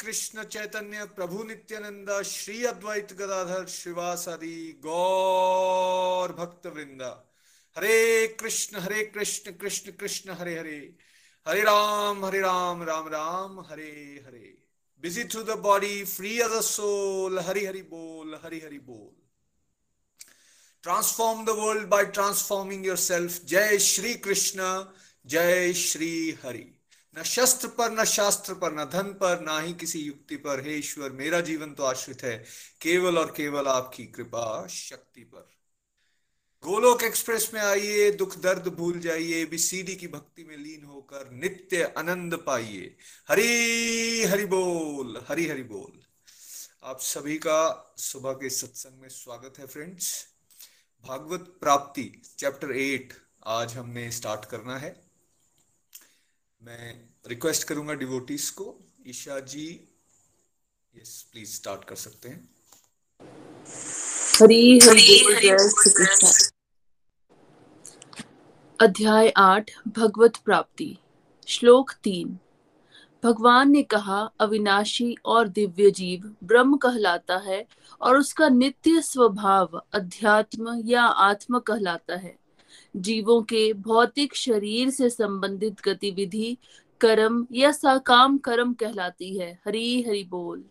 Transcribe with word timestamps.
कृष्ण 0.00 0.44
चैतन्य 0.44 1.04
प्रभु 1.16 1.42
नित्यानंद, 1.44 2.10
श्री 2.22 2.64
अद्वैत 2.64 3.12
गदाधर 3.12 3.66
श्रीवासादि 3.66 4.80
गौर 4.82 6.32
भक्त 6.32 6.66
वृंदा 6.66 7.10
Hare 7.76 8.26
Krishna 8.40 8.78
Hare 8.78 9.04
Krishna 9.04 9.52
Krishna 9.52 9.92
Krishna, 9.92 10.30
Hare 10.30 10.58
Hare. 10.58 10.78
Hare 11.46 11.60
Ram 11.60 12.24
Hare 12.24 12.40
Ram 12.40 12.82
Ram 12.82 13.08
Ram, 13.08 13.60
Hare 13.60 14.24
Hare. 14.26 14.56
Busy 15.04 15.24
through 15.24 15.42
the 15.42 15.58
body 15.58 16.04
free 16.04 16.40
a 16.40 16.60
soul 16.60 17.38
Hari 17.38 17.64
Hari 17.66 17.82
बोल, 17.82 18.34
हरि 18.44 18.60
हरि 18.60 18.78
बोल। 18.78 19.14
Transform 20.82 21.44
the 21.44 21.48
world 21.48 21.88
by 21.88 22.04
transforming 22.04 22.86
yourself 22.96 23.44
जय 23.44 23.78
श्री 23.78 24.14
कृष्ण 24.14 24.84
जय 25.26 25.72
श्री 25.72 26.38
हरि। 26.44 26.79
न 27.18 27.22
शस्त्र 27.22 27.68
पर, 27.68 27.90
न 27.90 28.04
शास्त्र 28.04 28.54
पर, 28.54 28.72
न 28.72 28.84
धन 28.84 29.02
पर, 29.02 29.40
ना 29.40 29.60
ही 29.60 29.72
किसी 29.72 29.98
युक्ति 29.98 30.36
पर। 30.36 30.60
हे 30.60 30.74
ईश्वर, 30.74 31.10
मेरा 31.10 31.40
जीवन 31.40 31.74
तो 31.74 31.82
आश्रित 31.82 32.22
है। 32.22 32.44
केवल 32.80 33.18
और 33.18 33.34
केवल 33.36 33.66
आपकी 33.66 34.04
कृपा 34.06 34.66
शक्ति 34.66 35.20
पर। 35.20 35.50
गोलोक 36.62 37.02
एक्सप्रेस 37.02 37.50
में 37.54 37.60
आइए, 37.60 38.10
दुख 38.10 38.38
दर्द 38.38 38.68
भूल 38.68 39.00
जाइए 39.00 39.44
बीसीडी 39.44 39.96
की 39.96 40.08
भक्ति 40.08 40.44
में 40.44 40.56
लीन 40.56 40.84
होकर 40.84 41.30
नित्य 41.30 41.94
आनंद 41.98 42.34
पाइए। 42.34 42.96
हरि 43.28 44.24
हरि 44.28 44.44
बोल, 44.44 45.24
हरि 45.28 45.48
हरि 45.48 45.62
बोल। 45.62 46.02
आप 46.84 47.00
सभी 47.00 47.38
का 47.38 47.94
सुबह 47.96 48.32
के 48.32 48.50
सत्संग 48.50 49.00
में 49.00 49.08
स्वागत 49.08 49.58
है 49.58 49.66
फ्रेंड्स 49.66 50.26
भागवत 51.06 51.40
प्राप्ति 51.40 52.22
चैप्टर 52.38 52.72
एट 52.72 53.12
आज 53.46 53.74
हमने 53.74 54.10
स्टार्ट 54.10 54.44
करना 54.44 54.78
है। 54.78 55.09
मैं 56.62 57.08
रिक्वेस्ट 57.26 57.68
करूँगा 57.68 57.94
डिवोटीज 57.94 58.50
को। 58.50 58.80
Isha 59.06 59.40
ji 59.40 59.88
yes 60.96 61.28
please 61.32 61.54
start 61.54 61.84
कर 61.84 61.96
सकते 61.96 62.28
हैं। 62.28 62.50
हरी 64.42 64.78
हरि 64.78 65.20
अध्याय 68.80 69.28
आठ, 69.28 69.70
भगवत 69.88 70.36
प्राप्ति। 70.36 70.98
श्लोक 71.46 71.92
तीन। 71.92 72.38
भगवान 73.24 73.70
ने 73.70 73.82
कहा, 73.82 74.30
अविनाशी 74.40 75.16
और 75.24 75.48
दिव्य 75.48 75.90
जीव 75.90 76.36
ब्रह्म 76.44 76.76
कहलाता 76.76 77.36
है 77.36 77.66
और 78.00 78.16
उसका 78.16 78.48
नित्य 78.48 79.02
स्वभाव 79.02 79.82
अध्यात्म 79.92 80.82
या 80.84 81.02
आत्म 81.02 81.58
कहलाता 81.58 82.16
है। 82.16 82.38
जीवों 82.96 83.42
के 83.42 83.72
भौतिक 83.72 84.36
शरीर 84.36 84.90
से 84.90 85.10
संबंधित 85.10 85.80
गतिविधि, 85.80 86.58
कर्म 87.00 87.46
या 87.52 87.72
सकाम 87.72 88.38
कर्म 88.38 88.74
कहलाती 88.74 89.38
है। 89.38 89.60
हरी 89.64 90.02
हरी 90.02 90.24
बोल। 90.24 90.64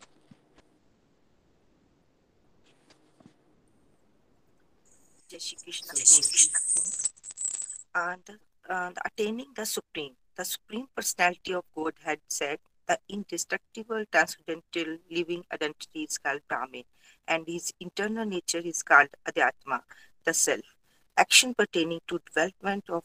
Self 20.31 20.78
action 21.23 21.53
pertaining 21.53 22.01
to 22.07 22.19
development 22.29 22.89
of 22.89 23.03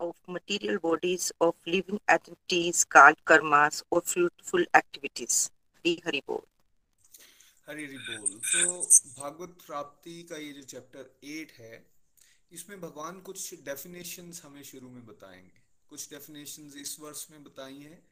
of 0.00 0.14
material 0.26 0.78
bodies 0.78 1.32
of 1.40 1.54
living 1.66 2.00
entities 2.08 2.84
called 2.84 3.16
karmas, 3.24 3.82
or 3.90 4.00
fruitful 4.02 4.64
activities. 4.74 5.50
Hari 5.84 6.02
Hari 6.04 6.22
Bol. 6.26 6.44
Hari 7.68 7.86
बोल 7.86 8.32
तो 8.44 8.80
भागवत 9.18 9.56
प्राप्ति 9.66 10.22
का 10.22 10.36
ये 10.36 10.52
जो 10.52 10.62
चैप्टर 10.62 11.10
एट 11.24 11.52
है, 11.58 11.86
इसमें 12.52 12.80
भगवान 12.80 13.20
कुछ 13.20 13.54
डेफिनेशंस 13.64 14.42
हमें 14.44 14.62
शुरू 14.62 14.90
में 14.90 15.06
बताएँगे। 15.06 15.62
कुछ 15.88 16.10
डेफिनेशंस 16.10 16.76
इस 16.76 16.96
वर्ष 17.00 17.26
में 17.30 17.44
बताई 17.44 17.78
हैं 17.78 18.02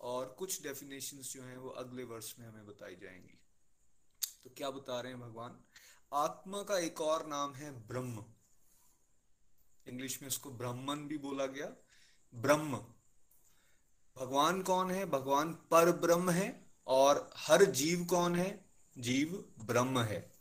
और 0.00 0.36
कुछ 0.38 0.62
डेफिनेशंस 0.62 1.32
जो 1.32 1.42
हैं 1.42 1.56
वो 1.56 1.68
अगले 1.68 2.04
वर्ष 2.04 2.34
में 2.38 2.46
हमें 2.46 2.66
बताई 2.66 2.94
जाएँगी। 2.94 3.38
तो 4.44 4.50
क्या 4.56 4.70
बता 4.70 5.00
रहे 5.00 5.12
हैं 5.12 5.20
भगवान? 5.20 5.58
आत्मा 6.12 6.62
का 6.62 6.78
एक 6.78 7.00
और 7.00 7.26
नाम 7.26 7.54
है 7.54 7.70
ब्रह्म। 7.88 8.24
इंग्लिश 9.88 10.18
में 10.22 10.28
उसको 10.28 10.50
ब्राह्मण 10.50 10.96
भी 10.96 11.18
बोला 11.18 11.46
गया। 11.46 11.70
ब्रह्म। 12.34 12.76
भगवान 14.20 14.62
कौन 14.62 14.90
है? 14.90 15.06
भगवान 15.06 15.52
पर 15.52 15.92
ब्रह्म 15.92 16.30
है 16.30 16.66
और 16.86 17.30
हर 17.36 17.64
जीव 17.64 18.04
कौन 18.04 18.36
है? 18.36 18.64
जीव 18.98 19.44
ब्रह्म 19.64 20.00
है। 20.00 20.32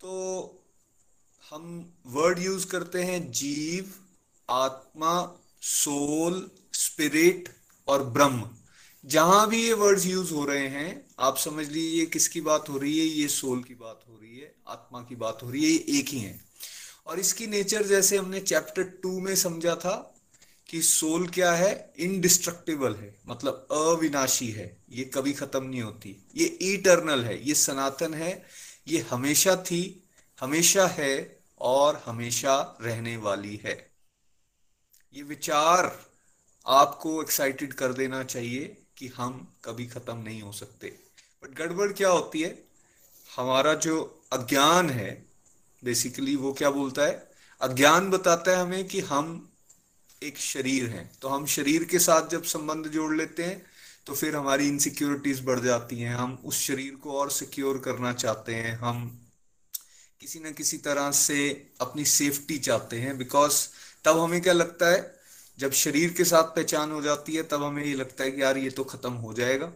तो 0.00 0.64
हम 1.50 1.94
वर्ड 2.06 2.38
यूज़ 2.38 2.66
करते 2.66 3.02
हैं 3.02 3.32
जीव, 3.32 3.94
आत्मा 4.50 5.38
सोल 5.60 6.50
स्पिरिट 6.72 7.48
और 7.88 8.04
ब्रह्म। 8.04 8.50
जहाँ 9.04 9.48
भी 9.48 9.66
ये 9.66 9.72
वर्ड्स 9.72 10.06
यूज़ 10.06 10.34
हो 10.34 10.44
रहे 10.44 10.68
हैं, 10.68 11.06
आप 11.18 11.36
समझ 11.36 11.68
लीजिए 11.68 12.06
किसकी 12.06 12.40
बात 12.40 12.68
हो 12.68 12.78
रही 12.78 12.98
है? 12.98 13.04
ये 13.04 13.28
सोल 13.28 13.62
की 13.62 13.74
बात 13.74 14.00
हो 14.08 14.16
रही 14.16 14.38
है, 14.38 14.54
आत्मा 14.66 15.02
की 15.02 15.16
बात 15.16 15.42
हो 15.42 15.50
रही 15.50 15.64
है, 15.64 15.70
ये 15.70 15.98
एक 15.98 16.08
ही 16.08 16.18
है। 16.18 16.51
और 17.06 17.18
इसकी 17.18 17.46
नेचर 17.46 17.82
जैसे 17.86 18.16
हमने 18.16 18.40
चैप्टर 18.40 18.82
टू 18.82 19.20
में 19.20 19.36
समझा 19.36 19.74
था 19.74 20.14
कि 20.68 20.82
सोल 20.82 21.28
क्या 21.28 21.52
है? 21.52 21.92
इनडिस्ट्रक्टिबल 21.98 22.94
है। 22.94 23.20
मतलब 23.26 23.68
अविनाशी 23.72 24.50
है। 24.50 24.76
ये 24.90 25.04
कभी 25.04 25.32
खत्म 25.32 25.64
नहीं 25.64 25.82
होती। 25.82 26.28
ये 26.36 26.44
इटर्नल 26.44 27.24
है। 27.24 27.48
ये 27.48 27.54
सनातन 27.54 28.14
है। 28.14 28.42
ये 28.88 28.98
हमेशा 28.98 29.56
थी, 29.56 30.08
हमेशा 30.40 30.86
है 30.86 31.40
और 31.60 32.02
हमेशा 32.06 32.78
रहने 32.80 33.16
वाली 33.16 33.60
है। 33.64 33.90
ये 35.14 35.22
विचार 35.22 36.06
आपको 36.66 37.22
एक्साइटेड 37.22 37.72
कर 37.72 37.92
देना 37.92 38.24
चाहिए 38.24 38.82
कि 38.96 39.06
हम 39.06 39.54
कभी 39.64 39.86
खत्म 39.86 40.18
नहीं 40.18 40.42
हो 40.42 40.52
सकते। 40.52 40.98
बट 41.42 41.58
गड़बड़ 41.58 41.92
क्या 41.92 42.08
होती 42.08 42.42
है? 42.42 42.64
हमारा 43.36 43.74
जो 43.74 44.22
अज्ञान 44.32 44.90
है 44.90 45.31
बेसिकली 45.84 46.36
वो 46.36 46.52
क्या 46.52 46.70
बोलता 46.70 47.02
है? 47.02 47.30
अज्ञान 47.60 48.10
बताता 48.10 48.50
है 48.50 48.56
हमें 48.56 48.84
कि 48.88 49.00
हम 49.00 49.48
एक 50.22 50.38
शरीर 50.38 50.88
हैं। 50.90 51.10
तो 51.22 51.28
हम 51.28 51.46
शरीर 51.46 51.84
के 51.84 51.98
साथ 51.98 52.28
जब 52.28 52.42
संबंध 52.44 52.88
जोड़ 52.88 53.14
लेते 53.16 53.42
हैं 53.42 53.62
तो 54.06 54.14
फिर 54.14 54.36
हमारी 54.36 54.68
इनसिक्योरिटीज 54.68 55.44
बढ़ 55.44 55.60
जाती 55.60 55.98
हैं। 55.98 56.14
हम 56.14 56.42
उस 56.44 56.60
शरीर 56.60 56.94
को 56.94 57.12
और 57.12 57.30
सिक्योर 57.30 57.78
करना 57.78 58.12
चाहते 58.12 58.54
हैं। 58.54 58.76
हम 58.78 59.26
किसी 60.20 60.38
न 60.38 60.52
किसी 60.52 60.78
तरह 60.78 61.10
से 61.10 61.70
अपनी 61.80 62.04
सेफ्टी 62.04 62.58
चाहते 62.58 63.00
हैं। 63.00 63.18
बिकॉज़ 63.18 63.68
तब 64.04 64.18
हमें 64.18 64.40
क्या 64.42 64.52
लगता 64.52 64.86
है? 64.86 65.14
जब 65.58 65.72
शरीर 65.72 66.12
के 66.12 66.24
साथ 66.24 66.42
पहचान 66.42 66.90
हो 66.92 67.02
जाती 67.02 67.34
है, 67.34 67.42
तब 67.42 67.62
हमें 67.62 67.84
ये 67.84 67.94
लगता 67.94 68.24
है 68.24 68.30
कि 68.30 68.42
यार 68.42 68.58
ये 68.58 68.70
तो 68.70 68.84
खत्म 68.84 69.12
हो 69.12 69.34
जाएगा। 69.34 69.72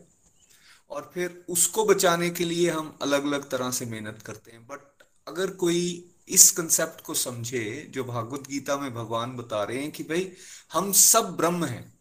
और 0.91 1.11
फिर 1.14 1.44
उसको 1.49 1.85
बचाने 1.85 2.31
के 2.31 2.44
लिए 2.44 2.70
हम 2.70 2.99
अलग 3.02 3.25
अलग 3.25 3.49
तरह 3.50 3.70
से 3.70 3.85
मेहनत 3.85 4.23
करते 4.26 4.50
हैं। 4.50 4.67
बट 4.67 4.96
अगर 5.28 5.50
कोई 5.50 6.11
इस 6.28 6.50
कंसेप्ट 6.50 7.05
को 7.05 7.14
समझे, 7.14 7.87
जो 7.90 8.05
भागवत 8.05 8.49
गीता 8.49 8.76
में 8.76 8.94
भगवान 8.94 9.37
बता 9.37 9.64
रहे 9.64 9.78
हैं 9.78 9.93
कि 9.93 10.02
भाई, 10.02 10.32
हम 10.73 10.93
सब 10.93 11.37
ब्रह्म 11.37 11.64
हैं। 11.64 11.99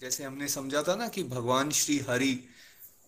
जैसे 0.00 0.24
हमने 0.24 0.48
समझा 0.48 0.82
था 0.82 0.96
ना 0.96 1.08
कि 1.08 1.22
भगवान 1.22 1.70
श्री 1.70 1.98
हरि 1.98 2.44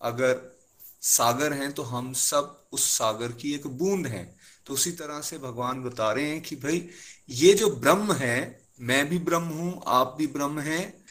अगर 0.02 0.58
सागर 1.02 1.52
हैं 1.52 1.72
तो 1.72 1.82
हम 1.82 2.12
सब 2.12 2.66
उस 2.72 2.98
सागर 2.98 3.32
की 3.32 3.54
एक 3.54 3.66
बूंद 3.66 4.06
हैं। 4.06 4.40
तो 4.66 4.74
उसी 4.74 4.92
तरह 4.92 5.20
से 5.20 5.38
भगवान 5.38 5.82
बता 5.82 6.12
रहे 6.12 6.28
हैं 6.28 6.42
कि 6.42 6.56
भाई, 6.56 6.88
ये 7.28 7.54
जो 7.54 7.70
ब्रह्म 7.70 8.12
है, 8.12 8.66
मैं 8.80 9.08
भी 9.08 9.18
ब्रह्म 9.18 9.44
हूँ, 9.44 9.82
आप 9.86 10.14
भी 10.18 10.26
ब्रह्म 10.26 10.58
हैं। 10.58 11.04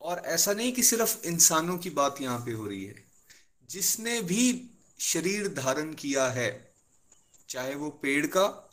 और 0.00 0.18
ऐसा 0.18 0.52
नहीं 0.52 0.72
कि 0.72 0.82
सिर्फ़ 0.82 1.26
इंसानों 1.26 1.78
की 1.78 1.90
बात 1.90 2.20
यहाँ 2.20 2.38
पे 2.38 2.52
हो 2.52 2.66
रही 2.66 2.84
है। 2.84 3.04
जिसने 3.70 4.20
भी 4.20 4.70
शरीर 5.00 5.48
धारण 5.48 5.94
किया 5.94 6.26
है 6.26 6.71
चाहे 7.52 7.74
वो 7.74 7.90
पेड़ 7.90 8.26
का, 8.26 8.72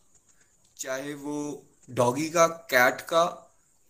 चाहे 0.77 1.13
वो 1.13 1.65
डॉगी 1.89 2.29
का, 2.29 2.47
कैट 2.47 3.01
का, 3.01 3.25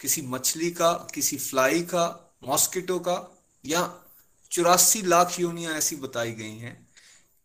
किसी 0.02 0.22
मछली 0.22 0.72
का, 0.72 0.94
किसी 0.94 1.38
फ्लाई 1.38 1.82
का, 1.82 2.36
मॉस्किटो 2.48 3.00
का, 3.00 3.38
या 3.66 4.04
चौरासी 4.52 5.02
लाख 5.02 5.40
योनियाँ 5.40 5.74
ऐसी 5.74 5.96
बताई 5.96 6.32
गई 6.32 6.58
हैं, 6.58 6.90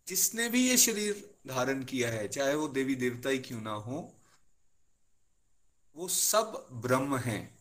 जिसने 0.09 0.49
भी 0.49 0.69
ये 0.69 0.77
शरीर 0.77 1.35
धारण 1.47 1.85
किया 1.85 2.11
है, 2.11 2.29
चाहे 2.29 2.55
वो 2.55 2.69
देवी 2.69 2.95
देवता 2.95 3.29
ही 3.29 3.39
क्यों 3.39 3.63
ना 3.63 3.73
हो, 3.73 4.15
वो 5.97 6.09
सब 6.09 6.67
ब्रह्म 6.73 7.17
हैं। 7.17 7.59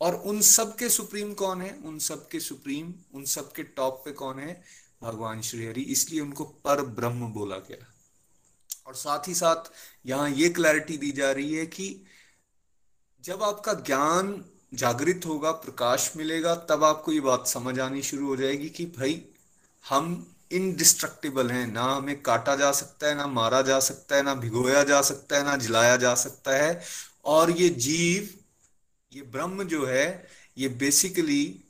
और 0.00 0.14
उन 0.14 0.40
सब 0.40 0.76
के 0.76 0.88
सुप्रीम 0.88 1.34
कौन 1.34 1.62
है? 1.62 1.74
उन 1.84 1.98
सब 1.98 2.28
के 2.28 2.40
सुप्रीम, 2.40 2.94
उन 3.14 3.24
सब 3.24 3.52
के 3.52 3.62
टॉप 3.62 4.02
पे 4.04 4.12
कौन 4.12 4.38
है? 4.38 4.64
भगवान 5.02 5.42
श्री 5.42 5.66
हरि, 5.66 5.82
इसलिए 5.82 6.20
उनको 6.20 6.44
पर 6.44 6.82
ब्रह्म 6.82 7.32
बोला 7.32 7.56
गया। 7.56 7.93
और 8.86 8.94
साथ 8.94 9.28
ही 9.28 9.34
साथ 9.34 9.72
यहाँ 10.06 10.30
ये 10.30 10.48
क्लैरिटी 10.48 10.96
दी 10.96 11.12
जा 11.12 11.32
रही 11.32 11.54
है 11.54 11.66
कि 11.66 12.04
जब 13.24 13.42
आपका 13.42 13.72
ज्ञान 13.72 14.44
जागृत 14.74 15.20
होगा, 15.26 15.52
प्रकाश 15.52 16.12
मिलेगा, 16.16 16.54
तब 16.54 16.84
आपको 16.84 17.12
ये 17.12 17.20
बात 17.20 17.46
समझ 17.46 17.80
आनी 17.80 18.02
शुरू 18.02 18.26
हो 18.26 18.36
जाएगी 18.36 18.68
कि 18.68 18.86
भाई, 18.86 19.24
हम 19.88 20.36
इनडिस्ट्रक्टिबल 20.52 21.50
हैं। 21.50 21.66
ना 21.66 21.84
हमें 21.84 22.22
काटा 22.22 22.56
जा 22.56 22.72
सकता 22.72 23.06
है, 23.06 23.14
ना 23.14 23.26
मारा 23.26 23.62
जा 23.62 23.80
सकता 23.80 24.16
है, 24.16 24.22
ना 24.22 24.34
भिगोया 24.34 24.84
जा 24.84 25.02
सकता 25.02 25.36
है, 25.36 25.44
ना 25.44 25.56
जलाया 25.56 25.96
जा 25.96 26.14
सकता 26.14 26.50
है। 26.50 26.82
और 27.24 27.50
ये 27.50 27.68
जीव, 27.68 28.34
ये 29.12 29.22
ब्रह्म 29.22 29.64
जो 29.64 29.86
है, 29.86 30.28
ये 30.58 30.68
बेसिकली 30.68 31.64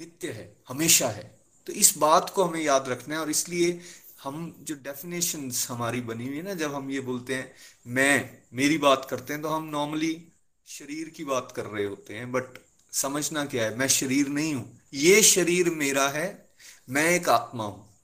नित्य 0.00 0.30
है, 0.30 0.56
हमेशा 0.68 1.08
है। 1.08 1.40
तो 1.66 1.72
इस 1.72 1.98
बात 1.98 2.30
को 2.30 2.44
हमें 2.44 2.60
याद 2.60 2.88
रखना 2.88 3.14
है 3.14 3.20
और 3.20 3.30
इसलिए 3.30 3.80
हम 4.24 4.56
जो 4.60 4.74
डेफिनेशन 4.74 5.52
हमारी 5.68 6.00
बनी 6.00 6.26
हुई 6.26 6.36
है 6.36 6.42
ना, 6.42 6.54
जब 6.54 6.74
हम 6.74 6.90
ये 6.90 7.00
बोलते 7.00 7.34
हैं, 7.34 7.54
मैं, 7.86 8.38
मेरी 8.54 8.78
बात 8.78 9.06
करते 9.10 9.32
हैं 9.32 9.42
तो 9.42 9.48
हम 9.48 9.64
नॉर्मली 9.64 10.28
शरीर 10.66 11.08
की 11.08 11.24
बात 11.24 11.52
कर 11.56 11.66
रहे 11.66 11.84
होते 11.84 12.14
हैं 12.14 12.32
बट 12.32 12.44
समझना 12.92 13.44
क्या 13.44 13.64
है? 13.64 13.78
मैं 13.78 13.88
शरीर 13.88 14.28
नहीं 14.28 14.54
हूँ। 14.54 14.80
ये 14.94 15.22
शरीर 15.22 15.70
मेरा 15.70 16.08
है, 16.08 16.48
मैं 16.90 17.10
एक 17.10 17.28
आत्मा 17.28 17.64
हूँ। 17.64 17.94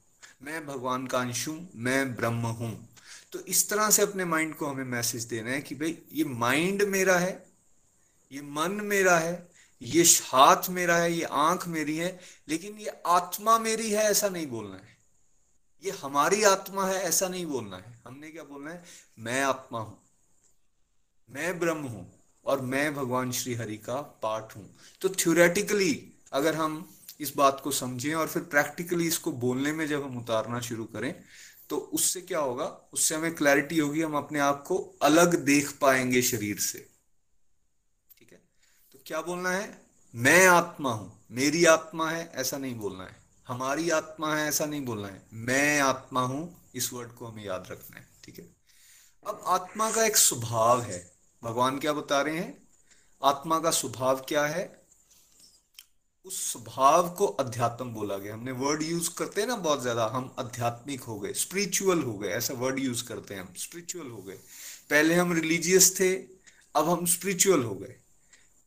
मैं 0.43 0.67
भगवान 0.67 1.07
का 1.07 1.19
अंश 1.19 1.47
हूँ, 1.47 1.69
मैं 1.75 2.15
ब्रह्म 2.15 2.47
हूँ। 2.47 2.89
तो 3.31 3.39
इस 3.39 3.69
तरह 3.69 3.89
से 3.89 4.01
अपने 4.01 4.25
माइंड 4.25 4.55
को 4.55 4.65
हमें 4.65 4.83
मैसेज 4.83 5.23
देना 5.23 5.49
है 5.49 5.61
कि 5.61 5.75
भाई, 5.75 5.97
ये 6.13 6.23
माइंड 6.23 6.81
मेरा 6.81 7.17
है, 7.17 7.45
ये 8.31 8.41
मन 8.41 8.71
मेरा 8.71 9.17
है, 9.17 9.49
ये 9.81 10.03
हाथ 10.03 10.69
मेरा 10.69 10.97
है, 10.97 11.13
ये 11.13 11.23
आँख 11.23 11.67
मेरी 11.67 11.97
है, 11.97 12.19
लेकिन 12.49 12.77
ये 12.77 12.91
आत्मा 13.07 13.59
मेरी 13.59 13.91
है, 13.91 14.03
ऐसा 14.03 14.29
नहीं 14.29 14.47
बोलना 14.47 14.75
है। 14.75 14.90
ये 15.83 15.91
हमारी 15.91 16.43
आत्मा 16.43 16.85
है, 16.87 17.01
ऐसा 17.01 17.27
नहीं 17.27 17.45
बोलना 17.45 17.77
है। 17.77 17.99
हमने 18.07 18.31
क्या 18.31 18.43
बोलना 18.43 18.71
है? 18.71 18.83
मैं 19.19 19.41
आत्मा 19.43 19.79
हूँ। 19.79 19.97
मैं 21.29 21.59
ब्रह्म 21.59 21.83
हूँ 21.83 22.21
और 22.45 22.61
मैं 22.61 22.93
भगवान 22.95 23.31
श्री 23.31 23.53
हरि 23.53 23.77
का 23.77 24.01
पार्ट 24.23 24.55
हूँ। 24.55 24.77
तो 25.01 25.09
थ्योरेटिकली 25.09 26.13
अगर 26.33 26.55
हम 26.55 26.95
इस 27.19 27.35
बात 27.35 27.61
को 27.63 27.71
समझें 27.71 28.13
और 28.13 28.27
फिर 28.27 28.43
प्रैक्टिकली 28.43 29.07
इसको 29.07 29.31
बोलने 29.31 29.71
में 29.71 29.87
जब 29.87 30.03
हम 30.03 30.17
उतारना 30.17 30.59
शुरू 30.59 30.85
करें 30.85 31.13
तो 31.69 31.77
उससे 31.77 32.21
क्या 32.21 32.39
होगा? 32.39 32.65
उससे 32.93 33.15
हमें 33.15 33.35
क्लैरिटी 33.35 33.77
होगी, 33.79 34.01
हम 34.01 34.17
अपने 34.17 34.39
आप 34.39 34.63
को 34.63 34.77
अलग 35.01 35.35
देख 35.35 35.71
पाएँगे 35.81 36.21
शरीर 36.21 36.59
से। 36.59 36.79
ठीक 38.19 38.31
है? 38.31 38.41
तो 38.91 38.99
क्या 39.05 39.21
बोलना 39.21 39.49
है? 39.49 39.81
मैं 40.15 40.47
आत्मा 40.47 40.91
हूँ। 40.91 41.25
मेरी 41.31 41.65
आत्मा 41.65 42.09
है, 42.09 42.31
ऐसा 42.35 42.57
नहीं 42.57 42.75
बोलना 42.75 43.03
है। 43.03 43.20
हमारी 43.51 43.89
आत्मा 43.89 44.35
है, 44.35 44.47
ऐसा 44.47 44.65
नहीं 44.65 44.85
बोलना 44.85 45.07
है। 45.07 45.27
मैं 45.33 45.79
आत्मा 45.79 46.21
हूँ, 46.21 46.61
इस 46.75 46.93
वर्ड 46.93 47.11
को 47.11 47.25
हमें 47.25 47.45
याद 47.45 47.67
रखना 47.71 47.99
है, 47.99 48.07
ठीक 48.23 48.39
है? 48.39 48.45
अब 49.27 49.43
आत्मा 49.47 49.91
का 49.91 50.05
एक 50.05 50.17
स्वभाव 50.17 50.81
है। 50.81 51.11
भगवान 51.43 51.79
क्या 51.79 51.93
बता 51.93 52.21
रहे 52.21 52.37
हैं? 52.37 52.57
आत्मा 53.23 53.59
का 53.59 53.71
स्वभाव 53.71 54.25
क्या 54.29 54.45
है? 54.45 54.81
उस 56.25 56.51
स्वभाव 56.53 57.09
को 57.09 57.25
अध्यात्म 57.25 57.93
बोला 57.93 58.17
गया। 58.17 58.33
हमने 58.33 58.51
वर्ड 58.51 58.83
यूज़ 58.83 59.09
करते 59.15 59.41
हैं 59.41 59.47
ना 59.47 59.55
बहुत 59.55 59.81
ज़्यादा, 59.81 60.05
हम 60.05 60.35
आध्यात्मिक 60.39 61.01
हो 61.01 61.19
गए 61.19 61.33
स्पिरिचुअल 61.33 62.01
हो 62.01 62.17
गए, 62.17 62.29
ऐसा 62.29 62.53
वर्ड 62.53 62.79
यूज़ 62.79 63.03
करते 63.03 63.33
हैं 63.33 63.41
हम 63.41 63.53
स्पिरिचुअल 63.57 64.07
हो 64.07 64.21
गए। 64.21 64.35
पहले 64.89 65.15
हम 65.15 65.33
रिलीजियस 65.33 65.99
थे, 65.99 66.15
अब 66.75 66.89
हम 66.89 67.05
स्पिरिचुअल 67.05 67.63
हो 67.63 67.75
गए। 67.75 67.95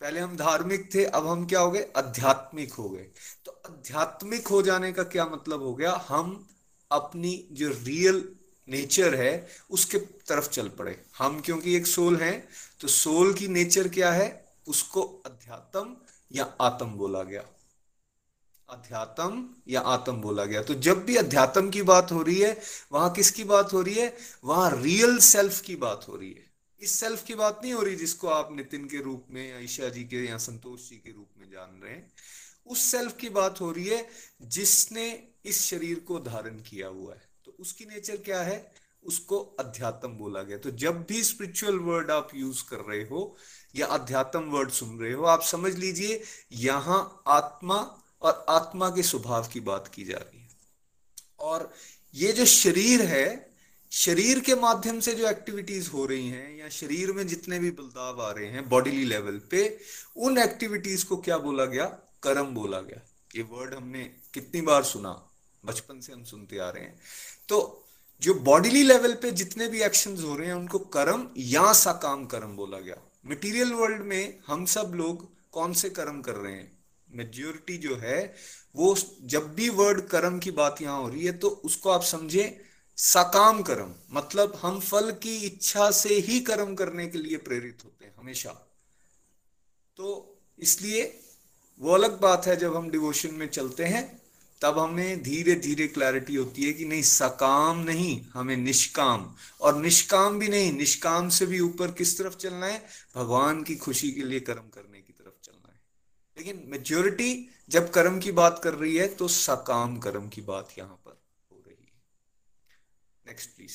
पहले 0.05 0.21
हम 0.21 0.37
धार्मिक 0.37 0.95
थे, 0.95 1.05
अब 1.05 1.27
हम 1.27 1.47
क्या 1.47 1.61
हो 1.61 1.71
गए? 1.71 1.87
आध्यात्मिक 1.97 2.73
हो 2.73 2.89
गए। 2.89 3.06
तो 3.45 3.51
आध्यात्मिक 3.69 4.49
हो 4.49 4.62
जाने 4.62 4.93
का 4.93 5.03
क्या 5.03 5.25
मतलब 5.27 5.62
हो 5.62 5.75
गया? 5.75 5.93
हम 6.09 6.49
अपनी 6.91 7.49
जो 7.53 7.69
रियल 7.69 8.37
नेचर 8.69 9.15
है, 9.15 9.49
उसके 9.71 9.99
तरफ़ 9.99 10.49
चल 10.49 10.69
पड़े। 10.69 11.05
हम 11.19 11.41
क्योंकि 11.41 11.75
एक 11.77 11.87
सोल 11.87 12.17
हैं 12.17 12.49
तो 12.81 12.89
सोल 12.89 13.35
की 13.35 13.49
नेचर 13.49 13.89
क्या 13.89 14.12
है? 14.12 14.29
उसको 14.69 15.03
अध्यात्म 15.27 15.97
या 16.33 16.45
आत्म 16.61 16.87
बोला 16.87 17.23
गया। 17.23 17.45
अध्यात्म 18.69 19.49
या 19.69 19.81
आत्म 19.81 20.21
बोला 20.21 20.45
गया। 20.45 20.62
तो 20.62 20.75
जब 20.75 21.05
भी 21.05 21.17
अध्यात्म 21.17 21.71
की 21.71 21.83
बात 21.83 22.12
हो 22.12 22.23
रही 22.23 22.41
है, 22.41 22.61
वहाँ 22.93 23.12
किसकी 23.12 23.45
बात 23.45 23.73
हो 23.73 23.83
रही 23.83 23.95
है? 23.95 24.17
वहाँ 24.45 24.71
रियल 24.83 25.19
सेल्फ 25.19 25.61
की 25.61 25.77
बात 25.77 26.06
हो 26.09 26.17
रही 26.17 26.33
है। 26.33 26.44
इस 26.85 27.01
सेल्फ 27.01 27.25
की 27.25 27.35
बात 27.35 27.61
नहीं 27.63 27.73
हो 27.73 27.83
रही 27.83 27.97
जिसको 27.97 28.29
आप 28.29 28.57
नितिन 28.57 28.85
के 28.85 29.03
रूप 29.03 29.27
में 29.31 29.65
ईशा 29.65 29.89
जी 29.89 30.05
के 30.05 30.25
या 30.25 30.39
संतोष 30.39 30.89
जी 30.91 30.97
के 30.97 31.13
रूप 31.13 31.29
में 31.39 31.51
जान 31.51 31.81
रहे 31.85 31.93
हैं। 31.93 32.13
उस 32.67 32.81
सेल्फ 32.81 33.17
की 33.17 33.29
बात 33.29 33.61
हो 33.61 33.73
रही 33.73 33.89
है 33.89 34.09
जिसने 34.43 35.29
इस 35.45 35.63
शरीर 35.63 36.01
को 36.01 36.19
धारण 36.19 36.57
किया 36.57 36.89
हुआ 36.89 37.15
है। 37.15 37.23
तो 37.45 37.57
उसकी 37.61 37.85
नेचर 37.85 38.17
क्या 38.17 38.43
है? 38.43 38.75
उसको 39.05 39.41
अध्यात्म 39.41 40.09
बोला 40.09 40.43
गया। 40.43 40.59
तो 40.59 40.71
जब 40.71 41.05
भी 41.05 41.25
स्पिरिचुअल 41.25 41.79
वर्ड 41.79 42.11
आप 42.11 42.29
यूज़ 42.35 42.65
कर 42.65 42.77
रहे 42.77 43.05
हो 43.05 43.37
या 43.77 43.87
अध्यात्म 43.87 44.41
वर्ड 44.41 44.71
सुन 44.71 44.99
रहे 44.99 45.13
हो, 45.13 45.25
आप 45.25 45.43
समझ 45.43 45.75
लीजिए 45.75 46.23
यहाँ 46.53 47.23
आत्मा 47.27 48.03
और 48.23 48.47
आत्मा 48.49 48.91
के 48.91 49.03
स्वभाव 49.03 49.49
की 49.49 49.61
बात 49.61 49.89
की 49.89 50.05
जा 50.05 50.19
रही 50.19 50.41
है। 50.41 50.49
और 51.39 51.75
ये 52.15 52.33
जो 52.33 52.45
शरीर 52.45 53.03
है 53.03 53.54
शरीर 53.94 54.41
के 54.41 54.55
माध्यम 54.55 55.00
से 55.00 55.14
जो 55.14 55.29
एक्टिविटीज़ 55.31 55.91
हो 55.91 56.06
रही 56.06 56.29
हैं 56.29 56.58
या 56.58 56.69
शरीर 56.69 57.12
में 57.12 57.26
जितने 57.26 57.58
भी 57.58 57.70
बदलाव 57.70 58.23
आ 58.23 58.31
रहे 58.31 58.46
हैं 58.46 58.69
बॉडीली 58.69 59.05
लेवल 59.05 59.38
पे, 59.50 59.81
उन 60.17 60.38
एक्टिविटीज़ 60.38 61.05
को 61.05 61.17
क्या 61.17 61.38
बोला 61.38 61.64
गया? 61.64 61.85
कर्म 62.23 62.46
बोला 62.46 62.81
गया। 62.81 63.00
ये 63.37 63.43
वर्ड 63.43 63.75
हमने 63.75 64.02
कितनी 64.35 64.61
बार 64.61 64.82
सुना, 64.85 65.31
बचपन 65.64 66.00
से 66.00 66.12
हम 66.12 66.25
सुनते 66.25 66.58
आ 66.58 66.70
रहे 66.70 66.82
हैं। 66.82 67.00
तो 67.49 67.85
जो 68.23 68.35
बॉडीली 68.35 68.82
लेवल 68.82 69.14
पे 69.14 69.31
जितने 69.31 69.69
भी 69.69 69.82
एक्शंस 69.82 70.20
हो 70.20 70.37
रहे 70.37 70.46
हैं, 70.46 70.55
उनको 70.55 70.79
कर्म 70.79 71.31
या 71.37 71.73
सकाम 71.73 72.27
कर्म 72.27 72.56
बोला 72.56 72.79
गया। 72.79 72.96
मटेरियल 73.27 73.72
वर्ल्ड 73.72 74.03
में 74.03 74.39
हम 74.46 74.65
सब 74.65 74.93
लोग 74.94 75.29
कौन 75.53 75.72
से 75.72 75.91
कर्म 75.91 76.22
कर 76.22 76.34
रहे 76.34 76.53
हैं? 76.53 76.79
मेजोरिटी 77.10 77.77
जो 77.77 77.96
है, 77.96 78.34
वो 78.77 78.96
जब 79.22 79.55
भी 79.55 79.69
वर्ड 79.69 80.01
कर्म 80.01 80.39
की 80.39 80.51
बात 80.51 80.82
यहाँ 80.82 81.01
हो 81.03 81.08
रही 81.08 81.24
है 81.24 81.32
तो 81.32 81.48
उसको 81.48 81.91
आप 81.91 82.03
समझे 82.03 82.65
सकाम 82.96 83.63
कर्म 83.63 83.94
मतलब 84.13 84.58
हम 84.63 84.81
फल 84.81 85.13
की 85.13 85.36
इच्छा 85.36 85.91
से 85.91 86.15
ही 86.15 86.41
कर्म 86.41 86.74
करने 86.74 87.06
के 87.06 87.19
लिए 87.19 87.36
प्रेरित 87.36 87.79
होते 87.84 88.05
हैं, 88.05 88.15
हमेशा। 88.19 88.51
तो 89.96 90.36
इसलिए 90.58 91.20
वो 91.79 91.94
अलग 91.94 92.20
बात 92.20 92.46
है, 92.46 92.56
जब 92.56 92.77
हम 92.77 92.91
डिवोशन 92.91 93.34
में 93.34 93.48
चलते 93.48 93.84
हैं, 93.84 94.22
तब 94.60 94.79
हमें 94.79 95.22
धीरे 95.22 95.55
धीरे 95.55 95.86
क्लैरिटी 95.86 96.34
होती 96.34 96.65
है 96.65 96.72
कि 96.72 96.84
नहीं, 96.84 97.03
सकाम 97.03 97.79
नहीं, 97.79 98.27
हमें 98.34 98.56
निष्काम। 98.56 99.34
और 99.60 99.77
निष्काम 99.77 100.39
भी 100.39 100.48
नहीं, 100.48 100.72
निष्काम 100.72 101.29
से 101.29 101.46
भी 101.46 101.60
ऊपर 101.60 101.91
किस 101.91 102.19
तरफ़ 102.19 102.36
चलना 102.36 102.67
है? 102.67 102.86
भगवान 103.17 103.63
की 103.63 103.77
खुशी 103.77 104.13
के 104.13 104.22
लिए 104.22 104.41
कर्म 104.41 104.69
करने 104.74 105.01
की 105.01 105.13
तरफ़ 105.13 105.46
चलना 105.46 105.72
है। 105.72 105.81
लेकिन 106.39 106.63
मेजोरिटी 106.67 107.48
जब 107.69 107.91
कर्म 107.91 108.20
की 108.20 108.32
बात 108.32 108.60
कर 108.65 108.74
रही 108.74 108.96
है 108.96 109.08
तो 109.08 109.29
सकाम 109.29 109.98
कर्म 109.98 110.29
की 110.29 110.41
बात 110.41 110.69
यहाँ 110.79 111.01
नेक्स्ट 113.27 113.51
प्लीज़ 113.51 113.73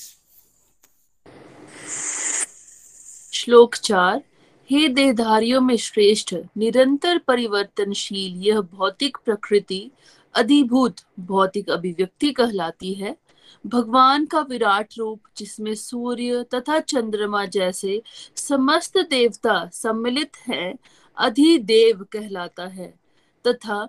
श्लोक 3.32 3.74
चार, 3.74 4.22
हे 4.70 4.88
देहधारियों 4.88 5.60
में 5.60 5.76
श्रेष्ठ, 5.76 6.34
निरंतर 6.56 7.18
परिवर्तनशील, 7.18 8.42
यह 8.46 8.60
भौतिक 8.60 9.18
प्रकृति, 9.24 9.90
अधिभूत 10.34 10.96
भौतिक 11.20 11.70
अभिव्यक्ति 11.70 12.32
कहलाती 12.32 12.94
है। 12.94 13.16
भगवान 13.66 14.26
का 14.26 14.40
विराट 14.40 14.88
रूप, 14.98 15.20
जिसमें 15.36 15.74
सूर्य 15.74 16.44
तथा 16.54 16.80
चंद्रमा 16.80 17.44
जैसे 17.44 18.02
समस्त 18.36 18.98
देवता 18.98 19.70
सम्मिलित 19.72 20.32
हैं, 20.48 20.78
अधिदेव 21.16 22.06
कहलाता 22.12 22.66
है। 22.66 22.94
तथा 23.46 23.88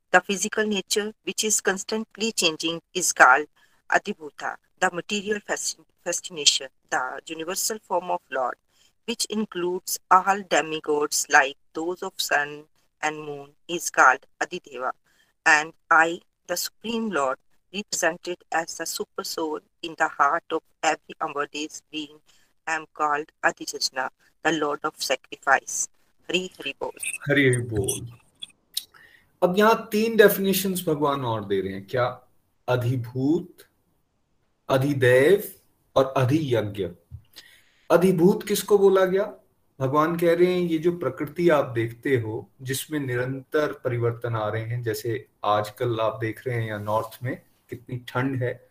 The 0.11 0.19
physical 0.19 0.65
nature, 0.65 1.13
which 1.23 1.45
is 1.45 1.61
constantly 1.61 2.33
changing, 2.33 2.81
is 2.93 3.13
called 3.13 3.47
Adibhuta, 3.89 4.57
the 4.77 4.91
material 4.91 5.39
fascination, 6.03 6.67
the 6.89 7.21
universal 7.27 7.77
form 7.79 8.11
of 8.11 8.19
Lord, 8.29 8.55
which 9.05 9.23
includes 9.29 9.99
all 10.11 10.43
demigods 10.49 11.27
like 11.29 11.55
those 11.73 12.03
of 12.03 12.11
sun 12.17 12.65
and 13.01 13.23
moon, 13.23 13.51
is 13.69 13.89
called 13.89 14.25
Adideva. 14.41 14.91
And 15.45 15.71
I, 15.89 16.19
the 16.45 16.57
Supreme 16.57 17.09
Lord, 17.09 17.37
represented 17.73 18.39
as 18.51 18.79
the 18.79 18.85
super 18.85 19.23
soul 19.23 19.61
in 19.81 19.95
the 19.97 20.09
heart 20.09 20.43
of 20.51 20.61
every 20.83 21.15
Amadeus 21.21 21.83
being, 21.89 22.19
am 22.67 22.85
called 22.93 23.31
Adijajna, 23.45 24.09
the 24.43 24.51
Lord 24.51 24.81
of 24.83 24.93
Sacrifice. 24.97 25.87
Hari 26.27 26.51
Hari 26.57 26.75
Bol. 26.77 26.93
Hari 27.27 27.53
Hari 27.53 27.63
Bol. 27.63 28.20
अब 29.43 29.57
यहाँ 29.57 29.89
तीन 29.91 30.17
definitions 30.17 30.85
भगवान 30.87 31.21
और 31.21 31.45
दे 31.45 31.61
रहे 31.61 31.73
हैं। 31.73 31.87
क्या 31.87 32.21
अधिभूत, 32.67 33.57
अधिदेव 34.69 35.43
और 35.95 36.13
अधियज्ञ? 36.17 36.89
अधिभूत 37.91 38.47
किसको 38.47 38.77
बोला 38.77 39.05
गया? 39.05 39.35
भगवान 39.79 40.17
कह 40.17 40.33
रहे 40.33 40.53
हैं, 40.53 40.61
ये 40.61 40.77
जो 40.77 40.97
प्रकृति 40.97 41.49
आप 41.49 41.65
देखते 41.65 42.17
हो, 42.17 42.51
जिसमें 42.61 42.99
निरंतर 42.99 43.71
परिवर्तन 43.71 44.35
आ 44.35 44.49
रहे 44.49 44.63
हैं, 44.63 44.83
जैसे 44.83 45.27
आजकल 45.45 45.99
आप 45.99 46.17
देख 46.21 46.47
रहे 46.47 46.61
हैं 46.61 46.69
या 46.69 46.77
नॉर्थ 46.77 47.23
में, 47.23 47.41
कितनी 47.69 47.97
ठंड 48.07 48.43
है। 48.43 48.69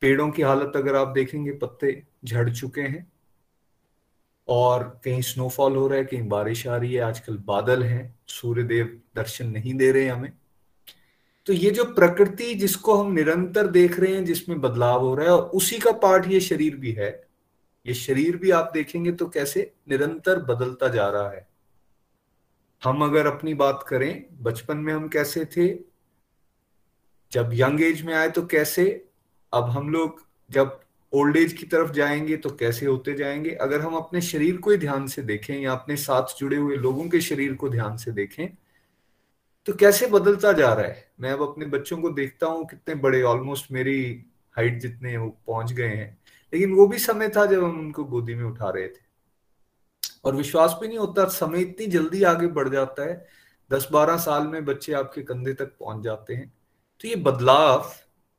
पेड़ों 0.00 0.30
की 0.30 0.42
हालत 0.42 0.72
अगर 0.76 0.96
आप 0.96 1.08
देखेंगे, 1.08 1.52
पत्ते 1.52 2.02
झड़ 2.24 2.50
चुके 2.50 2.80
हैं। 2.80 3.11
और 4.48 4.82
कहीं 5.04 5.20
स्नोफॉल 5.22 5.76
हो 5.76 5.86
रहा 5.88 5.98
है, 5.98 6.04
कहीं 6.04 6.28
बारिश 6.28 6.66
आ 6.66 6.76
रही 6.76 6.94
है, 6.94 7.00
आजकल 7.00 7.36
बादल 7.38 7.82
हैं 7.82 8.18
सूर्य 8.28 8.62
देव 8.62 9.00
दर्शन 9.16 9.46
नहीं 9.46 9.74
दे 9.74 9.92
रहे 9.92 10.06
हमें। 10.06 10.32
तो 11.46 11.52
ये 11.52 11.70
जो 11.70 11.84
प्रकृति 11.84 12.54
जिसको 12.54 12.94
हम 12.94 13.12
निरंतर 13.12 13.66
देख 13.66 13.98
रहे 14.00 14.14
हैं, 14.14 14.24
जिसमें 14.24 14.60
बदलाव 14.60 15.00
हो 15.00 15.14
रहा 15.14 15.26
है, 15.26 15.32
और 15.32 15.42
उसी 15.42 15.78
का 15.78 15.92
पार्ट 15.92 16.26
ये 16.26 16.40
शरीर 16.40 16.76
भी 16.76 16.92
है, 16.92 17.10
ये 17.86 17.94
शरीर 17.94 18.36
भी 18.36 18.50
आप 18.50 18.70
देखेंगे 18.74 19.12
तो 19.12 19.26
कैसे 19.28 19.72
निरंतर 19.88 20.42
बदलता 20.42 20.88
जा 20.88 21.08
रहा 21.08 21.30
है। 21.30 21.46
हम 22.82 23.04
अगर 23.04 23.26
अपनी 23.26 23.54
बात 23.54 23.84
करें, 23.88 24.24
बचपन 24.42 24.76
में 24.76 24.92
हम 24.94 25.08
कैसे 25.08 25.44
थे? 25.44 25.68
जब 27.32 27.50
यंग 27.52 27.82
एज 27.82 28.02
में 28.02 28.14
आए 28.14 28.28
तो 28.30 28.46
कैसे? 28.46 28.84
अब 29.52 29.64
हम 29.64 29.90
लोग 29.90 30.20
जब 30.50 30.81
ओल्ड 31.12 31.36
एज 31.36 31.52
की 31.52 31.66
तरफ़ 31.66 31.90
जाएँगे 31.92 32.36
तो 32.36 32.50
कैसे 32.50 32.86
होते 32.86 33.14
जाएँगे? 33.14 33.50
अगर 33.50 33.80
हम 33.80 33.94
अपने 33.94 34.20
शरीर 34.20 34.56
को 34.56 34.70
ही 34.70 34.76
ध्यान 34.76 35.06
से 35.06 35.22
देखें 35.22 35.58
या 35.60 35.72
अपने 35.72 35.96
साथ 35.96 36.38
जुड़े 36.38 36.56
हुए 36.56 36.76
लोगों 36.76 37.08
के 37.08 37.20
शरीर 37.20 37.54
को 37.54 37.68
ध्यान 37.68 37.96
से 37.96 38.12
देखें 38.12 38.48
तो 39.66 39.72
कैसे 39.72 40.06
बदलता 40.06 40.52
जा 40.52 40.72
रहा 40.72 40.86
है? 40.86 41.12
मैं 41.20 41.30
अब 41.32 41.42
अपने 41.42 41.66
बच्चों 41.66 41.98
को 41.98 42.10
देखता 42.10 42.46
हूँ 42.46 42.66
कितने 42.66 42.94
बड़े 42.94 43.22
ऑलमोस्ट 43.22 43.72
मेरी 43.72 44.24
हाइट 44.56 44.80
जितने 44.80 45.16
वो 45.16 45.28
पहुँच 45.46 45.72
गए 45.72 45.88
हैं। 45.88 46.18
लेकिन 46.52 46.72
वो 46.72 46.86
भी 46.86 46.98
समय 46.98 47.28
था 47.28 47.46
जब 47.46 47.64
हम 47.64 47.78
उनको 47.78 48.04
गोदी 48.04 48.34
में 48.34 48.44
उठा 48.44 48.70
रहे 48.70 48.88
थे। 48.88 49.00
और 50.24 50.36
विश्वास 50.36 50.76
भी 50.80 50.88
नहीं 50.88 50.98
होता, 50.98 51.24
समय 51.24 51.60
इतनी 51.60 51.86
जल्दी 51.86 52.22
आगे 52.22 52.46
बढ़ 52.46 52.68
जाता 52.68 53.02
है। 53.02 53.26
दस 53.72 53.88
बारह 53.92 54.16
साल 54.16 54.46
में 54.46 54.64
बच्चे 54.64 54.92
आपके 54.92 55.22
कंधे 55.22 55.52
तक 55.52 55.66
पहुँच 55.80 56.04
जाते 56.04 56.34
हैं। 56.34 56.52
तो 57.00 57.08
ये 57.08 57.16
बदलाव 57.16 57.92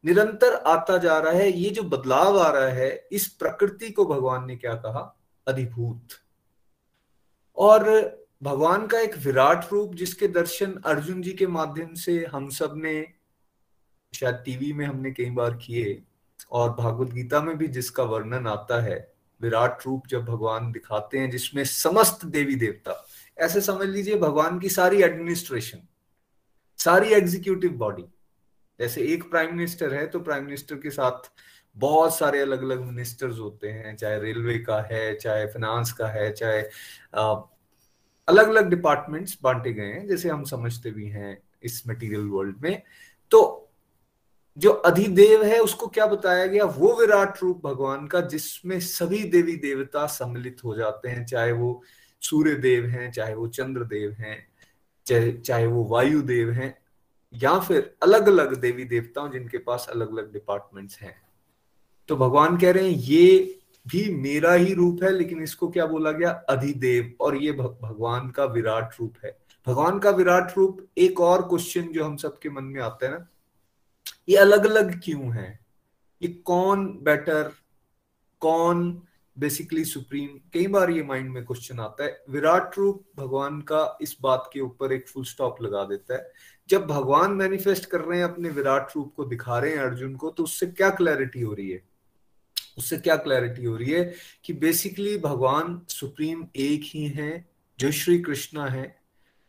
निरंतर 0.05 0.53
आता 0.53 0.97
जा 0.97 1.19
रहा 1.19 1.33
है, 1.33 1.51
ये 1.51 1.69
जो 1.69 1.83
बदलाव 1.83 2.39
आ 2.39 2.49
रहा 2.51 2.67
है, 2.67 3.07
इस 3.11 3.27
प्रकृति 3.27 3.91
को 3.91 4.05
भगवान 4.05 4.45
ने 4.45 4.55
क्या 4.55 4.73
कहा? 4.73 5.19
अधिभूत। 5.47 6.07
और 7.57 7.89
भगवान 8.43 8.87
का 8.87 8.99
एक 8.99 9.17
विराट 9.17 9.65
रूप 9.71 9.95
जिसके 9.95 10.27
दर्शन 10.27 10.81
अर्जुन 10.85 11.21
जी 11.21 11.31
के 11.31 11.47
माध्यम 11.47 11.93
से 11.93 12.25
हम 12.25 12.49
सबने, 12.49 13.13
शायद 14.13 14.35
टीवी 14.35 14.73
में 14.73 14.85
हमने 14.85 15.11
कई 15.11 15.29
बार 15.29 15.51
किए, 15.51 16.03
और 16.51 16.69
भागवत 16.69 17.07
गीता 17.07 17.41
में 17.41 17.57
भी 17.57 17.67
जिसका 17.67 18.03
वर्णन 18.03 18.47
आता 18.47 18.81
है, 18.81 19.13
विराट 19.41 19.85
रूप 19.85 20.07
जब 20.07 20.25
भगवान 20.25 20.71
दिखाते 20.71 21.19
हैं, 21.19 21.29
जिसमें 21.29 21.63
समस्त 21.63 22.25
देवी 22.25 22.55
देवता, 22.55 23.07
ऐसे 23.37 23.61
समझ 23.61 23.87
लीजिए 23.87 24.15
भगवान 24.15 24.59
की 24.59 24.69
सारी 24.69 25.01
एडमिनिस्ट्रेशन 25.01 25.79
सारी 26.77 27.09
एग्जीक्यूटिव 27.09 27.71
बॉडी 27.71 28.05
जैसे 28.79 29.01
एक 29.13 29.29
प्राइम 29.31 29.55
मिनिस्टर 29.55 29.93
है 29.93 30.05
तो 30.07 30.19
प्राइम 30.19 30.43
मिनिस्टर 30.45 30.75
के 30.75 30.89
साथ 30.89 31.31
बहुत 31.75 32.15
सारे 32.15 32.39
अलग 32.41 32.63
अलग 32.63 32.81
मिनिस्टर्स 32.81 33.39
होते 33.39 33.69
हैं, 33.69 33.95
चाहे 33.95 34.19
रेलवे 34.19 34.57
का 34.59 34.79
है, 34.91 35.13
चाहे 35.15 35.45
फाइनेंस 35.47 35.91
का 35.91 36.07
है, 36.07 36.31
चाहे 36.31 36.61
अलग 38.27 38.49
अलग 38.49 38.69
डिपार्टमेंट्स 38.69 39.37
बांटे 39.43 39.73
गए 39.73 39.85
हैं, 39.85 40.07
जैसे 40.07 40.29
हम 40.29 40.43
समझते 40.43 40.91
भी 40.91 41.07
हैं 41.07 41.37
इस 41.63 41.81
मटेरियल 41.87 42.27
वर्ल्ड 42.27 42.57
में। 42.61 42.81
तो 43.31 43.69
जो 44.57 44.71
अधिदेव 44.71 45.43
है, 45.43 45.59
उसको 45.59 45.87
क्या 45.87 46.05
बताया 46.07 46.45
गया? 46.45 46.65
वो 46.65 46.93
विराट 46.99 47.41
रूप 47.41 47.61
भगवान 47.65 48.07
का, 48.07 48.21
जिसमें 48.21 48.79
सभी 48.79 49.23
देवी 49.23 49.55
देवता 49.55 50.05
सम्मिलित 50.07 50.63
हो 50.63 50.75
जाते 50.75 51.09
हैं, 51.09 51.25
चाहे 51.25 51.51
वो 51.51 51.81
सूर्य 52.21 52.55
देव 52.55 52.85
हैं, 52.85 53.11
चाहे 53.11 53.33
वो 53.35 53.47
चंद्र 53.47 53.83
देव 53.85 54.11
हैं, 54.11 54.37
चाहे 55.05 55.31
चाहे 55.31 55.65
वो 55.67 55.83
वायु 55.85 56.21
देव 56.21 56.51
हैं। 56.51 56.82
या 57.33 57.59
फिर 57.59 57.95
अलग 58.03 58.27
अलग 58.27 58.55
देवी 58.55 58.83
देवताओं 58.83 59.31
जिनके 59.31 59.57
पास 59.57 59.87
अलग 59.89 60.11
अलग 60.11 60.33
डिपार्टमेंट्स 60.33 60.99
हैं। 60.99 61.21
तो 62.07 62.15
भगवान 62.15 62.57
कह 62.57 62.71
रहे 62.71 62.83
हैं, 62.83 62.97
ये 62.97 63.59
भी 63.87 64.15
मेरा 64.15 64.53
ही 64.53 64.73
रूप 64.73 65.03
है, 65.03 65.11
लेकिन 65.11 65.43
इसको 65.43 65.67
क्या 65.67 65.85
बोला 65.85 66.11
गया? 66.11 66.29
अधिदेव। 66.49 67.13
और 67.21 67.35
ये 67.35 67.51
भगवान 67.51 68.29
का 68.29 68.45
विराट 68.45 68.93
रूप 68.99 69.15
है। 69.25 69.37
भगवान 69.67 69.99
का 69.99 70.09
विराट 70.09 70.57
रूप 70.57 70.87
एक 70.97 71.19
और 71.19 71.41
क्वेश्चन 71.41 71.81
जो 71.81 72.05
हम 72.05 72.15
सबके 72.17 72.49
मन 72.49 72.63
में 72.63 72.81
आता 72.81 73.05
है 73.05 73.11
ना, 73.11 73.27
ये 74.29 74.37
अलग 74.37 74.65
अलग 74.65 75.01
क्यों 75.03 75.33
है? 75.33 75.59
ये 76.21 76.27
कौन 76.27 76.99
बेटर 77.03 77.51
कौन 78.39 79.01
बेसिकली 79.39 79.85
सुप्रीम 79.85 80.27
कई 80.53 80.67
बार 80.67 80.89
ये 80.89 81.03
माइंड 81.03 81.29
में 81.29 81.45
क्वेश्चन 81.45 81.79
आता 81.79 82.03
है, 82.03 82.23
विराट 82.29 82.77
रूप 82.77 83.03
भगवान 83.17 83.61
का 83.61 83.97
इस 84.01 84.17
बात 84.21 84.49
के 84.53 84.59
ऊपर 84.59 84.93
एक 84.93 85.07
फुल 85.07 85.23
स्टॉप 85.23 85.61
लगा 85.61 85.83
देता 85.83 86.13
है। 86.13 86.31
जब 86.69 86.85
भगवान 86.87 87.31
मैनिफेस्ट 87.31 87.85
कर 87.85 88.01
रहे 88.01 88.17
हैं, 88.17 88.25
अपने 88.25 88.49
विराट 88.49 88.87
रूप 88.95 89.13
को 89.15 89.25
दिखा 89.25 89.59
रहे 89.59 89.71
हैं 89.71 89.77
अर्जुन 89.77 90.15
को 90.15 90.29
तो 90.29 90.43
उससे 90.43 90.67
क्या 90.67 90.89
क्लैरिटी 90.89 91.41
हो 91.41 91.53
रही 91.53 91.69
है? 91.69 91.83
उससे 92.77 92.97
क्या 92.97 93.15
क्लैरिटी 93.15 93.65
हो 93.65 93.75
रही 93.77 93.91
है 93.91 94.13
कि 94.45 94.53
बेसिकली 94.53 95.17
भगवान 95.17 95.81
सुप्रीम 95.89 96.45
एक 96.55 96.81
ही 96.85 97.07
है, 97.07 97.49
जो 97.79 97.91
श्री 97.91 98.19
कृष्णा 98.19 98.65
है, 98.65 99.01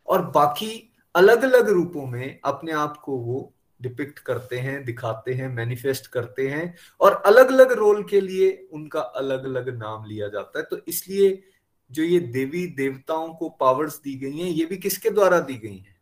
और 0.07 0.25
बाकी 0.25 0.91
अलग 1.15 1.43
अलग 1.43 1.69
रूपों 1.69 2.05
में 2.05 2.39
अपने 2.43 2.71
आप 2.71 2.97
को 2.97 3.17
वो 3.17 3.54
डिपिक्ट 3.81 4.19
करते 4.19 4.57
हैं, 4.57 4.85
दिखाते 4.85 5.33
हैं 5.33 5.49
मैनिफेस्ट 5.49 6.07
करते 6.07 6.49
हैं 6.49 6.75
और 6.99 7.13
अलग 7.13 7.47
अलग 7.47 7.71
रोल 7.71 8.03
के 8.03 8.21
लिए 8.21 8.67
उनका 8.73 8.99
अलग 8.99 9.45
अलग 9.45 9.77
नाम 9.77 10.05
लिया 10.05 10.27
जाता 10.27 10.59
है। 10.59 10.65
तो 10.65 10.77
इसलिए 10.87 11.43
जो 11.91 12.03
ये 12.03 12.19
देवी 12.19 12.67
देवताओं 12.67 13.33
को 13.33 13.49
पावर्स 13.49 14.01
दी 14.01 14.15
गई 14.15 14.37
हैं, 14.37 14.49
ये 14.49 14.65
भी 14.65 14.77
किसके 14.77 15.09
द्वारा 15.09 15.39
दी 15.39 15.53
गई 15.53 15.77
हैं? 15.77 16.01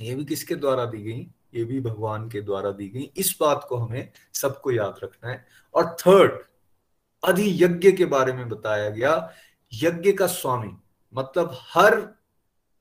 ये 0.00 0.14
भी 0.14 0.24
किसके 0.24 0.54
द्वारा 0.54 0.84
दी 0.84 0.98
गई? 0.98 1.30
ये 1.54 1.64
भी 1.64 1.80
भगवान 1.80 2.28
के 2.30 2.40
द्वारा 2.40 2.70
दी 2.70 2.88
गई। 2.88 3.12
इस 3.16 3.36
बात 3.40 3.66
को 3.68 3.76
हमें 3.76 4.12
सबको 4.34 4.70
याद 4.70 4.94
रखना 5.04 5.30
है। 5.30 5.46
और 5.74 5.96
थर्ड 6.00 6.32
अधि 7.24 7.64
यज्ञ 7.64 7.92
के 7.92 8.04
बारे 8.04 8.32
में 8.32 8.48
बताया 8.48 8.90
गया, 8.90 9.32
यज्ञ 9.72 10.12
का 10.12 10.26
स्वामी 10.26 10.76
मतलब 11.14 11.56
हर 11.74 12.08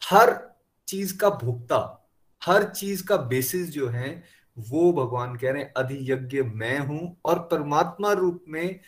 हर 0.04 0.56
चीज़ 0.88 1.18
का 1.18 1.30
भुगता 1.30 1.99
हर 2.46 2.64
चीज़ 2.64 3.06
का 3.06 3.18
बेसिस 3.18 3.70
जो 3.70 3.88
है, 3.88 4.24
वो 4.60 4.94
भगवान 4.94 5.36
कह 5.36 5.52
रहे 5.52 5.64
हैं, 5.64 5.74
अधियज्ञ 5.78 6.42
मैं 6.42 6.80
हूँ 6.80 7.18
और 7.26 7.40
परमात्मा 7.40 8.12
रूप 8.12 8.44
में 8.48 8.80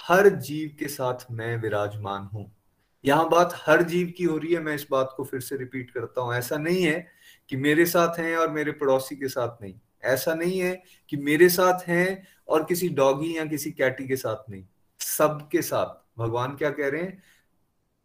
हर 0.00 0.28
जीव 0.28 0.76
के 0.78 0.88
साथ 0.88 1.14
मैं 1.30 1.56
विराजमान 1.56 2.22
हूँ। 2.22 2.56
यहाँ 3.04 3.28
बात 3.28 3.62
हर 3.66 3.82
जीव 3.82 4.14
की 4.16 4.24
हो 4.24 4.38
रही 4.38 4.54
है, 4.54 4.60
मैं 4.60 4.74
इस 4.74 4.86
बात 4.90 5.14
को 5.16 5.24
फिर 5.24 5.40
से 5.40 5.56
रिपीट 5.56 5.90
करता 5.90 6.20
हूँ। 6.20 6.34
ऐसा 6.34 6.56
नहीं 6.56 6.82
है 6.82 7.06
कि 7.48 7.56
मेरे 7.56 7.86
साथ 7.86 8.18
हैं 8.18 8.36
और 8.36 8.50
मेरे 8.50 8.72
पड़ोसी 8.72 9.16
के 9.16 9.28
साथ 9.28 9.62
नहीं। 9.62 9.74
ऐसा 10.04 10.34
नहीं 10.34 10.60
है 10.60 10.82
कि 11.08 11.16
मेरे 11.16 11.48
साथ 11.48 11.88
हैं 11.88 12.26
और 12.48 12.64
किसी 12.64 12.88
डॉगी 12.88 13.38
या 13.38 13.44
किसी 13.44 13.70
कैटी 13.70 14.08
के 14.08 14.16
साथ 14.16 14.50
नहीं। 14.50 14.64
सबके 15.00 15.62
साथ। 15.62 16.20
भगवान 16.20 16.56
क्या 16.56 16.70
कह 16.70 16.88
रहे 16.88 17.02
हैं? 17.02 17.22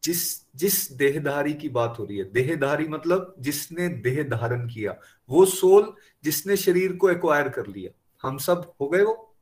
जिस 0.03 0.43
जिस 0.55 0.91
देहधारी 0.91 1.53
की 1.53 1.69
बात 1.69 1.95
हो 1.99 2.05
रही 2.05 2.17
है, 2.17 2.23
देहधारी 2.23 2.87
मतलब 2.87 3.35
जिसने 3.39 3.87
देह 3.89 4.23
धारण 4.23 4.67
किया, 4.67 4.95
वो 5.29 5.45
सोल 5.45 5.93
जिसने 6.23 6.57
शरीर 6.57 6.93
को 6.93 7.09
एक्वायर 7.09 7.49
कर 7.49 7.67
लिया, 7.67 7.91
हम 8.27 8.37
सब 8.37 8.73
हो 8.81 8.89
गए 8.89 9.03
वो। 9.03 9.35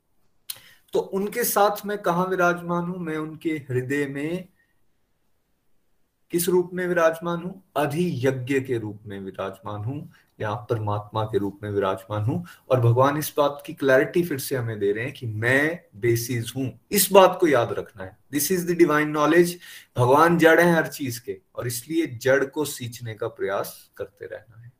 तो 0.93 0.99
उनके 0.99 1.43
साथ 1.43 1.85
मैं 1.85 1.97
कहा 1.97 2.23
विराजमान 2.23 2.83
हूँ? 2.83 2.99
मैं 2.99 3.17
उनके 3.17 3.49
हृदय 3.49 4.05
में 4.05 4.47
किस 6.31 6.47
रूप 6.49 6.69
में 6.73 6.87
विराजमान 6.87 7.41
हूँ? 7.43 7.61
अधि 7.77 8.27
यज्ञ 8.27 8.59
के 8.59 8.77
रूप 8.77 8.99
में 9.05 9.19
विराजमान 9.19 9.83
हूँ, 9.83 10.11
या 10.39 10.53
परमात्मा 10.69 11.23
के 11.23 11.37
रूप 11.37 11.59
में 11.63 11.69
विराजमान 11.69 12.23
हूँ। 12.23 12.45
और 12.69 12.79
भगवान 12.79 13.17
इस 13.17 13.33
बात 13.37 13.63
की 13.65 13.73
क्लैरिटी 13.73 14.23
फिर 14.23 14.39
से 14.39 14.55
हमें 14.55 14.79
दे 14.79 14.91
रहे 14.91 15.03
हैं 15.03 15.13
कि 15.13 15.27
मैं 15.27 15.79
बेसिस 15.95 16.53
हूँ। 16.55 16.71
इस 16.91 17.11
बात 17.11 17.37
को 17.41 17.47
याद 17.47 17.71
रखना 17.71 18.03
है। 18.03 18.17
This 18.31 18.51
is 18.51 18.71
the 18.71 18.77
divine 18.77 19.09
knowledge 19.09 19.59
भगवान 19.97 20.37
जड़ 20.37 20.59
है 20.59 20.73
हर 20.73 20.87
चीज़ 20.87 21.21
के, 21.21 21.37
और 21.55 21.67
इसलिए 21.67 22.07
जड़ 22.07 22.43
को 22.45 22.65
सींचने 22.65 23.13
का 23.13 23.27
प्रयास 23.27 23.91
करते 23.97 24.25
रहना 24.25 24.61
है। 24.61 24.71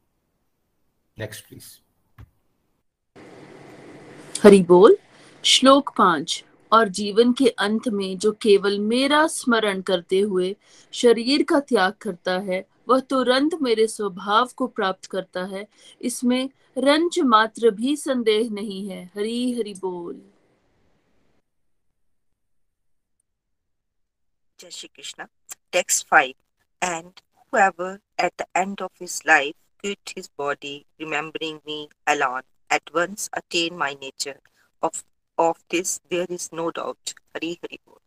नेक्स्ट 1.18 1.48
प्लीज़ 1.48 1.64
हरि 4.44 4.62
बोल। 4.62 4.98
श्लोक 5.44 5.94
पाँच। 5.98 6.44
और 6.72 6.88
जीवन 6.90 7.32
के 7.34 7.48
अंत 7.60 7.88
में 7.88 8.18
जो 8.18 8.32
केवल 8.42 8.80
मेरा 8.80 9.26
स्मरण 9.28 9.82
करते 9.82 10.20
हुए 10.20 10.56
शरीर 10.94 11.44
का 11.44 11.60
त्याग 11.60 11.94
करता 12.02 12.38
है, 12.40 12.66
वह 12.90 13.00
तुरंत 13.00 13.56
मेरे 13.62 13.88
स्वभाव 13.88 14.50
को 14.58 14.68
प्राप्त 14.68 15.06
करता 15.06 15.44
है। 15.46 15.68
इसमें 16.02 16.50
रंच 16.78 17.20
मात्र 17.26 17.72
भी 17.72 17.96
संदेह 17.98 18.50
नहीं 18.52 18.88
है। 18.90 19.04
हरी 19.16 19.52
हरी 19.54 19.74
बोल। 19.74 20.22
जय 24.60 24.70
Shri 24.70 24.90
Krishna. 24.96 25.26
Text 25.72 26.08
five 26.08 26.34
and 26.82 27.12
at 28.20 28.32
the 28.42 28.46
end 28.58 28.82
of 28.82 28.92
his 29.02 29.22
life 29.28 29.86
his 29.86 30.30
body 30.38 30.76
remembering 31.02 31.60
me 31.68 31.88
alone 32.08 32.42
at 32.70 32.90
once 32.96 33.30
attain 33.34 33.76
my 33.78 33.94
nature 33.94 34.40
of 34.84 35.04
of 35.42 35.58
this, 35.70 36.00
there 36.10 36.28
is 36.30 36.50
no 36.54 36.72
doubt. 36.72 37.14
Hari 37.34 37.60
Hari 37.64 37.80
Bol. 37.88 38.00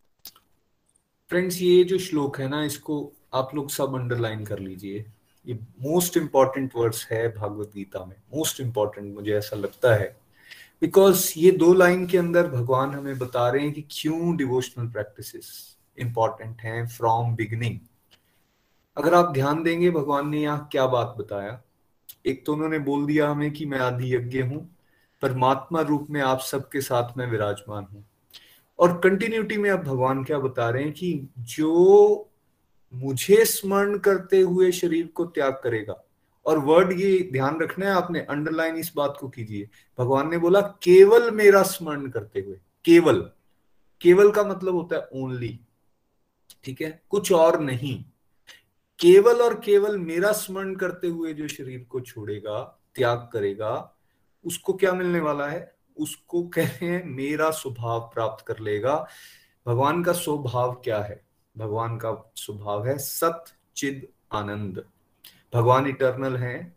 Friends 1.30 1.62
ये 1.62 1.84
जो 1.84 1.98
श्लोक 1.98 2.40
है 2.40 2.48
ना, 2.48 2.64
इसको 2.64 3.12
आप 3.34 3.54
लोग 3.54 3.70
सब 3.70 3.94
underline 3.94 4.44
कर 4.44 4.58
लीजिए। 4.58 5.04
ये 5.46 5.54
मोस्ट 5.80 6.16
इंपॉर्टेंट 6.16 6.72
वर्ड्स 6.76 7.06
है 7.12 7.28
भागवत 7.28 7.72
गीता 7.74 8.04
में। 8.04 8.16
मोस्ट 8.34 8.60
इंपॉर्टेंट 8.60 9.14
मुझे 9.14 9.32
ऐसा 9.32 9.56
लगता 9.56 9.94
है। 9.94 10.16
बिकॉज़ 10.80 11.32
ये 11.36 11.50
दो 11.50 11.72
लाइन 11.72 12.06
के 12.06 12.18
अंदर 12.18 12.48
भगवान 12.48 12.90
हमें 12.90 13.18
बता 13.18 13.48
रहे 13.48 13.62
हैं 13.62 13.72
कि 13.72 13.84
क्यों 13.90 14.36
डिवोशनल 14.36 14.88
प्रैक्टिसेस 14.88 15.78
इंपॉर्टेंट 15.98 16.60
हैं 16.60 16.86
फ्रॉम 16.86 17.34
बिगनिंग 17.36 17.78
अगर 18.96 19.14
आप 19.14 19.32
ध्यान 19.32 19.62
देंगे, 19.62 19.90
भगवान 19.90 20.28
ने 20.28 20.42
यहाँ 20.42 20.68
क्या 20.72 20.86
बात 20.86 21.14
बताया? 21.18 21.62
एक 22.26 22.46
तो 22.46 22.52
उन्होंने 22.52 22.78
बोल 22.78 23.06
दिया 23.06 23.30
हमें 23.30 23.50
कि 23.52 23.66
मैं 23.66 23.78
आदि 23.78 24.14
यज्ञ 24.14 24.40
हूँ। 24.40 24.73
परमात्मा 25.22 25.80
रूप 25.80 26.06
में 26.10 26.20
आप 26.20 26.40
सबके 26.40 26.80
साथ 26.80 27.16
में 27.16 27.26
विराजमान 27.26 27.84
हूँ। 27.84 28.04
और 28.78 28.98
कंटिन्यूटी 28.98 29.56
में 29.56 29.70
अब 29.70 29.82
भगवान 29.82 30.24
क्या 30.24 30.38
बता 30.38 30.68
रहे 30.70 30.82
हैं 30.82 30.92
कि 30.92 31.28
जो 31.38 32.30
मुझे 32.94 33.44
स्मरण 33.44 33.98
करते 33.98 34.40
हुए 34.40 34.70
शरीर 34.72 35.06
को 35.06 35.24
त्याग 35.24 35.60
करेगा, 35.64 36.02
और 36.46 36.58
वर्ड 36.58 36.92
ये 36.92 37.28
ध्यान 37.32 37.60
रखना 37.60 37.86
है, 37.86 37.92
आपने 37.92 38.20
अंडरलाइन 38.20 38.76
इस 38.76 38.92
बात 38.96 39.16
को 39.20 39.28
कीजिए। 39.28 39.68
भगवान 39.98 40.30
ने 40.30 40.38
बोला, 40.38 40.60
केवल 40.60 41.30
मेरा 41.30 41.62
स्मरण 41.62 42.08
करते 42.08 42.40
हुए, 42.40 42.58
केवल 42.84 43.30
केवल 44.00 44.30
का 44.30 44.42
मतलब 44.42 44.74
होता 44.74 44.96
है 44.96 45.08
ओनली 45.14 45.58
ठीक 46.64 46.80
है? 46.82 47.02
कुछ 47.10 47.30
और 47.32 47.60
नहीं। 47.60 48.04
केवल 48.98 49.40
और 49.42 49.54
केवल 49.60 49.98
मेरा 49.98 50.32
स्मरण 50.32 50.74
करते 50.74 51.08
हुए 51.08 51.32
जो 51.34 51.48
शरीर 51.48 51.86
को 51.88 52.00
छोड़ेगा, 52.00 52.62
त्याग 52.94 53.28
करेगा 53.32 53.93
उसको 54.44 54.72
क्या 54.72 54.92
मिलने 54.92 55.20
वाला 55.20 55.46
है? 55.46 55.74
उसको 55.96 56.42
कह 56.42 56.66
रहे 56.66 56.86
हैं, 56.86 57.04
मेरा 57.04 57.50
स्वभाव 57.50 58.00
प्राप्त 58.14 58.46
कर 58.46 58.58
लेगा। 58.58 59.08
भगवान 59.66 60.04
का 60.04 60.12
स्वभाव 60.12 60.72
क्या 60.72 61.02
है? 61.02 61.24
भगवान 61.58 61.96
का 61.96 62.32
स्वभाव 62.36 62.86
है 62.86 62.98
सत, 62.98 63.44
चिद, 63.76 64.08
आनंद। 64.32 64.84
भगवान 65.54 65.86
इटर्नल 65.86 66.36
है, 66.36 66.76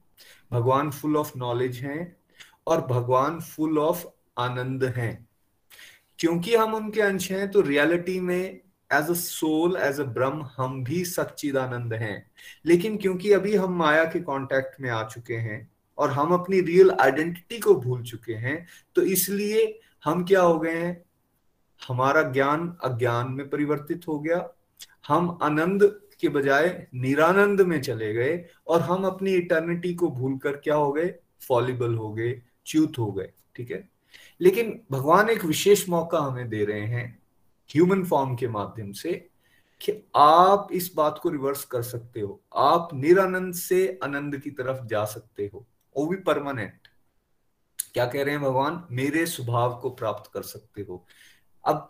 भगवान 0.52 0.92
फुल 0.92 1.18
ऑफ़ 1.18 1.38
नॉलेज 1.38 1.78
हैं 1.78 2.18
और 2.68 2.82
भगवान 2.82 3.40
फुल 3.40 3.80
ऑफ़ 3.80 4.06
आनंद 4.38 4.84
हैं। 4.84 5.30
क्योंकि 6.20 6.56
हम 6.56 6.74
उनके 6.74 7.02
अंश 7.02 7.32
हैं 7.32 7.52
तो 7.52 7.62
रियलिटी 7.62 8.20
में 8.20 8.60
as 8.94 9.10
a 9.10 9.14
soul 9.14 9.76
as 9.76 10.00
a 10.00 10.04
Brahma, 10.04 10.50
हम 10.58 10.84
भी 10.84 11.06
सच्चिदानंद 11.06 11.94
हैं। 11.94 12.32
लेकिन 12.66 12.98
क्योंकि 12.98 13.34
अभी 13.34 13.56
हम 13.56 13.74
माया 13.74 14.06
के 14.06 14.20
कांटेक्ट 14.20 14.82
में 14.82 14.90
आ 14.90 15.04
चुके 15.04 15.36
हैं 15.36 15.72
और 15.98 16.12
हम 16.12 16.34
अपनी 16.34 16.62
रियल 16.62 16.92
आइडेंटिटी 16.92 17.60
को 17.60 17.76
भूल 17.76 18.04
चुके 18.04 18.34
हैं 18.34 18.68
तो 18.96 19.02
इसलिए 19.02 19.80
हम 20.06 20.26
क्या 20.26 20.42
हो 20.42 20.60
गए 20.60 20.76
हैं? 20.76 21.04
हमारा 21.88 22.22
ज्ञान 22.22 22.78
अज्ञान 22.84 23.32
में 23.32 23.50
परिवर्तित 23.50 24.08
हो 24.08 24.20
गया। 24.20 24.50
हम 25.08 25.38
आनंद 25.42 26.02
के 26.20 26.30
बजाय 26.30 26.88
निरानंद 26.94 27.62
में 27.62 27.82
चले 27.82 28.14
गए 28.14 28.46
और 28.68 28.82
हम 28.82 29.06
अपनी 29.06 29.34
इटर्निटी 29.34 29.94
को 29.94 30.08
भूलकर 30.08 30.56
क्या 30.56 30.76
हो 30.76 30.92
गए? 30.92 31.14
फॉलिबल 31.48 31.96
हो 31.96 32.14
गए, 32.14 32.42
च्यूत 32.66 32.98
हो 32.98 33.12
गए, 33.12 33.32
ठीक 33.56 33.72
है? 33.72 33.90
लेकिन 34.42 34.82
भगवान 34.92 35.30
एक 35.30 35.46
विशेष 35.46 35.90
मौका 35.90 36.20
हमें 36.20 36.50
दे 36.50 36.66
रहे 36.66 36.86
हैं 36.86 37.20
ह्यूमन 37.70 38.04
फॉर्म 38.04 38.36
के 38.36 38.48
माध्यम 38.48 38.92
से 38.92 39.30
कि 39.82 39.92
आप 40.16 40.68
इस 40.72 40.94
बात 40.96 41.20
को 41.24 41.30
रिवर्स 41.30 41.66
कर 41.66 41.82
सकते 41.82 42.22
हो। 42.22 42.42
आप 42.56 42.90
निरानंद 42.94 43.54
से 43.54 44.00
आनंद 44.04 44.38
की 44.38 44.52
तरफ़ 44.52 44.86
जा 44.86 45.06
सकते 45.06 45.52
हो। 45.54 45.66
वो 45.98 46.08
भी 46.08 46.18
परमानेंट 46.18 46.88
क्या 47.94 48.06
कह 48.06 48.24
रहे 48.24 48.34
हैं 48.34 48.44
भगवान? 48.44 48.88
मेरे 48.92 49.26
स्वभाव 49.26 49.80
को 49.80 49.90
प्राप्त 49.90 50.32
कर 50.34 50.42
सकते 50.42 50.82
हो। 50.82 51.06
अब 51.66 51.88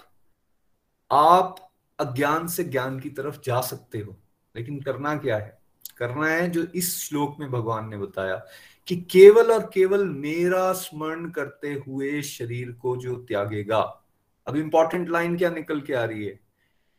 आप 1.12 1.72
अज्ञान 2.00 2.48
से 2.48 2.64
ज्ञान 2.64 3.00
की 3.00 3.10
तरफ़ 3.10 3.40
जा 3.44 3.62
सकते 3.62 4.00
हो, 4.00 4.18
लेकिन 4.56 4.80
करना 4.82 5.18
क्या 5.18 5.38
है? 5.38 5.62
करना 5.98 6.28
है 6.28 6.50
जो 6.50 6.64
इस 6.76 7.04
श्लोक 7.04 7.36
में 7.40 7.52
भगवान 7.52 7.90
ने 7.90 7.98
बताया 7.98 8.46
कि 8.88 8.96
केवल 8.98 9.52
और 9.52 9.70
केवल 9.74 10.06
मेरा 10.06 10.74
स्मरण 10.74 11.30
करते 11.30 11.84
हुए 11.88 12.22
शरीर 12.22 12.72
को 12.72 12.98
जो 12.98 13.16
त्यागेगा। 13.16 14.04
अब 14.48 14.56
इंपॉर्टेंट 14.56 15.10
लाइन 15.10 15.38
क्या 15.38 15.50
निकल 15.50 15.82
के 15.82 15.94
आ 15.94 16.06
रही 16.06 16.26
है? 16.26 16.40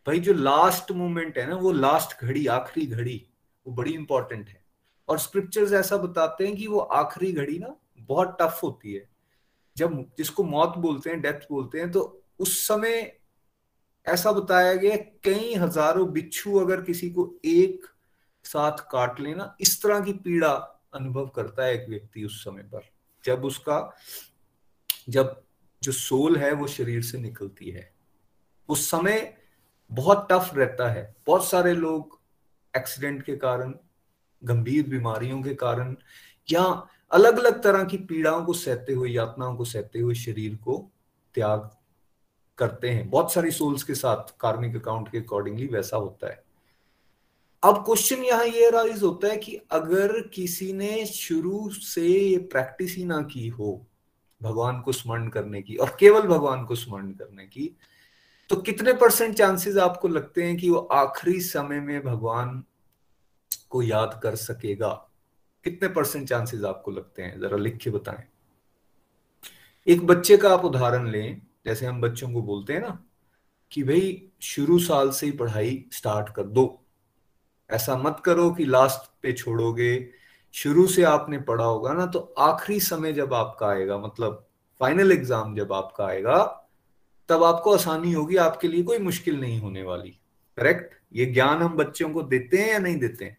भाई, 0.06 0.20
जो 0.20 0.32
लास्ट 0.32 0.92
मोमेंट 0.92 1.38
है 1.38 1.46
ना, 1.46 1.54
वो 1.54 1.72
लास्ट 1.72 2.20
घड़ी, 2.20 2.46
आखिरी 2.46 2.86
घड़ी, 2.86 3.28
वो 3.66 3.72
बड़ी 3.72 3.92
इंपॉर्टेंट 3.92 4.48
है। 4.48 4.57
और 5.08 5.18
स्क्रिप्चर्स 5.18 5.72
ऐसा 5.72 5.96
बताते 5.96 6.46
हैं 6.46 6.56
कि 6.56 6.66
वो 6.66 6.78
आखिरी 6.78 7.32
घड़ी 7.32 7.58
ना 7.58 7.74
बहुत 8.00 8.36
टफ 8.40 8.60
होती 8.62 8.92
है। 8.94 9.08
जब 9.76 10.04
जिसको 10.18 10.44
मौत 10.44 10.76
बोलते 10.78 11.10
हैं 11.10 11.20
डेथ 11.20 11.46
बोलते 11.50 11.80
हैं 11.80 11.90
तो 11.92 12.02
उस 12.40 12.66
समय 12.66 13.12
ऐसा 14.06 14.32
बताया 14.32 14.74
गया 14.74 14.96
कई 15.24 15.54
हज़ारों 15.54 16.10
बिच्छू 16.12 16.58
अगर 16.58 16.80
किसी 16.82 17.10
को 17.10 17.30
एक 17.44 17.86
साथ 18.44 18.78
काट 18.90 19.20
लेना 19.20 19.54
इस 19.60 19.82
तरह 19.82 20.00
की 20.00 20.12
पीड़ा 20.20 20.52
अनुभव 20.94 21.26
करता 21.26 21.64
है 21.64 21.74
एक 21.74 21.88
व्यक्ति 21.88 22.24
उस 22.24 22.42
समय 22.44 22.62
पर। 22.64 22.88
जब 23.24 23.44
उसका, 23.44 23.96
जब 25.08 25.42
जो 25.82 25.92
सोल 25.92 26.36
है 26.36 26.52
वो 26.52 26.66
शरीर 26.66 27.02
से 27.02 27.18
निकलती 27.18 27.70
है। 27.70 27.90
उस 28.68 28.90
समय 28.90 29.36
बहुत 29.90 30.26
टफ 30.30 30.50
रहता 30.54 30.88
है। 30.90 31.14
बहुत 31.26 31.44
सारे 31.44 31.72
लोग 31.74 32.18
एक्सीडेंट 32.74 33.22
के 33.22 33.36
कारण 33.36 33.74
गंभीर 34.44 34.88
बीमारियों 34.88 35.42
के 35.42 35.54
कारण 35.54 35.94
या 36.48 36.62
अलग 37.10 37.38
अलग 37.38 37.62
तरह 37.62 37.84
की 37.84 37.96
पीड़ाओं 37.98 38.44
को 38.44 38.52
सहते 38.52 38.92
हुए, 38.92 39.10
यातनाओं 39.10 39.56
को 39.56 39.64
सहते 39.64 39.98
हुए 39.98 40.14
शरीर 40.14 40.54
को 40.54 40.90
त्याग 41.34 41.70
करते 42.58 42.90
हैं। 42.90 43.08
बहुत 43.10 43.32
सारी 43.32 43.50
सोल्स 43.50 43.82
के 43.82 43.94
साथ 43.94 44.34
कार्मिक 44.40 44.76
अकाउंट 44.76 45.10
के 45.12 45.18
अकॉर्डिंगली 45.18 45.66
वैसा 45.66 45.96
होता 45.96 46.26
है। 46.26 46.42
अब 47.62 47.84
क्वेश्चन 47.84 48.22
यहाँ 48.24 48.44
ये 48.44 48.70
राइज 48.70 49.02
होता 49.02 49.28
है 49.28 49.36
कि 49.36 49.54
अगर 49.70 50.20
किसी 50.34 50.72
ने 50.72 51.04
शुरू 51.06 51.68
से 51.68 52.06
ये 52.06 52.36
प्रैक्टिस 52.38 52.96
ही 52.96 53.04
ना 53.04 53.20
की 53.22 53.48
हो, 53.48 53.86
भगवान 54.40 54.80
को 54.80 54.92
स्मरण 54.92 55.28
करने 55.28 55.62
की 55.62 55.76
और 55.76 55.96
केवल 56.00 56.22
भगवान 56.22 56.64
को 56.64 56.74
स्मरण 56.74 57.10
करने 57.12 57.46
की 57.46 57.70
तो 58.50 58.56
कितने 58.56 58.92
परसेंट 58.92 59.36
चांसेस 59.36 59.76
आपको 59.76 60.08
लगते 60.08 60.42
हैं 60.42 60.56
कि 60.56 60.70
वो 60.70 60.78
आखिरी 60.78 61.40
समय 61.40 61.80
में 61.80 62.04
भगवान 62.04 62.62
को 63.70 63.82
याद 63.82 64.20
कर 64.22 64.34
सकेगा? 64.34 65.10
कितने 65.64 65.88
परसेंट 65.88 66.28
चांसेस 66.28 66.64
आपको 66.64 66.90
लगते 66.90 67.22
हैं? 67.22 67.40
जरा 67.40 67.56
लिख 67.56 67.76
के 67.76 67.90
बताएँ। 67.90 68.24
एक 69.86 70.06
बच्चे 70.06 70.36
का 70.36 70.54
आप 70.54 70.64
उदाहरण 70.64 71.08
लें, 71.08 71.42
जैसे 71.66 71.86
हम 71.86 72.00
बच्चों 72.00 72.32
को 72.32 72.42
बोलते 72.42 72.72
हैं 72.72 72.80
ना, 72.80 73.04
कि 73.72 73.82
भाई, 73.82 74.28
शुरू 74.42 74.78
साल 74.78 75.10
से 75.10 75.26
ही 75.26 75.32
पढ़ाई 75.32 75.84
स्टार्ट 75.92 76.28
कर 76.28 76.42
दो। 76.42 76.84
ऐसा 77.70 77.96
मत 77.96 78.22
करो 78.24 78.50
कि 78.50 78.64
लास्ट 78.64 79.10
पे 79.22 79.32
छोड़ोगे। 79.32 80.10
शुरू 80.52 80.86
से 80.86 81.02
आपने 81.02 81.38
पढ़ा 81.38 81.64
होगा 81.64 81.92
ना 81.92 82.06
तो 82.06 82.34
आखिरी 82.38 82.80
समय 82.80 83.12
जब 83.12 83.34
आपका 83.34 83.66
आएगा 83.66 83.98
मतलब 83.98 84.48
फाइनल 84.80 85.12
एग्ज़ाम 85.12 85.56
जब 85.56 85.72
आपका 85.72 86.06
आएगा, 86.06 86.68
तब 87.28 87.44
आपको 87.44 87.74
आसानी 87.74 88.12
होगी, 88.12 88.36
आपके 88.36 88.68
लिए 88.68 88.82
कोई 88.82 88.98
मुश्किल 88.98 89.40
नहीं 89.40 89.60
होने 89.60 89.82
वाली। 89.82 90.10
करेक्ट 90.56 90.94
ये 91.12 91.26
ज्ञान 91.26 91.62
हम 91.62 91.76
बच्चों 91.76 92.10
को 92.10 92.22
देते 92.22 92.58
हैं 92.58 92.72
या 92.72 92.78
नहीं 92.78 92.96
देते 92.96 93.24
हैं? 93.24 93.37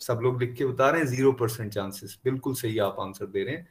सब 0.00 0.20
लोग 0.22 0.42
लिख 0.42 0.54
के 0.54 0.66
बता 0.66 0.90
रहे 0.90 1.00
हैं 1.00 1.08
ज़ीरो 1.08 1.32
परसेंट 1.32 1.72
चांसेस 1.72 2.18
बिल्कुल 2.24 2.54
सही 2.54 2.78
आप 2.78 2.96
आंसर 3.00 3.26
दे 3.26 3.44
रहे 3.44 3.54
हैं। 3.54 3.68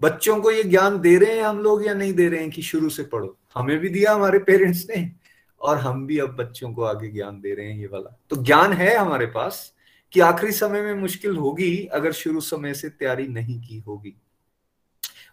बच्चों 0.00 0.40
को 0.40 0.50
ये 0.50 0.62
ज्ञान 0.62 1.00
दे 1.00 1.16
रहे 1.18 1.36
हैं 1.36 1.42
हम 1.42 1.58
लोग 1.58 1.86
या 1.86 1.94
नहीं 1.94 2.12
दे 2.12 2.28
रहे 2.28 2.40
हैं 2.40 2.50
कि 2.50 2.62
शुरू 2.62 2.88
से 2.88 3.02
पढ़ो? 3.02 3.38
हमें 3.54 3.78
भी 3.78 3.88
दिया 3.88 4.14
हमारे 4.14 4.38
पेरेंट्स 4.38 4.86
ने, 4.90 5.12
और 5.60 5.78
हम 5.78 6.06
भी 6.06 6.18
अब 6.18 6.36
बच्चों 6.36 6.72
को 6.72 6.82
आगे 6.82 7.08
ज्ञान 7.08 7.40
दे 7.40 7.54
रहे 7.54 7.66
हैं 7.66 7.78
ये 7.78 7.86
वाला। 7.86 8.18
तो 8.30 8.36
ज्ञान 8.36 8.72
है 8.72 8.96
हमारे 8.96 9.26
पास 9.26 9.74
कि 10.12 10.20
आखिरी 10.20 10.52
समय 10.52 10.82
में 10.82 10.94
मुश्किल 10.94 11.36
होगी, 11.36 11.84
अगर 11.84 12.12
शुरू 12.12 12.40
समय 12.40 12.74
से 12.74 12.88
तैयारी 12.88 13.28
नहीं 13.28 13.60
की 13.60 13.78
होगी। 13.78 14.14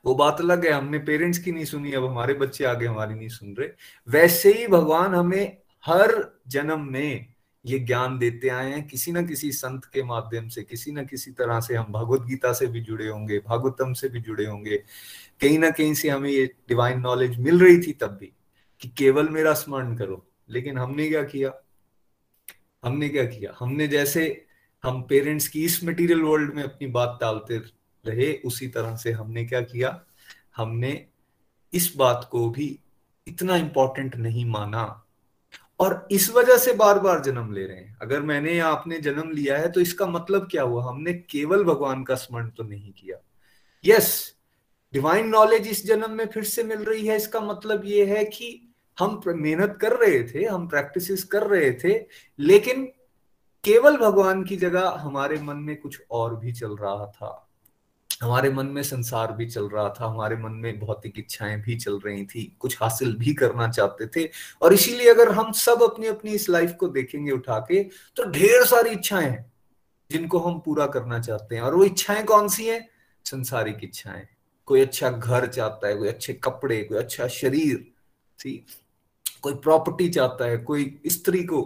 वो 0.05 0.15
बात 0.15 0.41
अलग 0.41 0.65
है, 0.65 0.71
हमने 0.71 0.99
पेरेंट्स 0.99 1.37
की 1.37 1.51
नहीं 1.51 1.65
सुनी, 1.65 1.91
अब 1.91 2.05
हमारे 2.05 2.33
बच्चे 2.33 2.65
आगे 2.65 2.85
हमारी 2.85 3.15
नहीं 3.15 3.29
सुन 3.29 3.55
रहे। 3.59 3.69
वैसे 4.07 4.53
ही 4.53 4.67
भगवान 4.67 5.15
हमें 5.15 5.57
हर 5.85 6.39
जन्म 6.47 6.81
में 6.81 7.34
ये 7.65 7.79
ज्ञान 7.79 8.17
देते 8.17 8.49
आए 8.49 8.71
हैं, 8.71 8.87
किसी 8.87 9.11
ना 9.11 9.21
किसी 9.21 9.51
संत 9.51 9.85
के 9.85 10.03
माध्यम 10.03 10.47
से, 10.47 10.63
किसी 10.63 10.91
ना 10.91 11.03
किसी 11.03 11.31
तरह 11.31 11.59
से 11.59 11.75
हम 11.75 11.85
भगवत 11.91 12.21
गीता 12.21 12.53
से 12.53 12.67
भी 12.67 12.81
जुड़े 12.81 13.07
होंगे, 13.07 13.39
भागवतम 13.39 13.93
से 13.93 14.09
भी 14.09 14.21
जुड़े 14.21 14.45
होंगे। 14.45 14.77
कहीं 15.41 15.59
ना 15.59 15.69
कहीं 15.69 15.93
से 15.93 16.09
हमें 16.09 16.29
ये 16.29 16.45
डिवाइन 16.45 16.99
नॉलेज 16.99 17.39
मिल 17.39 17.59
रही 17.59 17.77
थी 17.77 17.91
तब 17.91 18.07
भी 18.07 18.33
कि 18.79 18.89
केवल 18.89 19.29
मेरा 19.29 19.53
स्मरण 19.53 19.97
करो, 19.97 20.27
लेकिन 20.49 20.77
हमने 20.77 21.09
क्या 21.09 21.23
किया? 21.23 21.53
हमने 22.83 23.09
क्या 23.09 23.25
किया? 23.25 23.55
हमने 23.59 23.87
जैसे 23.87 24.45
हम 24.83 25.01
पेरेंट्स 25.01 25.47
की 25.47 25.65
इस 25.65 25.83
मटेरियल 25.83 26.21
वर्ल्ड 26.21 26.53
में 26.53 26.63
अपनी 26.63 26.87
बात 26.87 27.17
टालते 27.21 27.57
रहे, 28.05 28.33
उसी 28.33 28.67
तरह 28.67 28.95
से 28.95 29.11
हमने 29.11 29.45
क्या 29.45 29.61
किया? 29.61 30.05
हमने 30.55 31.07
इस 31.73 31.93
बात 31.97 32.29
को 32.31 32.49
भी 32.49 32.79
इतना 33.27 33.55
इंपॉर्टेंट 33.55 34.15
नहीं 34.15 34.45
माना 34.45 35.04
और 35.79 36.07
इस 36.11 36.29
वजह 36.31 36.57
से 36.57 36.73
बार 36.73 36.99
बार 36.99 37.21
जन्म 37.21 37.51
ले 37.53 37.65
रहे 37.65 37.77
हैं। 37.77 37.97
अगर 38.01 38.21
मैंने 38.21 38.53
या 38.53 38.67
आपने 38.67 38.99
जन्म 38.99 39.31
लिया 39.31 39.57
है 39.57 39.71
तो 39.71 39.81
इसका 39.81 40.05
मतलब 40.07 40.47
क्या 40.51 40.63
हुआ? 40.63 40.83
हमने 40.83 41.13
केवल 41.13 41.63
भगवान 41.63 42.03
का 42.03 42.15
स्मरण 42.15 42.49
तो 42.49 42.63
नहीं 42.63 42.91
किया। 42.93 43.17
यस 43.83 44.35
डिवाइन 44.93 45.27
नॉलेज 45.27 45.67
इस 45.67 45.85
जन्म 45.87 46.11
में 46.11 46.25
फिर 46.25 46.43
से 46.43 46.63
मिल 46.63 46.83
रही 46.83 47.07
है। 47.07 47.15
इसका 47.17 47.39
मतलब 47.39 47.81
ये 47.85 48.05
है 48.05 48.23
कि 48.25 48.73
हम 48.97 49.21
मेहनत 49.27 49.77
कर 49.81 49.95
रहे 49.95 50.23
थे, 50.23 50.45
हम 50.45 50.67
प्रैक्टिस 50.67 51.23
कर 51.23 51.43
रहे 51.43 51.71
थे, 51.71 51.97
लेकिन 52.39 52.85
केवल 53.63 53.97
भगवान 53.97 54.43
की 54.43 54.57
जगह 54.57 54.89
हमारे 54.99 55.39
मन 55.41 55.57
में 55.57 55.75
कुछ 55.75 56.01
और 56.11 56.35
भी 56.35 56.51
चल 56.51 56.75
रहा 56.75 57.05
था। 57.05 57.44
हमारे 58.21 58.49
मन 58.49 58.65
में 58.65 58.81
संसार 58.83 59.31
भी 59.31 59.45
चल 59.45 59.67
रहा 59.69 59.89
था, 59.89 60.05
हमारे 60.05 60.35
मन 60.35 60.51
में 60.51 60.79
भौतिक 60.79 61.19
इच्छाएँ 61.19 61.57
भी 61.61 61.75
चल 61.75 61.99
रही 61.99 62.25
थी, 62.25 62.43
कुछ 62.59 62.77
हासिल 62.81 63.15
भी 63.17 63.33
करना 63.33 63.67
चाहते 63.69 64.07
थे 64.07 64.29
और 64.61 64.73
इसीलिए 64.73 65.09
अगर 65.09 65.31
हम 65.31 65.51
सब 65.51 65.83
अपनी 65.83 66.07
अपनी 66.07 66.31
इस 66.31 66.49
लाइफ 66.49 66.75
को 66.79 66.87
देखेंगे 66.87 67.31
उठा 67.31 67.59
के 67.59 67.83
तो 68.17 68.29
ढेर 68.31 68.65
सारी 68.65 68.89
इच्छाएँ 68.89 69.25
हैं, 69.25 69.51
जिनको 70.11 70.39
हम 70.39 70.59
पूरा 70.59 70.85
करना 70.87 71.19
चाहते 71.19 71.55
हैं। 71.55 71.61
और 71.61 71.75
वो 71.75 71.83
इच्छाएँ 71.83 72.23
कौन 72.23 72.47
सी 72.47 72.65
हैं? 72.65 72.87
संसारिक 73.25 73.83
इच्छाएँ। 73.83 74.27
कोई 74.67 74.81
अच्छा 74.81 75.09
घर 75.09 75.47
चाहता 75.47 75.87
है, 75.87 75.95
कोई 75.95 76.07
अच्छे 76.07 76.33
कपड़े, 76.33 76.81
कोई 76.83 76.97
अच्छा 76.97 77.27
शरीर, 77.27 77.85
सी, 78.39 78.65
कोई 79.41 79.53
प्रॉपर्टी 79.55 80.09
चाहता 80.09 80.45
है, 80.45 80.57
कोई 80.57 81.01
स्त्री 81.07 81.43
को, 81.43 81.61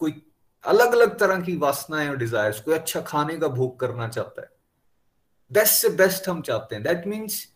कोई 0.00 0.22
अलग 0.64 0.92
अलग 0.92 1.18
तरह 1.18 1.40
की 1.40 1.56
वासनाएँ 1.56 2.08
और 2.08 2.16
डिजायर्स 2.16 2.60
कोई 2.60 2.74
अच्छा 2.74 3.00
खाने 3.00 3.36
का 3.36 3.48
भोग 3.48 3.78
करना 3.80 4.08
चाहता 4.08 4.42
है। 4.42 4.50
बेस्ट 5.50 5.74
से 5.74 5.88
बेस्ट 5.88 6.28
हम 6.28 6.40
चाहते 6.42 6.74
हैं। 6.74 6.84
दैट 6.84 7.06
मीन्स 7.06 7.46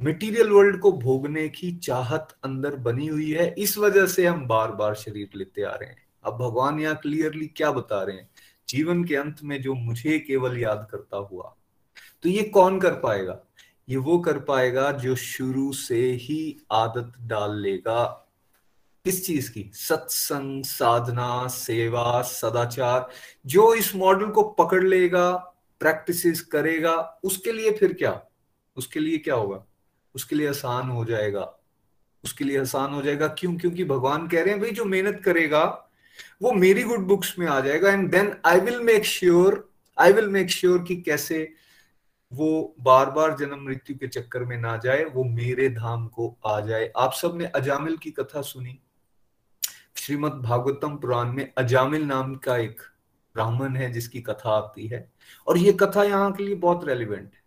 मटेरियल 0.00 0.50
वर्ल्ड 0.50 0.78
को 0.80 0.92
भोगने 0.92 1.48
की 1.48 1.72
चाहत 1.76 2.36
अंदर 2.44 2.76
बनी 2.76 3.06
हुई 3.06 3.30
है। 3.30 3.54
इस 3.58 3.76
वजह 3.78 4.06
से 4.06 4.26
हम 4.26 4.46
बार 4.46 4.72
बार 4.72 4.94
शरीर 4.94 5.30
लेते 5.36 5.62
आ 5.62 5.70
रहे 5.70 5.88
हैं। 5.88 6.06
अब 6.24 6.38
भगवान 6.38 6.80
यहाँ 6.80 6.96
क्लियरली 6.96 7.46
क्या 7.46 7.70
बता 7.72 8.02
रहे 8.02 8.16
हैं? 8.16 8.28
जीवन 8.68 9.04
के 9.04 9.16
अंत 9.16 9.42
में 9.42 9.60
जो 9.62 9.74
मुझे 9.74 10.18
केवल 10.18 10.58
याद 10.58 10.86
करता 10.90 11.16
हुआ 11.16 11.54
तो 12.22 12.28
ये 12.28 12.42
कौन 12.42 12.80
कर 12.80 12.92
पाएगा? 12.92 13.38
ये 13.88 13.96
वो 13.96 14.18
कर 14.18 14.38
पाएगा 14.38 14.90
जो 14.92 15.14
शुरू 15.16 15.72
से 15.72 16.00
ही 16.12 16.56
आदत 16.72 17.12
डाल 17.20 17.56
लेगा। 17.60 18.04
किस 19.04 19.26
चीज़ 19.26 19.50
की? 19.52 19.70
सत्संग, 19.74 20.64
साधना, 20.64 21.46
सेवा, 21.48 22.22
सदाचार, 22.22 23.08
जो 23.46 23.74
इस 23.74 23.94
मॉडल 23.96 24.26
को 24.26 24.42
पकड़ 24.42 24.82
लेगा 24.84 25.51
प्रैक्टिस 25.82 26.40
करेगा, 26.40 27.20
उसके 27.24 27.52
लिए 27.52 27.72
फिर 27.72 27.92
क्या? 27.92 28.22
उसके 28.76 29.00
लिए 29.00 29.18
क्या 29.18 29.34
होगा? 29.34 29.66
उसके 30.14 30.36
लिए 30.36 30.48
आसान 30.48 30.90
हो 30.90 31.04
जाएगा। 31.04 31.58
उसके 32.24 32.44
लिए 32.44 32.60
आसान 32.60 32.92
हो 32.94 33.02
जाएगा। 33.02 33.28
क्यों? 33.28 33.56
क्योंकि 33.56 33.84
भगवान 33.84 34.28
कह 34.28 34.40
रहे 34.40 34.50
हैं, 34.50 34.60
भाई, 34.60 34.70
जो 34.70 34.84
मेहनत 34.84 35.22
करेगा, 35.24 35.88
वो 36.42 36.52
मेरी 36.52 36.82
गुड 36.82 36.98
बुक्स 36.98 37.38
में 37.38 37.46
आ 37.46 37.60
जाएगा 37.60 37.90
and 37.90 38.10
then 38.10 38.36
I 38.44 38.60
will 38.60 38.80
make 38.80 39.04
sure 39.04 39.72
I 39.98 40.12
will 40.12 40.28
make 40.28 40.50
sure 40.50 40.82
कि 40.82 40.96
कैसे 40.96 41.52
वो 42.32 42.74
बार 42.80 43.10
बार 43.10 43.36
जन्म 43.36 43.58
मृत्यु 43.60 43.96
के 43.96 44.06
चक्कर 44.06 44.44
में 44.44 44.56
ना 44.56 44.76
जाए, 44.76 45.04
वो 45.04 45.24
मेरे 45.24 45.68
धाम 45.68 46.06
को 46.08 46.36
आ 46.46 46.60
जाए। 46.60 46.92
आप 46.96 47.12
सबने 47.12 47.44
अजामिल 47.44 47.96
की 47.96 48.10
कथा 48.10 48.42
सुनी? 48.42 48.80
श्रीमद 49.96 50.32
भागवतम 50.32 50.96
पुराण 50.96 51.32
में 51.32 51.52
अजामिल 51.58 52.02
नाम 52.02 52.34
का 52.34 52.56
एक 52.56 52.82
ब्राह्मण 53.34 53.76
है 53.76 53.92
जिसकी 53.92 54.20
कथा 54.20 54.50
आती 54.50 54.86
है। 54.86 55.12
और 55.46 55.58
ये 55.58 55.72
कथा 55.72 56.04
यहाँ 56.04 56.32
के 56.32 56.42
लिए 56.42 56.54
बहुत 56.54 56.84
रेलिवेंट 56.84 57.34
है 57.34 57.42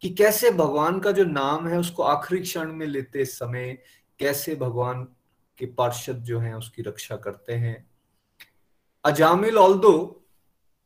कि 0.00 0.10
कैसे 0.10 0.50
भगवान 0.50 1.00
का 1.00 1.12
जो 1.12 1.24
नाम 1.24 1.68
है 1.68 1.78
उसको 1.78 2.02
आखिरी 2.02 2.40
क्षण 2.40 2.72
में 2.72 2.86
लेते 2.86 3.24
समय 3.24 3.78
कैसे 4.18 4.54
भगवान 4.54 5.04
के 5.58 5.66
पार्षद 5.66 6.16
जो 6.16 6.38
हैं 6.38 6.54
उसकी 6.54 6.82
रक्षा 6.82 7.16
करते 7.16 7.52
हैं। 7.52 7.90
अजामिल 9.04 9.58
ऑल्दो 9.58 10.22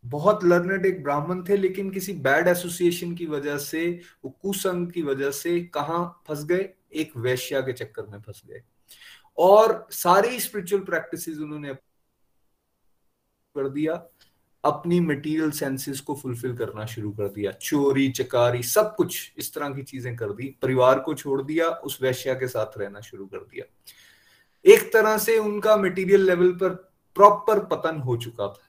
बहुत 0.05 0.44
लर्नेड 0.44 0.87
एक 0.87 1.03
ब्राह्मण 1.03 1.44
थे, 1.48 1.57
लेकिन 1.57 1.90
किसी 1.90 2.12
बैड 2.12 2.48
एसोसिएशन 2.48 3.14
की 3.14 3.26
वजह 3.26 3.59
से, 3.59 4.00
वो 4.24 4.31
कुसंग 4.31 4.92
की 4.92 5.03
वजह 5.03 5.31
से 5.31 5.61
कहा 5.61 6.24
फंस 6.29 6.44
गए? 6.44 6.74
एक 6.92 7.12
वैश्या 7.16 7.61
के 7.61 7.72
चक्कर 7.72 8.07
में 8.07 8.20
फंस 8.20 8.42
गए। 8.46 8.62
और 9.38 9.88
सारी 9.90 10.40
स्पिरिचुअल 10.40 10.83
प्रैक्टिस 10.83 11.29
उन्होंने 11.29 11.74
कर 13.55 13.68
दिया। 13.68 13.94
अपनी 14.64 15.01
मटेरियल 15.01 15.51
सेंसेस 15.51 16.01
को 16.01 16.14
फुलफिल 16.14 16.57
करना 16.57 16.87
शुरू 16.87 17.11
कर 17.11 17.29
दिया। 17.29 17.53
चोरी, 17.53 18.09
चकारी, 18.09 18.62
सब 18.62 18.94
कुछ 18.96 19.33
इस 19.38 19.55
तरह 19.55 19.70
की 19.70 19.83
चीज़ें 19.83 20.16
कर 20.16 20.33
दी। 20.33 20.57
परिवार 20.62 20.99
को 20.99 21.14
छोड़ 21.14 21.42
दिया, 21.42 21.68
उस 21.68 22.03
वैश्या 22.03 22.35
के 22.35 22.49
साथ 22.49 22.79
रहना 22.79 23.01
शुरू 23.01 23.27
कर 23.27 23.38
दिया। 23.38 23.64
एक 24.64 24.92
तरह 24.92 25.18
से 25.18 25.38
उनका 25.38 25.77
मटेरियल 25.77 26.27
लेवल 26.27 26.53
पर 26.53 26.68
प्रॉपर 27.14 27.59
पतन 27.59 27.96
हो 27.96 28.16
चुका 28.16 28.49
था। 28.49 28.66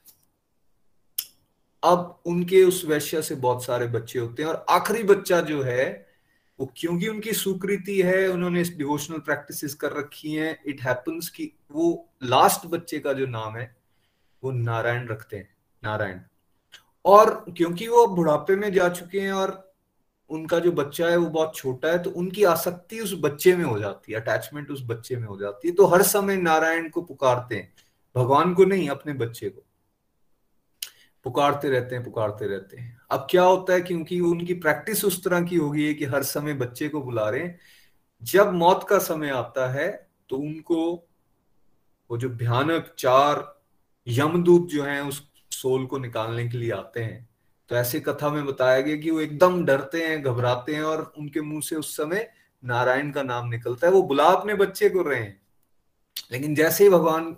अब 1.83 2.21
उनके 2.25 2.63
उस 2.63 2.85
वैश्या 2.85 3.21
से 3.21 3.35
बहुत 3.35 3.63
सारे 3.63 3.87
बच्चे 3.87 4.19
होते 4.19 4.43
हैं 4.43 4.49
और 4.49 4.65
आखिरी 4.69 5.03
बच्चा 5.03 5.41
जो 5.41 5.61
है, 5.61 6.07
वो 6.59 6.73
क्योंकि 6.77 7.07
उनकी 7.07 7.33
सुकृति 7.33 8.01
है, 8.01 8.27
उन्होंने 8.27 8.63
डिवोशनल 8.63 9.19
प्रैक्टिसेस 9.19 9.73
कर 9.73 9.91
रखी 9.91 10.33
हैं 10.33 10.59
इट 10.65 10.81
हैपन्स 10.81 11.29
कि 11.29 11.51
वो 11.71 12.09
लास्ट 12.23 12.67
बच्चे 12.67 12.99
का 12.99 13.13
जो 13.13 13.25
नाम 13.25 13.57
है, 13.57 13.75
वो 14.43 14.51
नारायण 14.51 15.07
रखते 15.07 15.37
हैं। 15.37 15.49
नारायण। 15.83 16.19
और 17.05 17.33
क्योंकि 17.57 17.87
वो 17.87 18.05
बुढ़ापे 18.07 18.55
में 18.55 18.71
जा 18.73 18.89
चुके 18.89 19.19
हैं 19.19 19.31
और 19.33 19.59
उनका 20.29 20.59
जो 20.59 20.71
बच्चा 20.71 21.07
है 21.07 21.15
वो 21.17 21.29
बहुत 21.29 21.55
छोटा 21.55 21.87
है 21.87 22.01
तो 22.03 22.09
उनकी 22.11 22.43
आसक्ति 22.43 22.99
उस 22.99 23.13
बच्चे 23.19 23.55
में 23.55 23.63
हो 23.65 23.79
जाती 23.79 24.13
है 24.13 24.19
अटैचमेंट 24.19 24.69
उस 24.71 24.83
बच्चे 24.85 25.15
में 25.15 25.27
हो 25.27 25.37
जाती 25.37 25.67
है। 25.67 25.73
तो 25.75 25.85
हर 25.85 26.01
समय 26.01 26.37
नारायण 26.37 26.89
को 26.89 27.01
पुकारते 27.01 27.55
हैं, 27.55 27.73
भगवान 28.15 28.53
को 28.53 28.65
नहीं, 28.65 28.87
अपने 28.89 29.13
बच्चे 29.13 29.49
को। 29.49 29.63
पुकारते 31.25 31.69
रहते 31.69 31.95
हैं, 31.95 32.03
पुकारते 32.03 32.47
रहते 32.47 32.77
हैं। 32.77 32.99
अब 33.11 33.27
क्या 33.31 33.43
होता 33.43 33.73
है, 33.73 33.81
क्योंकि 33.81 34.19
उनकी 34.19 34.53
प्रैक्टिस 34.53 35.03
उस 35.05 35.23
तरह 35.23 35.41
की 35.41 35.55
होगी 35.55 35.87
है 35.87 35.93
कि 35.93 36.05
हर 36.05 36.23
समय 36.23 36.53
बच्चे 36.53 36.87
को 36.89 37.01
बुला 37.01 37.29
रहे 37.29 37.41
हैं। 37.41 37.59
जब 38.21 38.53
मौत 38.53 38.85
का 38.89 38.97
समय 38.99 39.29
आता 39.29 39.67
है 39.71 39.89
तो 40.29 40.37
उनको 40.37 40.83
वो 42.09 42.17
जो 42.17 42.29
भयानक 42.29 42.93
चार 42.97 43.43
यमदूत 44.07 44.67
जो 44.67 44.83
हैं, 44.83 45.01
उस 45.01 45.30
सोल 45.61 45.85
को 45.85 45.97
निकालने 45.97 46.47
के 46.47 46.57
लिए 46.57 46.71
आते 46.71 46.99
हैं। 46.99 47.29
तो 47.69 47.75
ऐसे 47.75 47.99
कथा 47.99 48.29
में 48.29 48.45
बताया 48.45 48.81
गया 48.81 48.97
कि 48.97 49.11
वो 49.11 49.19
एकदम 49.19 49.65
डरते 49.65 50.07
हैं, 50.07 50.23
घबराते 50.23 50.75
हैं 50.75 50.81
और 50.81 51.13
उनके 51.17 51.41
मुँह 51.41 51.61
से 51.61 51.75
उस 51.75 51.97
समय 51.97 52.31
नारायण 52.65 53.11
का 53.11 53.23
नाम 53.23 53.47
निकलता 53.47 53.87
है। 53.87 53.93
वो 53.93 54.01
बुला 54.01 54.23
अपने 54.23 54.53
बच्चे 54.53 54.89
को 54.89 55.01
रहे 55.01 55.19
हैं। 55.19 55.41
लेकिन 56.31 56.55
जैसे 56.55 56.83
ही 56.83 56.89
भगवान 56.89 57.37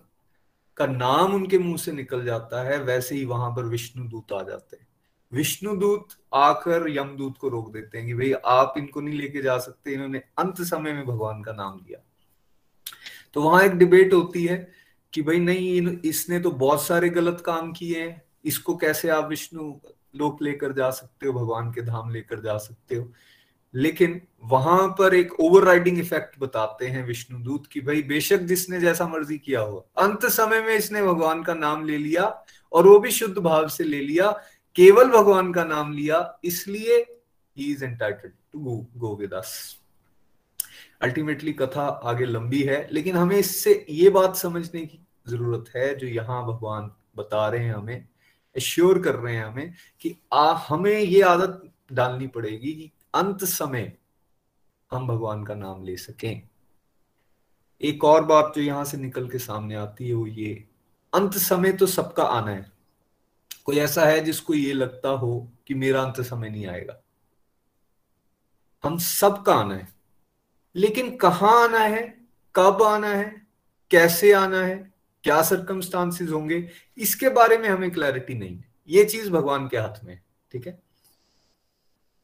का 0.77 0.85
नाम 0.85 1.33
उनके 1.33 1.57
मुँह 1.57 1.77
से 1.77 1.91
निकल 1.91 2.25
जाता 2.25 2.63
है, 2.63 2.83
वैसे 2.83 3.15
ही 3.15 3.25
वहाँ 3.25 3.51
पर 3.51 3.63
विष्णु 3.63 4.05
दूत 4.05 4.33
आ 4.33 4.41
जाते 4.41 4.77
हैं। 4.81 4.87
विष्णु 5.31 5.77
दूत 5.77 6.07
आकर 6.33 6.89
यमदूत 6.89 7.37
को 7.37 7.49
रोक 7.49 7.73
देते 7.73 7.97
हैं 7.97 8.07
कि 8.07 8.13
भाई 8.13 8.33
आप 8.45 8.73
इनको 8.77 9.01
नहीं 9.01 9.17
लेके 9.17 9.41
जा 9.41 9.57
सकते। 9.57 9.91
इन्होंने 9.91 10.21
अंत 10.37 10.61
समय 10.61 10.93
में 10.93 11.05
भगवान 11.05 11.43
का 11.43 11.53
नाम 11.53 11.77
लिया। 11.87 11.99
तो 13.33 13.41
वहाँ 13.41 13.63
एक 13.63 13.71
डिबेट 13.71 14.13
होती 14.13 14.45
है 14.45 14.82
कि 15.13 15.21
भाई 15.21 15.39
नहीं 15.39 15.97
इसने 16.05 16.39
तो 16.39 16.51
बहुत 16.51 16.83
सारे 16.83 17.09
गलत 17.09 17.41
काम 17.45 17.71
किए 17.71 18.01
हैं। 18.01 18.21
इसको 18.45 18.75
कैसे 18.77 19.09
आप 19.09 19.27
विष्णु 19.29 19.73
लोक 20.15 20.41
लेकर 20.41 20.73
जा 20.73 20.89
सकते 20.91 21.27
हो, 21.27 21.33
भगवान 21.33 21.71
के 21.71 21.81
धाम 21.81 22.09
लेकर 22.09 22.41
जा 22.41 22.57
सकते 22.57 22.95
हो? 22.95 23.11
लेकिन 23.73 24.21
वहाँ 24.43 24.87
पर 24.89 25.13
एक 25.15 25.33
ओवरराइडिंग 25.39 25.99
इफ़ेक्ट 25.99 26.39
बताते 26.39 26.87
हैं 26.87 27.05
विष्णु 27.05 27.39
दूत 27.39 27.67
की 27.67 27.81
भाई 27.81 28.01
बेशक 28.03 28.39
जिसने 28.43 28.79
जैसा 28.79 29.07
मर्ज़ी 29.07 29.37
किया 29.37 29.59
हो, 29.59 29.77
अंत 29.97 30.25
समय 30.25 30.61
में 30.61 30.75
इसने 30.75 31.01
भगवान 31.03 31.43
का 31.43 31.53
नाम 31.53 31.85
ले 31.85 31.97
लिया 31.97 32.25
और 32.71 32.87
वो 32.87 32.99
भी 32.99 33.11
शुद्ध 33.11 33.37
भाव 33.37 33.67
से 33.67 33.83
ले 33.83 34.01
लिया, 34.01 34.31
केवल 34.75 35.09
भगवान 35.09 35.51
का 35.53 35.63
नाम 35.63 35.93
लिया, 35.93 36.39
इसलिए 36.43 36.97
he 37.57 37.71
is 37.71 37.83
entitled 37.85 38.31
to 38.53 38.85
go 38.97 39.15
with 39.15 39.33
us 39.33 39.53
ultimately 41.01 41.53
कथा 41.53 41.87
आगे 42.03 42.25
लंबी 42.25 42.61
है, 42.61 42.87
लेकिन 42.91 43.15
हमें 43.15 43.37
इससे 43.37 43.85
ये 43.89 44.09
बात 44.09 44.35
समझने 44.35 44.81
की 44.81 44.99
ज़रूरत 45.27 45.65
है, 45.75 45.95
जो 45.95 46.07
यहाँ 46.07 46.45
भगवान 46.45 46.91
बता 47.15 47.49
रहे 47.49 47.65
हैं 47.65 47.73
हमें 47.73 48.07
एश्योर 48.57 49.01
कर 49.01 49.15
रहे 49.15 49.35
हैं 49.35 49.45
हमें 49.45 49.73
कि 50.01 50.15
आ, 50.33 50.53
हमें 50.53 50.99
ये 50.99 51.21
आदत 51.21 51.73
डालनी 51.91 52.27
पड़ेगी 52.27 52.73
कि 52.73 52.91
अंत 53.15 53.43
समय 53.43 53.97
हम 54.91 55.07
भगवान 55.07 55.43
का 55.43 55.55
नाम 55.55 55.83
ले 55.83 55.97
सकें। 55.97 56.49
एक 57.81 58.03
और 58.03 58.23
बात 58.23 58.53
जो 58.55 58.61
यहाँ 58.61 58.85
से 58.85 58.97
निकल 58.97 59.29
के 59.29 59.37
सामने 59.37 59.75
आती 59.75 60.07
है 60.07 60.13
वो 60.13 60.27
ये, 60.27 60.67
अंत 61.13 61.33
समय 61.33 61.71
तो 61.71 61.85
सबका 61.85 62.23
आना 62.23 62.51
है। 62.51 62.71
कोई 63.65 63.77
ऐसा 63.77 64.05
है 64.05 64.21
जिसको 64.21 64.53
ये 64.53 64.73
लगता 64.73 65.09
हो 65.09 65.51
कि 65.67 65.73
मेरा 65.73 66.01
अंत 66.01 66.21
समय 66.21 66.49
नहीं 66.49 66.67
आएगा? 66.67 67.01
हम 68.83 68.97
सबका 68.97 69.55
आना 69.55 69.75
है। 69.75 69.87
लेकिन 70.75 71.17
कहाँ 71.17 71.63
आना 71.63 71.79
है, 71.79 72.27
कब 72.55 72.83
आना 72.83 73.07
है, 73.07 73.47
कैसे 73.91 74.31
आना 74.33 74.61
है 74.61 74.92
क्या 75.23 75.41
सरकमस्टांसिस 75.41 76.29
होंगे, 76.29 76.67
इसके 76.97 77.29
बारे 77.29 77.57
में 77.57 77.67
हमें 77.69 77.91
क्लैरिटी 77.91 78.33
नहीं 78.33 78.57
है। 78.57 78.71
ये 78.89 79.03
चीज़ 79.05 79.29
भगवान 79.31 79.67
के 79.67 79.77
हाथ 79.77 80.03
में 80.03 80.19
ठीक 80.51 80.67
है? 80.67 80.81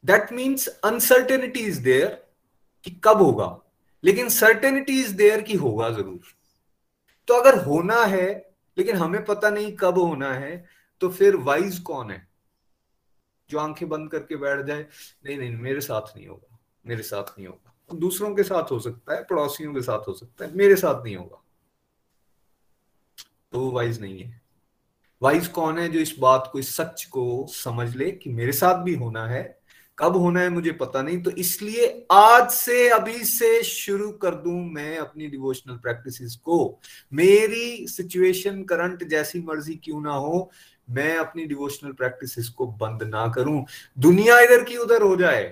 That 0.03 0.31
means 0.33 0.67
uncertainty 0.67 1.59
is 1.59 1.81
there 1.83 2.07
कि 2.85 2.91
कब 3.03 3.17
होगा, 3.17 3.57
लेकिन 4.03 4.29
सर्टेनिटी 4.29 4.99
इज़ 5.01 5.15
देयर 5.15 5.41
कि 5.41 5.55
होगा 5.55 5.89
ज़रूर। 5.89 6.33
तो 7.27 7.33
अगर 7.33 7.63
होना 7.63 8.03
है, 8.05 8.27
लेकिन 8.77 8.95
हमें 8.95 9.23
पता 9.25 9.49
नहीं 9.49 9.71
कब 9.75 9.97
होना 9.97 10.33
है 10.33 10.65
तो 11.01 11.09
फिर 11.09 11.35
वाइज 11.37 11.79
कौन 11.79 12.11
है? 12.11 12.27
जो 13.49 13.59
आँखें 13.59 13.87
बंद 13.89 14.09
करके 14.11 14.35
बैठ 14.35 14.65
जाए, 14.65 14.85
नहीं 15.25 15.37
नहीं, 15.37 15.55
मेरे 15.57 15.81
साथ 15.81 16.15
नहीं 16.17 16.27
होगा, 16.27 16.57
मेरे 16.85 17.03
साथ 17.03 17.37
नहीं 17.37 17.47
होगा। 17.47 17.95
दूसरों 17.97 18.33
के 18.35 18.43
साथ 18.43 18.71
हो 18.71 18.79
सकता 18.79 19.15
है, 19.15 19.23
पड़ोसियों 19.23 19.73
के 19.73 19.81
साथ 19.81 20.07
हो 20.07 20.13
सकता 20.13 20.45
है, 20.45 20.55
मेरे 20.55 20.75
साथ 20.75 21.03
नहीं 21.03 21.15
होगा। 21.15 21.41
तो 23.53 23.59
वो 23.59 23.71
वाइज 23.71 24.01
नहीं 24.01 24.19
है। 24.19 24.41
वाइज 25.21 25.47
कौन 25.47 25.79
है 25.79 25.87
जो 25.89 25.99
इस 25.99 26.15
बात 26.19 26.49
को, 26.53 26.59
इस 26.59 26.75
सच 26.75 27.03
को 27.05 27.45
समझ 27.49 27.95
ले 27.95 28.11
कि 28.11 28.29
मेरे 28.29 28.51
साथ 28.51 28.83
भी 28.83 28.93
होना 28.95 29.25
है, 29.27 29.59
कब 29.97 30.15
होना 30.15 30.39
है 30.39 30.49
मुझे 30.49 30.71
पता 30.71 31.01
नहीं। 31.01 31.21
तो 31.23 31.31
इसलिए 31.31 31.87
आज 32.11 32.49
से, 32.49 32.87
अभी 32.89 33.23
से 33.23 33.63
शुरू 33.63 34.11
कर 34.11 34.35
दूँ 34.35 34.59
मैं 34.65 34.97
अपनी 34.97 35.27
डिवोशनल 35.27 35.75
प्रैक्टिसेस 35.75 36.35
को। 36.35 36.79
मेरी 37.13 37.87
सिचुएशन 37.87 38.63
करंट 38.63 39.03
जैसी 39.03 39.41
मर्ज़ी 39.41 39.75
क्यों 39.75 40.01
ना 40.01 40.13
हो, 40.13 40.51
मैं 40.89 41.17
अपनी 41.17 41.45
डिवोशनल 41.45 41.91
प्रैक्टिसेस 41.91 42.49
को 42.49 42.67
बंद 42.67 43.03
ना 43.03 43.27
करूँ। 43.27 43.65
दुनिया 43.99 44.39
इधर 44.39 44.63
की 44.63 44.77
उधर 44.77 45.01
हो 45.01 45.15
जाए 45.15 45.43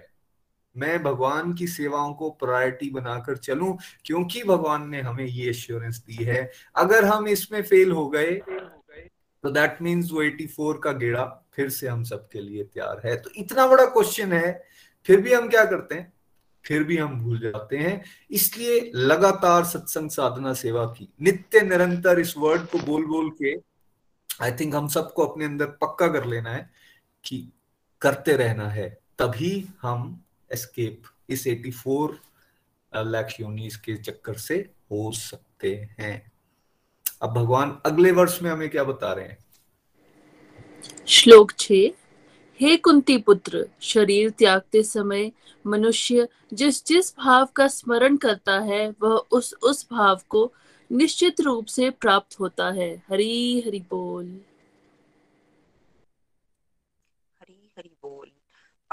मैं 0.78 1.02
भगवान 1.04 1.54
की 1.54 1.68
सेवाओं 1.68 2.14
को 2.14 2.30
प्रायोरिटी 2.40 2.90
बनाकर 2.90 3.38
चलूँ, 3.38 3.78
क्योंकि 4.06 4.44
भगवान 4.44 4.90
ने 4.90 5.02
हमें 5.02 5.26
ये 5.26 5.50
एश्योरेंस 5.50 5.98
दी 6.00 6.24
है। 6.24 6.50
अगर 6.76 7.06
हम 7.06 7.28
इसमें 7.28 7.62
फेल 7.64 7.92
हो 7.92 8.08
गए 8.10 8.40
तो 9.44 9.50
दैट 9.52 9.82
मीन्स 9.82 10.12
वो 10.12 10.22
84 10.22 10.78
का 10.84 10.92
गेड़ा 10.94 11.24
फिर 11.56 11.70
से 11.70 11.88
हम 11.88 12.04
सबके 12.04 12.42
लिए 12.42 12.64
तैयार 12.64 13.02
है। 13.06 13.16
तो 13.16 13.30
इतना 13.36 13.68
बड़ा 13.68 13.86
क्वेश्चन 13.88 14.34
है, 14.34 14.64
फिर 15.06 15.22
भी 15.22 15.34
हम 15.34 15.50
क्या 15.50 15.64
करते 15.66 15.96
हैं? 15.96 16.12
फिर 16.66 16.84
भी 16.84 16.98
हम 16.98 17.20
भूल 17.20 17.40
जाते 17.40 17.78
हैं। 17.78 18.04
इसलिए 18.32 18.80
लगातार 18.96 19.64
सत्संग 19.66 20.10
साधना 20.10 20.54
सेवा 20.56 20.86
की। 20.88 21.08
नित्य 21.22 21.62
निरंतर 21.62 22.20
इस 22.20 22.34
वर्ड 22.38 22.66
को 22.68 22.80
बोल 22.86 23.06
बोल 23.06 23.30
के 23.42 23.54
आई 24.42 24.52
थिंक 24.52 24.76
हम 24.76 24.88
सबको 24.88 25.26
अपने 25.26 25.46
अंदर 25.46 25.66
पक्का 25.82 26.08
कर 26.08 26.26
लेना 26.26 26.50
है 26.50 26.70
कि 27.26 27.38
करते 28.02 28.36
रहना 28.36 28.68
है, 28.70 28.90
तभी 29.20 29.68
हम 29.82 30.24
एस्केप 30.54 31.04
इस 31.30 31.48
84 31.48 32.20
लाख 32.96 33.34
योनिस 33.40 33.78
के 33.78 33.98
चक्कर 33.98 34.38
से 34.38 34.56
हो 34.92 35.12
सकते 35.12 35.90
हैं। 36.00 36.32
अब 37.22 37.30
भगवान 37.34 37.82
अगले 37.86 38.12
वर्ष 38.12 38.40
में 38.42 38.52
हमें 38.52 38.70
क्या 38.70 38.84
बता 38.84 39.14
रहे 39.14 39.26
हैं? 39.26 39.38
श्लोक 41.08 41.52
छ 41.60 41.72
हे 42.62 42.78
कुंती 42.78 43.18
पुत्र 43.18 43.68
शरीर 43.82 44.30
त्यागते 44.30 44.84
समय 44.84 45.32
मनुष्य 45.68 46.28
जिस 46.54 46.86
जिस 46.86 47.18
भाव 47.18 47.46
का 47.46 47.68
स्मरण 47.68 48.18
करता 48.18 48.60
है 48.60 48.90
वह 49.02 49.26
उस 49.32 49.54
उस 49.54 49.88
भाव 49.92 50.22
को 50.30 50.54
निश्चित 50.92 51.42
रूप 51.42 51.66
से 51.66 51.90
प्राप्त 51.90 52.40
होता 52.40 52.72
है। 52.72 53.04
हरी 53.10 53.64
हरि 53.68 53.80
बोल। 53.80 54.42
हरी 57.42 57.72
हरि 57.78 57.96
बोल। 58.04 58.32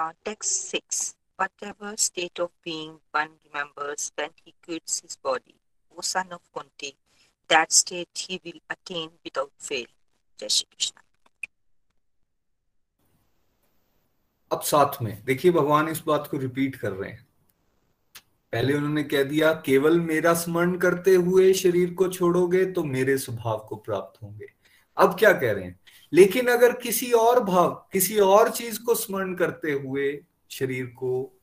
Text 0.01 0.51
six. 0.51 1.17
Whatever 1.39 1.97
state 1.97 2.39
of 2.39 2.51
being 2.67 2.93
one 3.15 3.33
remembers 3.47 4.13
when 4.19 4.31
he 4.45 4.55
quits 4.67 5.01
his 5.03 5.17
body, 5.27 5.57
o 5.97 6.03
son 6.03 6.29
of 6.33 6.41
kunti, 6.59 6.93
that 7.51 7.71
state 7.71 8.29
he 8.29 8.41
will 8.47 8.61
attain 8.73 9.09
without 9.27 9.51
fail. 9.69 9.87
Jai 10.41 10.49
shri 10.49 10.65
krishna. 10.65 11.01
अब 14.53 14.61
साथ 14.61 15.03
में, 15.03 15.25
देखिए 15.25 15.51
भगवान 15.51 15.89
इस 15.89 16.03
बात 16.07 16.29
को 16.31 16.37
रिपीट 16.37 16.77
कर 16.77 16.93
रहे 16.93 17.11
हैं। 17.11 17.29
पहले 18.53 18.75
उन्होंने 18.75 19.03
कह 19.03 19.23
दिया, 19.23 19.53
केवल 19.53 20.01
मेरा 20.01 20.35
स्मरण 20.35 20.79
करते 20.79 21.15
हुए 21.15 21.55
शरीर 21.55 21.95
को 21.95 22.09
छोड़ोगे 22.09 22.73
तो 22.73 22.85
मेरे 22.85 23.19
स्वभाव 23.19 23.67
को 23.69 23.77
प्राप्त 23.77 24.23
होंगे। 24.23 24.47
अब 24.97 25.19
क्या 25.19 25.33
कह 25.33 25.53
रहे 25.53 25.65
हैं? 25.65 25.81
लेकिन 26.13 26.47
अगर 26.47 26.73
किसी 26.73 27.13
और 27.13 27.45
भाव, 27.45 27.89
किसी 27.93 28.19
और 28.19 28.51
चीज़ 28.51 28.83
को 28.83 28.95
स्मरण 28.95 29.35
करते 29.35 29.73
हुए 29.73 30.25
शरीर 30.51 30.87
को 30.87 31.41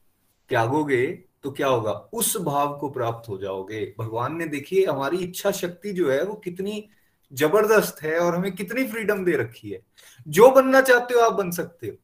त्यागोगे 0.49 1.23
तो 1.43 1.51
क्या 1.51 1.67
होगा? 1.67 1.91
उस 1.91 2.37
भाव 2.37 2.77
को 2.77 2.89
प्राप्त 2.89 3.29
हो 3.29 3.37
जाओगे। 3.37 3.95
भगवान 3.99 4.35
ने 4.35 4.45
देखिए, 4.45 4.85
हमारी 4.85 5.17
इच्छा 5.17 5.51
शक्ति 5.51 5.93
जो 5.93 6.11
है, 6.11 6.23
वो 6.23 6.33
कितनी 6.33 6.89
ज़बरदस्त 7.33 8.01
है 8.01 8.19
और 8.19 8.35
हमें 8.35 8.55
कितनी 8.55 8.87
फ्रीडम 8.87 9.25
दे 9.25 9.31
रखी 9.31 9.69
है। 9.69 9.85
जो 10.27 10.51
बनना 10.51 10.81
चाहते 10.81 11.13
हो, 11.13 11.19
आप 11.19 11.33
बन 11.33 11.51
सकते 11.51 11.87
हो। 11.87 11.95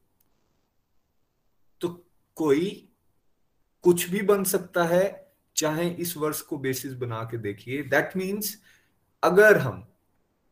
तो 1.81 2.05
कोई 2.36 2.89
कुछ 3.83 4.10
भी 4.10 4.21
बन 4.21 4.43
सकता 4.43 4.83
है, 4.83 5.33
चाहे 5.55 5.89
इस 5.89 6.17
वर्ष 6.17 6.41
को 6.41 6.57
बेसिस 6.57 6.93
बना 6.93 7.23
के 7.23 7.38
देखिए। 7.38 7.83
दैट 7.83 8.17
मीन्स 8.17 8.62
अगर 9.23 9.57
हम 9.57 9.88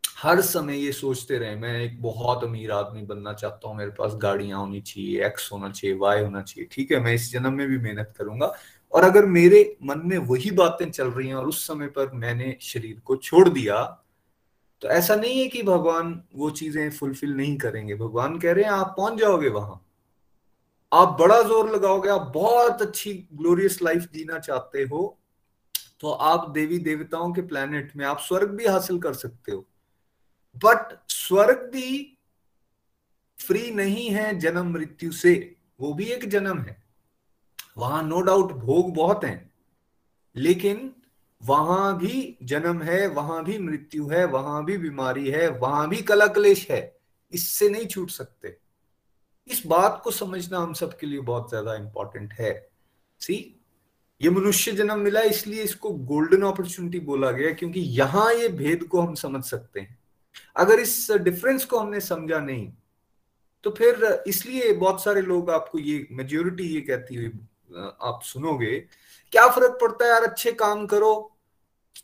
हर 0.05 0.41
समय 0.43 0.77
ये 0.77 0.91
सोचते 0.91 1.37
रहे, 1.37 1.55
मैं 1.55 1.79
एक 1.81 2.01
बहुत 2.01 2.43
अमीर 2.43 2.71
आदमी 2.71 3.01
बनना 3.03 3.33
चाहता 3.33 3.67
हूँ, 3.67 3.77
मेरे 3.77 3.91
पास 3.91 4.13
गाड़ियाँ 4.17 4.59
होनी 4.59 4.81
चाहिए 4.81 5.25
एक्स 5.25 5.51
होना 5.51 5.69
चाहिए 5.71 5.95
वाई 5.97 6.21
होना 6.21 6.41
चाहिए, 6.41 6.67
ठीक 6.71 6.91
है, 6.91 6.99
मैं 6.99 7.13
इस 7.13 7.31
जन्म 7.31 7.53
में 7.53 7.67
भी 7.67 7.77
मेहनत 7.79 8.13
करूँगा। 8.17 8.51
और 8.93 9.03
अगर 9.03 9.25
मेरे 9.27 9.77
मन 9.83 10.01
में 10.05 10.17
वही 10.19 10.51
बातें 10.53 10.89
चल 10.91 11.07
रही 11.07 11.27
हैं 11.27 11.35
और 11.35 11.47
उस 11.47 11.65
समय 11.67 11.87
पर 11.89 12.11
मैंने 12.15 12.55
शरीर 12.63 12.99
को 13.05 13.15
छोड़ 13.17 13.47
दिया 13.49 13.83
तो 14.81 14.87
ऐसा 14.89 15.15
नहीं 15.15 15.39
है 15.39 15.47
कि 15.47 15.61
भगवान 15.63 16.21
वो 16.35 16.49
चीज़ें 16.51 16.89
फुलफिल 16.91 17.33
नहीं 17.33 17.57
करेंगे। 17.57 17.95
भगवान 17.95 18.37
कह 18.39 18.51
रहे 18.51 18.63
हैं, 18.63 18.71
आप 18.71 18.93
पहुँच 18.97 19.19
जाओगे 19.19 19.49
वहाँ। 19.49 19.81
आप 20.91 21.15
बड़ा 21.19 21.41
ज़ोर 21.41 21.71
लगाओगे, 21.71 22.09
आप 22.09 22.31
बहुत 22.33 22.81
अच्छी 22.81 23.13
ग्लोरियस 23.33 23.81
लाइफ 23.81 24.07
जीना 24.13 24.39
चाहते 24.39 24.83
हो 24.83 25.17
तो 26.01 26.11
आप 26.11 26.49
देवी 26.49 26.77
देवताओं 26.81 27.31
के 27.33 27.41
प्लेनेट 27.43 27.91
में 27.95 28.05
आप 28.05 28.19
स्वर्ग 28.21 28.49
भी 28.49 28.65
हासिल 28.65 28.99
कर 28.99 29.13
सकते 29.15 29.51
हो। 29.51 29.65
बट 30.55 30.97
स्वर्ग 31.09 31.69
भी 31.73 32.17
फ्री 33.39 33.71
नहीं 33.71 34.09
है 34.09 34.37
जन्म 34.39 34.71
मृत्यु 34.73 35.11
से। 35.11 35.55
वो 35.79 35.93
भी 35.93 36.05
एक 36.05 36.27
जन्म 36.29 36.59
है। 36.59 36.77
वहाँ 37.77 38.03
नो 38.03 38.21
डाउट 38.21 38.51
भोग 38.51 38.93
बहुत 38.95 39.23
हैं। 39.23 39.51
लेकिन 40.35 40.91
वहाँ 41.41 41.97
भी 41.97 42.37
जन्म 42.43 42.81
है, 42.81 43.07
वहाँ 43.07 43.43
भी 43.43 43.57
मृत्यु 43.57 44.07
है, 44.09 44.25
वहाँ 44.25 44.63
भी 44.65 44.77
बीमारी 44.77 45.29
है, 45.29 45.47
वहाँ 45.49 45.87
भी 45.89 46.01
कला 46.01 46.27
क्लेश 46.27 46.69
है। 46.71 46.97
इससे 47.33 47.69
नहीं 47.69 47.87
छूट 47.87 48.09
सकते। 48.09 48.57
इस 49.47 49.61
बात 49.67 50.01
को 50.03 50.11
समझना 50.11 50.59
हम 50.59 50.73
सबके 50.73 51.07
लिए 51.07 51.19
बहुत 51.19 51.49
ज़्यादा 51.49 51.75
इंपॉर्टेंट 51.75 52.33
है। 52.33 52.53
सी 53.21 53.35
ये 54.21 54.29
मनुष्य 54.29 54.71
जन्म 54.71 54.99
मिला, 54.99 55.21
इसलिए 55.21 55.63
इसको 55.63 55.89
गोल्डन 55.89 56.41
अपॉर्चुनिटी 56.41 56.99
बोला 56.99 57.31
गया, 57.31 57.51
क्योंकि 57.53 57.79
यहाँ 57.79 58.33
ये 58.33 58.47
भेद 58.49 58.83
को 58.83 59.01
हम 59.01 59.13
समझ 59.15 59.43
सकते 59.43 59.79
हैं। 59.79 59.97
अगर 60.55 60.79
इस 60.79 61.11
डिफरेंस 61.13 61.65
को 61.65 61.79
हमने 61.79 61.99
समझा 62.01 62.39
नहीं 62.39 62.71
तो 63.63 63.71
फिर 63.71 64.23
इसलिए 64.27 64.73
बहुत 64.73 65.03
सारे 65.03 65.21
लोग 65.21 65.49
आपको 65.51 65.79
ये 65.79 66.07
मेजोरिटी 66.11 66.63
ये 66.65 66.81
कहती 66.81 67.15
हुई 67.15 67.31
आप 67.77 68.19
सुनोगे, 68.23 68.79
क्या 69.33 69.47
फ़र्क 69.49 69.77
पड़ता 69.81 70.05
है 70.05 70.11
यार, 70.11 70.23
अच्छे 70.23 70.51
काम 70.53 70.85
करो, 70.87 71.37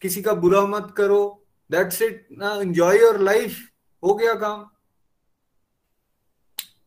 किसी 0.02 0.22
का 0.22 0.34
बुरा 0.36 0.62
मत 0.68 0.94
करो 0.98 1.22
दैट्स 1.70 2.02
इट 2.02 2.28
ना 2.32 2.54
एंजॉय 2.54 3.00
योर 3.00 3.20
लाइफ 3.20 3.60
हो 4.04 4.14
गया 4.14 4.34
काम। 4.36 4.64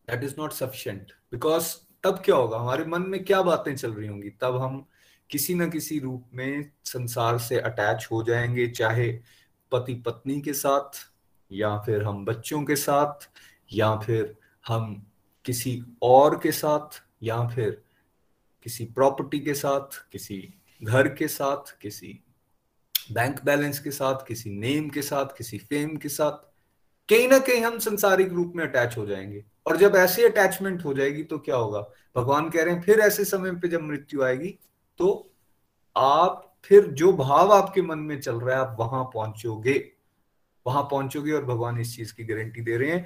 That 0.09 0.23
is 0.23 0.35
not 0.39 0.53
sufficient 0.53 1.11
because 1.31 1.73
तब 2.03 2.21
क्या 2.25 2.35
होगा, 2.35 2.57
हमारे 2.57 2.85
मन 2.85 3.01
में 3.01 3.23
क्या 3.25 3.41
बातें 3.41 3.75
चल 3.75 3.93
रही 3.93 4.07
होंगी, 4.07 4.29
तब 4.31 4.61
हम 4.61 4.85
किसी 5.29 5.53
ना 5.55 5.67
किसी 5.67 5.99
रूप 5.99 6.29
में 6.33 6.71
संसार 6.85 7.37
से 7.39 7.59
अटैच 7.61 8.07
हो 8.11 8.23
जाएँगे, 8.23 8.67
चाहे 8.69 9.11
पति 9.71 9.93
पत्नी 10.05 10.41
के 10.41 10.53
साथ 10.53 11.05
या 11.51 11.77
फिर 11.77 12.03
हम 12.03 12.25
बच्चों 12.25 12.63
के 12.63 12.75
साथ, 12.75 13.29
या 13.73 13.95
फिर 13.97 14.37
हम 14.67 15.07
किसी 15.45 15.83
और 16.01 16.39
के 16.39 16.51
साथ, 16.51 17.03
या 17.23 17.47
फिर 17.47 17.81
किसी 18.63 18.85
प्रॉपर्टी 18.85 19.39
के 19.39 19.53
साथ, 19.53 20.07
किसी 20.11 20.53
घर 20.83 21.07
के 21.07 21.27
साथ, 21.27 21.77
किसी 21.81 22.23
बैंक 23.11 23.43
बैलेंस 23.43 23.79
के 23.79 23.91
साथ, 23.91 24.25
किसी 24.27 24.49
नेम 24.49 24.89
के 24.89 25.01
साथ, 25.01 25.25
किसी 25.37 25.57
फेम 25.57 25.95
के 25.97 26.09
साथ, 26.09 26.31
कहीं 27.09 27.27
ना 27.27 27.39
कहीं 27.39 27.61
हम 27.61 27.79
संसारिक 27.79 28.29
रूप 28.29 28.53
में 28.55 28.63
अटैच 28.63 28.97
हो 28.97 29.05
जाएँगे। 29.05 29.45
और 29.67 29.77
जब 29.77 29.95
ऐसी 29.95 30.23
अटैचमेंट 30.23 30.85
हो 30.85 30.93
जाएगी 30.93 31.23
तो 31.23 31.39
क्या 31.39 31.55
होगा? 31.55 31.79
भगवान 32.15 32.49
कह 32.49 32.63
रहे 32.63 32.73
हैं, 32.73 32.81
फिर 32.81 32.99
ऐसे 32.99 33.25
समय 33.25 33.51
पे 33.51 33.67
जब 33.67 33.81
मृत्यु 33.81 34.23
आएगी 34.23 34.59
तो 34.97 35.31
आप, 35.97 36.55
फिर 36.63 36.87
जो 36.87 37.13
भाव 37.13 37.53
आपके 37.53 37.81
मन 37.81 37.99
में 37.99 38.21
चल 38.21 38.39
रहा 38.39 38.55
है, 38.55 38.61
आप 38.61 38.77
वहाँ 38.79 39.03
पहुंचोगे। 39.03 39.91
वहाँ 40.67 40.83
पहुंचोगे 40.83 41.31
और 41.31 41.45
भगवान 41.45 41.79
इस 41.79 41.95
चीज़ 41.95 42.13
की 42.13 42.23
गारंटी 42.23 42.61
दे 42.61 42.77
रहे 42.77 42.91
हैं। 42.91 43.05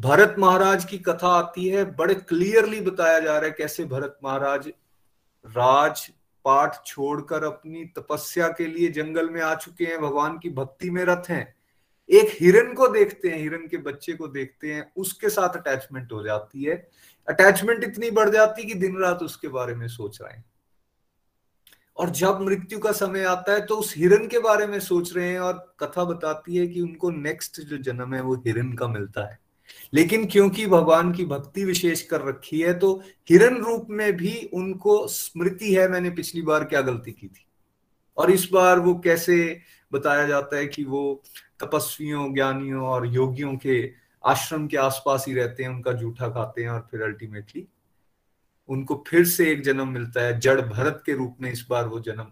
भरत 0.00 0.36
महाराज 0.38 0.84
की 0.84 0.98
कथा 0.98 1.28
आती 1.28 1.68
है, 1.68 1.96
बड़े 1.96 2.14
क्लियरली 2.14 2.80
बताया 2.80 3.20
जा 3.20 3.32
रहा 3.32 3.44
है 3.44 3.50
कैसे 3.50 3.84
भरत 3.84 4.18
महाराज 4.24 4.68
राज 5.46 6.10
पाठ 6.44 6.86
छोड़कर 6.86 7.44
अपनी 7.44 7.84
तपस्या 7.84 8.48
के 8.48 8.66
लिए 8.66 8.88
जंगल 8.88 9.30
में 9.30 9.40
आ 9.40 9.54
चुके 9.54 9.84
हैं, 9.84 10.00
भगवान 10.00 10.38
की 10.38 10.50
भक्ति 10.50 10.90
में 10.90 11.04
रथ 11.04 11.22
हैं। 11.28 11.54
एक 12.10 12.36
हिरन 12.40 12.74
को 12.74 12.88
देखते 12.88 13.28
हैं, 13.28 13.38
हिरन 13.38 13.66
के 13.66 13.76
बच्चे 13.76 14.12
को 14.12 14.28
देखते 14.28 14.74
हैं, 14.74 14.92
उसके 14.96 15.28
साथ 15.28 15.48
अटैचमेंट 15.48 16.12
हो 16.12 16.22
जाती 16.22 16.64
है। 16.64 16.90
अटैचमेंट 17.28 17.84
इतनी 17.84 18.10
बढ़ 18.10 18.28
जाती 18.28 18.62
है 18.62 18.68
कि 18.68 18.74
दिन 18.74 18.98
रात 18.98 19.22
उसके 19.22 19.48
बारे 19.48 19.74
में 19.74 19.88
सोच 19.88 20.22
रहे 20.22 20.32
हैं। 20.32 20.49
और 21.96 22.10
जब 22.10 22.40
मृत्यु 22.40 22.78
का 22.78 22.92
समय 22.92 23.24
आता 23.24 23.52
है 23.52 23.60
तो 23.66 23.76
उस 23.76 23.94
हिरन 23.96 24.26
के 24.26 24.38
बारे 24.38 24.66
में 24.66 24.78
सोच 24.80 25.16
रहे 25.16 25.28
हैं 25.30 25.40
और 25.40 25.74
कथा 25.80 26.04
बताती 26.04 26.56
है 26.56 26.66
कि 26.66 26.80
उनको 26.80 27.10
नेक्स्ट 27.10 27.60
जो 27.60 27.76
जन्म 27.76 28.14
है, 28.14 28.20
वो 28.22 28.34
हिरन 28.36 28.72
का 28.72 28.88
मिलता 28.88 29.26
है। 29.26 29.38
लेकिन 29.94 30.26
क्योंकि 30.26 30.66
भगवान 30.66 31.12
की 31.12 31.24
भक्ति 31.24 31.64
विशेष 31.64 32.02
कर 32.02 32.20
रखी 32.20 32.60
है 32.60 32.72
तो 32.78 33.02
हिरन 33.28 33.56
रूप 33.56 33.86
में 33.90 34.12
भी 34.16 34.50
उनको 34.54 35.06
स्मृति 35.06 35.74
है, 35.74 35.88
मैंने 35.88 36.10
पिछली 36.10 36.42
बार 36.42 36.64
क्या 36.64 36.80
गलती 36.80 37.12
की 37.12 37.28
थी? 37.28 37.46
और 38.16 38.30
इस 38.30 38.48
बार 38.52 38.78
वो 38.78 38.94
कैसे 38.94 39.60
बताया 39.92 40.26
जाता 40.26 40.56
है 40.56 40.66
कि 40.66 40.84
वो 40.84 41.22
तपस्वियों, 41.60 42.32
ज्ञानियों 42.34 42.82
और 42.82 43.06
योगियों 43.06 43.56
के 43.56 43.92
आश्रम 44.24 44.66
के 44.66 44.76
आसपास 44.76 45.24
ही 45.28 45.34
रहते 45.34 45.62
हैं, 45.62 45.70
उनका 45.70 45.92
जूठा 45.92 46.28
खाते 46.28 46.62
हैं 46.62 46.70
और 46.70 46.88
फिर 46.90 47.02
अल्टीमेटली 47.02 47.66
उनको 48.70 49.04
फिर 49.08 49.24
से 49.24 49.50
एक 49.50 49.62
जन्म 49.62 49.88
मिलता 49.88 50.20
है, 50.20 50.40
जड़ 50.40 50.60
भरत 50.60 51.02
के 51.06 51.12
रूप 51.12 51.36
में 51.40 51.52
इस 51.52 51.66
बार 51.70 51.86
वो 51.86 52.00
जन्म 52.00 52.26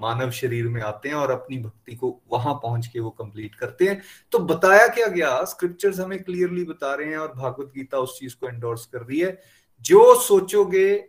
मानव 0.00 0.30
शरीर 0.30 0.68
में 0.68 0.82
आते 0.82 1.08
हैं 1.08 1.16
और 1.16 1.30
अपनी 1.30 1.58
भक्ति 1.58 1.94
को 1.94 2.22
वहाँ 2.32 2.54
पहुँच 2.54 2.86
के 2.86 3.00
वो 3.00 3.10
कंप्लीट 3.10 3.54
करते 3.54 3.84
हैं। 3.84 4.02
तो 4.32 4.38
बताया 4.38 4.88
क्या 4.88 5.06
गया? 5.06 5.44
स्क्रिप्चर्स 5.44 6.00
हमें 6.00 6.22
क्लियरली 6.22 6.64
बता 6.64 6.94
रहे 6.94 7.10
हैं 7.10 7.16
और 7.16 7.32
भागवत 7.32 7.72
गीता 7.74 7.98
उस 7.98 8.18
चीज़ 8.20 8.36
को 8.36 8.48
एंडोर्स 8.48 8.86
कर 8.86 8.98
रही 8.98 9.20
है। 9.20 9.40
जो 9.80 10.20
सोचोगे, 10.20 11.08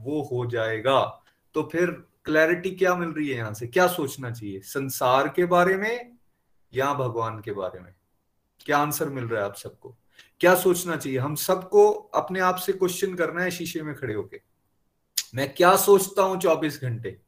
वो 0.00 0.22
हो 0.22 0.46
जाएगा। 0.46 1.24
तो 1.54 1.68
फिर 1.72 1.86
क्लैरिटी 2.24 2.70
क्या 2.70 2.94
मिल 2.94 3.08
रही 3.08 3.28
है 3.28 3.36
यहाँ 3.36 3.54
से? 3.54 3.66
क्या 3.66 3.86
सोचना 3.86 4.30
चाहिए? 4.30 4.60
संसार 4.60 5.28
के 5.28 5.44
बारे 5.44 5.76
में 5.76 6.16
या 6.74 6.94
भगवान 6.94 7.40
के 7.40 7.52
बारे 7.52 7.80
में? 7.80 7.94
क्या 8.60 8.78
आंसर 8.78 9.08
मिल 9.08 9.24
रहा 9.24 9.40
है 9.40 9.46
आप 9.46 9.56
सबको? 9.56 9.96
क्या 10.40 10.54
सोचना 10.54 10.96
चाहिए? 10.96 11.18
हम 11.18 11.34
सबको 11.34 11.90
अपने 11.90 12.40
आप 12.40 12.56
से 12.56 12.72
क्वेश्चन 12.72 13.14
करना 13.14 13.42
है, 13.42 13.50
शीशे 13.50 13.82
में 13.82 13.94
खड़े 13.94 14.14
होके। 14.14 14.40
मैं 15.34 15.54
क्या 15.54 15.76
सोचता 15.76 16.22
हूँ 16.22 16.40
चौबीस 16.40 16.80
घंटे? 16.82 17.20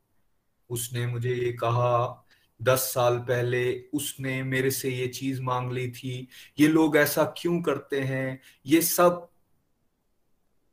उसने 0.70 1.06
मुझे 1.06 1.34
ये 1.34 1.52
कहा, 1.52 2.26
दस 2.62 2.78
साल 2.78 3.18
पहले 3.18 3.84
उसने 3.94 4.42
मेरे 4.42 4.70
से 4.70 4.90
ये 4.90 5.06
चीज़ 5.06 5.42
मांग 5.42 5.72
ली 5.72 5.90
थी, 5.90 6.28
ये 6.60 6.68
लोग 6.68 6.96
ऐसा 6.96 7.24
क्यों 7.24 7.62
करते 7.62 8.00
हैं? 8.00 8.40
ये 8.66 8.82
सब 8.82 9.28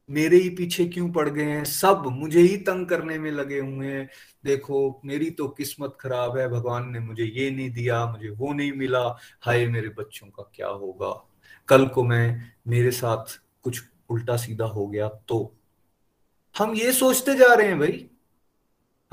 मेरे 0.09 0.37
ही 0.37 0.49
पीछे 0.49 0.85
क्यों 0.85 1.11
पड़ 1.11 1.29
गए 1.29 1.43
हैं? 1.43 1.63
सब 1.63 2.03
मुझे 2.07 2.39
ही 2.39 2.57
तंग 2.57 2.87
करने 2.87 3.19
में 3.19 3.31
लगे 3.31 3.59
हुए 3.59 3.87
हैं। 3.87 4.09
देखो, 4.45 5.01
मेरी 5.05 5.29
तो 5.29 5.47
किस्मत 5.47 5.97
खराब 5.99 6.37
है, 6.37 6.49
भगवान 6.49 6.89
ने 6.89 6.99
मुझे 6.99 7.23
ये 7.23 7.51
नहीं 7.51 7.71
दिया, 7.71 8.05
मुझे 8.05 8.29
वो 8.29 8.53
नहीं 8.53 8.71
मिला। 8.71 9.17
हाय 9.41 9.67
मेरे 9.67 9.89
बच्चों 9.89 10.27
का 10.27 10.51
क्या 10.55 10.67
होगा? 10.67 11.29
कल 11.67 11.87
को 11.87 12.03
मैं, 12.03 12.53
मेरे 12.67 12.91
साथ 12.91 13.41
कुछ 13.63 13.83
उल्टा 14.09 14.37
सीधा 14.37 14.65
हो 14.65 14.87
गया 14.87 15.07
तो। 15.07 15.55
हम 16.57 16.75
ये 16.75 16.93
सोचते 16.93 17.35
जा 17.35 17.53
रहे 17.53 17.67
हैं 17.67 17.79
भाई। 17.79 18.09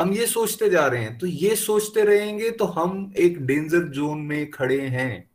हम 0.00 0.12
ये 0.12 0.26
सोचते 0.26 0.70
जा 0.70 0.86
रहे 0.86 1.02
हैं। 1.02 1.18
तो 1.18 1.26
ये 1.26 1.56
सोचते 1.56 2.04
रहेंगे 2.04 2.50
तो 2.50 2.64
हम 2.64 3.12
एक 3.16 3.46
डेंजर 3.46 3.80
जोन 3.80 4.18
में 4.18 4.50
खड़े 4.50 4.80
हैं। 4.80 5.30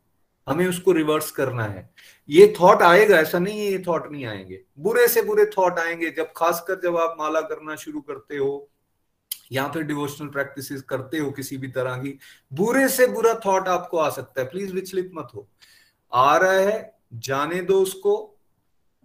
हमें 0.49 0.67
उसको 0.67 0.91
रिवर्स 0.91 1.31
करना 1.31 1.63
है। 1.63 1.89
ये 2.29 2.53
थॉट 2.61 2.81
आएगा, 2.81 3.17
ऐसा 3.17 3.39
नहीं 3.39 3.59
है 3.59 3.71
ये 3.71 3.83
थॉट 3.87 4.11
नहीं 4.11 4.25
आएँगे। 4.25 4.61
बुरे 4.79 5.07
से 5.07 5.21
बुरे 5.21 5.45
थॉट 5.45 5.79
आएँगे। 5.79 6.11
जब 6.11 6.33
खासकर 6.35 6.81
जब 6.81 6.97
आप 6.97 7.15
माला 7.19 7.41
करना 7.41 7.75
शुरू 7.75 8.01
करते 8.01 8.37
हो 8.37 8.69
या 9.51 9.67
फिर 9.67 9.83
डिवोशनल 9.83 10.27
प्रैक्टिस 10.27 10.81
करते 10.81 11.17
हो 11.17 11.31
किसी 11.31 11.57
भी 11.57 11.67
तरह 11.67 11.95
की, 11.95 12.19
बुरे 12.53 12.89
से 12.89 13.07
बुरा 13.07 13.39
थॉट 13.45 13.67
आपको 13.67 13.97
आ 13.97 14.09
सकता 14.09 14.41
है। 14.41 14.47
प्लीज़ 14.47 14.73
विचलित 14.73 15.11
मत 15.13 15.27
हो। 15.35 15.49
आ 16.13 16.37
रहा 16.37 16.51
है 16.51 16.94
जाने 17.13 17.61
दो 17.61 17.81
उसको, 17.81 18.37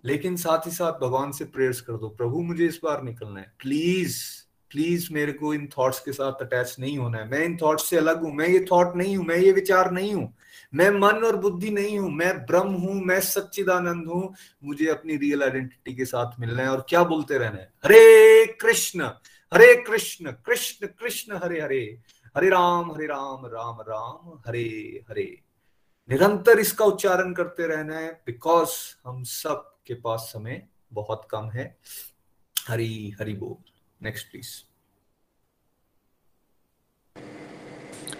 लेकिन 0.05 0.37
साथ 0.37 0.67
ही 0.67 0.71
साथ 0.71 0.93
भगवान 0.93 1.33
से 1.33 1.45
प्रेयर्स 1.45 1.81
कर 1.81 1.93
दो, 1.93 2.09
प्रभु, 2.09 2.43
मुझे 2.43 2.67
इस 2.67 2.81
बार 2.85 3.03
निकलना 3.03 3.41
है। 3.41 3.53
प्लीज़ 3.59 4.41
प्लीज़ 4.71 5.09
मेरे 5.13 5.33
को 5.33 5.55
इन 5.55 5.69
थॉट्स 5.79 6.01
के 6.01 6.13
साथ 6.13 6.33
अटैच 6.33 6.77
नहीं 6.79 6.99
होना 6.99 7.19
है। 7.19 7.29
मैं 7.29 7.45
इन 7.45 7.57
थॉट्स 7.57 7.91
से 7.91 7.97
अलग 7.97 8.23
हूँ, 8.23 8.33
मैं 8.33 8.49
ये 8.49 8.67
थॉट 8.73 8.97
नहीं 8.97 9.17
हूँ, 9.17 9.27
मैं 9.27 9.37
ये 9.37 9.53
विचार 9.53 9.91
नहीं 9.91 10.15
हूँ। 10.15 10.35
मैं 10.75 10.91
मन 10.91 11.25
और 11.25 11.37
बुद्धि 11.37 11.71
नहीं 11.71 11.99
हूँ, 11.99 12.11
मैं 12.11 12.47
ब्रह्म 12.47 12.73
हूँ, 12.73 12.95
मैं 13.05 13.21
सच्चिदानंद 13.21 14.07
हूँ। 14.07 14.35
मुझे 14.65 14.87
अपनी 14.87 15.17
रियल 15.17 15.43
आइडेंटिटी 15.43 15.95
के 15.95 16.05
साथ 16.05 16.41
मिलना 16.41 16.63
है 16.63 16.69
और 16.69 16.87
क्या 16.89 17.05
बोलते 17.05 17.39
रहना 17.39 17.59
है? 17.59 17.73
हरे 17.85 18.47
कृष्ण 18.61 19.11
हरे 19.55 19.75
कृष्ण 19.75 20.31
कृष्ण 20.31 20.87
कृष्ण, 20.87 21.37
हरे 21.37 21.61
हरे। 21.61 21.99
हरे 22.37 22.49
राम 22.49 22.93
हरे 22.93 23.07
राम 23.07 23.47
राम 23.47 23.81
राम, 23.81 24.41
हरे 24.47 25.05
हरे। 25.11 25.43
निरंतर 26.11 26.59
इसका 26.59 26.85
उच्चारण 26.85 27.33
करते 27.35 27.67
रहना 27.67 27.97
है 27.99 28.23
बिकॉज़ 28.27 28.71
हम 29.07 29.23
सब 29.23 29.77
के 29.87 29.95
पास 29.95 30.21
समय 30.21 30.69
बहुत 30.93 31.29
कम 31.31 31.51
है। 31.51 31.79
हरी, 32.69 33.11
हरि 33.21 33.35
बोल। 33.35 33.71
नेक्स्ट 34.03 34.31
प्लीज़ 34.31 34.65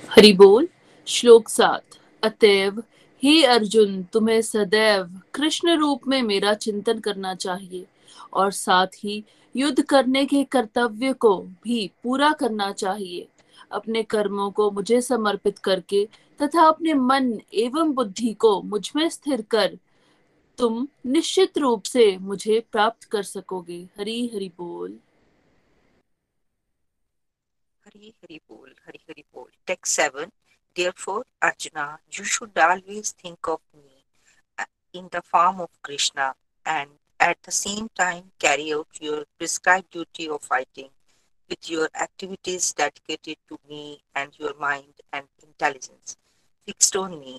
हरि 0.09 0.33
बोल। 0.33 0.69
श्लोक 1.07 1.49
सात। 1.49 1.85
अतएव, 2.23 2.83
हे 3.23 3.45
अर्जुन, 3.45 4.03
तुम्हें 4.03 4.43
सदैव 4.43 5.21
कृष्ण 5.35 5.79
रूप 5.79 6.01
में 6.09 6.23
मेरा 6.23 6.55
चिंतन 6.55 6.99
करना 6.99 7.35
चाहिए 7.35 7.87
और 8.33 8.51
साथ 8.51 8.87
ही 8.87 9.25
युद्ध 9.57 9.83
करने 9.83 10.27
के 10.27 10.45
कर्तव्य 10.45 11.13
को 11.13 11.43
भी 11.65 11.91
पूरा 12.03 12.33
करना 12.33 12.73
चाहिए। 12.73 13.29
अपने 13.73 14.03
कर्मों 14.03 14.51
को 14.51 14.71
मुझे 14.71 15.01
समर्पित 15.01 15.59
करके 15.59 16.09
तथा 16.43 16.63
अपने 16.69 16.95
मन 16.95 17.41
एवं 17.55 17.93
बुद्धि 17.93 18.33
को 18.35 18.61
मुझमें 18.63 19.09
स्थिर 19.11 19.43
कर 19.43 19.79
तुम 20.59 20.87
निश्चित 21.07 21.59
रूप 21.59 21.83
से 21.83 22.17
मुझे 22.19 22.61
प्राप्त 22.73 23.05
कर 23.05 23.23
सकोगे। 23.23 23.79
हरी 23.99 24.27
हरि 24.35 24.51
बोल। 24.59 24.99
हरी 27.87 28.09
हरि 28.09 28.41
बोल, 28.51 28.75
हरी 28.87 28.99
हरि 29.11 29.25
बोल। 29.35 29.51
Text 29.67 29.97
seven 29.97 30.31
therefore 30.77 31.25
Arjuna 31.43 31.87
you 32.19 32.25
should 32.25 32.59
always 32.59 33.15
think 33.25 33.49
of 33.49 33.77
me 33.77 34.99
in 34.99 35.09
the 35.15 35.21
form 35.25 35.61
of 35.61 35.79
Krishna 35.85 36.35
and 36.67 36.91
at 37.23 37.37
the 37.49 37.51
same 37.51 37.89
time 37.97 38.23
carry 38.41 38.71
out 38.73 39.03
your 39.03 39.27
prescribe 39.39 39.85
duty 39.93 40.27
of 40.29 40.47
fighting 40.47 40.89
with 41.51 41.69
your 41.69 41.89
activities 41.95 42.73
dedicated 42.73 43.37
to 43.49 43.59
me 43.69 44.01
and 44.15 44.39
your 44.39 44.55
mind 44.61 44.95
and 45.13 45.27
intelligence. 45.43 46.17
Fixed 46.71 46.97
on 46.97 47.11
me. 47.11 47.35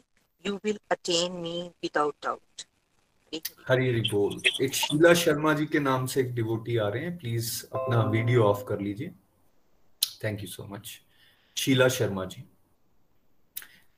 You 0.48 0.60
will 0.66 0.80
attain 0.94 1.32
me 1.44 1.64
without 1.86 2.12
doubt. 2.26 2.68
Hari 3.68 4.02
बोल। 4.02 4.42
एक 4.62 4.74
शीला 4.74 5.14
शर्मा 5.14 5.54
जी 5.54 5.66
के 5.66 5.80
नाम 5.80 6.06
से 6.06 6.22
एक 6.22 6.36
devotee 6.36 6.78
आ 6.78 6.88
रहे 6.88 7.04
हैं। 7.04 7.18
Please 7.18 7.66
अपना 7.66 8.04
video 8.04 8.44
off 8.44 8.66
कर 8.66 8.80
लीजिए। 8.80 9.12
Thank 10.24 10.42
you 10.42 10.48
so 10.48 10.66
much 10.66 11.02
Sheela 11.58 11.88
Sharma 11.88 12.26
ji. 12.26 12.44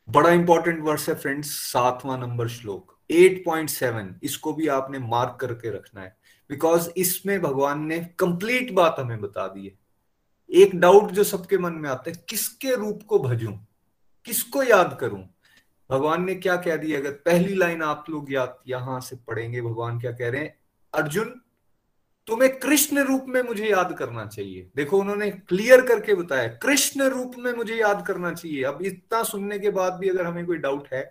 बड़ा 0.09 0.29
इंपॉर्टेंट 0.29 0.83
वर्स 0.83 1.09
है 1.09 1.15
फ्रेंड्स 1.15 1.47
सातवां 1.47 2.19
नंबर 2.19 2.47
श्लोक। 2.47 2.99
8.7 3.11 4.19
इसको 4.23 4.53
भी 4.53 4.67
आपने 4.67 4.99
मार्क 4.99 5.37
करके 5.41 5.69
रखना 5.69 6.01
है। 6.01 6.17
बिकॉज़ 6.49 6.89
इसमें 6.97 7.41
भगवान 7.41 7.85
ने 7.85 7.99
कंप्लीट 7.99 8.71
बात 8.71 8.95
हमें 8.99 9.21
बता 9.21 9.47
दी 9.47 9.65
है। 9.65 9.79
एक 10.51 10.75
डाउट 10.75 11.11
जो 11.11 11.23
सबके 11.23 11.57
मन 11.57 11.73
में 11.73 11.89
आता 11.89 12.11
है, 12.11 12.25
किसके 12.29 12.75
रूप 12.75 13.03
को 13.03 13.19
भजूं? 13.19 13.53
किसको 14.25 14.63
याद 14.63 14.97
करूँ? 15.01 15.32
भगवान 15.89 16.23
ने 16.25 16.35
क्या 16.35 16.55
कह 16.57 16.75
दिया? 16.75 16.99
अगर 16.99 17.11
पहली 17.25 17.55
लाइन 17.55 17.81
आप 17.83 18.05
लोग 18.09 18.31
यहाँ 18.67 18.99
से 19.01 19.15
पढ़ेंगे, 19.27 19.61
भगवान 19.61 19.99
क्या 19.99 20.11
कह 20.11 20.29
रहे 20.29 20.41
हैं, 20.41 20.55
अर्जुन, 20.93 21.39
तुम्हें 22.27 22.59
कृष्ण 22.59 22.99
रूप 22.99 23.25
में 23.27 23.41
मुझे 23.41 23.69
याद 23.69 23.95
करना 23.99 24.25
चाहिए। 24.25 24.69
देखो, 24.75 24.99
उन्होंने 24.99 25.29
क्लियर 25.31 25.81
करके 25.81 26.13
बताया, 26.15 26.47
कृष्ण 26.57 27.09
रूप 27.09 27.33
में 27.37 27.51
मुझे 27.53 27.75
याद 27.75 28.05
करना 28.07 28.33
चाहिए। 28.33 28.63
अब 28.63 28.81
इतना 28.81 29.23
सुनने 29.23 29.59
के 29.59 29.69
बाद 29.71 29.93
भी 29.93 30.09
अगर 30.09 30.25
हमें 30.25 30.45
कोई 30.45 30.57
डाउट 30.57 30.87
है 30.93 31.03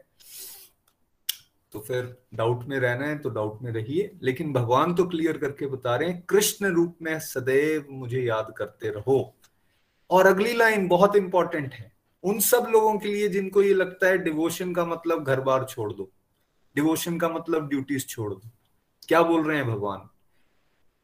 तो 1.73 1.81
फिर 1.81 2.17
डाउट 2.35 2.65
में 2.65 2.79
रहना 2.79 3.07
है 3.07 3.19
तो 3.19 3.31
डाउट 3.31 3.63
में 3.63 3.71
रहिए। 3.73 4.11
लेकिन 4.23 4.53
भगवान 4.53 4.95
तो 4.95 5.05
क्लियर 5.05 5.39
करके 5.39 5.67
बता 5.67 5.95
रहे 5.97 6.09
हैं, 6.09 6.23
कृष्ण 6.23 6.67
रूप 6.67 6.97
में 7.03 7.19
सदैव 7.21 7.87
मुझे 7.91 8.23
याद 8.23 8.53
करते 8.59 8.89
रहो। 8.89 9.35
और 10.11 10.27
अगली 10.27 10.53
लाइन 10.53 10.87
बहुत 10.89 11.17
इंपॉर्टेंट 11.17 11.75
है। 11.75 11.92
उन 12.23 12.41
सब 12.41 12.67
लोगों 12.71 12.99
के 12.99 13.09
लिए 13.09 13.29
जिनको 13.29 13.63
ये 13.63 13.75
लगता 13.75 14.07
है 14.07 14.19
डिवोशन 14.19 14.75
का 14.75 14.85
मतलब 14.85 15.25
घर 15.25 15.41
बार 15.41 15.65
छोड़ 15.65 15.93
दो। 15.93 16.11
डिवोशन 16.77 17.19
का 17.19 17.29
मतलब 17.29 17.69
ड्यूटीज़ 17.69 18.07
छोड़ 18.07 18.35
दो। 18.35 18.51
क्या 19.09 19.23
बोल 19.23 19.45
रहे 19.45 19.57
हैं 19.57 19.67
भगवान? 19.67 20.09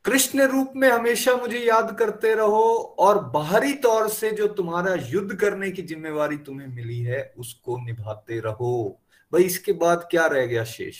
कृष्ण 0.04 0.42
रूप 0.42 0.72
में 0.76 0.88
हमेशा 0.88 1.36
मुझे 1.36 1.58
याद 1.58 1.96
करते 1.98 2.34
रहो 2.34 2.96
और 2.98 3.24
बाहरी 3.24 3.72
तौर 3.74 4.08
से 4.08 4.30
जो 4.30 4.48
तुम्हारा 4.48 4.94
युद्ध 4.94 5.34
करने 5.36 5.70
की 5.70 5.82
जिम्मेवारी 5.82 6.36
तुम्हें 6.36 6.68
मिली 6.68 7.00
है, 7.00 7.34
उसको 7.38 7.78
निभाते 7.84 8.40
रहो। 8.40 9.00
भाई, 9.32 9.42
इसके 9.42 9.72
बाद 9.72 10.08
क्या 10.10 10.26
रह 10.26 10.46
गया 10.46 10.64
शेष? 10.64 10.96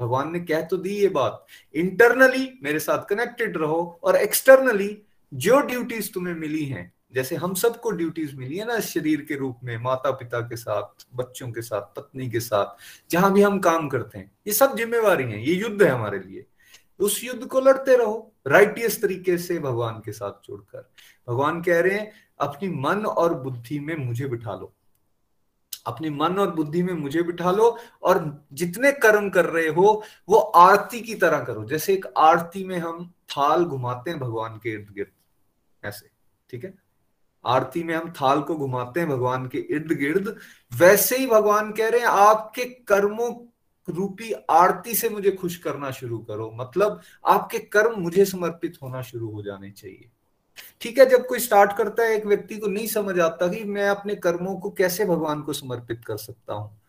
भगवान 0.00 0.32
ने 0.32 0.40
कह 0.40 0.60
तो 0.60 0.76
दी 0.76 0.90
ये 0.90 1.08
बात। 1.08 1.46
इंटरनली 1.74 2.58
मेरे 2.62 2.78
साथ 2.78 3.04
कनेक्टेड 3.08 3.56
रहो 3.56 4.00
और 4.02 4.16
एक्सटर्नली 4.16 5.02
जो 5.34 5.60
ड्यूटीज़ 5.60 6.12
तुम्हें 6.12 6.34
मिली 6.34 6.64
हैं 6.64 6.92
जैसे 7.14 7.36
हम 7.36 7.54
सबको 7.54 7.90
ड्यूटीज़ 7.90 8.36
मिली 8.36 8.56
है 8.56 8.66
ना 8.66 8.80
शरीर 8.80 9.20
के 9.20 9.34
रूप 9.34 9.60
में 9.64 9.78
माता 9.78 10.10
पिता 10.10 10.40
के 10.40 10.56
साथ, 10.56 11.06
बच्चों 11.14 11.50
के 11.52 11.62
साथ, 11.62 11.80
पत्नी 11.80 12.30
के 12.30 12.40
साथ, 12.40 12.76
जहाँ 13.10 13.32
भी 13.32 13.42
हम 13.42 13.58
काम 13.58 13.88
करते 13.88 14.18
हैं, 14.18 14.32
ये 14.46 14.52
सब 14.52 14.76
जिम्मेवारी 14.76 15.24
है, 15.24 15.44
ये 15.46 15.54
युद्ध 15.54 15.82
है 15.82 15.88
हमारे 15.88 16.18
लिए। 16.18 16.46
उस 16.98 17.24
युद्ध 17.24 17.46
को 17.46 17.60
लड़ते 17.60 17.96
रहो 17.96 18.32
राइटियस 18.46 19.02
तरीके 19.02 19.38
से 19.38 19.58
भगवान 19.58 20.02
के 20.04 20.12
साथ 20.12 20.46
जुड़कर। 20.46 20.90
भगवान 21.28 21.62
कह 21.62 21.80
रहे 21.80 21.98
हैं, 21.98 22.12
अपनी 22.40 22.68
मन 22.68 23.06
और 23.06 23.34
बुद्धि 23.34 23.78
में 23.80 23.96
मुझे 23.96 24.28
बिठा 24.28 24.54
लो। 24.54 24.74
अपनी 25.86 26.10
मन 26.10 26.38
और 26.38 26.50
बुद्धि 26.54 26.82
में 26.82 26.92
मुझे 26.92 27.22
बिठा 27.22 27.50
लो 27.50 27.78
और 28.02 28.46
जितने 28.52 28.92
कर्म 28.92 29.30
कर 29.30 29.44
रहे 29.44 29.68
हो, 29.68 30.02
वो 30.28 30.36
आरती 30.36 31.00
की 31.00 31.14
तरह 31.14 31.44
करो। 31.44 31.64
जैसे 31.64 31.92
एक 31.92 32.06
आरती 32.16 32.64
में 32.64 32.78
हम 32.78 33.12
थाल 33.30 33.64
घुमाते 33.64 34.10
हैं 34.10 34.20
भगवान 34.20 34.56
के 34.56 34.70
इर्द 34.70 34.90
गिर्द 34.94 35.86
ऐसे, 35.86 36.10
ठीक 36.50 36.64
है? 36.64 36.87
आरती 37.44 37.82
में 37.82 37.94
हम 37.94 38.10
थाल 38.10 38.40
को 38.40 38.56
घुमाते 38.56 39.00
हैं 39.00 39.08
भगवान 39.08 39.46
के 39.46 39.58
इर्द 39.58 39.92
गिर्द। 39.92 40.36
वैसे 40.78 41.16
ही 41.16 41.26
भगवान 41.26 41.72
कह 41.72 41.88
रहे 41.88 42.00
हैं, 42.00 42.06
आपके 42.06 42.64
कर्मों 42.64 43.46
रूपी 43.88 44.32
आरती 44.50 44.94
से 44.94 45.08
मुझे 45.08 45.30
खुश 45.30 45.56
करना 45.56 45.90
शुरू 45.90 46.18
करो। 46.18 46.50
मतलब 46.54 47.00
आपके 47.26 47.58
कर्म 47.58 48.00
मुझे 48.00 48.24
समर्पित 48.24 48.78
होना 48.82 49.02
शुरू 49.02 49.30
हो 49.30 49.42
जाने 49.42 49.70
चाहिए। 49.70 50.10
ठीक 50.80 50.98
है, 50.98 51.06
जब 51.06 51.26
कोई 51.26 51.38
स्टार्ट 51.38 51.76
करता 51.76 52.02
है, 52.02 52.16
एक 52.16 52.26
व्यक्ति 52.26 52.56
को 52.56 52.66
नहीं 52.66 52.86
समझ 52.86 53.20
आता 53.20 53.48
कि 53.48 53.64
मैं 53.64 53.88
अपने 53.88 54.14
कर्मों 54.14 54.56
को 54.56 54.70
कैसे 54.70 55.04
भगवान 55.04 55.42
को 55.42 55.52
समर्पित 55.52 56.04
कर 56.06 56.16
सकता 56.16 56.54
हूँ। 56.54 56.80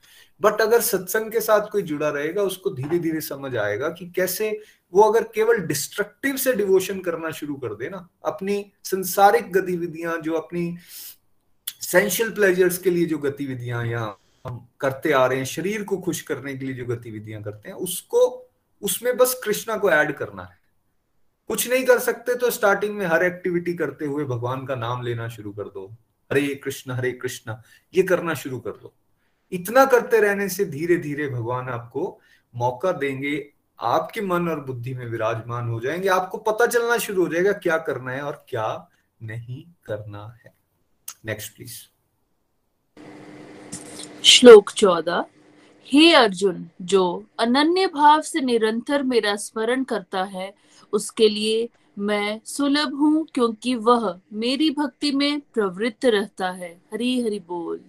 बट 0.41 0.61
अगर 0.61 0.81
सत्संग 0.81 1.31
के 1.31 1.39
साथ 1.39 1.61
कोई 1.61 1.81
जुड़ा 1.81 2.09
रहेगा, 2.09 2.41
उसको 2.41 2.69
धीरे 2.69 2.99
धीरे 2.99 3.21
समझ 3.21 3.55
आएगा 3.55 3.89
कि 3.89 4.09
कैसे 4.09 4.59
वो 4.93 5.01
अगर 5.01 5.23
केवल 5.23 5.57
डिस्ट्रक्टिव 5.57 6.37
से 6.37 6.53
डिवोशन 6.53 6.99
करना 6.99 7.31
शुरू 7.31 7.55
कर 7.55 7.75
दे 7.75 7.89
ना, 7.89 8.09
अपनी 8.25 8.71
संसारिक 8.83 9.51
गतिविधियाँ, 9.51 10.17
जो 10.17 10.33
अपनी 10.33 10.77
सेंशियल 11.81 12.31
प्लेजर्स 12.31 12.77
के 12.77 12.89
लिए 12.89 13.05
जो 13.05 13.17
गतिविधियाँ 13.17 13.85
या 13.85 14.15
हम 14.47 14.67
करते 14.79 15.11
आ 15.11 15.25
रहे 15.25 15.37
हैं, 15.37 15.45
शरीर 15.45 15.83
को 15.83 15.97
खुश 15.97 16.21
करने 16.21 16.55
के 16.57 16.65
लिए 16.65 16.75
जो 16.75 16.85
गतिविधियाँ 16.85 17.43
करते 17.43 17.69
हैं, 17.69 17.75
उसको, 17.75 18.49
उसमें 18.81 19.17
बस 19.17 19.41
कृष्णा 19.43 19.77
को 19.77 19.91
ऐड 19.91 20.11
करना 20.11 20.43
है। 20.43 20.57
कुछ 21.47 21.69
नहीं 21.69 21.85
कर 21.85 21.99
सकते 21.99 22.35
तो 22.35 22.49
स्टार्टिंग 22.51 22.95
में 22.95 23.05
हर 23.05 23.23
एक्टिविटी 23.23 23.73
करते 23.73 24.05
हुए 24.05 24.25
भगवान 24.25 24.65
का 24.65 24.75
नाम 24.75 25.01
लेना 25.01 25.27
शुरू 25.27 25.51
कर 25.51 25.63
दो। 25.63 25.85
हरे 26.31 26.55
कृष्ण 26.55 26.91
हरे 26.91 27.11
कृष्ण, 27.11 27.55
ये 27.93 28.03
करना 28.03 28.33
शुरू 28.33 28.59
कर 28.59 28.71
दो। 28.71 28.93
इतना 29.51 29.85
करते 29.85 30.19
रहने 30.19 30.49
से 30.49 30.65
धीरे 30.65 30.97
धीरे 30.97 31.27
भगवान 31.27 31.69
आपको 31.69 32.19
मौका 32.55 32.91
देंगे 32.91 33.53
आपके 33.79 34.21
मन 34.21 34.49
और 34.49 34.59
बुद्धि 34.59 34.93
में 34.93 35.05
विराजमान 35.05 35.69
हो 35.69 35.79
जाएँगे। 35.79 36.07
आपको 36.07 36.37
पता 36.37 36.65
चलना 36.67 36.97
शुरू 36.97 37.25
हो 37.25 37.33
जाएगा 37.33 37.51
क्या 37.51 37.77
करना 37.77 38.11
है 38.11 38.21
और 38.21 38.45
क्या 38.49 38.89
नहीं 39.21 39.63
करना 39.83 40.39
है। 40.45 40.53
नेक्स्ट 41.25 41.55
प्लीज़ 41.55 41.77
श्लोक 44.23 44.71
चौदह 44.71 45.25
हे 45.85 46.13
अर्जुन 46.13 46.69
जो 46.81 47.25
अनन्य 47.39 47.87
भाव 47.87 48.21
से 48.21 48.41
निरंतर 48.41 49.03
मेरा 49.03 49.35
स्मरण 49.35 49.83
करता 49.83 50.23
है 50.23 50.53
उसके 50.93 51.29
लिए 51.29 51.69
मैं 51.99 52.41
सुलभ 52.45 52.93
हूँ 52.93 53.27
क्योंकि 53.33 53.75
वह 53.75 54.19
मेरी 54.33 54.69
भक्ति 54.71 55.11
में 55.11 55.39
प्रवृत्त 55.39 56.05
रहता 56.05 56.49
है। 56.51 56.81
हरी 56.93 57.21
हरि 57.21 57.39
बोल। 57.39 57.79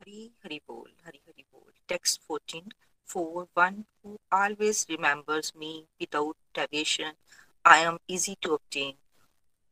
हरी 0.00 0.30
हरि 0.44 0.60
बोल 0.68 0.90
हरी 1.06 1.20
हरि 1.28 1.44
बोल। 1.52 1.72
Text 1.88 2.22
14 2.32 2.72
for 3.06 3.46
one 3.54 3.84
who 4.02 4.18
always 4.32 4.86
remembers 4.88 5.54
me 5.54 5.86
without 6.00 6.36
deviation 6.54 7.12
I 7.64 7.78
am 7.80 7.98
easy 8.08 8.36
to 8.42 8.54
obtain 8.54 8.94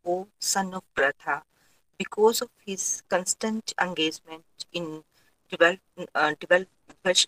O 0.06 0.28
son 0.40 0.74
of 0.74 0.82
Pratha 0.94 1.42
because 2.00 2.42
of 2.42 2.50
his 2.66 3.02
constant 3.08 3.72
engagement 3.80 4.44
in 4.72 5.02
develop, 5.52 5.80
uh, 6.14 6.34
develop, 6.40 6.68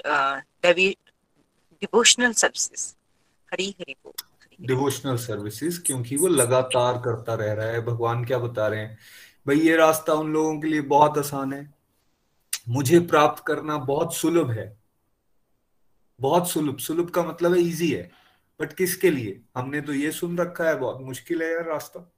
uh, 0.05 0.41
devi, 0.63 0.97
devotional 1.83 2.35
services 2.35 2.95
Hari 3.53 3.75
Hari 3.81 3.97
बोल 4.05 4.67
devotional 4.67 5.17
services 5.17 5.81
क्योंकि 5.83 6.17
वो 6.17 6.29
लगातार 6.29 6.99
करता 7.05 7.35
रह 7.35 7.53
रहा 7.53 7.67
है 7.67 7.81
भगवान 7.87 8.25
क्या 8.25 8.39
बता 8.39 8.67
रहे 8.69 8.81
हैं 8.81 8.99
भाई 9.47 9.61
ये 9.61 9.77
रास्ता 9.77 10.13
उन 10.13 10.33
लोगों 10.33 10.61
के 10.61 10.69
लिए 10.69 10.81
बहुत 10.93 11.19
आसान 11.19 11.53
है 11.53 11.75
मुझे 12.69 13.01
प्राप्त 13.11 13.43
करना 13.47 13.77
बहुत 13.91 14.15
सुलभ 14.15 14.51
है 14.51 14.67
बहुत 16.21 16.51
सुलभ 16.51 16.79
सुलभ 16.79 17.11
का 17.11 17.23
मतलब 17.23 17.53
है 17.53 17.61
इजी 17.61 17.91
है। 17.93 18.11
बट 18.61 18.73
किसके 18.73 19.11
लिए? 19.11 19.41
हमने 19.57 19.81
तो 19.81 19.93
ये 19.93 20.11
सुन 20.13 20.39
रखा 20.39 20.65
है, 20.65 20.77
बहुत 20.77 21.01
मुश्किल 21.01 21.43
है 21.43 21.53
यार 21.53 21.65
रास्ता। 21.65 22.13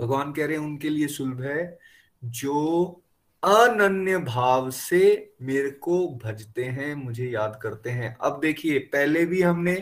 भगवान 0.00 0.32
कह 0.32 0.46
रहे 0.46 0.56
हैं, 0.56 0.64
उनके 0.64 0.88
लिए 0.88 1.06
सुलभ 1.06 1.40
है 1.42 1.78
जो 2.24 3.02
अनन्य 3.42 4.18
भाव 4.18 4.70
से 4.70 5.34
मेरे 5.42 5.70
को 5.70 6.08
भजते 6.24 6.64
हैं, 6.64 6.94
मुझे 6.94 7.28
याद 7.30 7.58
करते 7.62 7.90
हैं। 7.90 8.16
अब 8.16 8.40
देखिए, 8.40 8.78
पहले 8.78 9.24
भी 9.26 9.42
हमने 9.42 9.74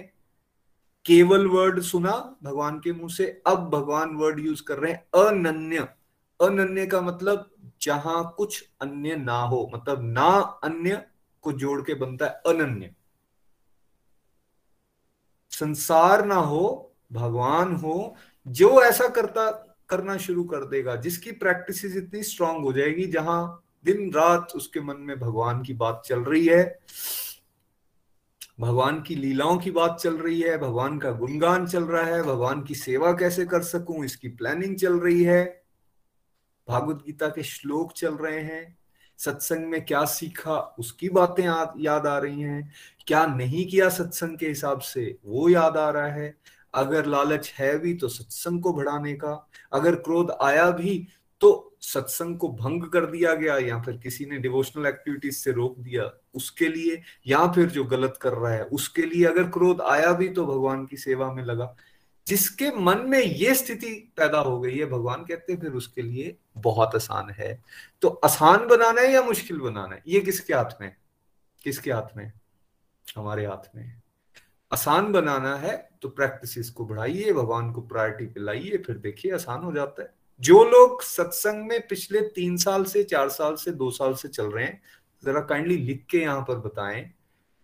केवल 1.04 1.46
वर्ड 1.46 1.80
सुना 1.80 2.36
भगवान 2.42 2.78
के 2.78 2.92
मुँह 2.92 3.08
से, 3.08 3.42
अब 3.46 3.70
भगवान 3.70 4.14
वर्ड 4.16 4.40
यूज़ 4.40 4.62
कर 4.62 4.78
रहे 4.78 4.92
हैं 4.92 5.26
अनन्य। 5.26 5.88
अनन्य 6.40 6.86
का 6.86 7.00
मतलब 7.00 7.50
जहाँ 7.82 8.34
कुछ 8.36 8.68
अन्य 8.80 9.16
ना 9.16 9.38
हो 9.40 9.70
मतलब 9.74 9.98
ना 10.02 10.28
अन्य 10.64 11.02
को 11.46 11.52
जोड़ 11.52 11.80
के 11.82 11.94
बनता 11.94 12.26
है 12.26 12.42
अनन्य। 12.46 12.94
संसार 15.52 16.24
ना 16.26 16.34
हो, 16.34 16.92
भगवान 17.12 17.74
हो, 17.76 18.14
जो 18.46 18.82
ऐसा 18.82 19.08
करता, 19.08 19.50
करना 19.88 20.16
शुरू 20.18 20.44
कर 20.44 20.64
देगा, 20.66 20.96
जिसकी 20.96 21.32
प्रैक्टिस 21.32 21.84
इतनी 21.86 22.22
स्ट्रांग 22.22 22.64
हो 22.64 22.72
जाएगी, 22.72 23.06
जहाँ 23.06 23.62
दिन 23.84 24.10
रात 24.12 24.52
उसके 24.56 24.80
मन 24.80 24.96
में 24.96 25.18
भगवान 25.18 25.62
की 25.62 25.74
बात 25.74 26.02
चल 26.06 26.24
रही 26.24 26.46
है, 26.46 26.78
भगवान 28.60 29.00
की 29.02 29.14
लीलाओं 29.14 29.58
की 29.58 29.70
बात 29.70 29.98
चल 30.00 30.16
रही 30.16 30.40
है, 30.40 30.56
भगवान 30.58 30.98
का 30.98 31.10
गुणगान 31.10 31.66
चल 31.66 31.84
रहा 31.84 32.04
है, 32.06 32.22
भगवान 32.22 32.62
की 32.62 32.74
सेवा 32.74 33.12
कैसे 33.12 33.44
कर 33.46 33.62
सकूँ, 33.62 34.04
इसकी 34.04 34.28
प्लानिंग 34.28 34.76
चल 34.76 34.98
रही 35.00 35.22
है, 35.24 35.44
भागवत 36.68 37.02
गीता 37.06 37.28
के 37.28 37.42
श्लोक 37.42 37.92
चल 37.92 38.14
रहे 38.14 38.40
हैं 38.40 38.64
सत्संग 39.18 39.66
में 39.66 39.84
क्या 39.84 40.04
सीखा, 40.04 40.58
उसकी 40.78 41.08
बातें 41.08 41.44
याद 41.80 42.06
आ 42.06 42.18
रही 42.18 42.40
हैं। 42.40 42.72
क्या 43.06 43.24
नहीं 43.26 43.66
किया 43.66 43.88
सत्संग 43.88 44.38
के 44.38 44.48
हिसाब 44.48 44.80
से, 44.80 45.16
वो 45.24 45.48
याद 45.48 45.76
आ 45.76 45.90
रहा 45.90 46.06
है। 46.06 46.34
अगर 46.74 47.06
लालच 47.06 47.52
है 47.58 47.78
भी 47.78 47.94
तो 47.94 48.08
सत्संग 48.08 48.62
को 48.62 48.72
बढ़ाने 48.72 49.14
का, 49.14 49.48
अगर 49.72 49.94
क्रोध 49.96 50.36
आया 50.42 50.70
भी 50.70 51.06
तो 51.40 51.76
सत्संग 51.82 52.36
को 52.38 52.48
भंग 52.48 52.84
कर 52.84 53.06
दिया 53.06 53.34
गया, 53.34 53.56
या 53.58 53.80
फिर 53.82 53.96
किसी 53.96 54.24
ने 54.26 54.38
डिवोशनल 54.38 54.86
एक्टिविटीज़ 54.86 55.36
से 55.36 55.52
रोक 55.52 55.78
दिया, 55.78 56.10
उसके 56.34 56.68
लिए, 56.68 57.00
या 57.26 57.46
फिर 57.52 57.68
जो 57.68 57.84
गलत 57.84 58.18
कर 58.22 58.32
रहा 58.32 58.52
है, 58.52 58.62
उसके 58.62 59.02
लिए 59.02 59.24
अगर 59.24 59.48
क्रोध 59.50 59.80
आया 59.80 60.12
भी 60.12 60.28
तो 60.28 60.46
भगवान 60.46 60.84
की 60.86 60.96
सेवा 60.96 61.32
में 61.32 61.42
लगा। 61.44 61.74
जिसके 62.26 62.70
मन 62.70 62.98
में 62.98 63.18
ये 63.18 63.54
स्थिति 63.54 64.12
पैदा 64.16 64.38
हो 64.38 64.60
गई 64.60 64.78
है, 64.78 64.86
भगवान 64.86 65.24
कहते 65.24 65.52
हैं, 65.52 65.60
फिर 65.60 65.70
उसके 65.70 66.02
लिए 66.02 66.36
बहुत 66.58 66.94
आसान 66.94 67.30
है। 67.30 67.62
तो 68.02 68.08
आसान 68.08 68.66
बनाना 68.66 69.00
है 69.00 69.12
या 69.12 69.22
मुश्किल 69.22 69.58
बनाना 69.58 69.94
है? 69.94 70.02
ये 70.06 70.20
किसके 70.20 70.54
हाथ 70.54 70.80
में? 70.80 70.96
किसके 71.62 71.92
हाथ 71.92 72.16
में? 72.16 72.32
हमारे 73.16 73.46
हाथ 73.46 73.76
में। 73.76 74.02
आसान 74.72 75.12
बनाना 75.12 75.56
है 75.56 75.90
तो 76.02 76.08
प्रैक्टिस 76.08 76.70
को 76.70 76.86
बढ़ाइए, 76.86 77.32
भगवान 77.32 77.72
को 77.72 77.80
प्रायोरिटी 77.80 78.26
पे 78.26 78.40
लाइए, 78.40 78.76
फिर 78.76 78.96
देखिए, 78.98 79.32
आसान 79.32 79.62
हो 79.62 79.72
जाता 79.72 80.02
है। 80.02 80.14
जो 80.40 80.64
लोग 80.64 81.02
सत्संग 81.02 81.66
में 81.66 81.86
पिछले 81.86 82.20
तीन 82.20 82.56
साल 82.56 82.84
से, 82.84 83.02
चार 83.04 83.28
साल 83.28 83.54
से, 83.54 83.70
दो 83.70 83.90
साल 83.90 84.14
से 84.14 84.28
चल 84.28 84.46
रहे 84.46 84.64
हैं, 84.64 84.82
जरा 85.24 85.40
काइंडली 85.40 85.76
लिख 85.76 86.06
के 86.10 86.18
यहाँ 86.18 86.40
पर 86.40 86.56
बताएँ, 86.56 87.14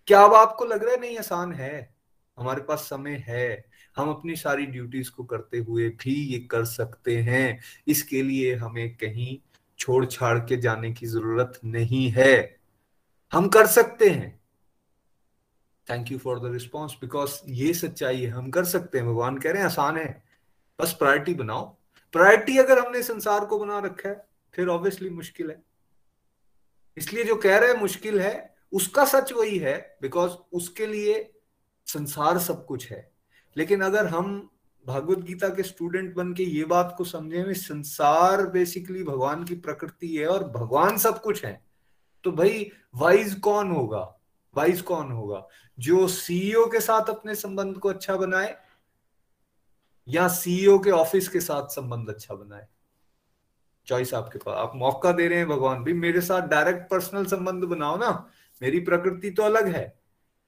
क्या 0.06 0.24
अब 0.24 0.34
आपको 0.34 0.64
लग 0.64 0.82
रहा 0.84 0.94
है, 0.94 1.00
नहीं, 1.00 1.18
आसान 1.18 1.52
है, 1.52 1.94
हमारे 2.38 2.62
पास 2.62 2.78
समय 2.78 3.24
है 3.26 3.71
हम 3.96 4.10
अपनी 4.10 4.36
सारी 4.36 4.66
ड्यूटीज़ 4.66 5.10
को 5.10 5.24
करते 5.24 5.58
हुए 5.58 5.88
भी 5.88 6.14
ये 6.14 6.38
कर 6.38 6.64
सकते 6.64 7.16
हैं। 7.16 7.60
इसके 7.88 8.22
लिए 8.22 8.54
हमें 8.54 8.96
कहीं 8.96 9.38
छोड़ 9.78 10.06
छाड़ 10.06 10.38
के 10.38 10.56
जाने 10.56 10.92
की 10.92 11.06
ज़रूरत 11.06 11.60
नहीं 11.64 12.10
है। 12.10 12.60
हम 13.32 13.48
कर 13.48 13.66
सकते 13.66 14.10
हैं। 14.10 14.40
Thank 15.90 16.12
you 16.12 16.18
for 16.18 16.40
the 16.40 16.52
response 16.52 16.92
because 16.92 17.40
ये 17.48 17.74
सच्चाई 17.74 18.20
है। 18.20 18.28
हम 18.28 18.50
कर 18.50 18.64
सकते 18.64 18.98
हैं। 18.98 19.06
भगवान 19.06 19.38
कह 19.38 19.50
रहे 19.50 19.58
हैं, 19.58 19.66
आसान 19.66 19.96
है। 19.96 20.24
बस 20.80 20.92
प्रायोरिटी 20.92 21.34
बनाओ। 21.34 21.76
प्रायोरिटी 22.12 22.58
अगर 22.58 22.86
हमने 22.86 23.02
संसार 23.02 23.44
को 23.44 23.58
बना 23.58 23.78
रखा 23.78 24.08
है, 24.08 24.24
फिर 24.54 24.68
ऑब्वियसली 24.68 25.10
मुश्किल 25.10 25.50
है। 25.50 25.62
इसलिए 26.96 27.24
जो 27.24 27.36
कह 27.36 27.58
रहे 27.58 27.72
हैं, 27.72 27.80
मुश्किल 27.80 28.20
है, 28.20 28.54
उसका 28.72 29.04
सच 29.04 29.32
वही 29.32 29.58
है 29.58 29.96
बिकॉज़ 30.02 30.32
उसके 30.52 30.86
लिए 30.86 31.32
संसार 31.86 32.38
सब 32.38 32.66
कुछ 32.66 32.90
है। 32.90 33.11
लेकिन 33.56 33.80
अगर 33.80 34.06
हम 34.06 34.50
भागवत 34.86 35.18
गीता 35.18 35.48
के 35.48 35.62
स्टूडेंट 35.62 36.14
बन 36.14 36.32
के 36.34 36.42
ये 36.42 36.64
बात 36.64 36.94
को 36.98 37.04
समझे 37.04 37.44
में 37.44 37.54
संसार 37.54 38.46
बेसिकली 38.46 39.04
भगवान 39.04 39.44
की 39.44 39.54
प्रकृति 39.54 40.16
है 40.16 40.26
और 40.26 40.48
भगवान 40.48 40.98
सब 40.98 41.20
कुछ 41.20 41.44
है 41.44 41.64
तो 42.24 42.32
भाई 42.32 42.70
वाइज 42.94 43.34
कौन 43.34 43.70
होगा? 43.70 44.20
वाइज 44.56 44.80
कौन 44.80 45.12
होगा? 45.12 45.46
जो 45.78 46.08
सीईओ 46.08 46.66
के 46.66 46.80
साथ 46.80 47.10
अपने 47.10 47.34
संबंध 47.34 47.78
को 47.78 47.88
अच्छा 47.88 48.16
बनाए 48.16 48.56
या 50.08 50.28
सीईओ 50.28 50.78
के 50.78 50.90
ऑफ़िस 50.90 51.28
के 51.28 51.40
साथ 51.40 51.66
संबंध 51.66 52.08
अच्छा 52.08 52.34
बनाए? 52.34 52.68
चॉइस 53.86 54.14
आपके 54.14 54.38
पास। 54.38 54.54
आप 54.56 54.72
मौका 54.74 55.12
दे 55.12 55.28
रहे 55.28 55.38
हैं 55.38 55.48
भगवान। 55.48 55.84
भी 55.84 55.92
मेरे 55.92 56.20
साथ 56.20 56.40
डायरेक्ट 56.40 56.90
पर्सनल 56.90 57.26
संबंध 57.26 57.64
बनाओ 57.64 57.96
ना। 57.96 58.30
मेरी 58.62 58.80
प्रकृति 58.80 59.30
तो 59.30 59.42
अलग 59.42 59.68
है। 59.68 60.01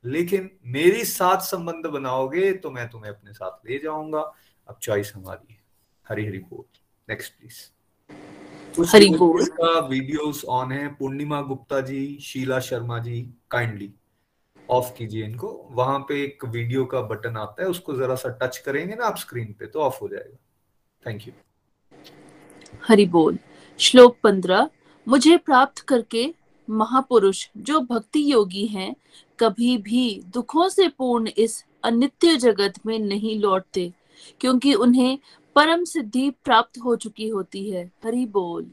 लेकिन 0.04 0.50
मेरी 0.66 1.04
साथ 1.04 1.40
संबंध 1.42 1.86
बनाओगे 1.86 2.52
तो 2.52 2.70
मैं 2.70 2.88
तुम्हें 2.90 3.10
अपने 3.10 3.32
साथ 3.32 3.70
ले 3.70 3.78
जाऊँगा। 3.78 4.20
अब 4.68 4.78
चॉइस 4.82 5.12
हमारी 5.16 5.52
है। 5.52 5.60
हरी 6.06 6.26
हरी 6.26 6.38
बोल 6.40 6.64
नेक्स्ट 7.08 7.32
प्लीज़ 7.32 8.86
हरी 8.92 9.08
बोल। 9.10 9.44
का 9.50 9.78
वीडियोस 9.80 10.44
ऑन 10.44 10.72
है। 10.72 10.86
पूर्णिमा 10.94 11.40
गुप्ता 11.42 11.80
जी 11.80 12.18
शीला 12.22 12.58
शर्मा 12.60 12.98
जी 12.98 13.20
काइंडली 13.50 13.92
ऑफ़ 14.68 14.92
कीजिए 14.96 15.24
इनको। 15.24 15.48
वहाँ 15.70 15.98
पे 15.98 16.22
एक 16.22 16.44
वीडियो 16.44 16.84
का 16.84 17.00
बटन 17.02 17.36
आता 17.36 17.62
है। 17.62 17.68
उसको 17.68 17.94
जरा 17.94 18.14
सा 18.14 18.28
टच 18.42 18.58
करेंगे 18.58 18.94
ना 18.94 19.06
आप 19.06 19.16
स्क्रीन 19.16 19.54
पे 19.58 19.66
तो 19.66 19.80
ऑफ़ 19.80 19.98
हो 20.00 20.08
जाएगा। 20.08 20.36
थैंक 21.02 21.26
यू 21.28 21.32
हरि 22.88 23.06
बोल। 23.06 23.38
श्लोक 23.80 24.16
पंद्रह 24.22 24.70
मुझे 25.06 25.36
प्राप्त 25.36 25.78
करके 25.78 26.24
महापुरुष 26.70 27.46
जो 27.56 27.80
भक्ति 27.90 28.32
योगी 28.32 28.66
हैं 28.66 28.94
कभी 29.38 29.76
भी 29.78 30.22
दुखों 30.34 30.68
से 30.68 30.88
पूर्ण 30.98 31.30
इस 31.38 31.64
अनित्य 31.84 32.36
जगत 32.36 32.74
में 32.86 32.98
नहीं 32.98 33.38
लौटते 33.40 33.92
क्योंकि 34.40 34.74
उन्हें 34.74 35.18
परम 35.56 35.84
सिद्धि 35.84 36.28
प्राप्त 36.44 36.78
हो 36.84 36.96
चुकी 36.96 37.28
होती 37.28 37.68
है 37.70 37.84
हरि 38.04 38.24
बोल 38.26 38.70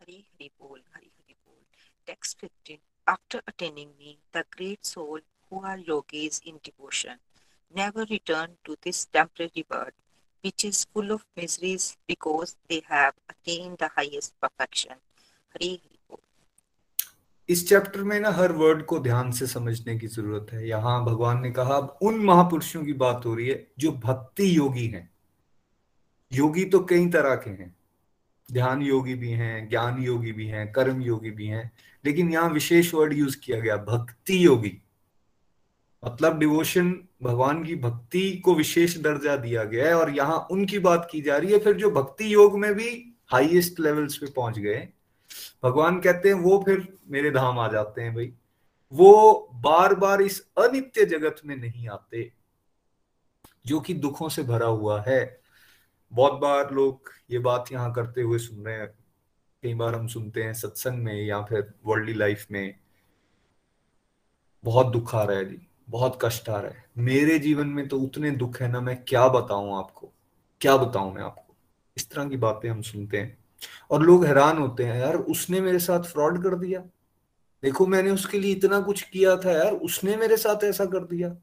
हरि 0.00 0.24
हरि 0.32 0.50
बोल 0.60 0.80
हरि 0.94 1.06
हरि 1.06 1.34
बोल 1.34 1.62
text 2.06 2.44
15 2.44 2.78
after 3.06 3.40
attaining 3.46 3.88
me 3.98 4.18
the 4.32 4.44
great 4.50 4.86
soul 4.86 5.18
who 5.50 5.60
are 5.62 5.78
yogis 5.78 6.40
in 6.46 6.58
devotion 6.64 7.18
never 7.74 8.06
return 8.10 8.56
to 8.64 8.76
this 8.82 9.04
temporary 9.06 9.64
world 9.70 9.92
which 10.44 10.64
is 10.64 10.84
full 10.86 11.10
of 11.10 11.24
miseries 11.36 11.96
because 12.06 12.56
they 12.68 12.82
have 12.86 13.14
attained 13.28 13.76
the 13.78 13.90
highest 13.96 14.32
perfection 14.40 14.96
इस 17.48 17.68
चैप्टर 17.68 18.02
में 18.02 18.20
ना 18.20 18.30
हर 18.30 18.52
word 18.52 18.84
को 18.84 18.98
ध्यान 18.98 19.30
से 19.32 19.46
समझने 19.46 19.98
की 19.98 20.06
ज़रूरत 20.06 20.46
है। 20.52 20.68
यहाँ 20.68 21.04
भगवान 21.04 21.42
ने 21.42 21.50
कहा, 21.50 21.74
अब 21.74 21.98
उन 22.02 22.14
महापुरुषों 22.14 22.84
की 22.84 22.92
बात 22.92 23.26
हो 23.26 23.34
रही 23.34 23.48
है 23.48 23.66
जो 23.78 23.92
भक्ति 23.92 24.56
योगी 24.56 24.86
हैं। 24.86 25.10
योगी 26.32 26.64
तो 26.64 26.80
कई 26.80 27.06
तरह 27.06 27.34
के 27.34 27.50
हैं। 27.50 27.76
ध्यान 28.52 28.82
योगी 28.82 29.14
भी 29.14 29.30
हैं, 29.30 29.68
ज्ञान 29.68 30.02
योगी 30.02 30.32
भी 30.32 30.46
हैं, 30.46 30.72
कर्म 30.72 31.02
योगी 31.02 31.30
भी 31.30 31.46
हैं, 31.46 31.70
लेकिन 32.04 32.32
यहाँ 32.32 32.50
विशेष 32.50 32.94
वर्ड 32.94 33.12
यूज़ 33.12 33.36
किया 33.38 33.60
गया, 33.60 33.76
भक्ति 33.76 34.46
योगी। 34.46 34.82
मतलब 36.04 36.38
डिवोशन, 36.38 36.92
भगवान 37.22 37.64
की 37.64 37.74
भक्ति 37.74 38.30
को 38.44 38.54
विशेष 38.54 38.98
दर्जा 38.98 39.36
दिया 39.36 39.64
गया 39.64 39.86
है 39.86 39.94
और 39.94 40.10
यहाँ 40.10 40.46
उनकी 40.50 40.78
बात 40.78 41.08
की 41.12 41.20
जा 41.20 41.36
रही 41.36 41.52
है, 41.52 41.58
फिर 41.58 41.74
जो 41.74 41.90
भक्ति 41.90 42.34
योग 42.34 42.58
में 42.58 42.74
भी 42.74 43.14
हाईएस्ट 43.26 43.80
लेवल्स 43.80 44.16
पे 44.16 44.26
पहुँच 44.26 44.58
गए 44.58 44.88
भगवान 45.62 46.00
कहते 46.00 46.28
हैं, 46.28 46.36
वो 46.36 46.62
फिर 46.66 46.86
मेरे 47.08 47.30
धाम 47.30 47.58
आ 47.58 47.68
जाते 47.68 48.02
हैं 48.02 48.14
भाई। 48.14 48.32
वो 48.92 49.48
बार 49.54 49.94
बार 49.94 50.22
इस 50.22 50.40
अनित्य 50.58 51.04
जगत 51.04 51.40
में 51.44 51.56
नहीं 51.56 51.88
आते, 51.88 52.30
जो 53.66 53.80
कि 53.80 53.94
दुखों 53.94 54.28
से 54.28 54.42
भरा 54.42 54.66
हुआ 54.66 55.02
है। 55.08 55.40
बहुत 56.12 56.32
बार 56.32 56.70
लोग 56.70 57.10
ये 57.30 57.38
बात 57.38 57.72
यहाँ 57.72 57.92
करते 57.92 58.22
हुए 58.22 58.38
सुन 58.38 58.64
रहे 58.66 58.74
हैं। 58.74 58.88
कई 59.62 59.74
बार 59.74 59.94
हम 59.94 60.06
सुनते 60.06 60.42
हैं 60.42 60.52
सत्संग 60.54 61.02
में 61.04 61.14
या 61.14 61.40
फिर 61.42 61.72
वर्ल्डली 61.86 62.14
लाइफ 62.14 62.46
में, 62.50 62.74
बहुत 64.64 64.86
दुख 64.86 65.14
आ 65.14 65.22
रहा 65.24 65.38
है 65.38 65.44
जी, 65.44 65.58
बहुत 65.88 66.18
कष्ट 66.22 66.48
आ 66.48 66.58
रहा 66.60 66.70
है। 66.70 66.84
मेरे 66.98 67.38
जीवन 67.38 67.66
में 67.66 67.86
तो 67.88 67.98
उतने 68.00 68.30
दुख 68.30 68.60
है 68.62 68.68
ना, 68.68 68.80
मैं 68.80 68.96
क्या 69.04 69.26
बताऊँ 69.28 69.76
आपको? 69.78 70.12
क्या 70.60 70.76
बताऊँ 70.76 71.14
मैं 71.14 71.22
आपको? 71.22 71.54
इस 71.96 72.08
तरह 72.10 72.28
की 72.28 72.36
बातें 72.36 72.68
हम 72.70 72.82
सुनते 72.82 73.18
हैं। 73.18 73.43
और 73.90 74.02
लोग 74.02 74.24
हैरान 74.24 74.58
होते 74.58 74.84
हैं, 74.84 75.00
यार, 75.00 75.16
उसने 75.16 75.60
मेरे 75.60 75.78
साथ 75.78 76.02
फ्रॉड 76.02 76.42
कर 76.42 76.54
दिया। 76.54 76.80
देखो, 77.62 77.86
मैंने 77.86 78.10
उसके 78.10 78.40
लिए 78.40 78.52
इतना 78.54 78.80
कुछ 78.80 79.02
किया 79.02 79.36
था, 79.36 79.52
यार, 79.52 79.72
उसने 79.72 80.16
मेरे 80.16 80.36
साथ 80.36 80.64
ऐसा 80.64 80.84
कर 80.84 81.04
दिया। 81.04 81.36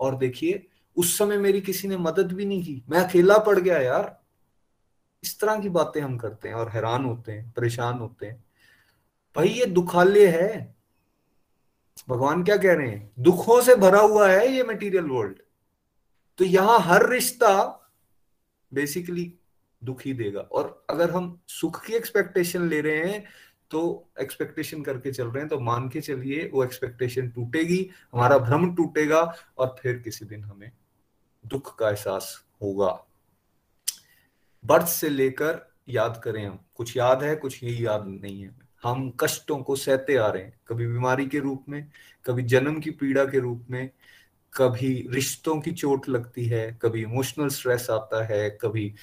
और 0.00 0.16
देखिए, 0.16 0.66
उस 0.96 1.18
समय 1.18 1.36
मेरी 1.36 1.60
किसी 1.60 1.88
ने 1.88 1.96
मदद 1.96 2.32
भी 2.32 2.44
नहीं 2.44 2.64
की। 2.64 2.82
मैं 2.88 2.98
अकेला 2.98 3.38
पड़ 3.38 3.58
गया, 3.58 3.78
यार। 3.78 4.22
इस 5.24 5.40
तरह 5.40 5.58
की 5.58 5.68
बातें 5.68 6.00
हम 6.00 6.18
करते 6.18 6.48
हैं 6.48 6.54
और 6.54 6.68
हैरान 6.68 7.04
होते 7.04 7.32
हैं, 7.32 7.54
परेशान 7.56 7.98
होते 7.98 8.26
हैं। 8.26 8.44
भाई, 9.36 9.48
ये 9.48 9.66
दुखालय 9.66 10.26
है। 10.26 10.74
भगवान 12.08 12.44
क्या 12.44 12.56
कह 12.56 12.72
रहे 12.72 12.88
हैं? 12.88 13.12
दुखों 13.18 13.62
से 13.62 13.74
भरा 13.74 14.00
हुआ 14.00 14.28
है 14.28 14.48
ये 14.48 14.62
मटेरियल 14.64 15.04
वर्ल्ड 15.04 15.36
तो 16.38 16.44
यहाँ 16.44 16.80
हर 16.80 17.08
रिश्ता 17.08 17.80
बेसिकली 18.74 19.34
दुख 19.84 20.02
ही 20.06 20.12
देगा। 20.14 20.40
और 20.40 20.84
अगर 20.90 21.10
हम 21.10 21.38
सुख 21.50 21.84
की 21.86 21.92
एक्सपेक्टेशन 21.92 22.68
ले 22.68 22.80
रहे 22.80 23.04
हैं 23.04 23.24
तो 23.70 24.08
एक्सपेक्टेशन 24.20 24.82
करके 24.82 25.12
चल 25.12 25.26
रहे 25.26 25.40
हैं 25.40 25.48
तो 25.48 25.58
मान 25.60 25.88
के 25.88 26.00
चलिए 26.00 26.48
वो 26.52 26.64
एक्सपेक्टेशन 26.64 27.28
टूटेगी, 27.28 27.88
हमारा 28.12 28.38
भ्रम 28.38 28.74
टूटेगा 28.74 29.22
और 29.58 29.74
फिर 29.80 29.98
किसी 29.98 30.24
दिन 30.24 30.44
हमें 30.44 30.70
दुख 31.44 31.76
का 31.78 31.88
एहसास 31.88 32.34
होगा। 32.62 32.90
बर्थ 34.64 34.86
से 34.86 35.08
लेकर 35.08 35.60
याद 35.88 36.20
करें 36.24 36.44
हम, 36.46 36.58
कुछ 36.74 36.96
याद 36.96 37.22
है, 37.22 37.34
कुछ 37.36 37.62
यही 37.64 37.86
याद 37.86 38.04
नहीं 38.06 38.42
है। 38.42 38.54
हम 38.82 39.10
कष्टों 39.20 39.56
को 39.58 39.76
सहते 39.76 40.16
आ 40.16 40.26
रहे 40.26 40.42
हैं, 40.42 40.54
कभी 40.68 40.86
बीमारी 40.86 41.26
के 41.26 41.38
रूप 41.38 41.64
में, 41.68 41.90
कभी 42.24 42.42
जन्म 42.42 42.78
की 42.80 42.90
पीड़ा 42.90 43.24
के 43.24 43.38
रूप 43.38 43.66
में, 43.70 43.90
कभी 44.52 45.08
रिश्तों 45.10 45.60
की 45.60 45.70
चोट 45.72 46.08
लगती 46.08 46.46
है, 46.46 46.78
कभी 46.82 47.02
इमोशनल 47.02 47.48
स्ट्रेस 47.48 47.86
आता 47.90 48.24
है, 48.24 48.48
कभी 48.62 48.94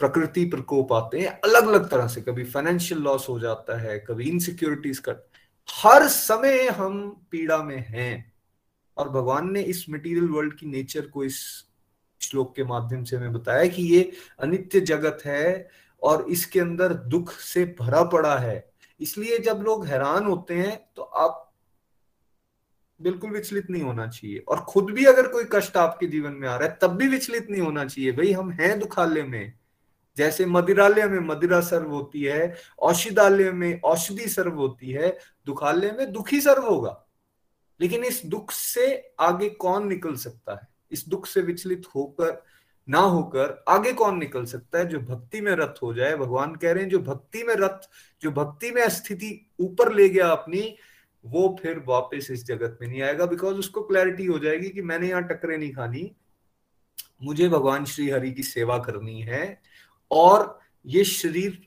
प्रकृति 0.00 0.44
प्रकोप 0.44 0.92
आते 0.92 1.20
हैं 1.20 1.28
अलग 1.40 1.66
अलग 1.66 1.88
तरह 1.90 2.06
से। 2.06 2.20
कभी 2.20 2.44
फाइनेंशियल 2.44 3.00
लॉस 3.00 3.28
हो 3.28 3.38
जाता 3.40 3.78
है, 3.80 3.98
कभी 3.98 4.28
इनसिक्योरिटीज 4.30 4.98
का। 4.98 5.14
हर 5.68 6.06
समय 6.08 6.66
हम 6.68 7.26
पीड़ा 7.30 7.62
में 7.62 7.84
हैं 7.88 8.32
और 8.96 9.08
भगवान 9.08 9.50
ने 9.52 9.62
इस 9.62 9.84
मटेरियल 9.90 10.28
वर्ल्ड 10.28 10.54
की 10.54 10.66
नेचर 10.66 11.06
को 11.06 11.24
इस 11.24 11.64
श्लोक 12.20 12.54
के 12.56 12.64
माध्यम 12.64 13.04
से 13.04 13.16
हमें 13.16 13.32
बताया 13.32 13.66
कि 13.66 13.82
ये 13.82 14.12
अनित्य 14.40 14.80
जगत 14.80 15.18
है 15.24 15.68
और 16.02 16.24
इसके 16.28 16.60
अंदर 16.60 16.94
दुख 16.94 17.32
से 17.32 17.76
भरा 17.80 18.02
पड़ा 18.02 18.36
है। 18.38 18.72
इसलिए 19.00 19.38
जब 19.38 19.62
लोग 19.62 19.86
हैरान 19.86 20.26
होते 20.26 20.54
हैं 20.54 20.76
तो 20.96 21.02
आप 21.02 21.44
बिल्कुल 23.00 23.30
विचलित 23.30 23.70
नहीं 23.70 23.82
होना 23.82 24.06
चाहिए। 24.06 24.38
और 24.38 24.60
खुद 24.60 24.90
भी 24.90 25.04
अगर 25.04 25.26
कोई 25.26 25.44
कष्ट 25.52 25.76
आपके 25.76 26.06
जीवन 26.06 26.32
में 26.32 26.48
आ 26.48 26.56
रहा 26.56 26.68
है, 26.68 26.78
तब 26.82 26.96
भी 26.96 27.08
विचलित 27.08 27.50
नहीं 27.50 27.62
होना 27.62 27.84
चाहिए। 27.84 28.12
भाई, 28.12 28.32
हम 28.32 28.50
हैं 28.50 28.78
दुखालय 28.78 29.22
में। 29.22 29.57
जैसे 30.18 30.46
मदिरालय 30.46 31.06
में 31.06 31.20
मदिरा 31.20 31.60
सर्व 31.60 31.90
होती 31.90 32.22
है, 32.22 32.54
औषधालय 32.78 33.52
में 33.52 33.80
औषधि 33.80 34.28
सर्व 34.28 34.54
होती 34.54 34.90
है, 34.90 35.18
दुखालय 35.46 35.92
में 35.92 36.12
दुखी 36.12 36.40
सर्व 36.40 36.66
होगा। 36.66 37.04
लेकिन 37.80 38.04
इस 38.04 38.22
दुख 38.26 38.50
से 38.50 39.12
आगे 39.20 39.48
कौन 39.48 39.88
निकल 39.88 40.14
सकता 40.14 40.52
है? 40.52 40.68
इस 40.90 41.08
दुख 41.08 41.26
से 41.26 41.40
विचलित 41.40 41.82
होकर, 41.94 42.42
ना 42.88 42.98
होकर 42.98 43.64
आगे 43.68 43.92
कौन 43.92 44.18
निकल 44.18 44.44
सकता 44.44 44.78
है 44.78 44.86
जो 44.86 44.98
भक्ति 45.00 45.40
में 45.40 45.52
रत 45.52 45.74
हो 45.82 45.94
जाए? 45.94 46.16
भगवान 46.16 46.54
कह 46.54 46.72
रहे 46.72 46.82
हैं, 46.82 46.90
जो 46.90 46.98
भक्ति 46.98 47.42
में 47.42 47.54
रथ 47.54 47.88
जो 48.22 48.30
भक्ति 48.30 48.70
में 48.70 48.88
स्थिति 48.88 49.50
ऊपर 49.60 49.92
ले 49.92 50.08
गया 50.08 50.28
अपनी, 50.28 50.76
वो 51.26 51.56
फिर 51.62 51.82
वापस 51.86 52.28
इस 52.30 52.44
जगत 52.46 52.78
में 52.80 52.88
नहीं 52.88 53.02
आएगा 53.02 53.26
बिकॉज़ 53.26 53.56
उसको 53.56 53.82
क्लैरिटी 53.82 54.26
हो 54.26 54.38
जाएगी 54.38 54.68
कि 54.68 54.82
मैंने 54.82 55.08
यहाँ 55.08 55.22
टकरे 55.22 55.56
नहीं 55.56 55.72
खानी। 55.72 56.16
मुझे 57.22 57.48
भगवान 57.48 57.84
श्री 57.84 58.08
हरि 58.10 58.32
की 58.32 58.42
सेवा 58.42 58.78
करनी 58.78 59.20
है 59.20 59.60
और 60.10 60.60
ये 60.86 61.04
शरीर 61.04 61.66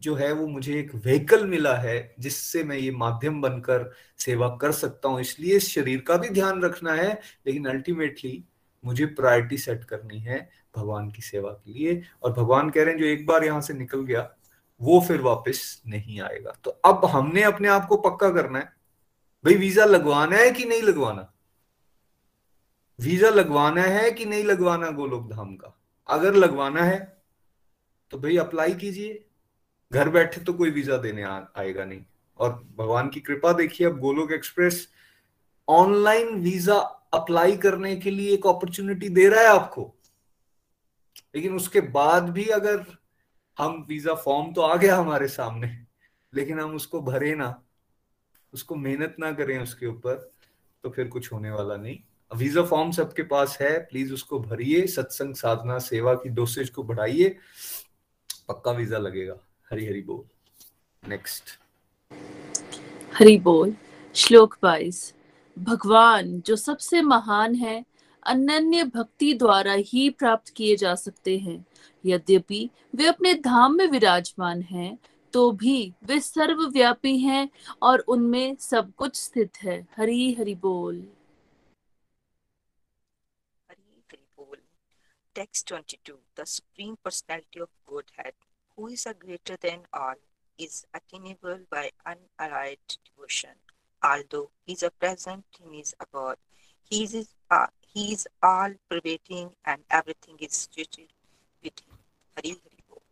जो 0.00 0.14
है, 0.14 0.32
वो 0.32 0.46
मुझे 0.46 0.80
एक 0.80 0.94
व्हीकल 0.94 1.46
मिला 1.46 1.76
है, 1.76 2.14
जिससे 2.20 2.64
मैं 2.64 2.76
ये 2.76 2.90
माध्यम 2.90 3.40
बनकर 3.42 3.92
सेवा 4.18 4.48
कर 4.48 4.72
सकता 4.72 5.08
हूँ। 5.08 5.20
इसलिए 5.20 5.56
इस 5.56 5.68
शरीर 5.68 6.00
का 6.00 6.16
भी 6.16 6.28
ध्यान 6.28 6.62
रखना 6.62 6.92
है, 6.92 7.20
लेकिन 7.46 7.64
अल्टीमेटली 7.64 8.44
मुझे 8.84 9.06
प्रायोरिटी 9.06 9.58
सेट 9.58 9.84
करनी 9.84 10.18
है 10.18 10.50
भगवान 10.76 11.10
की 11.10 11.22
सेवा 11.22 11.50
के 11.50 11.72
लिए। 11.72 12.02
और 12.22 12.32
भगवान 12.32 12.70
कह 12.70 12.82
रहे 12.82 12.94
हैं, 12.94 13.00
जो 13.00 13.06
एक 13.06 13.26
बार 13.26 13.44
यहाँ 13.44 13.60
से 13.60 13.74
निकल 13.74 14.02
गया, 14.02 14.34
वो 14.82 15.00
फिर 15.00 15.20
वापस 15.20 15.82
नहीं 15.86 16.20
आएगा। 16.20 16.52
तो 16.64 16.70
अब 16.70 17.04
हमने 17.04 17.42
अपने 17.42 17.68
आप 17.68 17.86
को 17.86 17.96
पक्का 17.96 18.30
करना 18.30 18.58
है। 18.58 18.64
भाई, 19.44 19.54
वीज़ा 19.54 19.84
लगवाना 19.84 20.36
है 20.36 20.50
कि 20.50 20.64
नहीं 20.64 20.82
लगवाना? 20.82 21.32
वीज़ा 23.00 23.30
लगवाना 23.30 23.82
है 23.82 24.10
कि 24.10 24.24
नहीं 24.24 24.44
लगवाना 24.44 24.90
गोलोक 24.90 25.30
धाम 25.30 25.56
का? 25.56 25.80
अगर 26.08 26.34
लगवाना 26.34 26.82
है 26.82 27.17
तो 28.12 28.18
भाई 28.18 28.36
अप्लाई 28.36 28.74
कीजिए। 28.74 29.24
घर 29.90 30.08
बैठे 30.08 30.40
तो 30.40 30.52
कोई 30.52 30.70
वीज़ा 30.70 30.96
देने 30.96 31.22
आ, 31.22 31.40
आएगा 31.56 31.84
नहीं। 31.84 32.04
और 32.38 32.52
भगवान 32.78 33.08
की 33.08 33.20
कृपा 33.20 33.52
देखिए 33.52 33.86
अब 33.86 33.98
Golok 34.00 34.32
Express 34.32 34.88
online 35.68 36.34
visa 36.42 36.76
apply 37.14 37.56
करने 37.56 37.94
के 37.96 38.10
लिए 38.10 38.34
एक 38.34 38.46
अपॉर्चुनिटी 38.46 39.08
दे 39.08 39.28
रहा 39.28 39.40
है 39.40 39.48
आपको। 39.48 39.92
लेकिन 41.34 41.54
उसके 41.56 41.80
बाद 41.92 42.28
भी 42.30 42.44
अगर 42.50 42.84
हम 43.56 43.84
वीज़ा 43.88 44.14
फॉर्म 44.16 44.52
तो 44.52 44.60
आ 44.60 44.76
गया 44.76 44.96
हमारे 44.96 45.28
सामने 45.28 45.76
लेकिन 46.32 46.60
हम 46.60 46.74
उसको 46.74 47.00
भरे 47.02 47.34
ना 47.34 47.54
उसको 48.52 48.74
मेहनत 48.76 49.16
ना 49.20 49.30
करें 49.32 49.58
उसके 49.58 49.86
ऊपर 49.86 50.14
तो 50.84 50.90
फिर 50.90 51.08
कुछ 51.08 51.32
होने 51.32 51.50
वाला 51.50 51.76
नहीं। 51.76 51.98
वीज़ा 52.30 52.62
फॉर्म 52.62 52.90
सबके 52.90 53.22
पास 53.22 53.56
है 53.60 53.78
प्लीज़ 53.80 54.12
उसको 54.12 54.38
भरिए 54.40 54.86
सत्संग 54.86 55.34
साधना 55.34 55.78
सेवा 55.78 56.14
की 56.14 56.28
डोसेज 56.28 56.70
को 56.70 56.82
बढ़ाइए। 56.82 57.36
पक्का 58.48 58.72
वीज़ा 58.72 58.98
लगेगा। 58.98 59.36
हरी 59.70 59.86
हरी 59.86 60.02
बोल। 60.02 60.24
नेक्स्ट 61.02 61.58
हरि 63.14 63.36
बोल। 63.38 63.74
श्लोक 64.14 64.56
बाईस। 64.62 65.14
भगवान 65.56 66.40
जो 66.40 66.56
सबसे 66.56 67.00
महान 67.02 67.54
है 67.54 67.84
अनन्य 68.22 68.84
भक्ति 68.84 69.32
द्वारा 69.34 69.72
ही 69.72 70.08
प्राप्त 70.10 70.48
किए 70.56 70.76
जा 70.76 70.94
सकते 70.94 71.36
हैं। 71.38 71.64
यद्यपि 72.04 72.68
वे 72.94 73.06
अपने 73.06 73.34
धाम 73.34 73.76
में 73.76 73.86
विराजमान 73.86 74.62
हैं 74.62 74.98
तो 75.34 75.50
भी 75.52 75.92
वे 76.04 76.18
सर्वव्यापी 76.20 77.16
हैं 77.18 77.48
और 77.82 77.98
उनमें 78.08 78.56
सब 78.60 78.92
कुछ 78.94 79.16
स्थित 79.16 79.56
है। 79.62 79.86
हरी 79.96 80.32
हरि 80.34 80.54
बोल। 80.54 81.06
Hari 83.70 83.82
Hari 84.10 84.20
Bol. 84.38 84.56
Text 85.38 85.68
22 85.68 86.18
The 86.34 86.44
Supreme 86.46 86.96
Personality 87.04 87.60
of 87.60 87.68
Godhead, 87.86 88.32
who 88.76 88.88
is 88.88 89.06
a 89.06 89.14
greater 89.14 89.56
than 89.56 89.82
all, 89.92 90.16
is 90.58 90.84
attainable 90.92 91.60
by 91.70 91.90
unallied 92.04 92.82
devotion. 93.06 93.54
Although 94.02 94.50
he 94.66 94.72
is 94.72 94.82
a 94.82 94.90
present 94.90 95.44
in 95.64 95.74
his 95.74 95.94
abode, 96.00 96.38
he 96.90 97.04
is, 97.04 97.28
uh, 97.52 97.68
he 97.82 98.14
is 98.14 98.26
all 98.42 98.74
pervading 98.90 99.50
and 99.64 99.80
everything 99.92 100.34
is 100.40 100.54
situated 100.56 101.12
with 101.62 101.78
him. 101.86 101.94
Hari 102.36 102.56
Hari 102.58 102.82
Bol. 102.88 103.02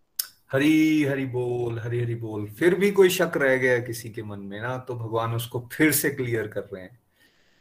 हरी 0.53 1.05
हरी 1.05 1.27
बोल 1.39 1.79
हरी 1.79 2.03
हरी 2.03 2.15
बोल 2.27 2.49
फिर 2.59 2.75
भी 2.81 2.91
कोई 2.99 3.09
शक 3.21 3.37
रह 3.37 3.57
गया 3.57 3.79
किसी 3.87 4.11
के 4.11 4.23
मन 4.23 4.41
में 4.51 4.61
ना 4.61 4.77
तो 4.89 4.95
भगवान 5.07 5.35
उसको 5.35 5.67
फिर 5.73 5.93
से 6.03 6.11
क्लियर 6.11 6.49
कर 6.49 6.69
रहे 6.73 6.83
हैं 6.83 6.99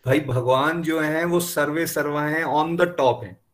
भाई 0.05 0.19
भगवान 0.33 0.83
जो 0.83 0.99
है 1.01 1.25
वो 1.25 1.39
सर्वे 1.53 1.87
सर्वा 1.87 2.25
हैं 2.25 2.43
ऑन 2.43 2.75
द 2.77 2.93
टॉप 2.97 3.23
हैं 3.23 3.44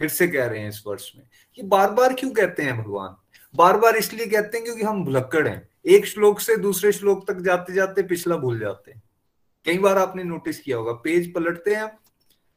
फिर 0.00 0.08
से 0.08 0.26
कह 0.28 0.46
रहे 0.46 0.60
हैं 0.60 0.68
इस 0.68 0.82
वर्ष 0.86 1.12
में। 1.16 1.24
ये 1.58 1.62
बार 1.62 1.90
बार 1.90 2.14
क्यों 2.14 2.30
कहते 2.30 2.62
हैं 2.62 2.76
भगवान? 2.78 3.16
बार 3.54 3.76
बार 3.76 3.96
इसलिए 3.96 4.26
कहते 4.26 4.56
हैं 4.56 4.64
क्योंकि 4.64 4.82
हम 4.82 5.04
भुलक्कड़ 5.04 5.46
हैं। 5.48 5.68
एक 5.86 6.06
श्लोक 6.06 6.40
से 6.40 6.56
दूसरे 6.56 6.92
श्लोक 6.92 7.26
तक 7.30 7.40
जाते 7.40 7.72
जाते 7.72 8.02
पिछला 8.02 8.36
भूल 8.36 8.58
जाते 8.58 8.90
हैं। 8.90 9.02
कई 9.64 9.78
बार 9.78 9.98
आपने 9.98 10.24
नोटिस 10.24 10.60
किया 10.60 10.76
होगा, 10.76 10.92
पेज 10.92 11.32
पलटते 11.34 11.74
हैं 11.74 11.90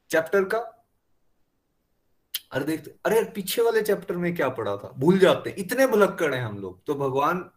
चैप्टर 0.09 0.43
का। 0.43 0.57
अरे 2.51 2.65
देखते 2.65 2.91
अरे 3.05 3.15
यार, 3.15 3.25
पीछे 3.25 3.61
वाले 3.61 3.81
चैप्टर 3.81 4.15
में 4.15 4.35
क्या 4.35 4.49
पढ़ा 4.49 4.75
था? 4.77 4.91
भूल 4.97 5.19
जाते 5.19 5.49
हैं। 5.49 5.57
इतने 5.57 5.87
भुलक्कड़ 5.87 6.33
हैं 6.35 6.43
हम 6.43 6.57
लोग। 6.57 6.83
तो 6.85 6.95
भगवान 6.95 7.49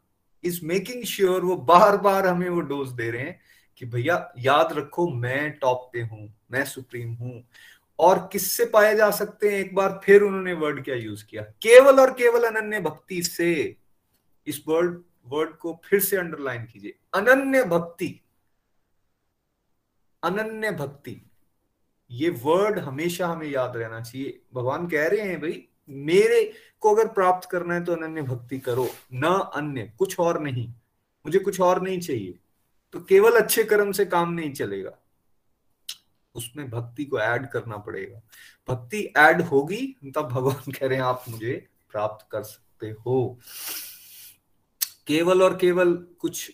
इज़ 0.44 0.60
मेकिंग 0.66 1.04
श्योर 1.04 1.44
वो 1.44 1.56
बार 1.56 1.96
बार 1.96 2.26
हमें 2.26 2.48
वो 2.48 2.60
डोज 2.60 2.88
दे 2.88 3.10
रहे 3.10 3.22
हैं 3.22 3.40
कि 3.76 3.86
भैया, 3.86 4.32
याद 4.38 4.72
रखो, 4.72 5.08
मैं 5.08 5.50
टॉप 5.52 5.90
पे 5.92 6.02
हूँ, 6.02 6.32
मैं 6.50 6.64
सुप्रीम 6.64 7.14
हूँ। 7.14 7.42
और 7.98 8.28
किससे 8.32 8.64
पाए 8.64 8.96
जा 8.96 9.10
सकते 9.10 9.52
हैं? 9.52 9.58
एक 9.58 9.74
बार 9.74 10.00
फिर 10.04 10.22
उन्होंने 10.22 10.52
वर्ड 10.52 10.84
क्या 10.84 10.94
यूज़ 10.94 11.26
किया? 11.26 11.42
केवल 11.42 12.00
और 12.00 12.10
केवल 12.10 12.44
अनन्य 12.44 12.80
भक्ति 12.80 13.22
से। 13.22 13.76
इस 14.46 14.62
वर्ड 14.68 15.02
वर्ड 15.26 15.56
को 15.56 15.82
फिर 15.84 16.00
से 16.00 16.16
अंडरलाइन 16.16 16.64
कीजिए। 16.64 16.98
अनन्य 17.14 17.64
भक्ति। 17.64 18.20
अनन्य 20.22 20.70
भक्ति। 20.70 21.30
ये 22.10 22.28
वर्ड 22.30 22.78
हमेशा 22.78 23.26
हमें 23.26 23.46
याद 23.46 23.76
रहना 23.76 24.00
चाहिए। 24.00 24.42
भगवान 24.54 24.88
कह 24.88 25.08
रहे 25.08 25.20
हैं 25.20 25.40
भाई, 25.40 25.68
मेरे 25.88 26.52
को 26.80 26.94
अगर 26.94 27.08
प्राप्त 27.08 27.48
करना 27.50 27.74
है 27.74 27.84
तो 27.84 27.92
अनन्य 27.92 28.22
भक्ति 28.22 28.58
करो। 28.58 28.88
न 29.12 29.50
अन्य, 29.54 29.92
कुछ 29.98 30.20
और 30.20 30.40
नहीं। 30.40 30.68
मुझे 31.26 31.38
कुछ 31.38 31.60
और 31.60 31.82
नहीं 31.82 32.00
चाहिए। 32.00 32.38
तो 32.92 33.00
केवल 33.00 33.40
अच्छे 33.40 33.64
कर्म 33.64 33.92
से 33.92 34.04
काम 34.04 34.32
नहीं 34.32 34.52
चलेगा। 34.52 34.98
उसमें 36.34 36.70
भक्ति 36.70 37.04
को 37.04 37.18
ऐड 37.18 37.50
करना 37.50 37.76
पड़ेगा। 37.76 38.22
भक्ति 38.68 39.12
ऐड 39.16 39.42
होगी, 39.42 39.96
तब 40.14 40.22
भगवान 40.22 40.72
कह 40.72 40.86
रहे 40.86 40.96
हैं, 40.96 41.04
आप 41.04 41.24
मुझे 41.28 41.68
प्राप्त 41.92 42.26
कर 42.30 42.42
सकते 42.42 42.86
हो। 42.86 43.38
केवल 45.06 45.42
और 45.42 45.56
केवल 45.56 46.06
कुछ 46.18 46.52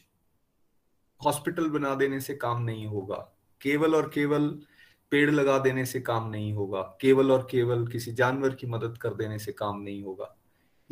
हॉस्पिटल 1.24 1.68
बना 1.68 1.94
देने 1.94 2.20
से 2.20 2.34
काम 2.34 2.62
नहीं 2.62 2.86
होगा। 2.86 3.32
केवल 3.62 3.94
और 3.94 4.10
केवल 4.14 4.62
पेड़ 5.10 5.30
लगा 5.30 5.58
देने 5.58 5.86
से 5.86 6.00
काम 6.00 6.30
नहीं 6.30 6.52
होगा। 6.52 6.82
केवल 6.82 7.32
और 7.32 7.48
केवल 7.50 7.86
किसी 7.86 8.12
जानवर 8.12 8.54
की 8.54 8.66
मदद 8.66 8.98
कर 8.98 9.14
देने 9.14 9.38
से 9.38 9.52
काम 9.52 9.80
नहीं 9.80 10.02
होगा। 10.02 10.36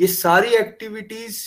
ये 0.01 0.07
सारी 0.07 0.49
एक्टिविटीज़ 0.49 1.45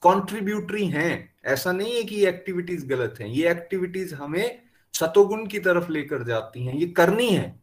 कॉन्ट्रीब्यूटरी 0.00 0.86
हैं। 0.86 1.36
ऐसा 1.44 1.72
नहीं 1.72 1.94
है 1.94 2.02
कि 2.02 2.16
ये 2.16 2.28
एक्टिविटीज़ 2.28 2.86
गलत 2.86 3.14
हैं। 3.20 3.28
ये 3.28 3.50
एक्टिविटीज़ 3.50 4.14
हमें 4.14 4.67
सतोगुण 5.00 5.46
की 5.46 5.58
तरफ़ 5.58 5.90
लेकर 5.90 6.22
जाती 6.22 6.64
हैं, 6.66 6.74
ये 6.74 6.86
करनी 6.86 7.28
है। 7.28 7.60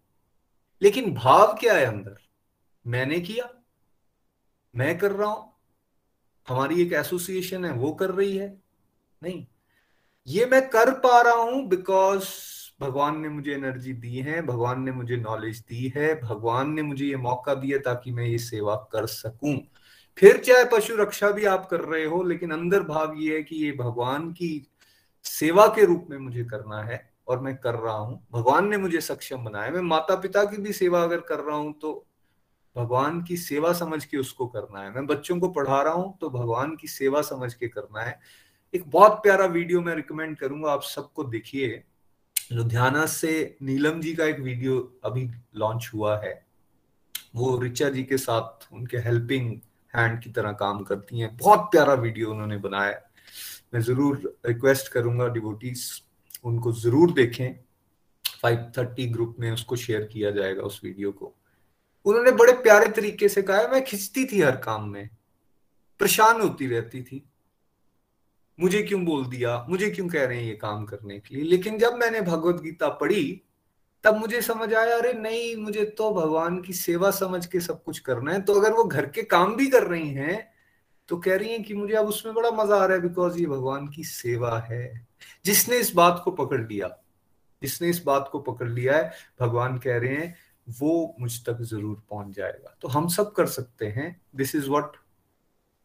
लेकिन 0.82 1.14
भाव 1.14 1.56
क्या 1.60 1.74
है 1.74 1.86
अंदर? 1.86 2.18
मैंने 2.86 3.20
किया, 3.20 3.50
मैं 4.74 4.98
कर 4.98 5.12
रहा 5.12 5.30
हूँ, 5.30 5.52
हमारी 6.48 6.82
एक 6.82 6.94
एसोसिएशन 6.94 7.66
है, 7.66 7.72
वो 7.72 7.92
कर 7.92 8.12
रही 8.12 8.38
है। 8.38 8.48
नहीं, 9.22 9.46
ये 10.28 10.46
मैं 10.46 10.68
कर 10.70 10.92
पा 10.92 11.22
रहा 11.22 11.34
हूँ 11.34 11.68
बिकॉज़ 11.68 12.30
भगवान 12.82 13.20
ने 13.20 13.30
मुझे 13.30 13.54
एनर्जी 13.54 13.94
दी 13.94 14.16
है, 14.16 14.42
भगवान 14.42 14.82
ने 14.84 14.92
मुझे 14.92 15.18
नॉलेज 15.18 15.60
दी 15.60 15.92
है, 15.98 16.14
भगवान 16.22 16.72
ने 16.74 16.82
मुझे 16.82 17.06
ये 17.06 17.16
मौका 17.16 17.54
दिया 17.54 17.78
ताकि 17.78 18.12
मैं 18.12 18.26
ये 18.26 18.38
सेवा 18.38 18.76
कर 18.92 19.06
सकूँ। 19.06 19.58
फिर 20.18 20.38
चाहे 20.38 20.64
पशु 20.66 20.96
रक्षा 20.96 21.30
भी 21.32 21.46
आप 21.46 21.68
कर 21.70 21.80
रहे 21.80 22.06
हो, 22.06 22.22
लेकिन 22.24 22.52
अंदर 22.52 22.84
भाव 22.84 23.14
ये 23.18 23.36
है 23.36 23.44
कि 23.44 23.56
ये 23.56 23.72
भगवान 23.72 24.32
की 24.34 24.68
सेवा 25.24 25.68
के 25.68 25.86
रूप 25.86 26.08
में 26.10 26.18
मुझे 26.18 26.44
करना 26.44 26.82
है। 26.84 27.15
और 27.28 27.40
मैं 27.40 27.56
कर 27.58 27.76
रहा 27.76 27.96
हूँ। 27.96 28.20
भगवान 28.32 28.68
ने 28.70 28.78
मुझे 28.78 29.02
सक्षम 29.02 29.44
बनाया। 29.44 29.72
मैं 29.72 29.82
माता 29.84 30.16
पिता 30.18 30.44
की 30.46 30.58
भी 30.58 30.74
सेवा 30.74 31.04
अगर 31.04 31.20
कर 31.22 31.40
रहा 31.40 31.58
हूँ 31.58 31.74
तो 31.82 32.06
भगवान 32.76 33.22
की 33.24 33.38
सेवा 33.38 33.72
समझ 33.74 34.04
के 34.06 34.18
उसको 34.18 34.46
करना 34.48 34.80
है। 34.80 34.94
मैं 34.94 35.06
बच्चों 35.08 35.40
को 35.40 35.50
पढ़ा 35.50 35.82
रहा 35.82 35.94
हूँ 35.94 36.18
तो 36.22 36.30
भगवान 36.30 36.76
की 36.76 36.88
सेवा 36.88 37.22
समझ 37.24 37.54
के 37.54 37.68
करना 37.68 38.02
है। 38.02 38.20
एक 38.74 38.90
बहुत 38.92 39.20
प्यारा 39.24 39.46
वीडियो 39.48 39.82
मैं 39.82 39.96
रिकमेंड 39.96 40.38
करूँगा, 40.38 40.72
आप 40.72 40.82
सबको 40.84 41.24
देखिए। 41.26 41.84
लुधियाना 42.52 43.06
से 43.08 43.58
नीलम 43.62 44.02
जी 44.02 44.14
का 44.16 44.26
एक 44.26 44.40
वीडियो 44.40 44.80
अभी 45.06 45.30
लॉन्च 45.56 45.90
हुआ 45.94 46.18
है। 46.20 46.34
वो 47.36 47.58
रिचा 47.60 47.90
जी 47.90 48.04
के 48.04 48.18
साथ 48.18 48.68
उनके 48.74 48.98
हेल्पिंग 49.00 49.52
हैंड 49.94 50.22
की 50.22 50.30
तरह 50.32 50.52
काम 50.54 50.84
करती 50.84 51.20
हैं। 51.20 51.36
बहुत 51.38 51.68
प्यारा 51.72 51.94
वीडियो 51.96 52.32
उन्होंने 52.32 52.58
बनाया 52.60 53.00
मैं 53.74 53.82
ज़रूर 53.82 54.38
रिक्वेस्ट 54.46 54.92
करूँगा 54.92 55.28
डिवोटीज 55.30 55.82
उनको 56.46 56.72
ज़रूर 56.72 57.14
देखें। 57.14 57.60
530 58.44 59.12
ग्रुप 59.14 59.36
में 59.40 59.52
उसको 59.52 59.76
शेयर 59.76 60.04
किया 60.04 60.32
जाएगा 60.32 60.62
उस 60.62 60.82
वीडियो 60.84 61.12
को। 61.12 61.34
उन्होंने 62.06 62.32
बड़े 62.32 62.54
प्यारे 62.54 62.92
तरीके 62.92 63.30
से 63.30 63.42
कहा, 63.42 63.68
मैं 63.68 63.84
खिंचती 63.84 64.26
थी 64.26 64.42
हर 64.42 64.56
काम 64.56 64.90
में। 64.90 65.10
परेशान 66.00 66.42
होती 66.42 66.68
रहती 66.68 67.02
थी। 67.02 67.30
मुझे 68.60 68.82
क्यों 68.84 69.06
बोल 69.06 69.26
दिया? 69.26 69.66
मुझे 69.70 69.90
क्यों 69.90 70.08
कह 70.08 70.26
रहे 70.26 70.38
हैं 70.38 70.48
ये 70.48 70.56
काम 70.56 70.86
करने 70.86 71.20
के 71.20 71.36
लिए? 71.36 71.44
लेकिन 71.44 71.78
जब 71.78 71.94
मैंने 71.94 72.22
भगवत 72.22 72.62
गीता 72.62 72.90
पढ़ी, 72.90 73.42
तब 74.04 74.16
मुझे 74.16 74.42
समझ 74.42 74.74
आया, 74.74 74.98
अरे 74.98 75.14
नहीं, 75.14 75.56
मुझे 75.56 75.86
तो 75.86 76.14
भगवान 76.14 76.62
की 76.62 76.74
सेवा 76.74 77.12
समझ 77.12 77.46
के 77.46 77.60
सब 77.60 77.84
कुछ 77.84 78.00
करना 78.00 78.34
है। 78.34 78.42
तो 78.42 78.54
अगर 78.54 78.74
वो 78.74 78.84
घर 78.84 79.06
के 79.06 79.24
काम 79.24 79.56
भी 79.56 79.68
कर 79.68 79.84
रही 79.84 80.10
हैं 80.10 80.56
तो 81.10 81.18
कह 81.18 81.36
रही 81.36 81.50
हैं 81.50 81.64
कि 81.64 81.74
मुझे 81.74 81.94
अब 81.94 82.06
उसमें 82.06 82.36
बड़ा 82.36 82.52
मज़ा 82.52 82.76
आ 82.76 82.86
रहा 82.86 82.98
है 82.98 83.02
बिकॉज़ 83.02 83.38
ये 83.40 83.46
भगवान 83.46 83.88
की 83.88 84.04
सेवा 84.04 84.60
है। 84.60 85.08
जिसने 85.46 85.78
इस 85.78 85.94
बात 85.96 86.22
को 86.26 86.32
पकड़ 86.32 86.62
लिया, 86.62 86.88
जिसने 87.62 87.90
इस 87.90 88.04
बात 88.04 88.30
को 88.32 88.40
पकड़ 88.40 88.70
लिया 88.70 88.98
है, 88.98 89.12
भगवान 89.42 89.78
कह 89.78 89.98
रहे 89.98 90.16
हैं, 90.16 90.36
वो 90.68 91.16
मुझ 91.20 91.32
तक 91.46 91.62
ज़रूर 91.62 92.04
पहुँच 92.10 92.36
जाएगा। 92.36 92.76
तो 92.82 92.88
हम 92.88 93.08
सब 93.08 93.32
कर 93.34 93.46
सकते 93.46 93.86
हैं। 93.88 94.22
दिस 94.36 94.56
इज़ 94.56 94.70
वॉट 94.70 94.98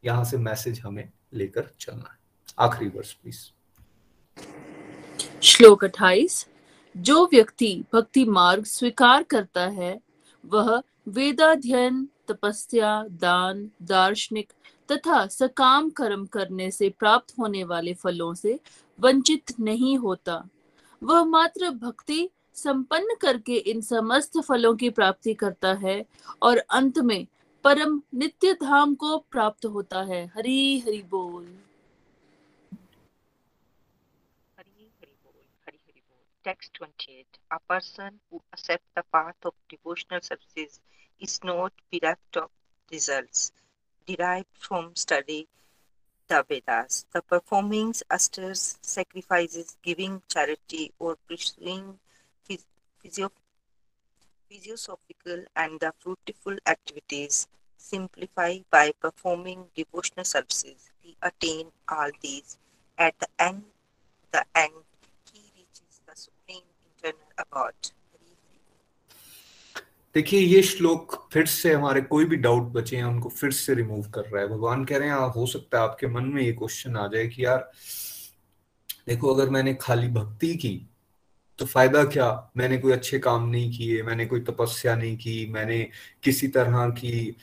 यहाँ 0.05 0.24
से 0.24 0.36
मैसेज 0.36 0.80
हमें 0.80 1.09
लेकर 1.34 1.70
चलना 1.80 2.11
है। 2.12 2.18
आखिरी 2.59 2.88
वर्ष 2.88 3.12
प्लीज़ 3.12 3.41
श्लोक 5.43 5.84
अट्ठाईस, 5.84 6.47
जो 6.97 7.24
व्यक्ति 7.26 7.84
भक्ति 7.93 8.24
मार्ग 8.24 8.64
स्वीकार 8.64 9.22
करता 9.22 9.66
है, 9.68 10.01
वह 10.45 10.82
वेदाध्ययन, 11.09 12.09
तपस्या, 12.28 13.05
दान, 13.11 13.70
दार्शनिक 13.82 14.53
तथा 14.91 15.26
सकाम 15.26 15.91
कर्म 15.91 16.26
करने 16.26 16.70
से 16.70 16.91
प्राप्त 16.91 17.38
होने 17.38 17.64
वाले 17.64 17.95
फलों 17.95 18.34
से 18.34 18.61
वंचित 19.01 19.61
नहीं 19.61 19.99
होता। 19.99 20.49
वह 21.03 21.24
मात्र 21.24 21.70
भक्ति 21.70 22.30
संपन्न 22.55 23.16
करके 23.20 23.57
इन 23.57 23.80
समस्त 23.80 24.32
फलों 24.38 24.76
की 24.76 24.91
प्राप्ति 24.91 25.34
करता 25.34 25.72
है 25.72 26.07
और 26.43 26.59
अंत 26.59 26.99
में 26.99 27.26
परम 27.64 28.03
नित्य 28.14 28.55
धाम 28.55 28.95
को 28.95 29.18
प्राप्त 29.18 29.66
होता 29.66 30.03
है। 30.03 30.26
हरी 30.26 30.80
हरी 30.80 31.03
बोल। 31.03 31.59
Text 36.47 36.82
28 36.82 37.30
A 37.53 37.59
person 37.70 38.11
who 38.11 38.38
accepts 38.55 38.91
the 38.99 39.03
path 39.14 39.47
of 39.47 39.53
devotional 39.72 40.22
services 40.28 40.80
is 41.22 41.41
not 41.45 41.70
bereft 41.95 42.43
of. 42.43 42.49
Derived 44.07 44.48
from 44.59 44.94
study 44.96 45.48
the 46.28 46.44
Vedas. 46.48 47.07
The 47.12 47.22
performing 47.22 47.94
asters, 48.11 48.78
sacrifices, 48.82 49.76
giving 49.82 50.22
charity, 50.28 50.92
or 50.98 51.16
pursuing 51.28 51.98
phys- 52.48 52.66
physio- 53.03 53.32
physiosophical 54.48 55.44
and 55.57 55.80
the 55.80 55.92
fruitful 55.98 56.57
activities 56.66 57.48
simplify 57.76 58.59
by 58.70 58.92
performing 59.01 59.70
devotional 59.74 60.24
services. 60.24 60.90
He 61.01 61.16
attain 61.22 61.72
all 61.88 62.11
these. 62.20 62.59
At 62.96 63.18
the 63.18 63.28
end, 63.38 63.64
the 64.30 64.44
end, 64.55 64.84
he 65.32 65.40
reaches 65.57 66.01
the 66.07 66.14
supreme 66.14 66.62
internal 66.86 67.32
abode. 67.38 67.92
देखिए, 70.15 70.41
ये 70.41 70.63
श्लोक 70.63 71.15
फिर 71.33 71.47
से 71.47 71.73
हमारे 71.73 72.01
कोई 72.03 72.25
भी 72.25 72.37
doubt 72.37 72.63
बचे 72.73 72.97
हैं, 72.97 73.05
उनको 73.05 73.29
फिर 73.29 73.51
से 73.53 73.75
रिमूव 73.75 74.09
कर 74.11 74.23
रहा 74.23 74.43
है। 74.43 74.49
भगवान 74.49 74.85
कह 74.85 74.99
रहे 74.99 75.09
हैं, 75.09 75.15
हो 75.15 75.47
सकता 75.47 75.79
है 75.79 75.85
आपके 75.85 76.07
मन 76.07 76.25
में 76.25 76.43
ये 76.43 76.53
क्वेश्चन 76.53 76.97
आ 76.97 77.07
जाए 77.07 77.27
कि 77.29 77.45
यार, 77.45 77.71
देखो, 79.09 79.35
अगर 79.35 79.51
मैंने 79.51 79.75
खाली 79.75 80.09
भक्ति 80.09 80.55
की 80.57 80.87
तो 81.59 81.67
फ़ायदा 81.67 82.05
क्या? 82.05 82.53
मैंने 82.57 82.79
कोई 82.79 82.93
अच्छे 82.93 83.19
काम 83.19 83.49
नहीं 83.49 83.71
किए, 83.79 84.03
मैंने 84.03 84.27
कोई 84.27 84.41
तपस्या 84.41 84.95
नहीं 84.97 85.17
की, 85.17 85.47
मैंने 85.53 85.79
किसी 86.23 86.49
तरह 86.49 86.89
की 86.99 87.37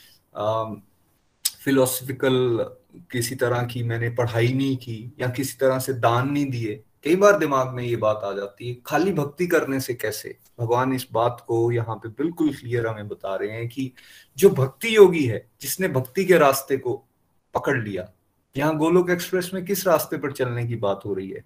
फिलोसफिकल 1.63 2.65
किसी 3.11 3.35
तरह 3.35 3.63
की 3.63 3.83
मैंने 3.83 4.09
पढ़ाई 4.09 4.53
नहीं 4.53 4.77
की, 4.77 5.13
या 5.21 5.27
किसी 5.29 5.57
तरह 5.59 5.79
से 5.79 5.93
दान 5.93 6.29
नहीं 6.29 6.45
दिए 6.45 6.83
कई 7.03 7.15
बार 7.15 7.37
दिमाग 7.39 7.73
में 7.73 7.83
ये 7.83 7.95
बात 7.95 8.21
आ 8.23 8.33
जाती 8.33 8.69
है, 8.69 8.77
खाली 8.85 9.13
भक्ति 9.13 9.47
करने 9.47 9.79
से 9.79 9.93
कैसे? 9.93 10.37
भगवान 10.59 10.93
इस 10.93 11.07
बात 11.11 11.45
को 11.47 11.71
यहाँ 11.71 11.95
पे 11.95 12.09
बिल्कुल 12.09 12.53
क्लियर 12.53 12.87
हमें 12.87 13.07
बता 13.07 13.35
रहे 13.35 13.51
हैं 13.51 13.69
कि 13.69 13.93
जो 14.37 14.49
भक्ति 14.49 14.95
योगी 14.95 15.25
है, 15.25 15.51
जिसने 15.61 15.87
भक्ति 15.87 16.25
के 16.25 16.37
रास्ते 16.37 16.77
को 16.77 17.07
पकड़ 17.53 17.77
लिया, 17.83 18.11
यहाँ 18.57 18.77
गोलोक 18.77 19.09
एक्सप्रेस 19.09 19.51
में 19.53 19.65
किस 19.65 19.87
रास्ते 19.87 20.17
पर 20.17 20.31
चलने 20.31 20.67
की 20.67 20.75
बात 20.75 21.01
हो 21.05 21.13
रही 21.13 21.29
है? 21.29 21.45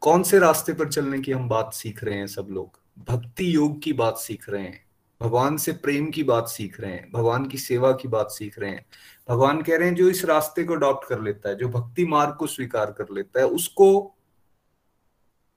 कौन 0.00 0.22
से 0.22 0.38
रास्ते 0.38 0.72
पर 0.72 0.88
चलने 0.88 1.20
की 1.20 1.32
हम 1.32 1.48
बात 1.48 1.74
सीख 1.74 2.04
रहे 2.04 2.14
हैं 2.14 2.26
सब 2.26 2.46
लोग? 2.50 2.80
भक्ति 3.08 3.54
योग 3.54 3.82
की 3.82 3.92
बात 3.92 4.18
सीख 4.18 4.48
रहे 4.48 4.62
हैं। 4.62 4.89
भगवान 5.20 5.56
से 5.56 5.72
प्रेम 5.72 6.10
की 6.10 6.22
बात 6.22 6.48
सीख 6.48 6.80
रहे 6.80 6.92
हैं, 6.92 7.12
भगवान 7.12 7.46
की 7.46 7.58
सेवा 7.58 7.92
की 7.92 8.08
बात 8.08 8.30
सीख 8.30 8.58
रहे 8.58 8.70
हैं। 8.70 8.86
भगवान 9.28 9.62
कह 9.62 9.76
रहे 9.76 9.88
हैं, 9.88 9.94
जो 9.94 10.08
इस 10.10 10.24
रास्ते 10.24 10.64
को 10.64 10.74
अडॉप्ट 10.74 11.08
कर 11.08 11.20
लेता 11.20 11.48
है, 11.48 11.54
जो 11.54 11.68
भक्ति 11.68 12.04
मार्ग 12.04 12.36
को 12.36 12.46
स्वीकार 12.46 12.92
कर 12.92 13.06
लेता 13.12 13.40
है, 13.40 13.46
उसको 13.46 14.14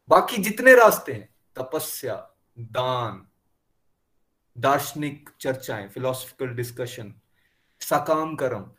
बाकी 0.09 0.37
जितने 0.37 0.75
रास्ते 0.75 1.13
हैं, 1.13 1.35
तपस्या, 1.55 2.29
दान, 2.59 3.27
दार्शनिक 4.57 5.29
चर्चाएँ 5.39 5.89
फिलोसफिकल 5.89 6.47
डिस्कशन 6.47 7.13
सकाम 7.81 8.35
कर्म, 8.35 8.71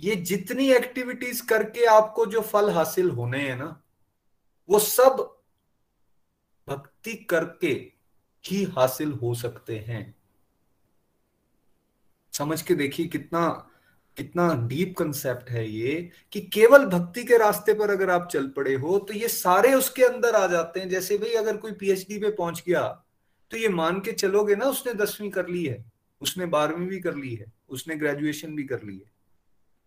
ये 0.00 0.16
जितनी 0.16 0.72
एक्टिविटीज़ 0.72 1.46
करके 1.46 1.84
आपको 1.84 2.26
जो 2.26 2.40
फल 2.40 2.70
हासिल 2.70 3.10
होने 3.10 3.38
हैं 3.38 3.56
ना, 3.56 3.82
वो 4.70 4.78
सब 4.78 5.38
भक्ति 6.68 7.14
करके 7.14 7.92
ही 8.46 8.64
हासिल 8.64 9.12
हो 9.12 9.34
सकते 9.34 9.78
हैं। 9.78 10.21
समझ 12.32 12.60
के 12.62 12.74
देखिए 12.74 13.06
कितना 13.08 13.48
कितना 14.16 14.52
डीप 14.68 14.94
कंसेप्ट 14.98 15.50
है 15.50 15.68
ये 15.68 15.92
कि 16.32 16.40
केवल 16.52 16.84
भक्ति 16.86 17.22
के 17.24 17.36
रास्ते 17.38 17.74
पर 17.74 17.90
अगर 17.90 18.10
आप 18.10 18.28
चल 18.32 18.46
पड़े 18.46 18.74
हो 18.74 18.98
तो 18.98 19.14
ये 19.14 19.28
सारे 19.28 19.72
उसके 19.74 20.02
अंदर 20.04 20.34
आ 20.34 20.46
जाते 20.46 20.80
हैं। 20.80 20.88
जैसे 20.88 21.16
भाई 21.18 21.32
अगर 21.34 21.56
कोई 21.56 21.72
पीएचडी 21.72 22.18
पे 22.18 22.30
पहुँच 22.30 22.62
गया 22.66 22.82
तो 23.50 23.56
ये 23.56 23.68
मान 23.68 24.00
के 24.00 24.12
चलोगे 24.12 24.54
ना, 24.56 24.64
उसने 24.64 24.94
दसवीं 24.94 25.30
कर 25.30 25.48
ली 25.48 25.64
है, 25.64 25.84
उसने 26.22 26.46
बारहवीं 26.46 26.86
भी 26.88 27.00
कर 27.00 27.14
ली 27.14 27.34
है, 27.34 27.46
उसने 27.68 27.96
ग्रेजुएशन 27.96 28.54
भी 28.56 28.64
कर 28.64 28.82
ली 28.82 28.94
है। 28.94 29.10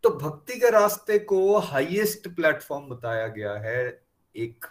तो 0.03 0.09
भक्ति 0.11 0.59
के 0.59 0.69
रास्ते 0.69 1.19
को 1.19 1.57
हाईएस्ट 1.59 2.27
प्लेटफॉर्म 2.27 2.85
बताया 2.87 3.27
गया 3.27 3.53
है 3.59 4.03
एक 4.35 4.65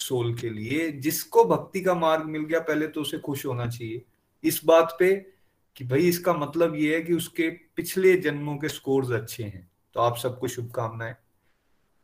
सोल 0.00 0.34
के 0.34 0.50
लिए, 0.50 0.90
जिसको 0.90 1.44
भक्ति 1.46 1.80
का 1.80 1.94
मार्ग 1.94 2.24
मिल 2.26 2.42
गया, 2.42 2.60
पहले 2.60 2.86
तो 2.88 3.00
उसे 3.00 3.18
खुश 3.18 3.46
होना 3.46 3.66
चाहिए। 3.68 4.02
इस 4.44 4.60
बात 4.64 4.96
पे 4.98 5.14
कि 5.76 5.84
भाई 5.84 6.00
इसका 6.00 6.32
मतलब 6.32 6.74
ये 6.76 6.94
है 6.94 7.02
कि 7.02 7.12
उसके 7.12 7.50
पिछले 7.50 8.16
जन्मों 8.16 8.56
के 8.56 8.68
स्कोर्स 8.68 9.10
अच्छे 9.10 9.44
हैं। 9.44 9.70
तो 9.94 10.00
आप 10.00 10.16
सबको 10.16 10.48
शुभकामनाएँ। 10.48 11.14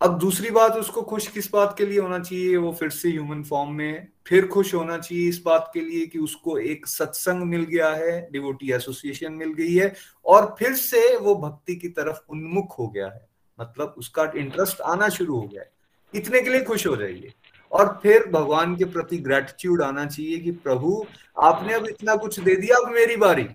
अब 0.02 0.18
दूसरी 0.18 0.50
बात, 0.50 0.72
उसको 0.72 1.02
खुश 1.02 1.28
किस 1.28 1.52
बात 1.52 1.74
के 1.78 1.86
लिए 1.86 1.98
होना 1.98 2.18
चाहिए, 2.18 2.56
वो 2.56 2.72
फिर 2.72 2.88
से 2.88 3.08
ह्यूमन 3.08 3.42
फॉर्म 3.42 3.70
में 3.70 4.08
फिर 4.26 4.46
खुश 4.46 4.74
होना 4.74 4.98
चाहिए 4.98 5.28
इस 5.28 5.42
बात 5.44 5.70
के 5.74 5.80
लिए 5.80 6.06
कि 6.06 6.18
उसको 6.18 6.58
एक 6.58 6.86
सत्संग 6.86 7.42
मिल 7.42 7.64
गया 7.64 7.90
है 7.90 8.28
डिवोटी 8.32 8.72
एसोसिएशन 8.72 9.32
मिल 9.32 9.52
गई 9.52 9.74
है, 9.74 9.94
और 10.24 10.56
फिर 10.58 10.72
से 10.72 11.16
वो 11.16 11.34
भक्ति 11.34 11.76
की 11.76 11.88
तरफ़ 11.88 12.18
उन्मुख 12.28 12.78
हो 12.78 12.88
गया 12.88 13.08
है। 13.08 13.28
मतलब 13.60 13.94
उसका 13.98 14.32
इंटरेस्ट 14.36 14.80
आना 14.80 15.08
शुरू 15.08 15.40
हो 15.40 15.42
गया 15.42 15.62
है। 15.62 15.72
इतने 16.14 16.42
के 16.42 16.50
लिए 16.50 16.62
खुश 16.62 16.86
हो 16.86 16.96
जाइए। 16.96 17.32
और 17.72 18.00
फिर 18.02 18.26
भगवान 18.26 18.76
के 18.76 18.84
प्रति 18.84 19.16
ग्रेटिट्यूड 19.16 19.82
आना 19.82 20.06
चाहिए 20.06 20.38
कि 20.38 20.50
प्रभु, 20.50 21.06
आपने 21.42 21.74
अब 21.74 21.86
इतना 21.86 22.16
कुछ 22.16 22.40
दे 22.40 22.56
दिया, 22.56 22.76
अब 22.76 22.92
मेरी 22.92 23.16
बारी। 23.16 23.46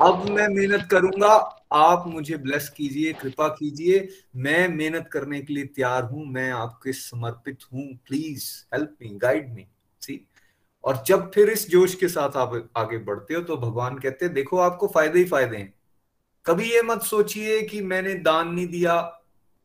अब 0.00 0.24
मैं 0.30 0.46
मेहनत 0.48 0.86
करूँगा, 0.90 1.28
आप 1.72 2.04
मुझे 2.06 2.36
ब्लेस 2.36 2.68
कीजिए, 2.68 3.12
कृपा 3.12 3.48
कीजिए। 3.48 4.08
मैं 4.36 4.68
मेहनत 4.68 5.08
करने 5.12 5.40
के 5.40 5.54
लिए 5.54 5.64
तैयार 5.66 6.04
हूँ, 6.04 6.24
मैं 6.26 6.50
आपके 6.50 6.92
समर्पित 6.92 7.58
हूँ। 7.72 7.86
Please 8.08 8.44
help 8.74 8.96
me 9.02 9.08
guide 9.18 9.52
me 9.54 9.66
see 10.02 10.20
और 10.84 11.02
जब 11.06 11.30
फिर 11.30 11.50
इस 11.50 11.68
जोश 11.70 11.94
के 11.94 12.08
साथ 12.08 12.36
आप 12.36 12.70
आगे 12.76 12.98
बढ़ते 12.98 13.34
हो 13.34 13.40
तो 13.42 13.56
भगवान 13.56 13.98
कहते 13.98 14.24
हैं, 14.24 14.34
देखो, 14.34 14.58
आपको 14.58 14.86
फ़ायदे 14.88 15.18
ही 15.18 15.24
फ़ायदे 15.24 15.56
हैं। 15.56 15.72
कभी 16.46 16.70
ये 16.72 16.82
मत 16.82 17.02
सोचिए 17.02 17.60
कि 17.62 17.80
मैंने 17.82 18.14
दान 18.16 18.48
नहीं 18.48 18.66
दिया 18.66 19.00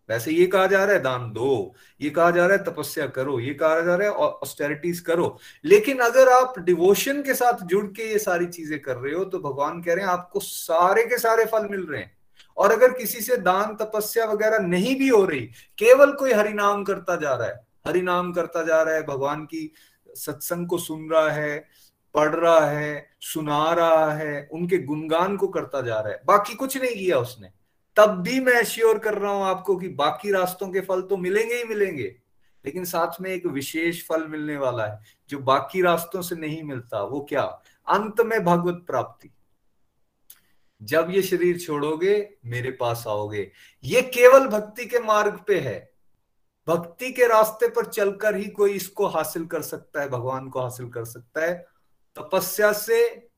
वैसे 0.09 0.31
ये 0.31 0.45
कहा 0.47 0.65
जा 0.67 0.83
रहा 0.83 0.95
है, 0.95 1.01
दान 1.01 1.31
दो। 1.31 1.73
ये 2.01 2.09
कहा 2.09 2.29
जा 2.31 2.45
रहा 2.45 2.57
है, 2.57 2.63
तपस्या 2.63 3.07
करो। 3.07 3.39
ये 3.39 3.53
कहा 3.53 3.79
जा 3.81 3.95
रहा 3.95 4.07
है 4.07 4.13
ऑस्टेरिटीज 4.13 4.99
करो। 4.99 5.37
लेकिन 5.65 5.99
अगर 5.99 6.29
आप 6.29 6.59
डिवोशन 6.59 7.21
के 7.21 7.33
साथ 7.33 7.65
जुड़ 7.65 7.85
के 7.87 8.11
ये 8.11 8.19
सारी 8.19 8.45
चीज़ें 8.47 8.79
कर 8.81 8.95
रहे 8.95 9.13
हो 9.13 9.23
तो 9.25 9.39
भगवान 9.39 9.81
कह 9.81 9.93
रहे 9.93 10.05
हैं, 10.05 10.11
आपको 10.11 10.39
सारे 10.39 11.03
के 11.03 11.17
सारे 11.17 11.45
फल 11.45 11.67
मिल 11.71 11.81
रहे 11.81 12.01
हैं। 12.01 12.15
और 12.57 12.71
अगर 12.71 12.93
किसी 12.93 13.21
से 13.21 13.37
दान, 13.37 13.75
तपस्या 13.75 14.25
वगैरह 14.25 14.59
नहीं 14.59 14.95
भी 14.95 15.07
हो 15.09 15.23
रही, 15.25 15.41
केवल 15.77 16.11
कोई 16.11 16.33
हरिनाम 16.33 16.83
करता 16.83 17.15
जा 17.15 17.33
रहा 17.33 17.47
है, 17.47 17.59
हरिनाम 17.87 18.31
करता 18.33 18.63
जा 18.63 18.81
रहा 18.81 18.95
है, 18.95 19.03
भगवान 19.03 19.43
की 19.45 19.71
सत्संग 20.09 20.67
को 20.67 20.77
सुन 20.77 21.09
रहा 21.09 21.29
है, 21.29 21.59
पढ़ 22.15 22.35
रहा 22.35 22.65
है, 22.65 23.07
सुना 23.21 23.71
रहा 23.73 24.11
है, 24.13 24.47
उनके 24.53 24.77
गुणगान 24.77 25.37
को 25.37 25.47
करता 25.47 25.81
जा 25.81 25.99
रहा 25.99 26.13
है, 26.13 26.21
बाकी 26.25 26.55
कुछ 26.55 26.77
नहीं 26.77 26.95
किया 26.95 27.17
उसने। 27.17 27.49
तब 27.97 28.21
भी 28.21 28.39
मैं 28.39 28.63
श्योर 28.63 28.97
कर 28.99 29.13
रहा 29.13 29.31
हूँ 29.31 29.45
आपको 29.45 29.75
कि 29.77 29.87
बाकी 29.89 30.31
रास्तों 30.31 30.69
के 30.69 30.81
फल 30.81 31.01
तो 31.01 31.17
मिलेंगे 31.17 31.55
ही 31.55 31.63
मिलेंगे, 31.63 32.15
लेकिन 32.65 32.85
साथ 32.85 33.21
में 33.21 33.29
एक 33.31 33.45
विशेष 33.45 34.07
फल 34.07 34.27
मिलने 34.27 34.57
वाला 34.57 34.85
है, 34.85 34.99
जो 35.29 35.39
बाकी 35.39 35.81
रास्तों 35.81 36.21
से 36.21 36.35
नहीं 36.35 36.63
मिलता, 36.63 37.01
वो 37.01 37.25
क्या? 37.29 37.41
अंत 37.87 38.21
में 38.21 38.43
भगवत 38.43 38.83
प्राप्ति। 38.87 39.31
जब 40.81 41.07
ये 41.09 41.21
शरीर 41.21 41.59
छोड़ोगे, 41.59 42.29
मेरे 42.45 42.71
पास 42.71 43.03
आओगे। 43.07 43.51
ये 43.83 44.01
केवल 44.01 44.47
भक्ति 44.47 44.85
के 44.85 44.99
मार्ग 44.99 45.39
पे 45.47 45.59
है। 45.59 45.91
भक्ति 46.67 47.11
के 47.11 47.27
रास्ते 47.27 47.67
पर 47.67 47.85
चलकर 47.85 48.35
ही 48.35 48.47
कोई 48.47 48.73
इसको 48.73 49.07
हासिल 49.07 49.45
कर 49.45 49.61
सकता 49.61 50.01
है, 50.01 50.09
भगवान 50.09 50.49
को 50.49 50.61
हासिल 50.61 50.89
कर 50.89 51.05
सकता 51.05 51.45
है। 51.45 51.55
तपस्या 52.17 52.71
से 52.73 53.29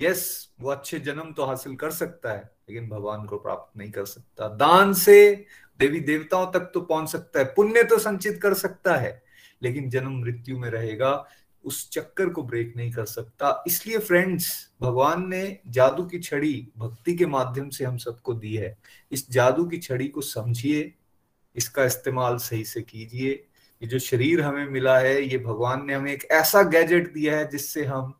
यस 0.00 0.54
वो 0.60 0.70
अच्छे 0.70 0.98
जन्म 0.98 1.32
तो 1.32 1.44
हासिल 1.44 1.76
कर 1.76 1.90
सकता 1.90 2.32
है। 2.32 2.55
लेकिन 2.68 2.88
भगवान 2.88 3.24
को 3.24 3.36
प्राप्त 3.38 3.78
नहीं 3.78 3.90
कर 3.90 4.04
सकता। 4.04 4.48
दान 4.48 4.92
से 4.94 5.46
देवी 5.80 6.00
देवताओं 6.00 6.46
तक 6.52 6.70
तो 6.74 6.80
पहुँच 6.80 7.08
सकता 7.08 7.38
है, 7.38 7.44
पुण्य 7.46 7.82
तो 7.82 7.98
संचित 7.98 8.40
कर 8.42 8.54
सकता 8.54 8.96
है, 8.96 9.22
लेकिन 9.62 9.88
जन्म 9.90 10.20
मृत्यु 10.20 10.58
में 10.58 10.68
रहेगा, 10.70 11.26
उस 11.64 11.88
चक्कर 11.90 12.28
को 12.28 12.42
ब्रेक 12.42 12.72
नहीं 12.76 12.90
कर 12.92 13.04
सकता। 13.04 13.64
इसलिए 13.66 13.98
फ्रेंड्स 13.98 14.48
भगवान 14.80 15.26
ने 15.28 15.58
जादू 15.66 16.04
की 16.04 16.18
छड़ी 16.18 16.68
भक्ति 16.78 17.14
के 17.16 17.26
माध्यम 17.26 17.68
से 17.70 17.84
हम 17.84 17.96
सबको 17.96 18.34
दी 18.34 18.54
है। 18.54 18.76
इस 19.12 19.30
जादू 19.30 19.64
की 19.64 19.78
छड़ी 19.78 20.08
को 20.08 20.20
समझिए, 20.20 20.92
इसका 21.56 21.84
इस्तेमाल 21.84 22.36
सही 22.38 22.64
से 22.64 22.82
कीजिए। 22.82 23.30
ये 23.82 23.86
जो 23.86 23.98
शरीर 23.98 24.40
हमें 24.40 24.66
मिला 24.66 24.98
है, 24.98 25.22
ये 25.22 25.38
भगवान 25.38 25.84
ने 25.86 25.94
हमें 25.94 26.12
एक 26.12 26.24
ऐसा 26.24 26.62
गैजेट 26.62 27.12
दिया 27.12 27.36
है 27.36 27.48
जिससे 27.50 27.84
हम 27.84 28.14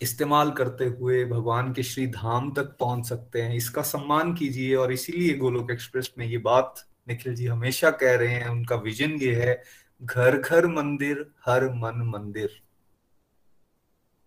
इस्तेमाल 0.00 0.50
करते 0.50 0.84
हुए 0.84 1.24
भगवान 1.24 1.72
के 1.72 1.82
श्री 1.82 2.06
धाम 2.06 2.52
तक 2.54 2.76
पहुँच 2.80 3.06
सकते 3.08 3.42
हैं। 3.42 3.54
इसका 3.54 3.82
सम्मान 3.82 4.32
कीजिए 4.34 4.74
और 4.74 4.92
इसीलिए 4.92 5.36
गोलोक 5.38 5.70
एक्सप्रेस 5.70 6.12
में 6.18 6.26
ये 6.26 6.38
बात 6.38 6.86
निखिल 7.08 7.34
जी 7.34 7.46
हमेशा 7.46 7.90
कह 7.90 8.16
रहे 8.16 8.34
हैं। 8.34 8.48
उनका 8.48 8.76
विजन 8.78 9.12
ये 9.12 9.34
है, 9.34 9.62
घर 10.02 10.38
घर 10.38 10.66
मंदिर, 10.66 11.30
हर 11.46 11.68
मन 11.74 12.02
मंदिर। 12.14 12.60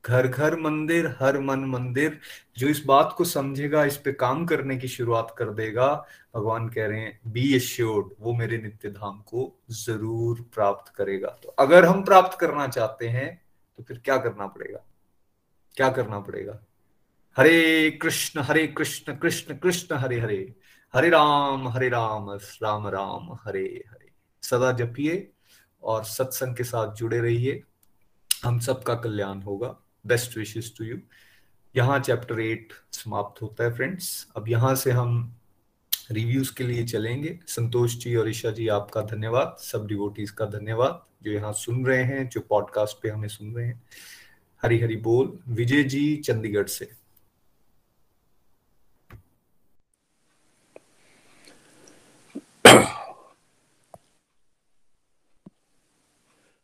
घर 0.04 0.28
घर 0.28 0.56
मंदिर, 0.60 1.08
हर 1.20 1.40
मन 1.40 1.60
मंदिर, 1.66 2.20
जो 2.58 2.68
इस 2.68 2.84
बात 2.86 3.14
को 3.18 3.24
समझेगा, 3.24 3.84
इस 3.86 3.98
पे 3.98 4.12
काम 4.14 4.46
करने 4.46 4.78
की 4.78 4.88
शुरुआत 4.88 5.34
कर 5.38 5.50
देगा, 5.54 5.94
भगवान 6.36 6.68
कह 6.70 6.88
रहे 6.88 7.00
हैं 7.00 7.20
बी 7.28 7.54
एश्योर्ड 7.56 8.08
वो 8.20 8.34
मेरे 8.34 8.58
नित्य 8.58 8.90
धाम 8.90 9.20
को 9.22 9.52
ज़रूर 9.74 10.42
प्राप्त 10.56 10.94
करेगा। 10.96 11.38
तो 11.44 11.56
अगर 11.60 11.86
हम 11.86 12.04
प्राप्त 12.04 12.38
करना 12.40 12.68
चाहते 12.68 13.08
हैं 13.10 13.30
तो 13.80 13.84
फिर 13.84 14.02
क्या 14.06 14.18
करना 14.18 14.48
पड़ेगा? 14.48 14.86
क्या 15.76 15.90
करना 15.90 16.20
पड़ेगा? 16.20 16.60
हरे 17.38 17.92
कृष्ण 17.92 18.42
हरे 18.42 18.68
कृष्ण 18.68 19.16
कृष्ण 19.16 19.58
कृष्ण, 19.58 19.96
हरे 19.96 20.20
हरे। 20.20 20.56
हरे 20.94 21.10
राम 21.10 21.68
हरे 21.68 21.90
राम 21.90 22.32
राम 22.32 22.88
राम, 22.88 23.38
हरे 23.46 23.84
हरे। 23.92 24.12
सदा 24.42 24.72
जपिए 24.72 25.32
और 25.84 26.04
सत्संग 26.04 26.56
के 26.56 26.64
साथ 26.64 26.96
जुड़े 26.96 27.20
रहिए। 27.20 27.64
हम 28.44 28.60
सबका 28.60 28.96
कल्याण 28.96 29.42
होगा। 29.42 29.76
बेस्ट 30.08 30.38
विशेष 30.38 30.78
टू 30.78 30.86
यू 30.86 30.98
यहाँ 31.76 32.00
चैप्टर 32.00 32.40
एट 32.40 32.74
समाप्त 32.92 33.42
होता 33.42 33.64
है 33.64 33.76
फ्रेंड्स 33.76 34.28
अब 34.36 34.48
यहाँ 34.48 34.76
से 34.76 34.92
हम 34.92 35.36
रिव्यूज़ 36.12 36.54
के 36.54 36.64
लिए 36.64 36.84
चलेंगे। 36.84 37.40
संतोष 37.48 37.96
जी 37.96 38.16
और 38.16 38.30
ईशा 38.30 38.50
जी, 38.50 38.68
आपका 38.68 39.02
धन्यवाद। 39.02 39.58
सब 39.60 39.88
डिवोटीज 39.88 40.32
का 40.32 40.46
धन्यवाद 40.46 41.06
जो 41.24 41.32
यहाँ 41.32 41.54
सुन 41.54 41.86
रहे 41.86 42.04
हैं, 42.04 42.30
जो 42.30 42.42
पॉडकास्ट 42.42 42.98
पे 43.04 43.10
हमें 43.10 43.28
सुन 43.28 43.56
रहे 43.56 43.68
हैं। 43.68 43.84
हरी 44.66 44.80
हरी 44.80 44.96
बोल, 44.96 45.40
विजय 45.48 45.84
जी, 45.84 46.18
चंडीगढ़ 46.18 46.68
से। 46.68 46.92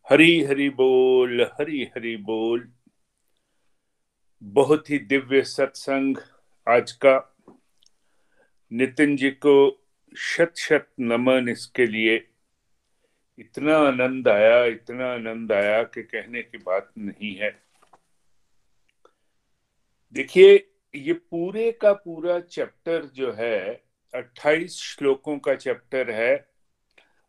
हरी 0.09 0.43
हरी 0.43 0.69
बोल 0.69 1.41
हरी 1.41 1.83
हरी 1.83 2.17
बोल। 2.17 2.71
बहुत 4.43 4.89
ही 4.89 4.99
दिव्य 4.99 5.43
सत्संग 5.43 6.17
आज 6.67 6.91
का। 6.91 7.35
नितिन 8.73 9.15
जी 9.15 9.29
को 9.29 9.85
शत 10.17 10.53
शत 10.57 10.87
नमन 10.99 11.49
इसके 11.49 11.85
लिए। 11.85 12.27
इतना 13.39 13.77
आनंद 13.77 14.27
आया, 14.27 14.65
इतना 14.65 15.13
आनंद 15.13 15.51
आया 15.51 15.83
कि 15.83 16.03
कहने 16.03 16.41
की 16.41 16.57
बात 16.57 16.91
नहीं 16.97 17.35
है। 17.35 17.68
देखिए, 20.13 20.71
ये 20.95 21.13
पूरे 21.13 21.71
का 21.71 21.93
पूरा 21.93 22.39
चैप्टर 22.39 23.05
जो 23.05 23.31
है 23.31 23.83
28 24.13 24.77
श्लोकों 24.81 25.39
का 25.39 25.55
चैप्टर 25.55 26.11
है 26.11 26.49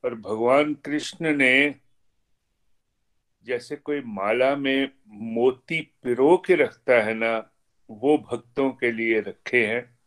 और 0.05 0.14
भगवान 0.14 0.74
कृष्ण 0.74 1.37
ने 1.37 1.74
जैसे 3.45 3.76
कोई 3.76 4.01
माला 4.01 4.57
में 4.57 4.93
मोती 5.07 5.81
पिरो 5.81 6.43
के 6.47 6.55
रखता 6.55 7.03
है 7.03 7.14
ना, 7.14 7.51
वो 7.91 8.18
भक्तों 8.18 8.70
के 8.70 8.93
लिए 8.93 9.20
रखे 9.20 9.66
हैं। 9.66 9.99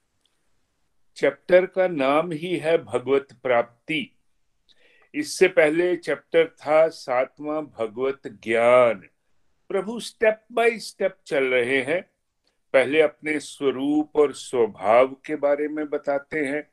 चैप्टर 1.15 1.65
का 1.65 1.87
नाम 1.87 2.31
ही 2.31 2.57
है 2.57 2.77
भगवत 2.77 3.27
प्राप्ति। 3.43 4.17
इससे 5.13 5.47
पहले 5.47 5.95
चैप्टर 5.95 6.47
था 6.47 6.87
सातवां 6.87 7.65
भगवत 7.65 8.21
ज्ञान। 8.27 9.09
प्रभु 9.69 9.99
स्टेप 9.99 10.45
बाय 10.51 10.79
स्टेप 10.79 11.17
चल 11.25 11.43
रहे 11.43 11.81
हैं। 11.81 12.12
पहले 12.73 13.01
अपने 13.01 13.39
स्वरूप 13.39 14.15
और 14.15 14.33
स्वभाव 14.33 15.07
के 15.07 15.35
बारे 15.35 15.67
में 15.67 15.89
बताते 15.89 16.39
हैं। 16.39 16.71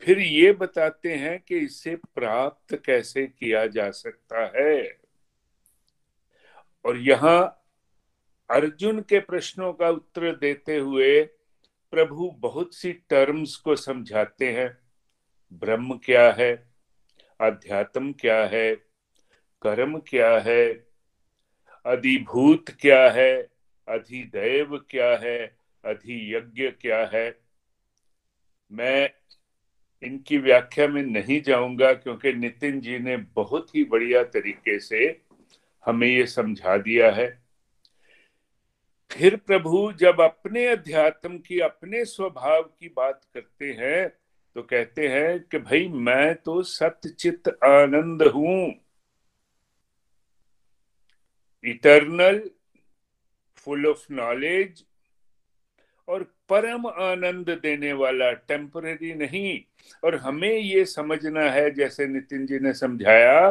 फिर 0.00 0.18
ये 0.18 0.52
बताते 0.52 1.14
हैं 1.14 1.40
कि 1.40 1.58
इसे 1.58 1.96
प्राप्त 1.96 2.82
कैसे 2.84 3.26
किया 3.26 3.66
जा 3.66 3.90
सकता 3.90 4.52
है। 4.56 5.00
और 6.84 6.96
यहाँ 6.96 7.64
अर्जुन 8.50 9.00
के 9.00 9.20
प्रश्नों 9.20 9.72
का 9.72 9.88
उत्तर 9.88 10.36
देते 10.36 10.76
हुए 10.76 11.24
प्रभु 11.90 12.30
बहुत 12.30 12.74
सी 12.74 12.92
टर्म्स 12.92 13.56
को 13.56 13.76
समझाते 13.76 14.52
हैं। 14.52 14.78
ब्रह्म 15.52 15.98
क्या 16.04 16.32
है? 16.32 16.72
अध्यात्म 17.40 18.12
क्या 18.12 18.46
है? 18.46 18.74
कर्म 19.62 19.98
क्या 19.98 20.38
है? 20.38 20.86
अधिभूत 21.86 22.64
क्या 22.70 23.10
है? 23.10 23.49
अधिदैव 23.90 24.76
क्या 24.90 25.10
है? 25.16 25.38
अधियज्ञ 25.84 26.68
क्या 26.70 27.04
है? 27.14 27.38
मैं 28.70 29.10
इनकी 30.02 30.38
व्याख्या 30.38 30.86
में 30.88 31.02
नहीं 31.02 31.40
जाऊँगा 31.42 31.92
क्योंकि 31.92 32.32
नितिन 32.32 32.80
जी 32.80 32.98
ने 32.98 33.16
बहुत 33.16 33.74
ही 33.76 33.84
बढ़िया 33.84 34.22
तरीके 34.24 34.78
से 34.80 35.20
हमें 35.86 36.06
ये 36.08 36.26
समझा 36.26 36.76
दिया 36.76 37.10
है। 37.10 37.28
फिर 39.10 39.36
प्रभु, 39.36 39.92
जब 39.92 40.20
अपने 40.20 40.66
अध्यात्म 40.66 41.38
की, 41.38 41.58
अपने 41.60 42.04
स्वभाव 42.04 42.62
की 42.62 42.88
बात 42.88 43.24
करते 43.34 43.72
हैं 43.72 44.08
तो 44.56 44.62
कहते 44.62 45.08
हैं 45.08 45.38
कि 45.40 45.58
भाई, 45.58 45.88
मैं 45.88 46.34
तो 46.34 46.62
सत्यचित 46.62 47.48
आनंद 47.64 48.22
हूँ। 48.22 48.74
इटर्नल 51.64 52.38
फुल 53.64 53.86
ऑफ़ 53.86 54.06
नॉलेज 54.10 54.84
और 56.08 56.22
परम 56.48 56.86
आनंद 56.86 57.50
देने 57.50 57.92
वाला 57.92 58.32
टेम्पररी 58.32 59.14
नहीं। 59.14 59.62
और 60.04 60.14
हमें 60.14 60.58
ये 60.58 60.84
समझना 60.84 61.40
है, 61.40 61.70
जैसे 61.70 62.06
नितिन 62.06 62.46
जी 62.46 62.58
ने 62.58 62.74
समझाया, 62.74 63.50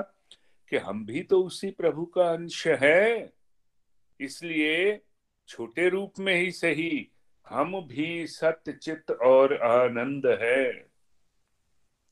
कि 0.70 0.78
हम 0.78 1.05
भी 1.05 1.24
तो 1.24 1.43
उसी 1.43 1.72
प्रभु 1.72 2.05
का 2.05 2.30
अंश 2.30 2.68
है। 2.68 3.34
इसलिए 4.20 5.01
छोटे 5.47 5.89
रूप 5.89 6.14
में 6.20 6.36
ही 6.36 6.51
सही, 6.51 7.12
हम 7.49 7.82
भी 7.82 8.28
सत्य 8.28 8.72
चित्त 8.74 9.12
और 9.12 9.57
आनंद 9.57 10.28
है। 10.41 10.88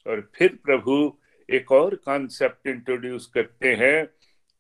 और 0.08 0.32
फिर 0.36 0.60
प्रभु 0.64 1.18
एक 1.50 1.72
और 1.72 1.96
कॉन्सेप्ट 1.96 2.68
इंट्रोड्यूस 2.68 3.28
करते 3.28 3.76
हैं, 3.76 4.06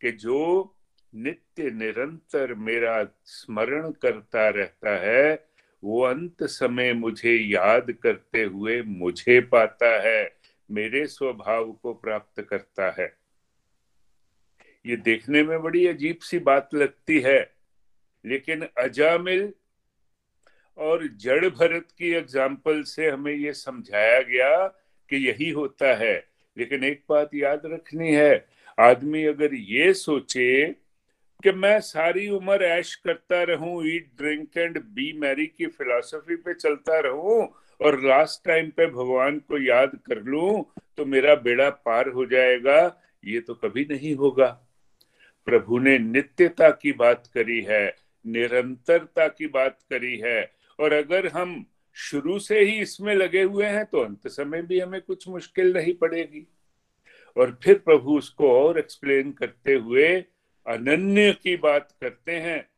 कि 0.01 0.11
जो 0.11 0.73
नित्य 1.13 1.69
निरंतर 1.71 2.53
मेरा 2.53 3.03
स्मरण 3.25 3.91
करता 3.91 4.47
रहता 4.49 4.95
है, 4.97 5.47
वो 5.83 6.01
अंत 6.01 6.43
समय 6.43 6.93
मुझे 6.93 7.33
याद 7.33 7.91
करते 7.93 8.43
हुए 8.43 8.81
मुझे 8.81 9.39
पाता 9.41 9.89
है, 10.01 10.37
मेरे 10.69 11.05
स्वभाव 11.07 11.71
को 11.73 11.93
प्राप्त 11.93 12.41
करता 12.41 12.89
है। 12.99 13.13
ये 14.85 14.95
देखने 14.95 15.43
में 15.43 15.61
बड़ी 15.61 15.85
अजीब 15.87 16.19
सी 16.21 16.39
बात 16.39 16.73
लगती 16.73 17.19
है, 17.19 17.39
लेकिन 18.25 18.67
अजामिल 18.77 19.51
और 20.77 21.07
जड़ 21.15 21.49
भरत 21.49 21.87
की 21.97 22.11
एग्ज़ाम्पल 22.11 22.81
से 22.83 23.09
हमें 23.09 23.33
ये 23.33 23.53
समझाया 23.53 24.19
गया 24.21 24.67
कि 25.09 25.27
यही 25.27 25.49
होता 25.49 25.93
है। 25.95 26.15
लेकिन 26.57 26.83
एक 26.83 27.03
बात 27.09 27.33
याद 27.35 27.61
रखनी 27.65 28.13
है, 28.13 28.45
आदमी 28.77 29.23
अगर 29.25 29.53
ये 29.53 29.93
सोचे 29.93 30.75
कि 31.43 31.51
मैं 31.51 31.79
सारी 31.79 32.27
उम्र 32.29 32.63
ऐश 32.65 32.93
करता 32.95 33.41
रहूँ 33.43 33.85
eat 33.87 34.09
drink 34.17 34.57
and 34.57 34.77
be 34.93 35.11
merry 35.19 35.45
की 35.47 35.65
फिलॉसफी 35.67 36.35
पे 36.35 36.53
चलता 36.53 36.99
रहूँ 36.99 37.41
और 37.79 37.99
लास्ट 38.03 38.43
टाइम 38.45 38.69
पे 38.69 38.85
भगवान 38.87 39.37
को 39.39 39.57
याद 39.57 39.91
कर 40.05 40.21
लूँ 40.23 40.63
तो 40.97 41.05
मेरा 41.05 41.35
बेड़ा 41.37 41.69
पार 41.69 42.07
हो 42.09 42.25
जाएगा। 42.25 42.79
ये 43.23 43.39
तो 43.39 43.53
कभी 43.55 43.85
नहीं 43.89 44.13
होगा। 44.15 44.47
प्रभु 45.47 45.77
ने 45.79 45.97
नित्यता 45.99 46.69
की 46.71 46.91
बात 46.93 47.27
करी 47.33 47.59
है, 47.61 47.95
निरंतरता 48.25 49.27
की 49.27 49.47
बात 49.47 49.77
करी 49.89 50.17
है 50.17 50.39
और 50.79 50.93
अगर 50.93 51.27
हम 51.27 51.65
शुरू 51.95 52.37
से 52.39 52.59
ही 52.59 52.79
इसमें 52.81 53.13
लगे 53.15 53.41
हुए 53.43 53.65
हैं 53.65 53.85
तो 53.85 53.99
अंत 53.99 54.27
समय 54.27 54.61
भी 54.61 54.79
हमें 54.79 55.01
कुछ 55.01 55.27
मुश्किल 55.27 55.73
नहीं 55.73 55.93
पड़ेगी। 55.93 56.47
और 57.35 57.57
फिर 57.63 57.77
प्रभु 57.77 58.17
उसको 58.17 58.51
और 58.59 58.79
एक्सप्लेन 58.79 59.31
करते 59.31 59.73
हुए 59.75 60.09
अनन्य 60.67 61.33
की 61.33 61.55
बात 61.55 61.95
करते 62.01 62.31
हैं, 62.31 62.69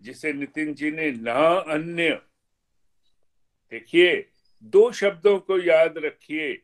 जिसे 0.00 0.32
नितिन 0.32 0.74
जी 0.74 0.90
ने 0.90 1.10
ना 1.10 1.56
अन्य। 1.58 2.10
देखिए, 3.70 4.28
दो 4.62 4.92
शब्दों 4.92 5.38
को 5.38 5.58
याद 5.58 5.94
रखिए, 5.98 6.54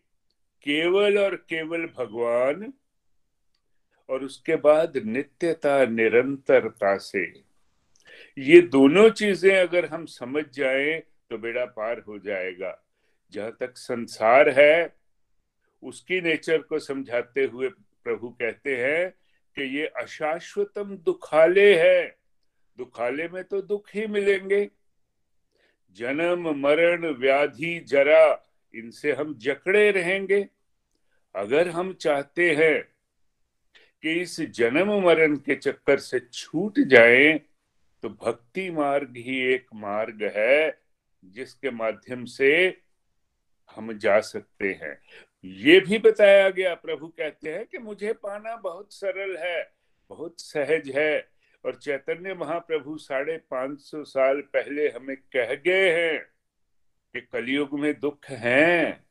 केवल 0.62 1.18
और 1.18 1.36
केवल 1.36 1.86
भगवान, 1.86 2.72
और 4.08 4.24
उसके 4.24 4.56
बाद 4.56 4.96
नित्यता, 4.96 5.84
निरंतरता 5.84 6.96
से। 6.96 7.42
ये 8.38 8.60
दोनों 8.60 9.10
चीज़ें 9.10 9.58
अगर 9.58 9.86
हम 9.86 10.06
समझ 10.06 10.44
जाएँ 10.52 11.00
तो 11.00 11.38
बेड़ा 11.38 11.64
पार 11.64 11.98
हो 11.98 12.18
जाएगा। 12.18 12.84
जहाँ 13.32 13.56
तक 13.60 13.76
संसार 13.76 14.48
है, 14.48 14.96
उसकी 15.82 16.20
नेचर 16.20 16.58
को 16.58 16.78
समझाते 16.78 17.44
हुए 17.44 17.68
प्रभु 18.04 18.28
कहते 18.28 18.76
हैं 18.76 19.19
कि 19.56 19.62
ये 19.78 19.86
अशाश्वतम 19.86 20.96
दुखाले 20.96 21.74
है। 21.80 22.16
दुखाले 22.78 23.28
में 23.28 23.42
तो 23.44 23.60
दुख 23.62 23.88
ही 23.94 24.06
मिलेंगे। 24.06 24.68
जन्म, 25.96 26.48
मरण, 26.58 27.06
व्याधि, 27.06 27.78
जरा, 27.80 28.24
इनसे 28.74 29.12
हम 29.12 29.34
जकड़े 29.38 29.90
रहेंगे। 29.90 30.48
अगर 31.34 31.68
हम 31.68 31.92
चाहते 31.92 32.54
हैं 32.54 32.82
कि 34.02 34.20
इस 34.20 34.40
जन्म, 34.40 35.00
मरण 35.00 35.36
के 35.36 35.54
चक्कर 35.54 35.98
से 35.98 36.20
छूट 36.20 36.78
जाए 36.78 37.40
तो 38.02 38.08
भक्ति 38.08 38.70
मार्ग 38.70 39.16
ही 39.16 39.38
एक 39.52 39.66
मार्ग 39.74 40.22
है, 40.36 40.80
जिसके 41.24 41.70
माध्यम 41.70 42.24
से 42.24 42.80
हम 43.76 43.92
जा 43.98 44.20
सकते 44.20 44.72
हैं। 44.72 44.98
ये 45.44 45.78
भी 45.80 45.98
बताया 45.98 46.48
गया, 46.50 46.74
प्रभु 46.74 47.06
कहते 47.08 47.52
हैं 47.52 47.64
कि 47.66 47.78
मुझे 47.78 48.12
पाना 48.12 48.56
बहुत 48.56 48.92
सरल 48.92 49.36
है, 49.36 49.70
बहुत 50.10 50.40
सहज 50.40 50.90
है। 50.96 51.28
और 51.64 51.74
चैतन्य 51.74 52.34
महाप्रभु 52.34 52.96
साढ़े 52.98 53.36
पाँच 53.50 53.80
सौ 53.80 54.02
साल 54.04 54.40
पहले 54.52 54.88
हमें 54.88 55.16
कह 55.16 55.54
गए 55.56 55.90
हैं 55.90 56.18
कि 57.14 57.20
कलयुग 57.22 57.78
में 57.80 57.92
दुख 58.00 58.30
हैं, 58.30 59.04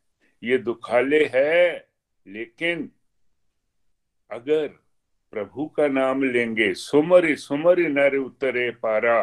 ये 0.43 0.57
दुखाले 0.57 1.23
है, 1.25 1.87
लेकिन 2.25 2.89
अगर 4.31 4.67
प्रभु 5.33 5.65
का 5.67 5.87
नाम 5.87 6.23
लेंगे, 6.23 6.73
सुमर 6.73 7.35
सुमर 7.35 7.79
नर 7.79 8.15
उतरे 8.15 8.69
पारा 8.71 9.21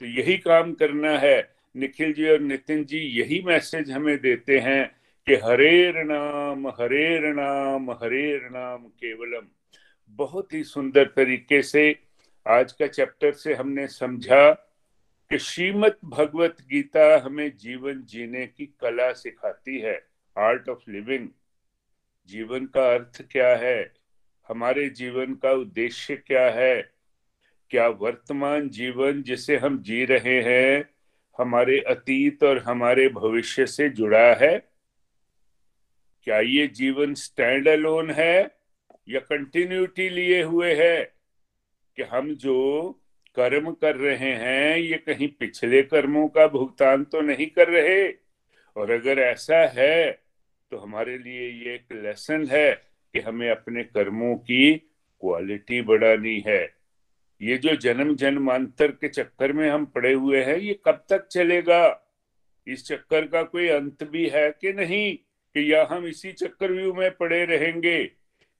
तो 0.00 0.06
यही 0.06 0.36
काम 0.38 0.72
करना 0.72 1.18
है। 1.18 1.54
निखिल 1.74 2.12
जी 2.12 2.28
और 2.28 2.40
नितिन 2.40 2.84
जी 2.84 2.98
यही 3.18 3.40
मैसेज 3.42 3.90
हमें 3.90 4.16
देते 4.18 4.58
हैं 4.58 5.03
कि 5.26 5.34
हरेर 5.34 5.94
नाम 5.96 6.68
हरेर 6.68 7.34
नाम 7.34 7.90
हरेर 7.90 8.42
नाम 8.42 8.84
केवलम। 8.84 9.46
बहुत 10.08 10.54
ही 10.54 10.64
सुंदर 10.64 11.04
तरीके 11.04 11.62
से 11.62 11.96
आज 12.48 12.72
का 12.72 12.86
चैप्टर 12.86 13.32
से 13.32 13.54
हमने 13.54 13.86
समझा 13.88 14.52
कि 15.30 15.38
श्रीमद 15.38 15.96
भगवत 16.04 16.56
गीता 16.70 17.22
हमें 17.24 17.56
जीवन 17.56 18.02
जीने 18.02 18.46
की 18.46 18.66
कला 18.66 19.12
सिखाती 19.12 19.78
है, 19.78 20.06
आर्ट 20.38 20.68
ऑफ़ 20.68 20.90
लिविंग। 20.90 21.28
जीवन 22.26 22.66
का 22.66 22.94
अर्थ 22.94 23.22
क्या 23.30 23.56
है? 23.56 23.92
हमारे 24.48 24.88
जीवन 24.88 25.34
का 25.34 25.52
उद्देश्य 25.52 26.16
क्या 26.16 26.50
है? 26.50 26.90
क्या 27.70 27.88
वर्तमान 27.88 28.68
जीवन 28.68 29.22
जिसे 29.22 29.56
हम 29.56 29.82
जी 29.82 30.04
रहे 30.04 30.42
हैं, 30.42 30.90
हमारे 31.38 31.80
अतीत 31.80 32.44
और 32.44 32.58
हमारे 32.58 33.08
भविष्य 33.08 33.66
से 33.66 33.88
जुड़ा 33.88 34.34
है? 34.34 34.73
क्या 36.24 36.38
ये 36.40 36.66
जीवन 36.66 37.14
स्टैंड 37.14 37.68
अलोन 37.68 38.10
है 38.10 38.50
या 39.08 39.20
कंटिन्यूटी 39.20 40.08
लिए 40.08 40.42
हुए 40.42 40.74
है? 40.74 41.04
कि 41.96 42.02
हम 42.02 42.34
जो 42.34 42.90
कर्म 43.36 43.70
कर 43.72 43.96
रहे 43.96 44.32
हैं, 44.32 44.76
ये 44.78 44.98
कहीं 44.98 45.28
पिछले 45.28 45.82
कर्मों 45.82 46.28
का 46.28 46.46
भुगतान 46.46 47.04
तो 47.04 47.20
नहीं 47.20 47.46
कर 47.46 47.68
रहे? 47.68 48.08
और 48.76 48.90
अगर 48.90 49.18
ऐसा 49.18 49.66
है 49.66 50.12
तो 50.70 50.76
हमारे 50.76 51.18
लिए 51.18 51.48
ये 51.50 51.74
एक 51.74 51.92
लेसन 51.92 52.46
है 52.50 52.72
कि 53.12 53.20
हमें 53.20 53.50
अपने 53.50 53.84
कर्मों 53.84 54.34
की 54.36 54.74
क्वालिटी 55.20 55.80
बढ़ानी 55.82 56.42
है। 56.46 56.74
ये 57.42 57.58
जो 57.58 57.76
जन्म 57.76 58.14
जन्मांतर 58.16 58.90
के 58.90 59.08
चक्कर 59.08 59.52
में 59.52 59.68
हम 59.70 59.84
पड़े 59.84 60.12
हुए 60.12 60.42
हैं, 60.44 60.56
ये 60.56 60.80
कब 60.84 61.04
तक 61.10 61.26
चलेगा? 61.26 61.82
इस 62.66 62.86
चक्कर 62.86 63.26
का 63.26 63.42
कोई 63.42 63.68
अंत 63.68 64.04
भी 64.04 64.28
है 64.28 64.50
कि 64.50 64.72
नहीं? 64.72 65.18
कि 65.56 65.72
या 65.72 65.88
हम 65.90 66.06
इसी 66.06 66.32
चक्रव्यूह 66.32 66.96
में 66.96 67.10
पड़े 67.10 67.44
रहेंगे। 67.44 68.04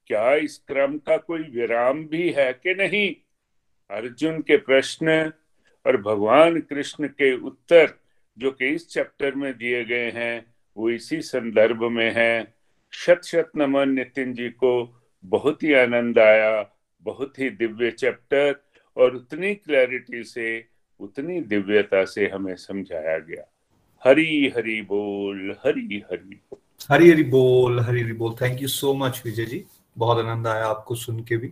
क्या 0.06 0.34
इस 0.34 0.58
क्रम 0.58 0.98
का 0.98 1.16
कोई 1.16 1.42
विराम 1.42 2.06
भी 2.06 2.30
है 2.30 2.52
कि 2.52 2.74
नहीं? 2.74 3.14
अर्जुन 3.90 4.40
के 4.40 4.56
प्रश्न 4.56 5.32
और 5.86 5.96
भगवान 6.02 6.60
कृष्ण 6.60 7.08
के 7.08 7.36
उत्तर 7.36 7.94
जो 8.38 8.50
कि 8.50 8.66
इस 8.66 8.88
चैप्टर 8.88 9.34
में 9.34 9.56
दिए 9.56 9.84
गए 9.84 10.10
हैं, 10.10 10.54
वो 10.76 10.90
इसी 10.90 11.20
संदर्भ 11.20 11.84
में 11.84 12.12
है। 12.14 12.54
शत 12.92 13.20
शत 13.24 13.50
नमन 13.56 13.88
नितिन 13.88 14.34
जी 14.34 14.48
को 14.48 15.02
बहुत 15.24 15.62
ही 15.62 15.72
आनंद 15.72 16.18
आया, 16.18 16.70
बहुत 17.02 17.38
ही 17.38 17.50
दिव्य 17.50 17.90
चैप्टर 17.90 18.56
और 18.96 19.16
उतनी 19.16 19.54
क्लैरिटी 19.54 20.24
से, 20.24 20.66
उतनी 21.00 21.40
दिव्यता 21.40 22.04
से 22.04 22.26
हमें 22.26 22.56
समझाया 22.56 23.18
गया। 23.18 23.50
हरी 24.04 24.48
हरी 24.48 24.82
बोल 24.82 25.56
हरी 25.64 26.04
हरी 26.10 26.34
बोल। 26.34 26.63
हरी 26.90 27.10
हरी 27.10 27.22
बोल 27.22 27.78
हरी 27.80 28.00
हरी 28.02 28.12
बोल। 28.12 28.34
Thank 28.40 28.60
you 28.62 28.68
so 28.68 28.92
much 28.94 29.20
Vijay 29.24 29.44
ji. 29.44 29.64
बहुत 29.96 30.18
आनंद 30.18 30.46
आया 30.46 30.64
आपको 30.66 30.94
सुन 30.94 31.22
के 31.24 31.36
भी। 31.36 31.50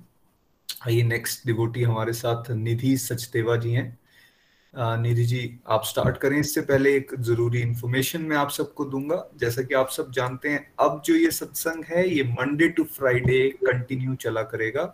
आइए 0.87 1.03
नेक्स्ट 1.03 1.47
डिवोटी 1.47 1.83
हमारे 1.83 2.13
साथ 2.13 2.51
निधि 2.51 2.97
सचदेवा 2.97 3.57
जी 3.57 3.73
हैं। 3.73 4.99
निधि 5.03 5.25
जी, 5.25 5.59
आप 5.69 5.85
स्टार्ट 5.85 6.17
करें। 6.17 6.39
इससे 6.39 6.61
पहले 6.61 6.95
एक 6.97 7.15
ज़रूरी 7.21 7.61
इंफॉर्मेशन 7.61 8.23
मैं 8.23 8.37
आप 8.37 8.51
सबको 8.51 8.85
दूँगा। 8.85 9.23
जैसा 9.41 9.63
कि 9.63 9.75
आप 9.75 9.89
सब 9.91 10.11
जानते 10.13 10.49
हैं, 10.49 10.67
अब 10.81 11.03
जो 11.07 11.15
ये 11.15 11.31
सत्संग 11.31 11.85
है, 11.85 12.09
ये 12.09 12.23
मंडे 12.25 12.69
टू 12.69 12.85
फ्राइडे 12.91 13.49
कंटिन्यू 13.65 14.15
चला 14.17 14.43
करेगा। 14.43 14.85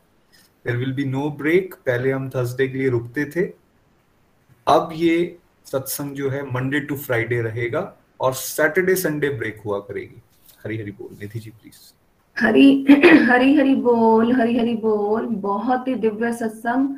There 0.65 0.77
will 0.77 0.93
be 0.93 1.05
no 1.07 1.29
break 1.39 1.75
पहले 1.87 2.13
हम 2.13 2.31
थर्सडे 2.31 2.69
के 2.69 2.79
लिए 2.79 2.89
रुकते 2.89 3.25
थे। 3.27 3.47
अब 4.67 4.91
ये 4.95 5.39
सत्संग 5.67 6.15
जो 6.15 6.31
है 6.31 6.43
मंडे 6.53 6.81
टू 6.81 6.97
फ्राइडे 6.99 7.43
रहेगा 7.43 7.83
और 8.21 8.35
सैटरडे 8.37 8.95
संडे 8.97 9.29
ब्रेक 9.31 9.61
हुआ 9.65 9.79
करेगी। 9.81 10.23
हरी 10.65 10.77
हरी 10.79 10.91
बोल, 10.93 11.17
निधि 11.21 11.39
जी 11.39 11.51
प्लीज़ 11.51 11.77
हरी 12.37 12.85
हरी 13.29 13.55
हरी 13.57 13.75
बोल, 13.75 14.33
हरी 14.33 14.59
हरी 14.59 14.75
बोल, 14.77 15.27
बहुत 15.27 15.89
ही 15.89 15.95
दिव्य 15.97 16.33
सत्संग, 16.33 16.97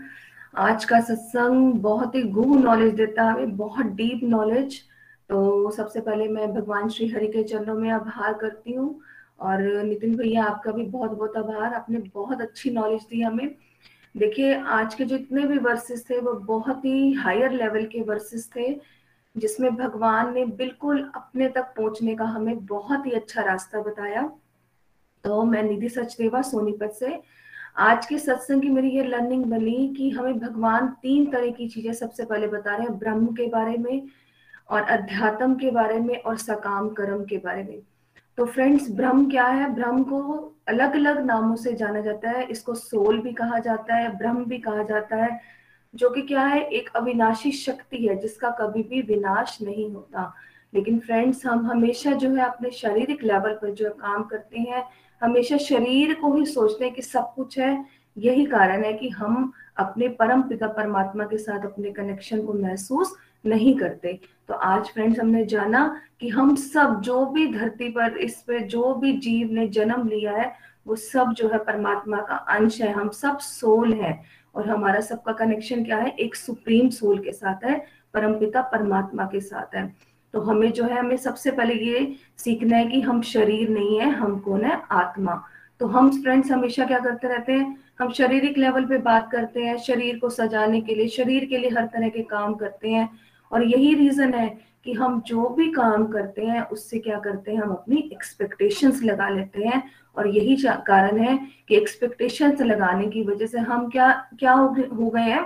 आज 0.59 0.85
का 0.85 1.01
सत्संग 1.01 1.73
बहुत 1.83 2.15
ही 2.15 2.23
गुह 2.31 2.59
नॉलेज 2.59 2.95
देता 2.95 3.25
है, 3.31 3.47
बहुत 3.47 3.87
डीप 3.97 4.21
नॉलेज 4.25 4.81
तो 5.31 5.71
सबसे 5.71 6.01
पहले 6.01 6.29
मैं 6.29 6.53
भगवान 6.55 6.89
श्री 6.89 7.09
हरि 7.09 7.27
के 7.29 7.43
चरणों 7.45 7.75
में 7.75 7.91
आभार 7.91 8.33
करती 8.33 8.73
हूँ 8.73 9.01
और 9.41 9.61
नितिन 9.85 10.17
भैया, 10.17 10.45
आपका 10.45 10.73
भी 10.73 10.83
बहुत 10.85 11.11
बहुत 11.11 11.37
आभार, 11.37 11.75
आपने 11.75 11.99
बहुत 12.15 12.41
अच्छी 12.41 12.71
नॉलेज 12.71 13.03
दी 13.11 13.21
हमें. 13.23 13.55
देखिए, 14.15 14.55
आज 14.55 14.95
के 14.95 15.05
जितने 15.05 15.47
भी 15.47 15.59
वर्सेस 15.59 16.05
थे, 16.11 16.19
वो 16.21 16.33
बहुत 16.33 16.85
ही 16.85 17.13
हायर 17.13 17.53
लेवल 17.53 17.85
के 17.85 18.01
वर्सेस 18.03 18.49
थे. 18.57 18.73
जिसमें 19.37 19.75
भगवान 19.77 20.33
ने 20.35 20.45
बिल्कुल 20.45 21.03
अपने 21.17 21.49
तक 21.49 21.73
पहुँचने 21.77 22.15
का 22.15 22.25
हमें 22.25 22.65
बहुत 22.67 23.07
ही 23.07 23.11
अच्छा 23.11 23.43
रास्ता 23.43 23.81
बताया। 23.83 24.31
तो 25.25 25.43
मैं 25.45 25.63
निधि 25.63 25.89
सचदेवा 25.89 26.43
सोनीपत 26.43 26.93
से 26.93 27.21
आज 27.79 28.07
के 28.07 28.19
सत्संग 28.19 28.63
की 28.63 28.69
मेरी 28.69 28.91
ये 28.91 29.03
लर्निंग 29.05 29.45
बनी 29.45 29.89
कि 29.97 30.11
हमें 30.11 30.39
भगवान 30.39 30.89
तीन 31.03 31.31
तरह 31.31 31.51
की 31.51 31.69
चीज़ें 31.69 31.93
सबसे 31.93 32.25
पहले 32.25 32.47
बता 32.47 32.75
रहे 32.77 32.87
हैं, 32.87 32.99
ब्रह्म 32.99 33.27
के 33.27 33.47
बारे 33.47 33.77
में 33.77 34.09
और 34.71 34.83
अध्यात्म 34.83 35.55
के 35.55 35.71
बारे 35.71 35.99
में 36.01 36.17
और 36.17 36.37
सकाम 36.37 36.89
कर्म 36.89 37.25
के 37.25 37.39
बारे 37.39 37.63
में। 37.63 37.81
तो 38.39 38.45
फ्रेंड्स 38.47 38.91
ब्रह्म 38.91 39.31
क्या 39.31 39.47
है? 39.47 39.73
ब्रह्म 39.75 40.03
को 40.03 40.21
अलग 40.69 40.95
अलग 40.95 41.25
नामों 41.25 41.57
से 41.57 41.73
जाना 41.73 42.01
जाता 42.01 42.31
है, 42.31 42.45
इसको 42.45 42.75
सोल 42.75 43.21
भी 43.21 43.33
कहा 43.33 43.59
जाता 43.59 43.95
है, 43.95 44.17
ब्रह्म 44.19 44.45
भी 44.45 44.59
कहा 44.59 44.83
जाता 44.83 45.17
है 45.17 45.41
जो 45.95 46.11
कि 46.11 46.23
क्या 46.23 46.43
है, 46.43 46.63
एक 46.63 46.91
अविनाशी 46.97 47.53
शक्ति 47.53 48.07
है, 48.07 48.19
जिसका 48.19 48.51
कभी 48.51 48.83
भी 48.83 49.03
विनाश 49.03 49.59
नहीं 49.63 49.91
होता। 49.91 50.35
लेकिन 50.75 50.99
फ्रेंड्स 50.99 51.47
हम 51.47 51.67
हमेशा 51.67 52.13
जो 52.13 52.35
है 52.35 52.45
अपने 52.45 52.71
शारीरिक 52.71 53.25
लेवल 53.25 53.53
पर 53.53 53.71
जो 53.71 53.91
काम 53.91 54.23
करते 54.23 54.59
हैं, 54.59 54.85
हमेशा 55.23 55.57
शरीर 55.57 56.15
को 56.15 56.35
ही 56.35 56.47
सोचते 56.47 56.85
हैं 56.85 56.95
कि 56.95 57.03
सब 57.03 57.35
कुछ 57.35 57.59
है। 57.59 57.85
यही 58.19 58.47
कारण 58.47 58.85
है 58.85 58.93
कि 58.93 59.09
हम 59.09 59.53
अपने 59.77 60.09
परम 60.09 60.43
पिता 60.43 60.67
परमात्मा 60.67 61.25
के 61.25 61.39
साथ 61.39 61.65
अपने 61.65 61.91
कनेक्शन 61.91 62.47
को 62.47 62.53
महसूस 62.53 63.17
नहीं 63.47 63.79
करते। 63.79 64.21
तो 64.49 64.55
आज 64.55 64.85
फ्रेंड्स 64.85 65.21
हमने 65.21 65.47
जाना 65.47 66.01
कि 66.21 66.29
हम 66.29 66.57
सब, 66.57 67.01
जो 67.01 67.27
भी 67.27 67.55
धरती 67.55 67.89
पर, 67.89 68.17
इस 68.17 68.43
पे 68.43 68.61
जो 68.61 68.95
भी 68.95 69.13
जीव 69.13 69.53
ने 69.53 69.69
जन्म 69.69 70.09
लिया 70.09 70.33
है, 70.33 70.55
वो 70.87 70.97
सब 70.97 71.33
जो 71.33 71.49
है 71.49 71.59
परमात्मा 71.59 72.17
का 72.17 72.35
अंश 72.35 72.81
है। 72.83 72.93
हम 72.93 73.09
सब 73.09 73.39
सोल 73.39 73.93
है। 73.93 74.40
और 74.55 74.71
हमारा 74.71 75.01
सबका 75.01 75.33
कनेक्शन 75.33 75.85
क्या 75.85 75.97
है? 75.97 76.09
एक 76.09 76.35
सुप्रीम 76.35 76.89
सोल 76.89 77.19
के 77.19 77.33
साथ 77.33 77.65
है, 77.65 77.87
परमपिता 78.15 78.63
परमात्मा 78.63 79.25
के 79.25 79.41
साथ 79.41 79.75
है। 79.75 79.97
तो 80.33 80.41
हमें 80.41 80.73
जो 80.73 80.85
है, 80.85 80.99
हमें 80.99 81.17
सबसे 81.17 81.51
पहले 81.51 81.75
ये 81.75 82.17
सीखना 82.37 82.77
है 82.77 82.87
कि 82.87 83.01
हम 83.01 83.23
शरीर 83.23 83.69
नहीं 83.69 84.01
है, 84.01 84.11
हम 84.11 84.39
कौन 84.39 84.65
है? 84.65 84.83
आत्मा। 84.91 85.45
तो 85.81 85.87
हम 85.87 86.23
फ्रेंड्स 86.23 86.51
हमेशा 86.51 86.87
क्या 86.87 86.99
करते 86.99 87.29
रहते 87.29 87.53
हैं? 87.53 87.81
हम 88.01 88.13
शारीरिक 88.13 88.59
लेवल 88.59 88.85
पे 88.85 88.99
बात 88.99 89.33
करते 89.33 89.63
हैं, 89.63 89.77
शरीर 89.77 90.19
को 90.19 90.31
सजाने 90.31 90.81
के 90.81 90.95
लिए, 90.95 91.09
शरीर 91.09 91.45
के 91.45 91.59
लिए 91.59 91.71
हर 91.71 91.87
तरह 91.87 92.09
के 92.09 92.23
काम 92.23 92.55
करते 92.55 92.91
हैं। 92.91 93.11
और 93.53 93.65
यही 93.65 93.95
रीजन 93.95 94.35
है 94.35 94.49
कि 94.85 94.93
हम 94.93 95.21
जो 95.21 95.49
भी 95.49 95.71
काम 95.73 96.07
करते 96.07 96.45
हैं, 96.45 96.63
उससे 96.63 96.99
क्या 96.99 97.19
करते 97.19 97.53
हैं, 97.53 97.61
हम 97.61 97.71
अपनी 97.71 97.97
एक्सपेक्टेशंस 98.13 99.03
लगा 99.03 99.29
लेते 99.29 99.65
हैं। 99.65 99.83
और 100.17 100.29
यही 100.29 100.57
कारण 100.87 101.19
है 101.19 101.39
कि 101.69 101.77
एक्सपेक्टेशंस 101.77 102.61
लगाने 102.61 103.07
की 103.07 103.23
वजह 103.23 103.47
से 103.47 103.59
हम 103.59 103.89
क्या 103.89 104.11
क्या 104.39 104.53
हो 104.53 105.11
गए, 105.11 105.21
हैं 105.21 105.45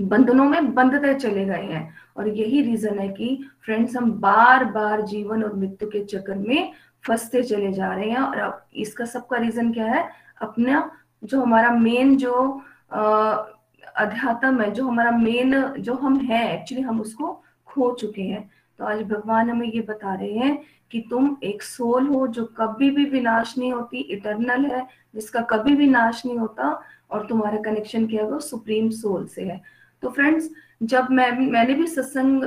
बंधनों 0.00 0.44
में 0.44 0.74
बंधते 0.74 1.14
चले 1.14 1.44
गए 1.44 1.62
हैं। 1.62 1.94
और 2.16 2.28
यही 2.28 2.62
रीजन 2.62 2.98
है 2.98 3.08
कि 3.08 3.38
फ्रेंड्स 3.64 3.96
हम 3.96 4.10
बार 4.12 4.64
बार 4.64 5.02
जीवन 5.02 5.42
और 5.44 5.54
मृत्यु 5.56 5.88
के 5.90 6.04
चक्कर 6.04 6.34
में 6.34 6.72
फंसते 7.06 7.42
चले 7.42 7.72
जा 7.72 7.92
रहे 7.94 8.10
हैं। 8.10 8.18
और 8.18 8.66
इसका 8.76 9.04
सबका 9.04 9.36
रीजन 9.36 9.72
क्या 9.72 9.86
है? 9.86 10.08
अपना 10.42 10.90
जो 11.24 11.40
हमारा 11.40 11.70
मेन 11.70 12.16
जो 12.16 12.34
अध्यात्म 13.94 14.60
है 14.60 14.70
जो 14.70 14.86
हमारा 14.86 15.10
मेन 15.10 15.60
जो 15.78 15.94
हम 15.94 16.18
है 16.20 16.42
एक्चुअली 16.54 16.82
हम 16.82 17.00
उसको 17.00 17.32
खो 17.68 17.90
चुके 18.00 18.22
हैं। 18.22 18.48
तो 18.78 18.84
आज 18.84 19.02
भगवान 19.02 19.50
हमें 19.50 19.66
ये 19.66 19.80
बता 19.80 20.14
रहे 20.14 20.32
हैं 20.32 20.58
कि 20.90 21.00
तुम 21.10 21.36
एक 21.44 21.62
सोल 21.62 22.06
हो 22.06 22.26
जो 22.28 22.44
कभी 22.58 22.90
भी 22.90 23.04
विनाश 23.04 23.54
नहीं 23.58 23.72
होती 23.72 23.98
इटरनल 23.98 24.64
है, 24.66 24.86
जिसका 25.14 25.40
कभी 25.50 25.74
भी 25.76 25.86
नाश 25.88 26.24
नहीं 26.26 26.38
होता 26.38 26.80
और 27.10 27.26
तुम्हारा 27.26 27.58
कनेक्शन 27.62 28.06
क्या 28.06 28.22
है, 28.22 28.30
वो 28.30 28.38
सुप्रीम 28.40 28.90
सोल 28.92 29.26
से 29.26 29.44
है। 29.44 29.60
तो 30.02 30.10
फ्रेंड्स 30.10 30.50
जब 30.82 31.10
मैं 31.10 31.30
मैंने 31.40 31.74
भी 31.74 31.86
सत्संग 31.86 32.42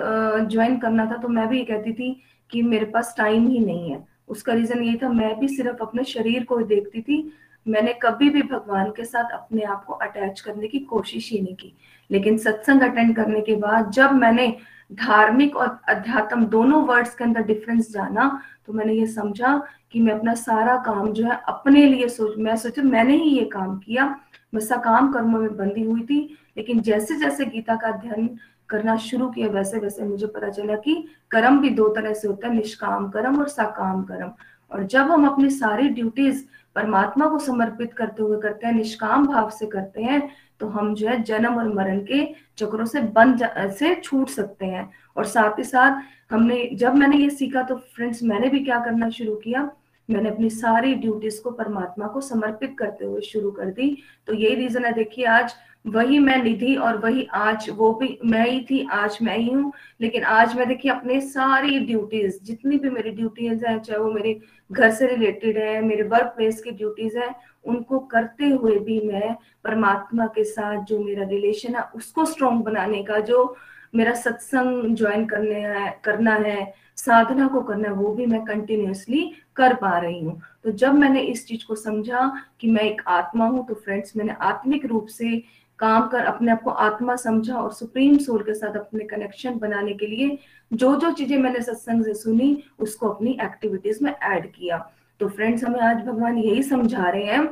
ज्वाइन 0.50 0.78
करना 0.80 1.06
था 1.06 1.18
तो 1.18 1.28
मैं 1.28 1.48
भी 1.48 1.58
ये 1.58 1.66
कहती 1.66 1.94
थी 1.94 2.16
कि 2.50 2.62
मेरे 2.64 2.86
पास 2.86 3.14
टाइम 3.18 3.48
ही 3.48 3.60
नहीं 3.60 3.92
है। 3.92 4.06
उसका 4.28 4.54
रीजन 4.54 4.84
ये 4.84 5.00
था, 5.04 5.10
मैं 5.10 5.40
भी 5.40 5.48
सिर्फ़ 5.48 5.82
अपने 5.82 6.04
शरीर 6.04 6.44
को 6.44 6.58
देखती 6.64 7.02
थी 7.02 7.22
मैंने 7.68 7.94
कभी 7.94 8.30
भी 8.30 8.42
भगवान 8.42 8.90
के 8.90 9.06
साथ 9.06 9.32
अपने 9.34 9.62
आप 9.62 9.84
को 9.86 9.94
अटैच 9.94 10.40
करने 10.40 10.68
की 10.68 10.80
कोशिश 10.80 11.32
ही 11.32 11.42
नहीं 11.42 11.56
की। 11.56 11.74
लेकिन 12.10 12.38
सत्संग 12.38 12.82
अटेंड 12.82 13.16
करने 13.16 13.42
के 13.42 13.56
बाद 13.56 13.92
जब 13.92 14.12
मैंने 14.12 14.48
धार्मिक 14.94 15.56
और 15.56 15.80
अध्यात्म 15.90 16.46
दोनों 16.46 16.84
वर्ड्स 16.86 17.16
के 17.16 17.24
अंदर 17.24 17.44
डिफरेंस 17.44 17.92
जाना 17.92 18.30
तो 18.68 18.74
मैंने 18.74 18.94
ये 18.94 19.08
समझा 19.08 19.62
कि 19.92 20.00
मैं 20.02 20.14
अपना 20.14 20.34
सारा 20.34 20.76
काम 20.86 21.12
जो 21.14 21.26
है 21.26 21.40
अपने 21.48 21.86
लिए 21.86 22.08
सोच, 22.08 22.38
मैं 22.38 22.56
सोचा 22.56 22.82
मैंने 22.82 23.16
ही 23.16 23.30
ये 23.30 23.46
काम 23.46 23.78
किया। 23.78 24.06
मैं 24.54 24.62
सकाम 24.62 25.12
कर्मों 25.14 25.40
में 25.40 25.56
बंदी 25.58 25.84
हुई 25.84 26.02
थी, 26.02 26.20
लेकिन 26.58 26.80
जैसे 26.82 27.16
जैसे 27.16 27.46
गीता 27.46 27.76
का 27.76 27.88
अध्ययन 27.88 28.30
करना 28.70 28.96
शुरू 28.98 29.30
किया 29.30 29.48
वैसे 29.48 29.80
वैसे 29.80 30.04
मुझे 30.04 30.28
पता 30.28 30.50
चला 30.50 30.76
कि 30.76 30.96
कर्म 31.32 31.60
भी 31.60 31.70
दो 31.70 31.88
तरह 31.90 32.14
से 32.14 32.28
होता 32.28 32.48
है, 32.48 32.54
निष्काम 32.56 33.10
कर्म 33.10 33.40
और 33.40 33.48
सकाम 33.48 34.04
कर्म। 34.04 34.32
और 34.72 34.84
जब 34.84 35.12
हम 35.12 35.28
अपनी 35.28 35.50
सारी 35.50 35.90
ड्यूटीज़ 35.90 36.44
परमात्मा 36.78 37.28
को 37.28 37.40
समर्पित 37.40 37.94
करते 37.94 38.24
हुए 38.24 38.40
करते 38.42 38.68
हैं, 38.68 38.74
निष्काम 38.74 39.28
भाव 39.28 39.50
से 39.50 39.66
करते 39.68 40.02
हैं 40.02 40.22
तो 40.60 40.68
हम 40.70 40.94
जो 40.96 41.08
है 41.08 41.22
जन्म 41.24 41.58
और 41.60 41.74
मरण 41.74 42.00
के 42.06 42.24
चक्रों 42.58 42.86
से 42.86 43.02
बन 43.16 43.38
से 43.72 43.94
छूट 43.96 44.30
सकते 44.30 44.66
हैं। 44.66 44.90
और 45.18 45.26
साथ 45.26 45.60
ही 45.60 45.64
साथ 45.64 46.02
हमने, 46.32 46.70
जब 46.74 46.96
मैंने 46.96 47.18
ये 47.18 47.30
सीखा 47.30 47.62
तो 47.64 47.76
फ्रेंड्स 47.96 48.24
मैंने 48.24 48.50
भी 48.50 48.60
क्या 48.60 48.80
करना 48.80 49.10
शुरू 49.10 49.36
किया? 49.36 49.70
मैंने 50.10 50.30
अपनी 50.30 50.50
सारी 50.50 50.94
ड्यूटीज़ 50.96 51.42
को 51.42 51.52
परमात्मा 51.52 52.08
को 52.08 52.22
समर्पित 52.22 52.76
करते 52.80 53.06
हुए 53.06 53.22
शुरू 53.22 53.52
कर 53.52 53.66
दी। 53.68 53.98
तो 54.28 54.34
यही 54.34 54.56
रीजन 54.56 54.86
है, 54.86 54.94
देखिए 54.94 55.26
आज 55.26 55.56
वही 55.88 56.20
मैं 56.20 56.44
निधि 56.44 56.76
और 56.76 56.98
वही 56.98 57.28
आज, 57.34 57.70
वो 57.70 57.94
भी 57.94 58.20
मैं 58.26 58.46
ही 58.46 58.60
थी, 58.60 58.88
आज 58.92 59.18
मैं 59.22 59.38
ही 59.38 59.50
हूँ। 59.50 59.72
लेकिन 60.02 60.24
आज 60.24 60.56
मैं 60.56 60.68
देखिए 60.68 60.92
अपने 60.92 61.20
सारी 61.22 61.80
ड्यूटीज़ 61.80 62.40
जितनी 62.44 62.78
भी 62.78 62.90
मेरी 62.90 63.10
ड्यूटीज़ 63.10 63.66
है, 63.66 63.80
चाहे 63.80 64.00
वो 64.00 64.12
मेरे 64.12 64.40
घर 64.72 64.92
से 64.92 65.08
रिलेटेड 65.08 65.58
है, 65.58 65.82
मेरे 65.82 66.04
वर्क 66.04 66.34
प्लेस 66.38 66.62
की 66.62 66.72
ड्यूटीज़ 66.72 67.18
है, 67.18 67.36
उनको 67.66 68.00
करते 68.00 68.46
हुए 68.46 68.80
भी 68.80 69.00
मैं 69.02 69.36
परमात्मा 69.64 70.26
के 70.26 70.44
साथ 70.44 70.84
जो 70.84 71.00
मेरा 71.00 71.24
रिलेशन 71.24 71.76
है, 71.76 71.84
उसको 71.96 72.26
स्ट्रॉन्ग 72.26 72.64
बनाने 72.64 73.04
का, 73.04 73.20
जो 73.20 73.56
मेरा 73.96 74.14
सत्संग 74.14 74.96
ज्वाइन 74.96 75.26
करने 75.26 75.60
है, 75.60 76.02
करना 76.04 76.34
है, 76.34 76.74
साधना 76.96 77.48
को 77.48 77.62
करना 77.62 77.88
है, 77.88 77.94
वो 77.94 78.14
भी 78.14 78.26
मैं 78.26 78.44
कंटिन्यूसली 78.46 79.32
कर 79.56 79.74
पा 79.74 79.98
रही 79.98 80.20
हूँ। 80.22 80.42
तो 80.64 80.72
जब 80.72 80.94
मैंने 80.94 81.22
इस 81.22 81.48
चीज़ 81.48 81.66
को 81.68 81.76
समझा 81.76 82.32
कि 82.60 82.72
मैं 82.72 82.82
एक 82.82 83.02
आत्मा 83.08 83.46
हूँ 83.46 83.68
तो 83.68 83.74
फ्रेंड्स 83.74 84.18
मैंने 84.18 84.36
आत्मिक 84.42 84.86
रूप 84.86 85.08
से 85.08 85.44
काम 85.80 86.08
कर, 86.08 86.24
अपने 86.26 86.52
आप 86.52 86.62
को 86.64 86.70
आत्मा 86.72 87.16
समझा 87.16 87.56
और 87.56 87.72
सुप्रीम 87.74 88.18
सोल 88.18 88.44
के 88.44 88.54
साथ 88.54 88.78
अपने 88.78 89.04
कनेक्शन 89.06 89.58
बनाने 89.60 89.94
के 89.94 90.08
लिए 90.08 90.38
जो 90.72 90.96
जो 90.96 91.12
चीज़ें 91.12 91.38
मैंने 91.38 91.62
सत्संग 91.62 92.04
से 92.06 92.14
सुनी, 92.14 92.64
उसको 92.80 93.10
अपनी 93.10 93.38
एक्टिविटीज़ 93.44 94.04
में 94.04 94.12
ऐड 94.14 94.52
किया। 94.52 94.78
तो 95.20 95.28
फ्रेंड्स 95.28 95.64
हमें 95.64 95.80
आज 95.80 96.06
भगवान 96.06 96.38
यही 96.38 96.64
समझा 96.64 97.10
रहे 97.10 97.24
हैं 97.24 97.46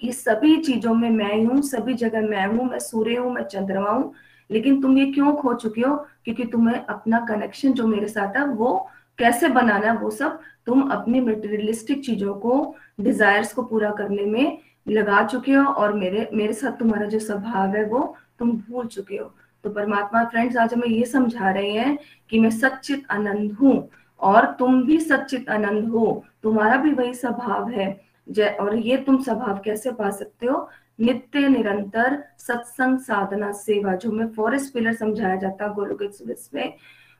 कि 0.00 0.12
सभी 0.12 0.56
चीज़ों 0.56 0.94
में 0.94 1.10
मैं 1.10 1.44
हूँ, 1.44 1.60
सभी 1.62 1.94
जगह 1.94 2.28
मैं 2.28 2.46
हूँ, 2.46 2.68
मैं 2.70 2.78
सूर्य 2.78 3.16
हूँ, 3.16 3.32
मैं 3.32 3.42
चंद्रमा 3.44 3.90
हूँ, 3.90 4.12
लेकिन 4.50 4.80
तुम 4.82 4.96
ये 4.98 5.06
क्यों 5.12 5.34
खो 5.36 5.54
चुके 5.54 5.80
हो? 5.80 5.96
क्योंकि 6.24 6.44
तुम्हें 6.44 6.76
अपना 6.76 7.18
कनेक्शन 7.28 7.72
जो 7.72 7.86
मेरे 7.86 8.08
साथ 8.08 8.36
है 8.36 8.46
वो 8.46 8.88
कैसे 9.18 9.48
बनाना 9.48 9.86
है, 9.86 9.96
वो 9.98 10.10
सब 10.10 10.40
तुम 10.66 10.88
अपनी 10.90 11.20
मेटेरियलिस्टिक 11.20 12.04
चीज़ों 12.04 12.34
को 12.34 12.74
डिजायर्स 13.00 13.52
को 13.52 13.62
पूरा 13.62 13.90
करने 13.90 14.24
में 14.24 14.58
लगा 14.86 15.22
चुके 15.26 15.52
हो 15.52 15.64
और 15.64 15.92
मेरे 15.92 16.28
मेरे 16.34 16.52
साथ 16.52 16.78
तुम्हारा 16.78 17.06
जो 17.06 17.18
स्वभाव 17.18 17.76
है 17.76 17.84
वो 17.84 18.16
तुम 18.38 18.50
भूल 18.52 18.86
चुके 18.86 19.16
हो। 19.16 19.32
तो 19.64 19.70
परमात्मा 19.70 20.24
फ्रेंड्स 20.24 20.56
आज 20.56 20.74
हमें 20.74 20.88
ये 20.88 21.04
समझा 21.04 21.50
रहे 21.50 21.70
हैं 21.70 21.98
कि 22.30 22.38
मैं 22.40 22.50
सच्चित 22.50 23.02
आनंद 23.10 23.52
हूँ 23.52 23.88
और 24.20 24.46
तुम 24.58 24.82
भी 24.84 25.00
सचित 25.00 25.50
आनंद 25.50 25.88
हो। 25.88 26.24
तुम्हारा 26.42 26.76
भी 26.76 26.92
वही 26.92 27.14
स्वभाव 27.14 27.70
है। 27.70 27.90
और 28.60 28.74
ये 28.76 28.96
तुम 28.96 29.22
स्वभाव 29.22 29.60
कैसे 29.64 29.90
पा 29.90 30.10
सकते 30.10 30.46
हो? 30.46 30.68
नित्य, 31.00 31.48
निरंतर 31.48 32.22
सत्संग 32.38 32.98
साधना, 32.98 33.50
सेवा, 33.52 33.94
जो 33.94 34.10
मैं 34.12 34.26
फॉरेस्ट 34.28 34.72
पिलर 34.74 34.92
समझाया 34.92 35.36
जाता 35.36 35.64
है 35.64 35.74
गोलोक 35.74 36.02
एक्सप्रेस 36.02 36.50
में। 36.54 36.74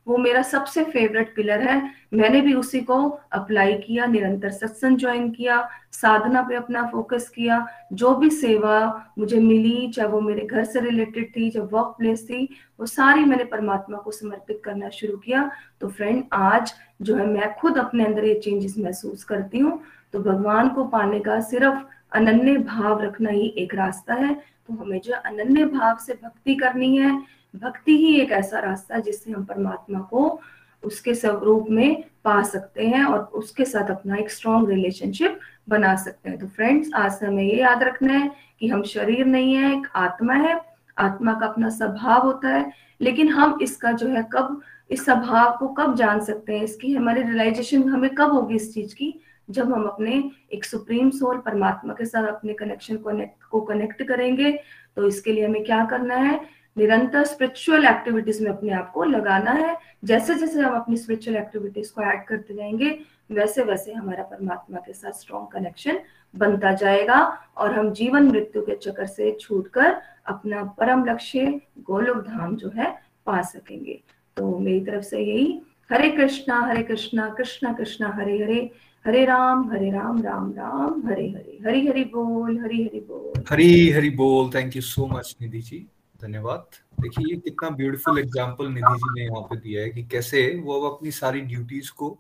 वो 0.09 0.17
मेरा 0.17 0.43
सबसे 0.43 0.85
फेवरेट 0.85 1.35
पिलर 1.37 1.61
है। 1.61 1.91
मैंने 2.15 2.41
भी 2.41 2.55
उसी 2.55 2.81
को 2.81 3.21
अप्लाई 3.33 3.75
किया, 3.75 4.07
निरंतर 4.07 4.51
सत्संग 4.51 4.97
ज्वाइन 4.97 5.31
किया, 5.31 5.69
साधना 5.93 6.43
पे 6.43 6.55
अपना 6.55 6.87
फोकस 6.87 7.29
किया। 7.29 7.67
जो 7.93 8.15
भी 8.15 8.31
सेवा 8.31 9.07
मुझे 9.19 9.41
मिली, 9.41 9.93
चाहे 9.93 10.09
वो 10.09 10.21
मेरे 10.21 10.47
घर 10.47 10.65
से 10.65 10.81
रिलेटेड 10.81 11.37
थी, 11.37 11.51
चाहे 11.51 11.67
वर्क 11.67 11.95
प्लेस 11.99 12.25
थी, 12.25 12.49
वो 12.81 12.87
सारी 12.87 13.25
मैंने 13.25 13.45
परमात्मा 13.45 13.99
को 13.99 14.11
समर्पित 14.11 14.63
करना 14.65 14.89
शुरू 14.89 15.17
किया। 15.17 15.51
तो 15.81 15.89
फ्रेंड 15.89 16.25
आज 16.33 16.75
जो 17.03 17.17
है 17.17 17.27
मैं 17.27 17.55
खुद 17.55 17.79
अपने 17.79 18.05
अंदर 18.05 18.25
ये 18.25 18.35
चेंजेस 18.35 18.75
महसूस 18.79 19.25
करती 19.25 19.59
हूँ। 19.59 19.83
तो 20.13 20.21
भगवान 20.21 20.69
को 20.69 20.85
पाने 20.85 21.21
का 21.21 21.41
सिर्फ़ 21.41 21.85
अनन्य 22.13 22.59
भाव 22.59 23.03
रखना 23.03 23.31
ही 23.31 23.55
एक 23.59 23.75
रास्ता 23.75 24.15
है। 24.15 24.35
तो 24.35 24.75
हमें 24.75 25.01
जो 25.01 25.15
अनन्य 25.15 25.65
भाव 25.65 25.97
से 25.97 26.13
भक्ति 26.13 26.55
करनी 26.55 26.97
है। 26.97 27.40
भक्ति 27.55 27.97
ही 27.97 28.15
एक 28.21 28.31
ऐसा 28.33 28.59
रास्ता 28.59 28.95
है 28.95 29.03
जिससे 29.03 29.33
हम 29.33 29.45
परमात्मा 29.45 30.01
को 30.01 30.41
उसके 30.83 31.15
स्वरूप 31.15 31.67
में 31.71 32.05
पा 32.25 32.43
सकते 32.43 32.87
हैं 32.87 33.05
और 33.05 33.19
उसके 33.35 33.65
साथ 33.65 33.91
अपना 33.91 34.17
एक 34.17 34.31
स्ट्रॉन्ग 34.31 34.71
रिलेशनशिप 34.71 35.39
बना 35.69 35.95
सकते 35.97 36.31
हैं। 36.31 36.39
तो 36.39 36.47
फ्रेंड्स 36.47 36.91
आज 36.95 37.13
से 37.13 37.27
हमें 37.27 37.43
ये 37.45 37.57
याद 37.57 37.83
रखना 37.83 38.13
है 38.13 38.31
कि 38.61 38.69
हम 38.69 38.83
शरीर 38.83 39.25
नहीं 39.27 39.55
है, 39.55 39.73
एक 39.73 39.87
आत्मा 39.97 40.35
है। 40.35 40.61
आत्मा 40.99 41.33
का 41.35 41.47
अपना 41.47 41.69
स्वभाव 41.69 42.23
होता 42.23 42.49
है, 42.49 42.71
लेकिन 43.01 43.29
हम 43.29 43.59
इसका 43.63 43.93
जो 43.93 44.09
है 44.09 44.23
कब, 44.33 44.61
इस 44.91 45.05
स्वभाव 45.05 45.57
को 45.59 45.69
कब 45.69 45.95
जान 45.97 46.21
सकते 46.21 46.57
हैं? 46.57 46.65
इसकी 46.65 46.95
हमारी 46.95 47.23
रियलाइजेशन 47.23 47.89
हमें 47.89 48.11
कब 48.11 48.33
होगी 48.33 48.55
इस 48.55 48.73
चीज़ 48.75 48.95
की? 48.95 49.15
जब 49.49 49.73
हम 49.73 49.85
अपने 49.85 50.23
एक 50.53 50.65
सुप्रीम 50.65 51.11
सोल 51.11 51.39
परमात्मा 51.39 51.95
के 51.95 52.05
साथ 52.05 52.27
अपने 52.27 52.53
कनेक्शन 52.53 52.97
को 52.97 53.61
कनेक्ट 53.61 54.03
करेंगे 54.03 54.53
तो 54.97 55.07
इसके 55.07 55.33
लिए 55.33 55.47
हमें 55.47 55.65
क्या 55.65 55.85
करना 55.85 56.15
है? 56.17 56.41
निरंतर 56.79 57.25
स्पिरिचुअल 57.25 57.87
एक्टिविटीज़ 57.87 58.43
में 58.45 58.51
अपने 58.51 58.73
आप 58.73 58.93
को 58.93 59.05
लगाना 59.05 59.51
है। 59.51 59.77
जैसे 60.05 60.35
जैसे 60.35 60.61
हम 60.61 60.75
अपनी 60.75 60.97
स्पिरिचुअल 60.97 61.37
एक्टिविटीज़ 61.37 61.93
को 61.93 62.03
ऐड 62.03 62.25
करते 62.25 62.55
जाएँगे, 62.55 62.99
वैसे 63.33 63.63
वैसे 63.63 63.93
हमारा 63.93 64.23
परमात्मा 64.23 64.79
के 64.79 64.93
साथ 64.93 65.13
स्ट्रॉन्ग 65.13 65.49
कनेक्शन 65.49 65.99
बनता 66.37 66.73
जाएगा 66.73 67.39
और 67.57 67.79
हम 67.79 67.93
जीवन 67.93 68.23
मृत्यु 68.23 68.63
के 68.63 68.77
चक्कर 68.77 69.07
से 69.07 69.37
छूटकर 69.41 69.97
अपना 70.27 70.65
परम 70.65 71.05
लक्ष्य 71.05 71.61
गोलोक 71.81 72.17
धाम 72.17 72.57
जो 72.57 72.71
है, 72.77 72.99
पा 73.27 73.43
सकेंगे। 73.43 74.01
तो 74.37 74.59
मेरी 74.59 74.81
तरफ़ 74.81 75.05
से 75.05 75.21
यही, 75.21 75.63
हरे 75.93 76.11
कृष्णा 76.11 76.61
हरे 76.61 76.83
कृष्णा 76.83 77.29
कृष्णा 77.29 77.73
कृष्णा, 77.73 78.13
हरे 78.15 78.43
हरे 78.43 78.71
हरे 79.07 79.25
राम 79.25 79.73
हरे 79.73 79.91
राम 79.91 80.23
राम 80.23 80.53
राम, 80.53 81.07
हरे 81.07 81.29
हरे, 81.29 81.59
हरी 81.67 81.87
हरि 81.87 82.05
बोल, 82.05 82.59
हरी 82.59 82.85
हरि 82.85 83.01
बोल। 83.01 83.45
हरी 83.51 83.91
हरि 83.91 84.11
बोल 84.11 84.51
thank 84.55 84.77
you 84.77 84.83
so 84.83 85.07
much 85.07 85.37
Nidhi 85.41 85.61
ji. 85.61 85.87
धन्यवाद। 86.23 86.67
देखिए, 87.01 87.35
ये 87.35 87.41
कितना 87.41 87.71
ब्यूटीफुल 87.71 88.19
एग्ज़ाम्पल 88.19 88.69
निधि 88.69 88.95
जी 88.95 89.15
ने 89.15 89.25
यहाँ 89.25 89.43
पे 89.43 89.57
दिया 89.57 89.83
है 89.83 89.91
कि 89.91 90.03
कैसे 90.05 90.43
वो 90.57 90.81
अब 90.81 90.93
अपनी 90.95 91.11
सारी 91.11 91.41
ड्यूटीज़ 91.41 91.91
को 91.93 92.11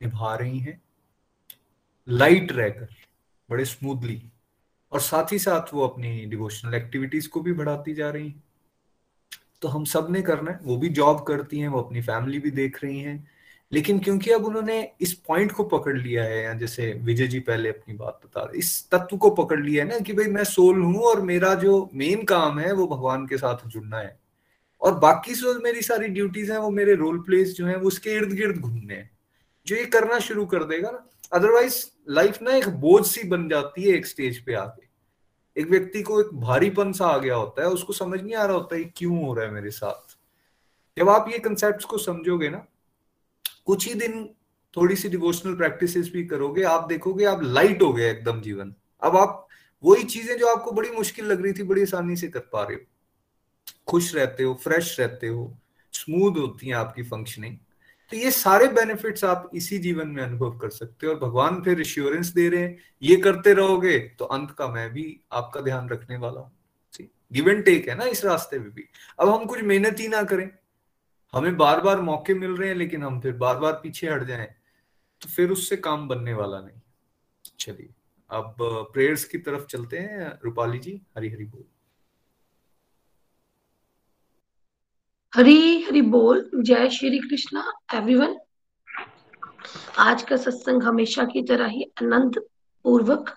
निभा 0.00 0.34
रही 0.34 0.58
हैं। 0.58 0.80
लाइट 2.08 2.52
रहकर, 2.52 2.88
बड़े 3.48 3.64
स्मूथली 3.64 4.22
और 4.92 5.00
साथ 5.00 5.32
ही 5.32 5.38
साथ 5.38 5.74
वो 5.74 5.86
अपनी 5.86 6.24
डिवोशनल 6.26 6.74
एक्टिविटीज़ 6.74 7.28
को 7.28 7.40
भी 7.40 7.52
बढ़ाती 7.52 7.94
जा 7.94 8.10
रही 8.10 8.28
हैं। 8.28 8.42
तो 9.62 9.68
हम 9.68 9.84
सबने 9.84 10.22
करना 10.22 10.50
है, 10.50 10.58
वो 10.62 10.76
भी 10.76 10.88
जॉब 10.88 11.24
करती 11.24 11.60
हैं, 11.60 11.68
वो 11.68 11.82
अपनी 11.82 12.02
फैमिली 12.02 12.38
भी 12.38 12.50
देख 12.50 12.82
रही 12.84 13.00
हैं। 13.00 13.16
लेकिन 13.74 13.98
क्योंकि 13.98 14.30
अब 14.30 14.44
उन्होंने 14.44 14.92
इस 15.00 15.12
पॉइंट 15.12 15.52
को 15.52 15.64
पकड़ 15.64 15.96
लिया 15.96 16.24
है, 16.24 16.42
या 16.44 16.52
जैसे 16.54 16.92
विजय 17.02 17.26
जी 17.26 17.38
पहले 17.40 17.68
अपनी 17.68 17.94
बात 17.94 18.20
बता 18.24 18.42
रहे, 18.42 18.58
इस 18.58 18.88
तत्व 18.90 19.16
को 19.16 19.30
पकड़ 19.30 19.60
लिया 19.60 19.84
है 19.84 19.90
ना 19.90 19.98
कि 19.98 20.12
भाई 20.12 20.26
मैं 20.26 20.44
सोल 20.44 20.82
हूँ 20.82 21.02
और 21.02 21.22
मेरा 21.22 21.54
जो 21.54 21.90
मेन 21.94 22.24
काम 22.24 22.58
है 22.58 22.72
वो 22.72 22.86
भगवान 22.86 23.26
के 23.26 23.36
साथ 23.36 23.66
जुड़ना 23.66 23.98
है। 23.98 24.18
और 24.82 24.98
बाकी 24.98 25.34
जो 25.34 25.54
मेरी 25.60 25.82
सारी 25.82 26.08
ड्यूटीज़ 26.08 26.52
हैं, 26.52 26.58
वो 26.58 26.70
मेरे 26.70 26.94
रोल 26.94 27.18
प्लेस 27.18 27.54
जो 27.54 27.66
है, 27.66 27.76
वो 27.76 27.86
उसके 27.86 28.10
इर्द 28.10 28.32
गिर्द 28.32 28.56
घूमने 28.56 28.94
हैं। 28.94 29.10
जो 29.66 29.76
ये 29.76 29.84
करना 29.86 30.18
शुरू 30.18 30.44
कर 30.46 30.64
देगा 30.64 30.90
ना 30.90 31.06
अदरवाइज़ 31.32 31.84
लाइफ 32.10 32.42
ना 32.42 32.54
एक 32.54 32.68
बोझ 32.68 33.04
सी 33.06 33.28
बन 33.28 33.48
जाती 33.48 33.82
है 33.82 33.96
एक 33.96 34.06
स्टेज 34.06 34.38
पे 34.44 34.54
आके। 34.54 35.60
एक 35.60 35.70
व्यक्ति 35.70 36.02
को 36.02 36.20
एक 36.20 36.34
भारीपन 36.34 36.92
सा 36.92 37.06
आ 37.06 37.18
गया 37.18 37.34
होता 37.34 37.62
है, 37.62 37.68
उसको 37.68 37.92
समझ 37.92 38.20
नहीं 38.20 38.34
आ 38.34 38.44
रहा 38.44 38.56
होता 38.56 38.76
है 38.76 38.84
क्यों 38.96 39.24
हो 39.24 39.34
रहा 39.34 39.46
है 39.46 39.52
मेरे 39.52 39.70
साथ। 39.70 40.16
जब 40.96 41.08
आप 41.08 41.28
ये 41.32 41.38
कंसेप्ट 41.38 41.84
को 41.84 41.98
समझोगे 41.98 42.48
ना 42.48 42.64
कुछ 43.68 43.86
ही 43.88 43.94
दिन 43.96 44.24
थोड़ी 44.74 44.96
सी 44.96 45.08
डिवोशनल 45.08 45.54
प्रैक्टिसेस 45.56 46.10
भी 46.12 46.24
करोगे, 46.26 46.62
आप 46.64 46.86
देखोगे 46.88 47.24
आप 47.24 47.42
लाइट 47.42 47.82
हो 47.82 47.92
गए 47.92 48.10
एकदम 48.10 48.40
जीवन। 48.40 48.74
अब 49.02 49.16
आप 49.16 49.46
वही 49.84 50.04
चीज़ें 50.04 50.36
जो 50.38 50.46
आपको 50.46 50.72
बड़ी 50.72 50.90
मुश्किल 50.90 51.26
लग 51.26 51.42
रही 51.42 51.52
थी, 51.52 51.62
बड़ी 51.62 51.82
आसानी 51.82 52.16
से 52.16 52.28
कर 52.28 52.48
पा 52.52 52.62
रहे 52.62 52.76
हो। 52.76 52.82
खुश 53.88 54.14
रहते 54.14 54.42
हो 54.42 54.54
फ्रेश 54.54 54.98
रहते 55.00 55.28
हो 55.28 55.56
स्मूथ 55.94 56.38
होती 56.38 56.66
है 56.66 56.74
आपकी 56.74 57.02
फंक्शनिंग 57.04 57.56
तो 58.12 58.16
ये 58.16 58.30
सारे 58.30 58.66
बेनिफिट्स 58.68 59.24
आप 59.24 59.50
इसी 59.54 59.78
जीवन 59.78 60.08
में 60.08 60.22
अनुभव 60.22 60.56
कर 60.58 60.70
सकते 60.70 61.06
हो 61.06 61.12
और 61.12 61.18
भगवान 61.18 61.60
फिर 61.62 61.76
रिश्योरेंस 61.78 62.28
दे 62.28 62.48
रहे 62.48 62.60
हैं, 62.60 62.78
ये 63.02 63.16
करते 63.16 63.52
रहोगे 63.54 63.98
तो 64.18 64.24
अंत 64.26 64.50
का 64.50 64.68
मैं 64.68 64.88
भी 64.92 65.06
आपका 65.32 65.60
ध्यान 65.60 65.88
रखने 65.88 66.16
वाला 66.16 66.40
हूँ। 66.40 66.52
गिव 67.32 67.48
एंड 67.50 67.64
टेक 67.64 67.88
है 67.88 67.94
ना 67.94 68.04
इस 68.06 68.24
रास्ते 68.24 68.58
में 68.58 68.70
भी। 68.70 68.84
अब 69.20 69.28
हम 69.28 69.44
कुछ 69.46 69.62
मेहनत 69.62 70.00
ही 70.00 70.08
ना 70.08 70.22
करें। 70.22 70.48
हमें 71.34 71.56
बार 71.56 71.80
बार 71.80 72.00
मौके 72.00 72.34
मिल 72.34 72.56
रहे 72.56 72.68
हैं, 72.68 72.76
लेकिन 72.76 73.02
हम 73.02 73.20
फिर 73.20 73.32
बार 73.36 73.58
बार 73.58 73.72
पीछे 73.82 74.08
हट 74.08 74.22
जाएँ 74.24 74.46
तो 75.22 75.28
फिर 75.28 75.50
उससे 75.50 75.76
काम 75.76 76.08
बनने 76.08 76.34
वाला 76.34 76.60
नहीं। 76.60 76.80
चलिए, 77.60 77.88
अब 78.30 78.56
प्रेयर्स 78.92 79.24
की 79.24 79.38
तरफ़ 79.38 79.66
चलते 79.66 79.98
हैं, 79.98 80.30
रूपाली 80.44 80.78
जी, 80.78 81.00
हरी 81.16 81.28
हरी 81.30 81.44
बोल। 81.44 81.64
हरी 85.32 85.82
हरी 85.82 86.02
बोल, 86.02 86.50
जय 86.56 86.88
श्री 86.90 87.18
कृष्णा 87.18 87.64
एवरीवन 87.94 88.36
आज 89.98 90.22
का 90.22 90.36
सत्संग 90.36 90.82
हमेशा 90.82 91.24
की 91.24 91.42
तरह 91.42 91.66
ही 91.66 91.82
आनंद 92.02 92.38
पूर्वक 92.84 93.30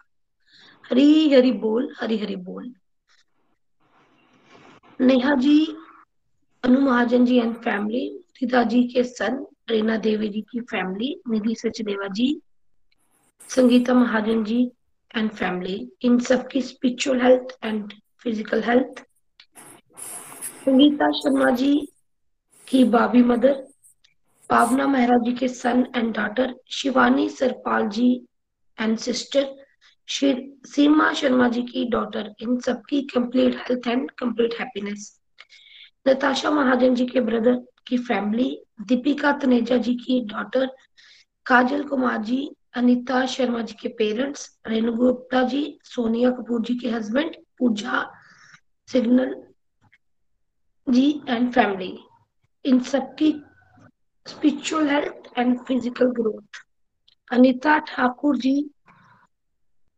हरी 0.86 1.30
हरी 1.34 1.52
बोल, 1.52 1.94
हरी 1.99 2.18
हरी 2.18 2.36
बोल। 2.36 2.74
नेहा 4.99 5.36
जी 5.36 5.57
अनु 6.64 6.80
महाजन 6.82 7.26
जी 7.26 7.38
एंड 7.40 7.56
फैमिली 7.64 8.02
सीता 8.40 8.64
जी 8.72 8.84
के 8.94 9.04
सन 9.04 9.46
रेना 9.70 9.98
देवी 10.06 10.30
जी 10.30 10.42
की 10.52 10.62
family 10.72 11.10
Nidhi 11.30 11.56
Sachdeva 11.56 12.08
ji, 12.18 12.28
Sangeeta 13.50 13.94
Mahajan 13.94 14.44
ji 14.44 14.60
and 15.16 15.30
family 15.32 15.76
इन 16.06 16.18
सबकी 16.30 16.62
spiritual 16.62 17.22
health 17.22 17.58
and 17.64 17.94
physical 18.24 18.64
health 18.64 19.04
Sangeeta 20.66 21.12
Sharma 21.20 21.50
ji 21.62 21.74
की 22.68 22.84
बाबी 22.84 23.22
मदर, 23.24 23.54
पावना 24.50 24.88
मेहरा 24.88 25.18
जी 25.26 25.34
के 25.34 25.48
son 25.48 25.86
and 25.96 26.14
daughter 26.16 26.56
Shivani 26.72 27.30
Sarpal 27.30 27.88
ji 27.90 28.10
and 28.78 28.98
sister 28.98 29.56
Seema 30.10 31.12
Sharma 31.14 31.48
ji 31.50 31.62
की 31.72 31.86
daughter 31.90 32.34
इन 32.42 32.60
सबकी 32.66 33.02
complete 33.14 33.56
health 33.70 33.88
and 33.88 34.12
complete 34.20 34.60
happiness 34.60 35.16
Natasha 36.08 36.50
Mahajan 36.52 36.96
ji 36.96 37.06
के 37.06 37.22
brother 37.22 37.56
की 37.88 37.98
family 38.08 38.50
Deepika 38.88 39.32
Taneja 39.42 39.78
ji 39.88 39.94
की 39.96 40.20
daughter 40.34 40.70
Kajal 41.46 41.84
Kumar 41.88 42.22
ji, 42.24 42.40
Anita 42.76 43.26
Sharma 43.26 43.62
ji 43.62 43.76
के 43.82 43.88
पेरेंट्स 44.00 44.50
रेणु 44.68 44.92
गुप्ता 44.94 45.42
जी, 45.44 45.80
सोनिया 45.84 46.32
कपूर 46.32 46.62
जी 46.62 46.76
के 46.80 46.90
husband 46.90 47.36
Puja, 47.60 48.04
Singal 48.88 49.36
ji 50.88 51.10
and 51.30 51.52
family 51.54 51.98
इन 52.66 52.80
सबकी 52.92 53.32
spiritual 54.26 54.88
health 54.90 55.32
and 55.38 55.58
physical 55.68 56.12
growth 56.20 56.64
Anita 57.32 57.78
Thakur 57.88 58.38
ji 58.38 58.56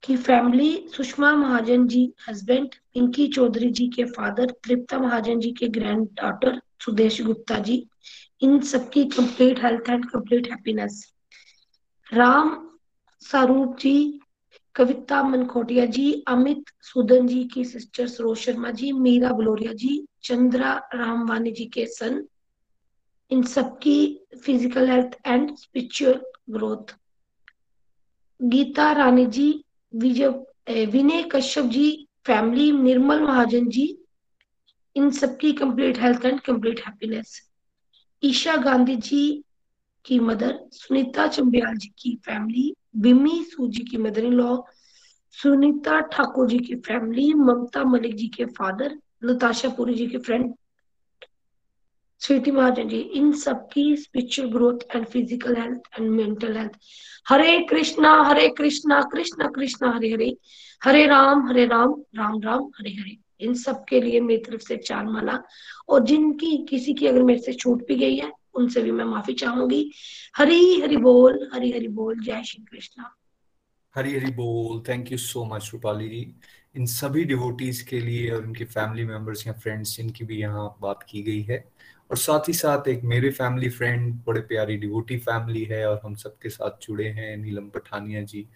की 0.04 0.16
फैमिली 0.18 0.72
सुषमा 0.96 1.32
महाजन 1.36 1.88
जी 1.88 2.02
हस्बैंड 2.28 2.76
पिंकी 2.94 3.28
चौधरी 3.34 3.70
जी 3.80 3.88
के 3.96 4.04
फादर 4.18 4.52
तृप्ता 4.64 5.00
महाजन 5.00 5.40
जी 5.40 5.52
के 5.60 5.68
ग्रैंड 5.78 6.08
डॉटर 6.22 6.62
सुदेश 6.86 7.22
गुप्ता 7.22 7.58
जी, 7.60 7.86
इन 8.42 8.60
सबकी 8.62 9.04
complete 9.16 9.64
health 9.64 9.90
and 9.90 10.06
complete 10.10 10.50
happiness 10.52 11.04
Ram 12.14 12.56
Swaroop 13.24 13.78
ji, 13.80 14.20
Kavita 14.76 15.22
Mankotia 15.24 15.86
ji, 15.86 16.12
Amit 16.28 16.64
Sudan 16.92 17.28
ji 17.28 17.44
की 17.54 17.64
sister 17.66 18.08
Saroj 18.08 18.38
Sharma 18.38 18.72
ji, 18.72 18.92
Meera 18.92 19.32
Baloria 19.34 19.74
ji, 19.74 20.06
Chandra 20.24 20.74
Ramwani 20.96 21.52
ji 21.52 21.66
के 21.74 21.86
son 21.86 22.24
इन 23.32 23.44
सबकी 23.44 24.00
physical 24.46 24.90
health 24.90 25.18
and 25.26 25.56
spiritual 25.58 26.20
growth 26.50 26.96
Geeta 28.40 28.92
Rani 28.92 29.26
ji 29.26 29.52
Vijay 29.94 30.86
Vinay 30.86 31.24
Kashyap 31.32 31.66
ji, 31.66 32.08
family 32.26 32.72
Nirmal 32.72 33.22
Mahajan 33.22 33.68
ji, 33.70 33.86
इन 34.96 35.10
सबकी 35.12 35.52
complete 35.54 36.00
health 36.00 36.26
and 36.26 36.40
complete 36.40 36.80
happiness 36.88 37.40
Isha 38.24 38.56
Gandhi 38.56 38.96
ji 38.96 39.44
की 40.06 40.20
mother, 40.20 40.60
Sunita 40.72 41.28
Chambial 41.28 41.76
जी 41.78 41.88
की 41.98 42.16
family 42.26 42.74
Bimi 42.98 43.44
Suji 43.44 43.84
की 43.84 43.98
mother 43.98 44.26
in 44.26 44.34
law 44.34 44.56
Sunita 45.38 46.00
Thakur 46.14 46.48
ji 46.48 46.58
की 46.60 46.76
family 46.76 47.34
ममता 47.34 47.84
मलिक 47.84 48.16
जी 48.16 48.28
के 48.28 48.46
father 48.58 48.98
Natasha 49.26 49.70
Puri 49.70 49.94
जी 49.96 50.08
के 50.08 50.18
friend 50.18 50.54
Sweety 52.22 52.52
महाजन 52.52 52.88
जी 52.90 52.98
इन 52.98 53.32
सबकी 53.34 53.96
spiritual 53.98 54.50
growth 54.52 54.96
and 54.96 55.06
physical 55.06 55.56
health 55.56 56.00
and 56.00 56.10
mental 56.10 56.58
health 56.58 56.72
Hare 57.30 57.60
Krishna 57.70 58.12
Hare 58.24 58.48
Krishna 58.50 59.02
Krishna 59.14 59.48
Krishna 59.56 59.92
Hare 59.96 60.12
Hare 60.12 60.36
Hare 60.84 61.06
Ram 61.08 61.48
Hare 61.48 61.66
Ram 61.66 61.94
Ram 62.16 62.42
Ram 62.42 62.70
Hare 62.80 62.92
Hare 62.92 63.18
इन 63.46 63.54
सब 63.54 63.84
के 63.90 64.02
लिए 64.02 64.20
मेरी 64.20 64.42
तरफ़ 64.44 64.62
से 64.62 64.78
चार 64.78 65.06
माला। 65.06 65.40
और 65.90 66.04
जिनकी 66.06 66.58
किसी 66.70 66.94
की 66.94 67.08
अगर 67.08 67.24
मेरे 67.24 67.40
से 67.40 67.54
छूट 67.54 67.88
भी 67.88 67.96
गई 67.96 68.16
है, 68.16 68.32
उनसे 68.56 68.82
भी 68.82 68.92
मैं 68.92 69.06
माफ़ी 69.06 69.34
चाहूँगी। 69.34 69.92
हरी 70.38 70.82
हरि 70.82 70.98
बोल, 70.98 71.50
हरी 71.54 71.72
हरि 71.72 71.88
बोल। 71.88 72.20
जय 72.20 72.44
श्री 72.44 72.64
कृष्णा। 72.72 73.16
हरी 73.96 74.16
हरी 74.16 74.32
बोल। 74.32 74.82
Thank 74.90 75.12
you 75.12 75.18
so 75.18 75.46
much 75.46 75.70
Rupali 75.74 76.10
ji. 76.10 76.26
इन 76.76 76.86
सभी 76.86 77.24
डिवोटीज 77.26 77.82
के 77.82 78.00
लिए 78.00 78.30
और 78.32 78.44
उनके 78.44 78.66
फैमिली 78.66 79.06
मेंबर्स 79.06 79.48
या 79.48 79.54
फ्रेंड्स 79.54 79.96
जिनकी 79.98 80.26
भी 80.26 80.40
यहाँ 80.40 80.68
बात 80.82 81.06
की 81.10 81.22
गई 81.24 81.42
है 81.42 81.64
और 82.10 82.18
साथ 82.18 82.48
ही 82.48 82.54
साथ 82.54 82.88
एक 82.88 83.04
मेरे 83.04 83.30
फैमिली 83.30 83.70
फ्रेंड 83.70 84.14
बड़े 84.28 84.42
प्यारी 84.42 84.78
डिवोटी 84.78 85.18
फैमिली 85.18 85.64
है 85.64 85.86
और 85.90 86.02
हम 86.04 86.16
सबके 86.16 86.50
साथ 86.50 86.86
जुड़े 86.88 87.08
हैं, 87.08 87.38
नीलम 87.38 87.70
पठानिया 87.70 88.22
जी, 88.24 88.48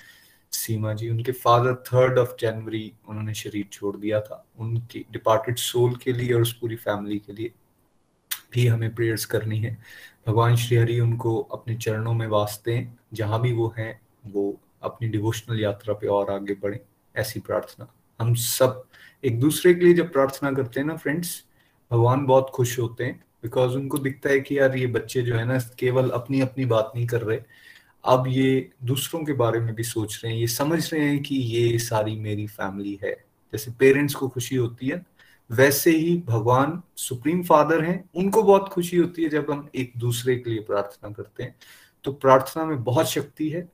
सीमा 0.52 0.94
जी, 0.94 1.10
उनके 1.10 1.32
फादर 1.32 1.76
थर्ड 1.76 2.18
ऑफ़ 2.18 2.36
जनवरी 2.40 2.94
उन्होंने 3.10 3.34
शरीर 3.34 3.66
छोड़ 3.72 3.98
दिया 3.98 4.22
था। 4.22 4.46
उनकी 4.60 5.06
डिपार्टेड 5.12 5.58
सोल 5.58 5.96
के 5.96 6.14
लिए 6.14 6.34
और 6.34 6.42
उस 6.42 6.54
पूरी 6.54 6.76
फैमिली 6.76 7.20
के 7.20 7.34
लिए 7.34 7.52
भी 8.54 8.68
हमें 8.68 8.96
प्रेयर्स 8.96 9.26
करनी 9.26 9.60
है। 9.60 9.78
भगवान 10.28 10.56
श्री 10.56 10.78
हरि 10.78 11.00
उनको 11.00 11.38
अपने 11.42 11.76
चरणों 11.76 12.14
में 12.14 12.28
वास्ते 12.28 12.88
जहाँ 13.14 13.42
भी 13.42 13.54
वो 13.54 13.74
हैं, 13.78 14.02
वो 14.26 14.60
अपनी 14.84 15.10
डिवोशनल 15.10 15.60
यात्रा 15.60 15.94
पे 15.94 16.08
और 16.08 16.32
आगे 16.32 16.54
बढ़े, 16.54 16.80
ऐसी 17.16 17.40
प्रार्थना। 17.40 17.94
हम 18.20 18.34
सब 18.34 18.84
एक 19.24 19.40
दूसरे 19.40 19.74
के 19.74 19.86
लिए 19.86 19.94
जब 19.94 20.12
प्रार्थना 20.14 20.52
करते 20.52 20.80
हैं 20.80 20.88
ना 20.88 20.96
फ्रेंड्स 20.96 21.44
भगवान 21.92 22.26
बहुत 22.26 22.50
खुश 22.50 22.80
होते 22.80 23.04
हैं। 23.04 23.24
बिकॉज़ 23.44 23.72
उनको 23.72 23.98
दिखता 23.98 24.30
है 24.30 24.40
कि 24.40 24.60
यार 24.60 24.78
ये 24.78 24.88
बच्चे 24.88 25.22
जो 25.22 25.36
है 25.36 25.45
ना, 25.45 25.60
केवल 25.60 26.10
अपनी 26.10 26.41
अपनी 26.41 26.65
बात 26.65 26.91
नहीं 26.95 27.07
कर 27.07 27.22
रहे। 27.22 27.40
अब 28.06 28.24
ये 28.28 28.70
दूसरों 28.84 29.24
के 29.24 29.34
बारे 29.34 29.60
में 29.60 29.76
भी 29.76 29.84
सोच 29.84 30.22
रहे 30.24 30.34
हैं, 30.34 30.40
ये 30.40 30.48
समझ 30.48 30.94
रहे 30.94 31.06
हैं 31.06 31.24
कि 31.24 31.36
ये 31.36 31.80
सारी 31.80 32.15
मेरी 32.15 32.48
फैमिली 32.48 32.99
है। 33.03 33.26
जैसे 33.53 33.72
पेरेंट्स 33.72 34.15
को 34.15 34.28
खुशी 34.28 34.56
होती 34.56 34.88
है, 34.88 35.06
वैसे 35.52 35.91
ही 35.91 36.24
भगवान 36.26 36.82
सुप्रीम 36.95 37.44
फादर 37.44 37.84
हैं, 37.84 38.10
उनको 38.15 38.44
बहुत 38.44 38.70
खुशी 38.70 38.98
होती 38.98 39.24
है 39.24 39.30
जब 39.30 39.52
हम 39.52 39.70
एक 39.76 39.94
दूसरे 39.98 40.36
के 40.36 40.49
लिए 40.49 40.60
प्रार्थना 40.60 41.10
करते 41.10 41.44
हैं। 41.44 41.56
तो 42.03 42.14
प्रार्थना 42.14 42.65
में 42.65 42.84
बहुत 42.84 43.10
शक्ति 43.10 43.49
है। 43.49 43.72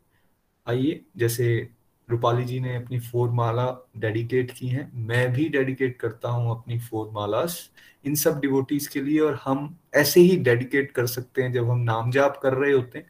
आइए, 0.67 1.01
जैसे 1.17 1.69
रूपाली 2.09 2.43
जी 2.43 2.59
ने 2.59 2.75
अपनी 2.75 2.99
फोर 2.99 3.29
माला 3.29 3.89
डेडिकेट 3.97 4.51
की 4.51 4.67
हैं। 4.67 4.91
मैं 4.93 5.33
भी 5.33 5.49
डेडिकेट 5.49 5.97
करता 5.97 6.29
हूँ 6.29 6.51
अपनी 6.51 6.79
फोर 6.79 7.09
मालास, 7.11 7.69
इन 8.05 8.15
सब 8.15 8.39
डिवोटीज 8.39 8.87
के 8.87 9.01
लिए, 9.01 9.19
और 9.19 9.39
हम 9.43 9.77
ऐसे 9.95 10.21
ही 10.21 10.37
डेडिकेट 10.37 10.91
कर 10.91 11.07
सकते 11.07 11.43
हैं 11.43 11.53
जब 11.53 11.69
हम 11.69 11.79
नाम 11.79 12.11
जाप 12.11 12.39
कर 12.43 12.53
रहे 12.53 12.71
होते 12.71 12.99
हैं। 12.99 13.07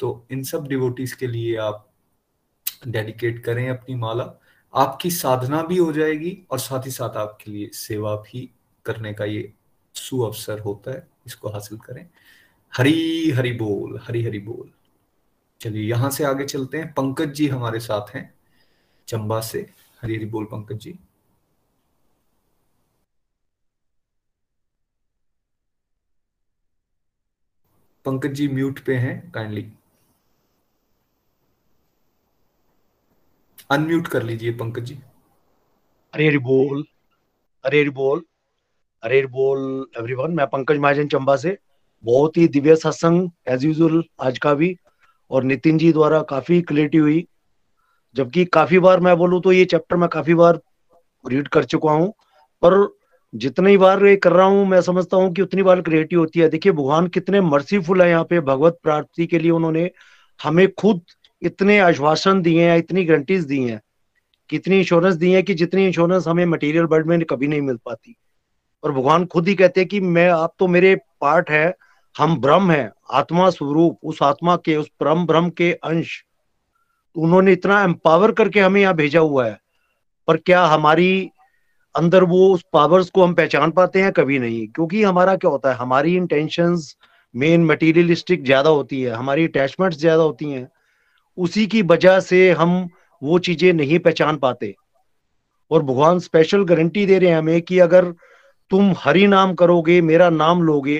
तो 0.00 0.26
इन 0.30 0.42
सब 0.42 0.66
डिवोटीज 0.68 1.12
के 1.12 1.26
लिए 1.26 1.56
आप 1.56 1.88
डेडिकेट 2.88 3.44
करें 3.44 3.68
अपनी 3.70 3.94
माला। 3.94 4.40
आपकी 4.74 5.10
साधना 5.10 5.62
भी 5.62 5.76
हो 5.76 5.92
जाएगी, 5.92 6.38
और 6.50 6.58
साथ 6.58 6.86
ही 6.86 6.90
साथ 6.90 7.16
आपके 7.16 7.50
लिए 7.50 7.70
सेवा 7.72 8.16
भी 8.16 8.50
करने 8.84 9.12
का 9.12 9.24
ये 9.24 9.52
सु 9.94 10.20
अवसर 10.20 10.60
होता 10.60 10.90
है। 10.90 11.06
इसको 11.26 11.48
हासिल 11.48 11.78
करें। 11.78 12.06
हरी 12.72 13.30
हरी 13.30 13.52
बोल, 13.52 14.00
हरी 14.02 14.24
हरि 14.24 14.38
बोल। 14.38 14.70
चलिए, 15.60 15.88
यहाँ 15.90 16.10
से 16.10 16.24
आगे 16.24 16.44
चलते 16.44 16.78
हैं। 16.78 16.92
पंकज 16.92 17.32
जी 17.32 17.46
हमारे 17.48 17.80
साथ 17.80 18.14
हैं। 18.16 18.37
चंबा 19.08 19.40
से। 19.40 19.70
हरी 20.02 20.16
हरी 20.16 20.26
बोल, 20.26 20.44
पंकज 20.44 20.76
जी। 20.76 20.98
पंकज 28.04 28.30
जी, 28.30 28.48
म्यूट 28.48 28.80
पे 28.80 28.94
हैं, 28.94 29.30
काइंडली। 29.30 29.72
अनम्यूट 33.70 34.08
कर 34.08 34.22
लीजिए, 34.22 34.52
पंकज 34.52 34.82
जी। 34.82 34.94
हरी 36.14 36.38
बोल 36.38 36.84
हरी 37.66 37.90
बोल 37.90 38.24
हरे 39.04 39.18
हरी 39.18 39.26
बोल 39.26 39.86
एवरीवन 39.98 40.30
मैं 40.30 40.46
पंकज 40.46 40.76
महाजन 40.76 41.08
चंबा 41.08 41.36
से। 41.36 41.58
बहुत 42.04 42.36
ही 42.36 42.48
दिव्य 42.48 42.76
सत्संग 42.76 43.30
एज 43.48 43.64
यूजल 43.64 44.04
आज 44.20 44.38
का 44.38 44.54
भी। 44.54 44.76
और 45.30 45.44
नितिन 45.44 45.78
जी 45.78 45.92
द्वारा 45.92 46.22
काफ़ी 46.22 46.62
क्लियरिटी 46.62 46.98
हुई। 46.98 47.26
जबकि 48.14 48.44
काफ़ी 48.44 48.78
बार 48.78 49.00
मैं 49.00 49.16
बोलूँ 49.16 49.40
तो 49.42 49.52
ये 49.52 49.64
चैप्टर 49.64 49.96
मैं 49.96 50.08
काफ़ी 50.08 50.34
बार 50.34 50.60
रीड 51.24 51.48
कर 51.48 51.64
चुका 51.64 51.90
हूँ, 51.90 52.08
पर 52.62 52.96
जितनी 53.32 53.76
बार 53.76 54.04
ये 54.06 54.16
कर 54.16 54.32
रहा 54.32 54.46
हूँ, 54.46 54.66
मैं 54.66 54.80
समझता 54.80 55.16
हूँ 55.16 55.32
कि 55.34 55.42
उतनी 55.42 55.62
बार 55.62 55.80
क्रिएटिव 55.80 56.18
होती 56.18 56.40
है। 56.40 56.48
देखिए, 56.48 56.72
भगवान 56.72 57.06
कितने 57.08 57.40
मर्सीफुल 57.40 58.02
है 58.02 58.08
यहाँ 58.10 58.24
पे, 58.24 58.40
भगवत 58.40 58.78
प्राप्ति 58.82 59.26
के 59.26 59.38
लिए 59.38 59.50
उन्होंने 59.50 59.90
हमें 60.40 60.66
खुद 60.72 61.00
इतने 61.42 61.78
आश्वासन 61.78 62.40
दिए 62.42 62.68
हैं, 62.70 62.78
इतनी 62.78 63.04
गारंटीज 63.04 63.44
दी 63.44 63.62
हैं, 63.62 63.80
कितनी 64.50 64.78
इंश्योरेंस 64.78 65.14
दी 65.14 65.32
है 65.32 65.42
कि 65.42 65.54
जितनी 65.54 65.86
इंश्योरेंस 65.86 66.26
हमें 66.28 66.44
मटेरियल 66.46 66.84
वर्ल्ड 66.84 67.06
में 67.06 67.20
कभी 67.22 67.48
नहीं 67.48 67.60
मिल 67.60 67.76
पाती। 67.84 68.16
और 68.82 68.92
भगवान 68.92 69.26
खुद 69.26 69.48
ही 69.48 69.54
कहते 69.54 69.80
हैं 69.80 69.88
कि 69.88 70.00
मैं, 70.00 70.28
आप 70.28 70.54
तो 70.58 70.66
मेरे 70.66 70.94
पार्ट 71.20 71.50
है, 71.50 71.74
हम 72.16 72.36
ब्रह्म 72.40 72.70
है, 72.70 72.90
आत्मा 73.12 73.50
स्वरूप, 73.50 73.98
उस 74.02 74.22
आत्मा 74.22 74.56
के, 74.56 74.76
उस 74.76 74.88
परम 75.00 75.26
ब्रह्म 75.26 75.50
के 75.50 75.72
अंश 75.74 76.22
उन्होंने 77.18 77.52
इतना 77.52 77.82
एम्पावर 77.82 78.32
करके 78.32 78.60
हमें 78.60 78.80
यहाँ 78.80 78.94
भेजा 78.94 79.20
हुआ 79.20 79.46
है। 79.46 79.58
पर 80.28 80.36
क्या 80.36 80.64
हमारी 80.66 81.30
अंदर 81.94 82.24
वो 82.24 82.48
उस 82.54 82.64
पावर्स 82.72 83.10
को 83.10 83.24
हम 83.24 83.34
पहचान 83.34 83.70
पाते 83.70 84.02
हैं? 84.02 84.12
कभी 84.12 84.38
नहीं। 84.38 84.66
क्योंकि 84.68 85.02
हमारा 85.02 85.36
क्या 85.36 85.50
होता 85.50 85.70
है? 85.70 85.76
हमारी 85.76 86.16
इंटेंशंस 86.16 86.96
मेन 87.34 87.64
मटेरियलिस्टिक 87.64 88.44
ज़्यादा 88.44 88.70
होती 88.70 89.00
है। 89.02 89.10
हमारी 89.10 89.44
अटैचमेंट्स 89.46 89.98
ज़्यादा 89.98 90.22
होती 90.22 90.50
हैं। 90.50 90.68
उसी 91.38 91.66
की 91.66 91.82
वजह 91.84 92.20
से 92.20 92.50
हम 92.52 92.88
वो 93.22 93.38
चीज़ें 93.38 93.72
नहीं 93.72 93.98
पहचान 93.98 94.36
पाते। 94.36 94.74
और 95.70 95.82
भगवान 95.82 96.18
स्पेशल 96.18 96.64
गारंटी 96.64 97.04
दे 97.06 97.18
रहे 97.18 97.30
हैं 97.30 97.38
हमें 97.38 97.60
कि 97.62 97.78
अगर 97.78 98.04
तुम 98.70 98.94
हरि 98.98 99.26
नाम 99.26 99.54
करोगे, 99.54 100.00
मेरा 100.02 100.30
नाम 100.30 100.62
लोगे 100.62 100.98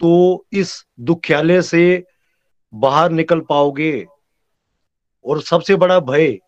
तो 0.00 0.44
इस 0.52 0.74
दुख्यालय 1.00 1.62
से 1.62 2.04
बाहर 2.72 3.10
निकल 3.10 3.40
पाओगे। 3.40 4.06
और 5.24 5.40
सबसे 5.42 5.76
बड़ा 5.76 5.98
भय, 6.00 6.38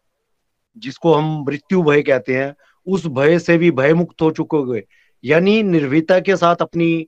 जिसको 0.76 1.14
हम 1.14 1.44
मृत्यु 1.46 1.82
भय 1.82 2.02
कहते 2.02 2.36
हैं, 2.36 2.54
उस 2.86 3.06
भय 3.08 3.38
से 3.38 3.58
भी 3.58 3.70
भय 3.70 3.94
मुक्त 3.94 4.22
हो 4.22 4.30
चुकोगे। 4.30 4.82
यानी 5.24 5.62
निर्भीता 5.62 6.18
के 6.20 6.36
साथ 6.36 6.56
अपनी 6.56 7.06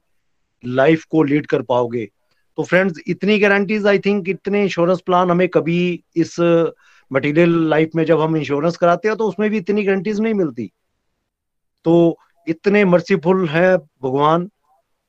लाइफ 0.65 1.05
को 1.05 1.23
लीड 1.23 1.47
कर 1.47 1.63
पाओगे। 1.63 2.09
तो 2.59 2.63
फ्रेंड्स 2.63 3.01
इतनी 3.09 3.39
गारंटीज 3.39 3.87
आई 3.87 3.99
थिंक 3.99 4.29
इतने 4.29 4.63
इंश्योरेंस 4.63 5.01
प्लान 5.01 5.31
हमें 5.31 5.49
कभी 5.49 6.05
इस 6.17 6.37
मटेरियल 7.11 7.59
लाइफ 7.69 7.91
में 7.97 8.05
जब 8.05 8.21
हम 8.21 8.37
इंश्योरेंस 8.37 8.77
कराते 8.77 9.09
हैं 9.09 9.17
तो 9.17 9.29
उसमें 9.29 9.49
भी 9.51 9.59
इतनी 9.59 9.83
गारंटीज 9.85 10.21
नहीं 10.21 10.35
मिलती। 10.35 10.71
तो 11.85 12.19
इतने 12.47 12.85
मर्सीफुल 12.85 13.49
है 13.49 13.77
भगवान, 13.77 14.49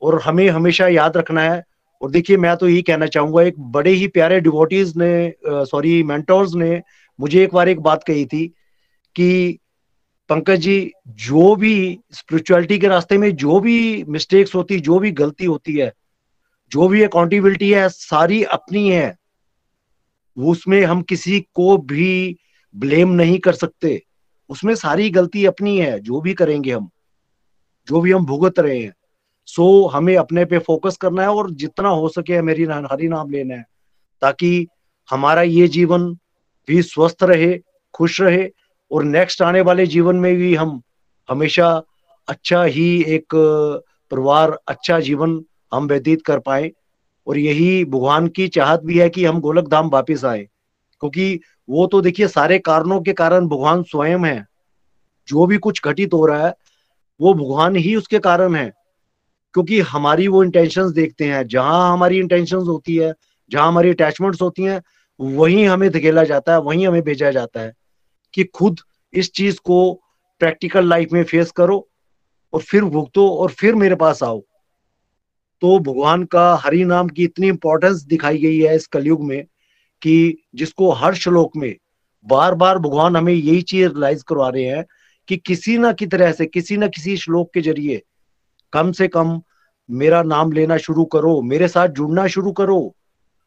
और 0.01 0.21
हमें 0.21 0.47
हमेशा 0.49 0.87
याद 0.87 1.17
रखना 1.17 1.41
है 1.41 1.63
और 2.01 2.11
देखिए, 2.11 2.37
मैं 2.37 2.55
तो 2.57 2.67
यही 2.69 2.81
कहना 2.81 3.05
चाहूँगा, 3.05 3.41
एक 3.41 3.59
बड़े 3.59 3.91
ही 3.91 4.07
प्यारे 4.07 4.39
डिवोटीज 4.39 4.93
ने 4.97 5.33
सॉरी 5.45 6.03
मेंटोर्स 6.03 6.53
ने 6.53 6.81
मुझे 7.19 7.43
एक 7.43 7.53
बार 7.53 7.69
एक 7.69 7.79
बात 7.79 8.03
कही 8.03 8.25
थी 8.25 8.45
कि 9.15 9.59
पंकज 10.29 10.59
जी, 10.59 10.91
जो 11.07 11.55
भी 11.55 11.99
स्पिरिचुअलिटी 12.11 12.77
के 12.79 12.87
रास्ते 12.87 13.17
में 13.17 13.35
जो 13.35 13.59
भी 13.59 14.03
मिस्टेक्स 14.03 14.55
होती, 14.55 14.79
जो 14.79 14.99
भी 14.99 15.11
गलती 15.11 15.45
होती 15.45 15.73
है, 15.73 15.91
जो 16.71 16.87
भी 16.87 17.01
अकाउंटेबिलिटी 17.01 17.71
है, 17.73 17.87
सारी 17.89 18.43
अपनी 18.43 18.89
है, 18.89 19.15
उसमें 20.37 20.83
हम 20.85 21.01
किसी 21.01 21.39
को 21.53 21.77
भी 21.77 22.37
ब्लेम 22.75 23.09
नहीं 23.09 23.39
कर 23.39 23.53
सकते। 23.53 24.01
उसमें 24.49 24.75
सारी 24.75 25.09
गलती 25.09 25.45
अपनी 25.45 25.77
है, 25.79 25.99
जो 25.99 26.21
भी 26.21 26.33
करेंगे 26.33 26.71
हम, 26.71 26.89
जो 27.87 28.01
भी 28.01 28.11
हम 28.11 28.25
भुगत 28.25 28.59
रहे 28.59 28.79
हैं। 28.79 28.93
सो 29.47 29.87
हमें 29.87 30.15
अपने 30.17 30.43
पे 30.45 30.57
फोकस 30.59 30.97
करना 30.97 31.21
है 31.21 31.29
और 31.29 31.49
जितना 31.51 31.89
हो 31.89 32.07
सके 32.09 32.41
मेरी 32.41 32.63
हरी 32.63 33.07
नाम 33.07 33.29
लेना 33.31 33.55
है, 33.55 33.65
ताकि 34.21 34.67
हमारा 35.09 35.41
ये 35.41 35.67
जीवन 35.67 36.09
भी 36.67 36.81
स्वस्थ 36.81 37.23
रहे, 37.23 37.57
खुश 37.93 38.21
रहे 38.21 38.49
और 38.91 39.03
नेक्स्ट 39.03 39.41
आने 39.41 39.61
वाले 39.61 39.85
जीवन 39.87 40.15
में 40.15 40.35
भी 40.35 40.53
हम 40.55 40.81
हमेशा 41.29 41.69
अच्छा 42.27 42.63
ही 42.63 43.03
एक, 43.03 43.25
परिवार 44.11 44.57
अच्छा 44.67 44.99
जीवन 44.99 45.39
हम 45.73 45.87
व्यतीत 45.87 46.21
कर 46.21 46.39
पाए। 46.39 46.71
और 47.27 47.37
यही 47.37 47.85
भगवान 47.85 48.27
की 48.27 48.47
चाहत 48.47 48.81
भी 48.83 48.97
है 48.99 49.09
कि 49.09 49.25
हम 49.25 49.39
गोलक 49.41 49.67
धाम 49.67 49.89
वापिस 49.89 50.23
आए, 50.25 50.43
क्योंकि 51.01 51.39
वो 51.69 51.87
तो 51.87 52.01
देखिए 52.01 52.27
सारे 52.27 52.59
कारणों 52.59 52.99
के 53.01 53.13
कारण 53.13 53.47
भगवान 53.47 53.83
स्वयं 53.83 54.25
है। 54.25 54.45
जो 55.27 55.45
भी 55.45 55.57
कुछ 55.57 55.81
घटित 55.85 56.13
हो 56.13 56.25
रहा 56.25 56.45
है, 56.47 56.53
वो 57.19 57.33
भगवान 57.33 57.75
ही 57.75 57.95
उसके 57.95 58.19
कारण 58.19 58.55
है। 58.55 58.71
क्योंकि 59.53 59.79
हमारी 59.79 60.27
वो 60.27 60.43
इंटेंशंस 60.43 60.91
देखते 60.91 61.25
हैं, 61.25 61.47
जहाँ 61.47 61.93
हमारी 61.93 62.19
इंटेंशंस 62.19 62.67
होती 62.67 62.95
है, 62.95 63.13
जहाँ 63.51 63.67
हमारी 63.67 63.89
अटैचमेंट्स 63.89 64.41
होती 64.41 64.63
हैं, 64.63 64.81
वहीं 65.19 65.65
हमें 65.67 65.89
धकेला 65.89 66.23
जाता 66.23 66.53
है, 66.53 66.61
वहीं 66.61 66.87
हमें 66.87 67.01
भेजा 67.01 67.31
जाता 67.31 67.61
है 67.61 67.73
कि 68.33 68.43
खुद 68.43 68.79
इस 69.13 69.31
चीज़ 69.31 69.59
को 69.63 69.93
प्रैक्टिकल 70.39 70.89
लाइफ 70.89 71.09
में 71.13 71.23
फेस 71.23 71.51
करो 71.51 71.87
और 72.53 72.61
फिर 72.61 72.83
भुगतो 72.83 73.29
और 73.29 73.51
फिर 73.51 73.75
मेरे 73.75 73.95
पास 73.95 74.23
आओ। 74.23 74.43
तो 75.61 75.79
भगवान 75.79 76.23
का 76.23 76.55
हरि 76.55 76.83
नाम 76.85 77.07
की 77.07 77.23
इतनी 77.23 77.47
इंपॉर्टेंस 77.47 78.01
दिखाई 78.01 78.37
गई 78.37 78.59
है 78.59 78.75
इस 78.75 78.87
कलयुग 78.87 79.23
में 79.23 79.43
कि 80.01 80.37
जिसको 80.55 80.91
हर 80.91 81.13
श्लोक 81.15 81.55
में 81.57 81.75
बार 82.27 82.55
बार 82.55 82.77
भगवान 82.77 83.15
हमें 83.15 83.33
यही 83.33 83.61
चीज़ 83.61 83.87
रियलाइज़ 83.87 84.23
करवा 84.27 84.49
रहे 84.49 84.63
हैं 84.63 84.85
कि 85.27 85.37
किसी 85.37 85.77
ना 85.77 85.91
की 85.93 86.07
तरह 86.07 86.31
से, 86.31 86.45
किसी 86.45 86.77
ना 86.77 86.87
किसी 86.87 87.17
श्लोक 87.17 87.53
के 87.53 87.61
ज़रिए 87.61 88.01
कम 88.73 88.91
से 88.91 89.07
कम 89.07 89.41
मेरा 89.89 90.23
नाम 90.23 90.51
लेना 90.51 90.77
शुरू 90.77 91.05
करो, 91.05 91.41
मेरे 91.41 91.67
साथ 91.67 91.87
जुड़ना 91.87 92.27
शुरू 92.27 92.51
करो। 92.51 92.95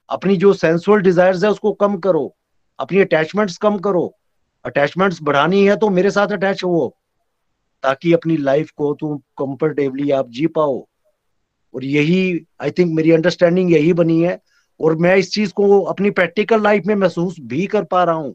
अपनी 0.09 0.37
जो 0.37 0.53
सेंसुअल 0.53 1.01
डिजायर्स 1.01 1.45
है, 1.45 1.51
उसको 1.51 1.73
कम 1.73 1.97
करो। 1.97 2.37
अपनी 2.79 3.01
अटैचमेंट्स 3.01 3.57
कम 3.57 3.79
करो। 3.79 4.17
अटैचमेंट्स 4.65 5.19
बढ़ानी 5.23 5.67
है 5.67 5.77
तो 5.77 5.89
मेरे 5.89 6.11
साथ 6.11 6.29
अटैच 6.29 6.65
हो। 6.65 6.97
ताकि 7.83 8.13
अपनी 8.13 8.37
लाइफ 8.37 8.71
को 8.71 8.95
तुम 8.95 9.19
कंफर्टेबली 9.19 10.11
आप 10.11 10.29
जी 10.29 10.47
पाओ। 10.47 10.87
और 11.75 11.85
यही 11.85 12.47
आई 12.63 12.71
थिंक 12.71 12.95
मेरी 12.95 13.13
अंडरस्टैंडिंग 13.13 13.73
यही 13.73 13.93
बनी 13.93 14.23
है। 14.23 14.41
और 14.81 14.97
मैं 14.97 15.17
इस 15.17 15.31
चीज़ 15.31 15.53
को 15.53 15.81
अपनी 15.81 16.11
प्रैक्टिकल 16.11 16.63
लाइफ 16.63 16.83
में 16.87 16.95
महसूस 16.95 17.37
भी 17.41 17.67
कर 17.67 17.85
पा 17.85 18.05
रहा 18.05 18.15
हूँ। 18.15 18.33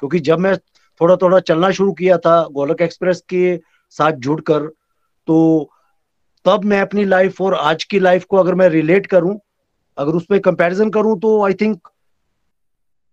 क्योंकि 0.00 0.18
जब 0.20 0.38
मैं 0.38 0.56
थोड़ा 1.00 1.16
थोड़ा 1.16 1.40
चलना 1.40 1.70
शुरू 1.70 1.92
किया 1.92 2.18
था 2.18 2.48
गोलक 2.52 2.80
एक्सप्रेस 2.80 3.20
के 3.20 3.60
साथ 3.90 4.12
जुड़कर 4.12 4.60
तो 5.26 5.70
तब 6.44 6.64
मैं 6.64 6.80
अपनी 6.80 7.04
लाइफ 7.04 7.40
और 7.40 7.54
आज 7.54 7.84
की 7.84 7.98
लाइफ 7.98 8.24
को 8.24 8.36
अगर 8.36 8.54
मैं 8.54 8.68
रिलेट 8.68 9.06
करूँ, 9.06 9.38
अगर 9.98 10.12
उसमें 10.12 10.40
कंपैरिजन 10.40 10.90
करूँ 10.90 11.18
तो 11.20 11.42
आई 11.44 11.54
थिंक 11.54 11.88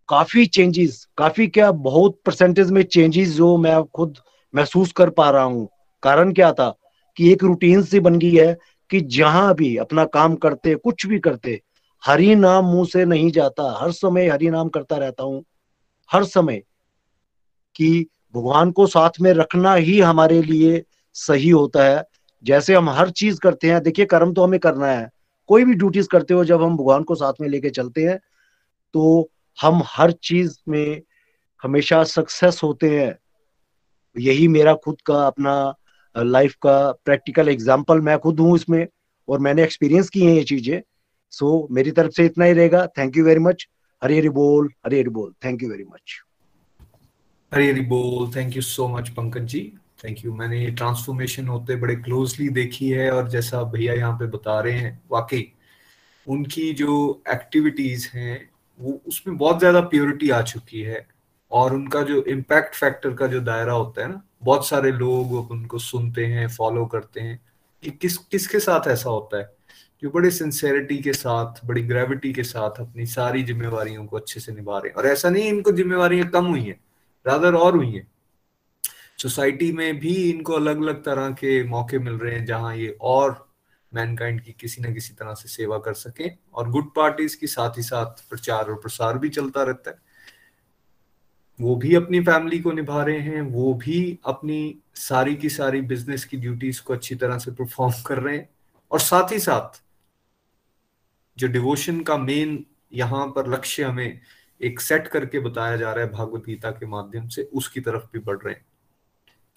काफ़ी 0.09 0.45
चेंजेस 0.45 1.07
काफ़ी 1.17 1.47
क्या 1.47 1.71
बहुत 1.71 2.19
परसेंटेज 2.25 2.71
में 2.71 2.81
चेंजेस 2.83 3.29
जो 3.29 3.55
मैं 3.57 3.83
खुद 3.85 4.17
महसूस 4.53 4.91
कर 4.91 5.09
पा 5.09 5.29
रहा 5.29 5.43
हूँ। 5.43 5.67
कारण 6.03 6.33
क्या 6.33 6.51
था 6.53 6.73
कि 7.17 7.31
एक 7.31 7.43
रूटीन 7.43 7.83
सी 7.83 7.99
बन 7.99 8.19
गई 8.19 8.35
है 8.35 8.57
कि 8.89 9.01
जहाँ 9.01 9.53
भी 9.55 9.75
अपना 9.77 10.05
काम 10.05 10.35
करते, 10.35 10.75
कुछ 10.75 11.05
भी 11.05 11.19
करते, 11.19 11.61
हरि 12.03 12.35
नाम 12.35 12.65
मुँह 12.65 12.85
से 12.85 13.05
नहीं 13.05 13.31
जाता। 13.31 13.77
हर 13.81 13.91
समय 13.91 14.27
हरि 14.27 14.49
नाम 14.49 14.69
करता 14.69 14.97
रहता 14.97 15.23
हूँ। 15.23 15.43
हर 16.11 16.23
समय 16.23 16.61
कि 17.75 18.05
भगवान 18.35 18.71
को 18.71 18.87
साथ 18.87 19.19
में 19.21 19.33
रखना 19.33 19.73
ही 19.73 19.99
हमारे 19.99 20.41
लिए 20.41 20.83
सही 21.13 21.49
होता 21.49 21.83
है। 21.83 22.03
जैसे 22.43 22.75
हम 22.75 22.89
हर 22.89 23.09
चीज़ 23.11 23.39
करते 23.39 23.71
हैं 23.71 23.81
देखिए 23.83 24.05
कर्म 24.05 24.33
तो 24.33 24.43
हमें 24.43 24.59
करना 24.59 24.87
है। 24.87 25.09
कोई 25.49 25.65
भी 25.65 25.73
ड्यूटीज़ 25.73 26.07
करते 26.07 26.33
हो 26.33 26.43
जब 26.45 26.61
हम 26.63 26.77
भगवान 26.77 27.03
को 27.03 27.15
साथ 27.15 27.41
में 27.41 27.47
लेके 27.49 27.69
चलते 27.71 28.03
हैं 28.03 28.17
तो 28.93 29.29
हम 29.57 29.81
हर 29.85 30.11
चीज़ 30.23 30.57
में 30.69 31.01
हमेशा 31.63 32.03
सक्सेस 32.05 32.59
होते 32.63 32.89
हैं। 32.89 33.17
यही 34.15 34.47
मेरा 34.47 34.73
खुद 34.75 35.01
का 35.05 35.25
अपना 35.27 35.55
लाइफ 36.15 36.53
का 36.61 36.91
प्रैक्टिकल 37.05 37.49
एग्ज़ाम्पल 37.49 38.01
मैं 38.01 38.17
खुद 38.19 38.39
हूँ 38.39 38.55
इसमें 38.55 38.85
और 39.27 39.39
मैंने 39.39 39.63
एक्सपीरियंस 39.63 40.09
की 40.09 40.25
है 40.25 40.35
ये 40.35 40.43
चीज़ें। 40.43 40.81
सो 41.33 41.45
so, 41.47 41.71
मेरी 41.71 41.91
तरफ़ 41.91 42.11
से 42.11 42.25
इतना 42.25 42.45
ही 42.45 42.53
रहेगा। 42.53 42.85
Thank 42.97 43.17
you 43.17 43.25
very 43.25 43.39
much 43.39 43.67
Hari 44.01 44.17
Hari 44.17 44.29
बोल 44.29 44.69
हरी 44.85 44.99
हरी 44.99 45.09
बोल। 45.09 45.33
Thank 45.45 45.63
you 45.63 45.69
very 45.69 45.83
much 45.83 46.15
Hari 47.51 47.69
Hari 47.69 47.81
बोल। 47.87 48.31
Thank 48.35 48.55
you 48.55 48.61
so 48.61 48.87
much 48.87 49.09
Pankaj 49.09 49.45
ji. 49.45 49.61
Thank 49.99 50.25
you 50.25 50.33
मैंने 50.33 50.59
ये 50.63 50.71
ट्रांसफॉर्मेशन 50.71 51.47
होते 51.47 51.75
बड़े 51.75 51.95
क्लोजली 51.95 52.49
देखी 52.49 52.89
है 52.89 53.11
और 53.11 53.29
जैसा 53.29 53.63
भैया 53.63 53.93
यहाँ 53.93 54.13
पे 54.13 54.25
बता 54.27 54.59
रहे 54.59 54.73
हैं, 54.73 55.01
वाकई 55.11 55.51
उनकी 56.27 56.71
जो 56.73 57.23
एक्टिविटीज़ 57.29 58.07
हैं, 58.13 58.49
वो 58.79 59.01
उसमें 59.07 59.37
बहुत 59.37 59.59
ज़्यादा 59.59 59.81
प्योरिटी 59.81 60.29
आ 60.29 60.41
चुकी 60.41 60.81
है 60.81 61.05
और 61.51 61.73
उनका 61.73 62.01
जो 62.01 62.23
इम्पैक्ट 62.23 62.75
फैक्टर 62.75 63.13
का 63.13 63.27
जो 63.27 63.39
दायरा 63.41 63.73
होता 63.73 64.01
है 64.01 64.07
ना, 64.09 64.21
बहुत 64.43 64.67
सारे 64.67 64.91
लोग 64.91 65.51
उनको 65.51 65.79
सुनते 65.79 66.25
हैं 66.25 66.47
फॉलो 66.47 66.85
करते 66.85 67.21
हैं 67.21 67.39
कि 67.83 67.91
किस, 67.91 68.17
किसके 68.17 68.59
साथ 68.59 68.87
ऐसा 68.87 69.09
होता 69.09 69.37
है? 69.37 69.49
जो 70.03 70.09
बड़े 70.09 70.31
सिंसेरिटी 70.31 70.97
के 70.97 71.13
साथ, 71.13 71.65
बड़ी 71.65 71.81
ग्रेविटी 71.83 72.33
के 72.33 72.43
साथ 72.43 72.79
अपनी 72.79 73.05
सारी 73.05 73.43
जिम्मेवारियों 73.43 74.05
को 74.05 74.17
अच्छे 74.17 74.39
से 74.39 74.51
निभा 74.51 74.77
रहे 74.77 74.89
हैं। 74.89 74.95
और 74.95 75.07
ऐसा 75.07 75.29
नहीं 75.29 75.43
इनको 75.43 75.71
जिम्मेवारियाँ 75.71 76.27
कम 76.29 76.45
हुई 76.45 76.63
हैं 76.63 76.79
रादर 77.25 77.53
और 77.53 77.75
हुई 77.75 77.91
हैं। 77.91 78.07
सोसाइटी 79.19 79.71
में 79.71 79.99
भी 79.99 80.15
इनको 80.29 80.53
अलग 80.53 80.77
अलग 80.77 81.03
तरह 81.03 81.29
के 81.31 81.63
मौके 81.63 81.99
मिल 81.99 82.13
रहे 82.13 82.35
हैं 82.35 82.45
जहाँ 82.45 82.75
ये 82.75 82.97
और 83.01 83.49
मैनकाइंड 83.93 84.41
की 84.41 84.51
किसी 84.51 84.81
न 84.81 84.93
किसी 84.93 85.13
तरह 85.13 85.33
से 85.33 85.49
सेवा 85.49 85.77
कर 85.77 85.93
सके 85.93 86.29
और 86.53 86.69
गुड 86.69 86.93
पार्टीज़ 86.95 87.37
की 87.37 87.47
साथ 87.47 87.77
ही 87.77 87.83
साथ 87.83 88.29
प्रचार 88.29 88.65
और 88.65 88.75
प्रसार 88.75 89.17
भी 89.17 89.29
चलता 89.29 89.63
रहता 89.63 89.91
है। 89.91 89.97
वो 91.61 91.75
भी 91.75 91.95
अपनी 91.95 92.19
फैमिली 92.19 92.59
को 92.59 92.71
निभा 92.71 93.03
रहे 93.03 93.19
हैं, 93.19 93.41
वो 93.41 93.73
भी 93.73 94.19
अपनी 94.25 94.79
सारी 94.95 95.35
की 95.35 95.49
सारी 95.49 95.81
बिज़नेस 95.81 96.25
की 96.25 96.37
ड्यूटीज़ 96.37 96.81
को 96.81 96.93
अच्छी 96.93 97.15
तरह 97.15 97.37
से 97.37 97.51
परफॉर्म 97.51 97.93
कर 98.05 98.19
रहे 98.19 98.37
हैं 98.37 98.49
और 98.91 98.99
साथ 98.99 99.31
ही 99.31 99.39
साथ 99.39 99.81
जो 101.37 101.47
डिवोशन 101.47 102.01
का 102.01 102.17
मेन 102.17 102.65
यहाँ 102.93 103.27
पर 103.27 103.49
लक्ष्य 103.53 103.83
हमें 103.83 104.21
एक 104.61 104.79
सेट 104.79 105.07
करके 105.07 105.39
बताया 105.39 105.77
जा 105.77 105.93
रहा 105.93 106.05
है 106.05 106.11
भागवत 106.11 106.43
गीता 106.45 106.71
के 106.71 106.85
माध्यम 106.85 107.27
से, 107.27 107.43
उसकी 107.43 107.81
तरफ़ 107.81 108.03
भी 108.13 108.19
बढ़ 108.19 108.37
रहे 108.37 108.53
हैं। 108.53 108.65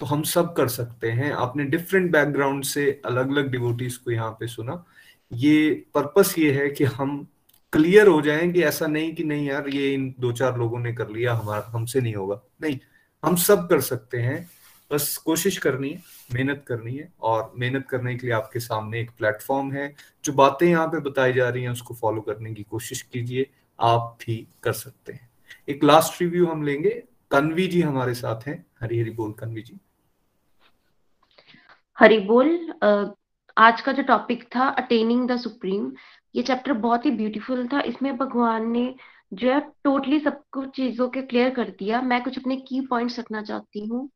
तो 0.03 0.07
हम 0.07 0.23
सब 0.23 0.55
कर 0.55 0.69
सकते 0.69 1.11
हैं। 1.11 1.33
आपने 1.33 1.65
डिफरेंट 1.65 2.13
बैकग्राउंड 2.13 2.65
से 2.65 3.03
अलग 3.05 3.31
अलग 3.31 3.51
डिवोटीज 3.51 3.97
को 3.97 4.11
यहाँ 4.11 4.31
पे 4.31 4.47
सुना। 4.47 4.85
ये 5.33 5.87
पर्पस 5.95 6.35
ये 6.39 6.53
है 6.53 6.71
कि 6.71 6.85
हम 6.85 7.27
क्लियर 7.73 8.07
हो 8.07 8.23
जाएँ 8.23 8.53
कि 8.53 8.63
ऐसा 8.63 8.87
नहीं 8.87 9.15
कि 9.15 9.25
नहीं 9.25 9.49
यार, 9.49 9.69
ये 9.69 9.95
इन 9.95 10.15
दो 10.21 10.33
चार 10.33 10.59
लोगों 10.59 10.79
ने 10.79 10.93
कर 10.93 11.09
लिया, 11.09 11.35
हमारा, 11.35 11.65
हमसे 11.67 12.01
नहीं 12.01 12.15
होगा। 12.15 12.43
नहीं, 12.63 12.79
हम 13.25 13.37
सब 13.37 13.69
कर 13.69 13.81
सकते 13.81 14.19
हैं। 14.19 14.51
बस 14.93 15.17
कोशिश 15.17 15.59
करनी 15.59 15.91
है, 15.91 16.03
मेहनत 16.35 16.65
करनी 16.69 16.97
है 16.97 17.13
और 17.21 17.53
मेहनत 17.59 17.87
करने 17.89 18.15
के 18.15 18.27
लिए 18.27 18.37
आपके 18.37 18.61
सामने 18.61 19.01
एक 19.01 19.11
प्लेटफॉर्म 19.11 19.73
है। 19.73 19.95
जो 20.25 20.33
बातें 20.33 20.67
यहाँ 20.67 20.87
पे 20.87 21.01
बताई 21.01 21.33
जा 21.33 21.49
रही 21.49 21.63
हैं, 21.63 21.71
उसको 21.71 21.95
फॉलो 21.95 22.21
करने 22.21 22.55
की 22.55 22.63
कोशिश 22.63 23.03
कीजिए। 23.03 23.51
आप 23.81 24.19
भी 24.21 24.49
कर 24.63 24.73
सकते 24.73 25.13
हैं। 25.13 25.31
एक 25.69 25.85
लास्ट 25.85 26.23
रिव्यू 26.23 26.47
हम 26.47 26.63
लेंगे। 26.63 27.03
कन्वी 27.31 27.67
जी 27.67 27.83
हमारे 27.83 28.15
साथ 28.15 28.49
हैं। 28.49 28.67
हरी 28.81 29.01
हरी 29.01 29.11
बोल, 29.11 29.33
कन्वी 29.33 29.63
जी। 29.63 29.81
हरी 31.99 32.19
बोल 32.21 32.49
आज 33.57 33.81
का 33.81 33.93
जो 33.93 34.03
टॉपिक 34.03 34.45
था 34.55 34.67
अटेनिंग 34.79 35.29
द 35.29 35.37
सुप्रीम 35.39 35.91
ये 36.35 36.43
चैप्टर 36.43 36.73
बहुत 36.75 37.05
ही 37.07 37.11
ब्यूटीफुल 37.11 37.67
था। 37.69 37.81
इसमें 37.83 38.17
भगवान 38.19 38.71
ने 38.71 38.95
जो 39.33 39.51
है 39.51 39.61
टोटली 39.85 40.21
सब 40.21 40.41
कुछ 40.53 40.69
चीज़ों 40.77 41.09
के 41.09 41.23
क्लियर 41.23 41.51
कर 41.55 41.71
दिया। 41.79 42.01
मैं 42.03 42.23
कुछ 42.25 42.39
अपने 42.39 42.57
की 42.59 42.81
पॉइंट्स 42.87 43.19
रखना 43.19 43.43
चाहती 43.43 43.87
हूँ 43.87 44.09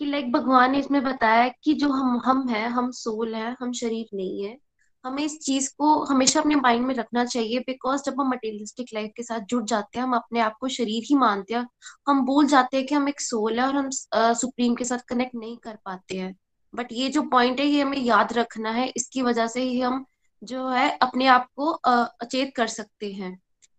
कि 0.00 0.06
लाइक 0.06 0.30
भगवान 0.32 0.72
ने 0.72 0.78
इसमें 0.78 1.02
बताया 1.04 1.48
कि 1.64 1.74
जो 1.74 1.88
हम 1.90 2.20
हम 2.24 2.48
है, 2.48 2.66
हम 2.68 2.90
सोल 2.92 3.34
है, 3.34 3.54
हम 3.60 3.72
शरीर 3.72 4.06
नहीं 4.14 4.44
है, 4.44 4.56
हमें 5.04 5.22
इस 5.24 5.38
चीज़ 5.40 5.68
को 5.78 5.94
हमेशा 6.04 6.40
अपने 6.40 6.56
माइंड 6.56 6.86
में 6.86 6.94
रखना 6.94 7.24
चाहिए 7.26 7.58
बिकॉज़ 7.60 8.02
जब 8.04 8.20
हम 8.20 8.30
मटेरियलिस्टिक 8.30 8.94
लाइफ 8.94 9.12
के 9.16 9.22
साथ 9.22 9.40
जुड़ 9.50 9.64
जाते 9.64 9.98
हैं, 9.98 10.06
हम 10.06 10.16
अपने 10.16 10.40
आप 10.40 10.56
को 10.60 10.68
शरीर 10.70 11.02
ही 11.08 11.16
मानते 11.16 11.54
हैं, 11.54 11.66
हम 12.08 12.24
भूल 12.26 12.46
जाते 12.48 12.76
हैं 12.76 12.86
कि 12.86 12.94
हम 12.94 13.08
एक 13.08 13.20
सोल 13.20 13.60
है 13.60 13.66
और 13.66 13.76
हम 13.76 13.90
सुप्रीम 13.90 14.74
के 14.74 14.84
साथ 14.84 15.08
कनेक्ट 15.08 15.34
नहीं 15.36 15.56
कर 15.58 15.78
पाते 15.84 16.18
हैं। 16.18 16.34
बट 16.72 16.92
ये 16.92 17.08
जो 17.08 17.22
पॉइंट 17.24 17.60
है, 17.60 17.66
ये 17.66 17.82
हमें 17.82 17.98
याद 17.98 18.32
रखना 18.32 18.70
है। 18.70 18.86
इसकी 18.88 19.22
वजह 19.22 19.46
से 19.48 19.62
ही 19.62 19.80
हम 19.80 20.04
जो 20.42 20.68
है, 20.68 20.90
अपने 20.98 21.26
आप 21.28 21.48
को 21.56 21.70
अचेत 21.70 22.52
कर 22.56 22.66
सकते 22.68 23.12
हैं। 23.12 23.38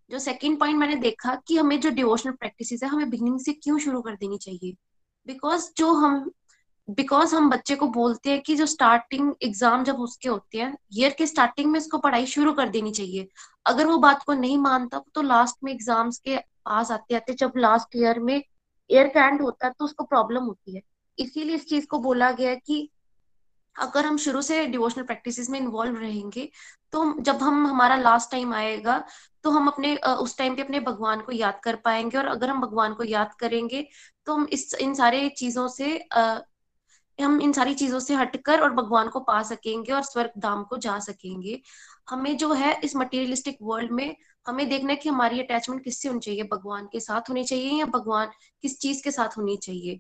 जो 0.10 0.20
सेकंड 0.20 0.60
पॉइंट 0.60 0.78
मैंने 0.78 0.96
देखा 0.98 1.36
कि 1.48 1.58
हमें 1.58 1.80
जो 1.82 1.90
डिवोशनल 1.92 2.34
प्रैक्टिस 2.34 2.84
है, 2.84 2.90
हमें 2.90 3.10
बिगनिंग 3.10 3.40
से 3.40 3.54
क्यों 3.54 3.78
शुरू 3.80 4.02
कर 4.02 4.16
देनी 4.16 4.38
चाहिए? 4.40 4.76
बिकॉज़ 5.28 5.70
जो 5.78 5.94
हम 5.96 6.30
बिकॉज़ 6.88 7.34
हम 7.36 7.50
बच्चे 7.50 7.76
को 7.76 7.88
बोलते 7.90 8.30
हैं 8.30 8.42
कि 8.42 8.56
जो 8.56 8.66
स्टार्टिंग 8.66 9.32
एग्ज़ाम 9.44 9.84
जब 9.84 10.00
उसके 10.02 10.30
होते 10.30 10.58
हैं 10.58 10.76
ईयर 10.94 11.16
के 11.18 11.26
स्टार्टिंग 11.28 11.72
में 11.72 11.78
इसको 11.80 11.98
पढ़ाई 11.98 12.26
शुरू 12.26 12.52
कर 12.54 12.70
देनी 12.70 12.92
चाहिए। 12.92 13.28
अगर 13.66 13.88
वो 13.88 13.98
बात 13.98 14.24
को 14.24 14.34
नहीं 14.34 14.58
मानता 14.58 15.02
तो 15.16 15.22
लास्ट 15.22 15.58
में 15.64 15.72
एग्ज़ाम्स 15.72 16.18
के 16.20 16.38
पास 16.38 16.92
आते 16.92 17.16
आते 17.16 17.34
जब 17.34 17.54
लास्ट 17.58 17.96
ईयर 17.96 18.20
में 18.20 18.36
ईयर 18.36 19.08
का 19.08 19.28
एंड 19.28 19.42
होता 19.42 19.68
है 19.68 19.74
तो 19.80 19.86
उसको 19.86 20.04
प्रॉब्लम 20.04 20.44
होती 20.44 20.76
है। 20.76 20.82
इसीलिए 21.20 21.56
इस 21.56 21.66
चीज़ 21.70 21.88
को 21.88 22.00
बोला 22.00 22.32
गया 22.32 22.54
कि 22.56 22.90
अगर 23.76 24.06
हम 24.06 24.18
शुरू 24.18 24.42
से 24.42 24.66
डिवोशनल 24.68 25.04
प्रैक्टिसेस 25.04 25.50
में 25.50 25.60
इन्वॉल्व 25.60 25.98
रहेंगे 25.98 26.50
तो 26.94 27.04
जब 27.22 27.38
हम 27.44 27.66
हमारा 27.68 27.96
लास्ट 27.96 28.32
टाइम 28.32 28.54
आएगा 28.54 29.04
तो 29.44 29.50
हम 29.52 29.68
अपने 29.68 29.96
उस 29.96 30.38
टाइम 30.38 30.56
पे 30.56 30.62
अपने 30.62 30.80
भगवान 30.80 31.22
को 31.22 31.32
याद 31.32 31.60
कर 31.64 31.76
पाएँगे 31.76 32.18
और 32.18 32.26
अगर 32.26 32.50
हम 32.50 32.62
भगवान 32.62 32.94
को 32.94 33.04
याद 33.04 33.34
करेंगे 33.40 33.88
तो 34.28 34.34
हम 34.34 34.48
इस 34.54 34.74
इन 34.82 34.94
सारे 34.96 35.28
चीज़ों 35.38 35.68
से 35.68 35.98
आ, 36.14 36.40
हम 37.20 37.40
इन 37.42 37.52
सारी 37.54 37.74
चीज़ों 37.74 38.00
से 38.00 38.16
हटकर 38.16 38.62
और 38.62 38.74
भगवान 38.74 39.08
को 39.10 39.20
पा 39.20 39.42
सकेंगे 39.44 39.94
और 39.94 40.04
स्वर्ग 40.04 40.32
धाम 40.40 40.64
को 40.64 40.78
जा 40.78 40.98
सकेंगे। 41.00 41.62
हमें 42.10 42.36
जो 42.38 42.52
है 42.54 42.74
इस 42.84 42.96
मटेरियलिस्टिक 42.96 43.58
वर्ल्ड 43.62 43.92
में 43.92 44.16
हमें 44.46 44.68
देखना 44.70 44.90
है 44.92 44.96
कि 44.98 45.10
हमारी 45.10 45.40
अटैचमेंट 45.42 45.84
किससे 45.84 46.08
होनी 46.10 46.20
चाहिए? 46.20 46.44
भगवान 46.44 46.88
के 46.92 47.00
साथ 47.00 47.30
होनी 47.30 47.44
चाहिए 47.44 47.80
या 47.80 47.86
भगवान 47.88 48.32
किस 48.64 48.80
चीज़ 48.80 49.04
के 49.04 49.12
साथ 49.12 49.38
होनी 49.38 49.58
चाहिए? 49.58 50.00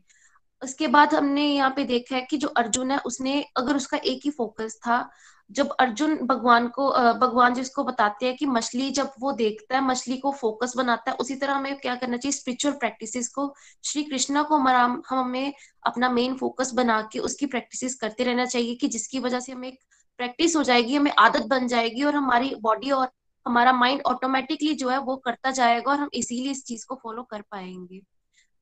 उसके 0.62 0.88
बाद 0.88 1.14
हमने 1.14 1.46
यहाँ 1.46 1.70
पे 1.76 1.84
देखा 1.84 2.16
है 2.16 2.22
कि 2.22 2.38
जो 2.38 2.48
अर्जुन 2.48 2.92
है, 2.92 2.98
उसने, 2.98 3.46
अगर 3.58 3.76
उसका 3.76 3.98
एक 3.98 4.22
ही 4.26 4.32
फोकस 4.32 4.80
था, 4.88 5.10
जब 5.52 5.70
अर्जुन 5.80 6.16
भगवान 6.28 6.68
को 6.68 6.90
भगवान 7.20 7.54
जिसको 7.54 7.84
बताते 7.84 8.26
हैं 8.26 8.36
कि 8.38 8.46
मछली 8.46 8.90
जब 8.92 9.12
वो 9.20 9.32
देखता 9.32 9.76
है, 9.76 9.82
मछली 9.82 10.18
को 10.18 10.32
फोकस 10.32 10.74
बनाता 10.78 11.12
है, 11.12 11.18
उसी 11.18 11.36
तरह 11.36 11.54
हमें 11.54 11.80
क्या 11.80 11.96
करना 11.96 12.18
चाहिए 12.18 12.32
स्पिरिचुअल 12.32 12.74
प्रैक्टिसेस 12.74 13.28
को, 13.30 13.54
श्री 13.84 14.04
कृष्णा 14.04 14.44
को 14.44 14.58
हमारा, 14.58 14.84
हम 14.84 15.02
हमें 15.10 15.54
अपना 15.86 16.10
मेन 16.10 16.36
फोकस 16.38 16.74
बना 16.74 17.02
के 17.14 17.20
उसकी 17.20 17.46
प्रैक्टिसेस 17.46 17.96
करते 17.96 18.24
रहना 18.24 18.46
चाहिए 18.46 18.76
कि 18.76 18.88
जिसकी 18.88 19.20
वजह 19.20 19.40
से 19.40 19.52
हमें 19.52 19.72
प्रैक्टिस 20.20 20.56
हो 20.56 20.64
जाएगी, 20.64 20.96
हमें 20.96 21.12
आदत 21.20 21.46
बन 21.46 21.68
जाएगी 21.68 22.04
और 22.04 22.16
हमारी 22.16 22.54
बॉडी 22.62 22.92
और 22.92 23.10
हमारा 23.46 23.74
माइंड 23.74 24.02
ऑटोमेटिकली 24.06 24.74
जो 24.74 24.90
है 24.90 24.98
वो 25.00 25.16
करता 25.18 25.52
जाएगा 25.52 25.92
और 25.92 26.00
हम 26.00 26.10
इसीलिए 26.14 26.52
इस 26.52 26.64
चीज़ 26.66 26.86
को 26.86 26.96
फॉलो 27.04 27.24
कर 27.24 27.42
पाएँगे। 27.42 28.02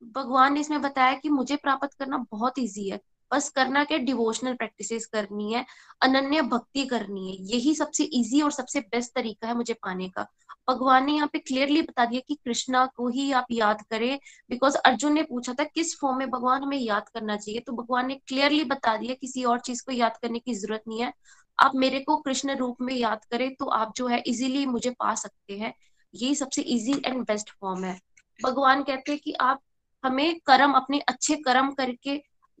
भगवान 0.02 0.54
ने 0.54 0.60
इसमें 0.60 0.80
बताया 0.82 1.12
कि 1.14 1.28
मुझे 1.28 1.56
प्राप्त 1.56 1.94
करना 1.94 2.16
बहुत 2.32 2.58
ईजी 2.58 2.88
है। 2.88 3.00
बस 3.30 3.48
करना 3.50 3.82
क्या? 3.84 3.98
डिवोशनल 3.98 4.54
प्रैक्टिसेस 4.54 5.06
करनी 5.06 5.52
है, 5.52 5.64
अनन्य 6.02 6.42
भक्ति 6.42 6.84
करनी 6.86 7.30
है। 7.30 7.36
यही 7.54 7.74
सबसे 7.74 8.04
इजी 8.04 8.40
और 8.40 8.50
सबसे 8.52 8.80
बेस्ट 8.80 9.14
तरीका 9.14 9.48
है 9.48 9.54
मुझे 9.56 9.74
पाने 9.74 10.08
का। 10.08 10.26
भगवान 10.70 11.04
ने 11.06 11.12
यहाँ 11.12 11.28
पे 11.32 11.38
क्लियरली 11.38 11.82
बता 11.82 12.04
दिया 12.04 12.20
कि 12.28 12.34
कृष्णा 12.44 12.84
को 12.96 13.08
ही 13.08 13.30
आप 13.32 13.46
याद 13.52 13.82
करें 13.90 14.18
बिकॉज़ 14.50 14.76
अर्जुन 14.76 15.12
ने 15.12 15.22
पूछा 15.22 15.52
था 15.52 15.64
किस 15.64 15.94
फॉर्म 15.98 16.18
में 16.18 16.30
भगवान 16.30 16.62
हमें 16.62 16.78
याद 16.78 17.08
करना 17.08 17.36
चाहिए 17.36 17.60
तो 17.60 17.72
भगवान 17.72 18.06
ने 18.06 18.14
क्लियरली 18.28 18.64
बता 18.64 18.96
दिया 18.96 19.14
किसी 19.14 19.44
और 19.44 19.60
चीज़ 19.60 19.82
को 19.86 19.92
याद 19.92 20.16
करने 20.16 20.38
की 20.38 20.54
ज़रूरत 20.54 20.82
नहीं 20.88 21.00
है। 21.02 21.12
आप 21.58 21.72
मेरे 21.74 22.00
को 22.00 22.16
कृष्ण 22.16 22.56
रूप 22.56 22.76
में 22.80 22.94
याद 22.94 23.24
करें 23.24 23.54
तो 23.54 23.66
आप 23.66 23.92
जो 23.96 24.06
है 24.06 24.22
इजीली 24.26 24.64
मुझे 24.66 24.90
पा 24.90 25.14
सकते 25.14 25.58
हैं। 25.58 25.72
यही 26.14 26.34
सबसे 26.34 26.62
इजी 26.62 27.00
एंड 27.06 27.22
बेस्ट 27.22 27.50
फॉर्म 27.60 27.84
है। 27.84 27.98
भगवान 28.40 28.82
कहते 28.82 29.12
हैं 29.12 29.20
कि 29.24 29.32
आप 29.32 29.60
हमें 30.06 30.40
कर्म, 30.46 30.72
अपने 30.74 30.98
अच्छे 31.08 31.36
कर्म 31.38 31.70
करके, 31.74 32.16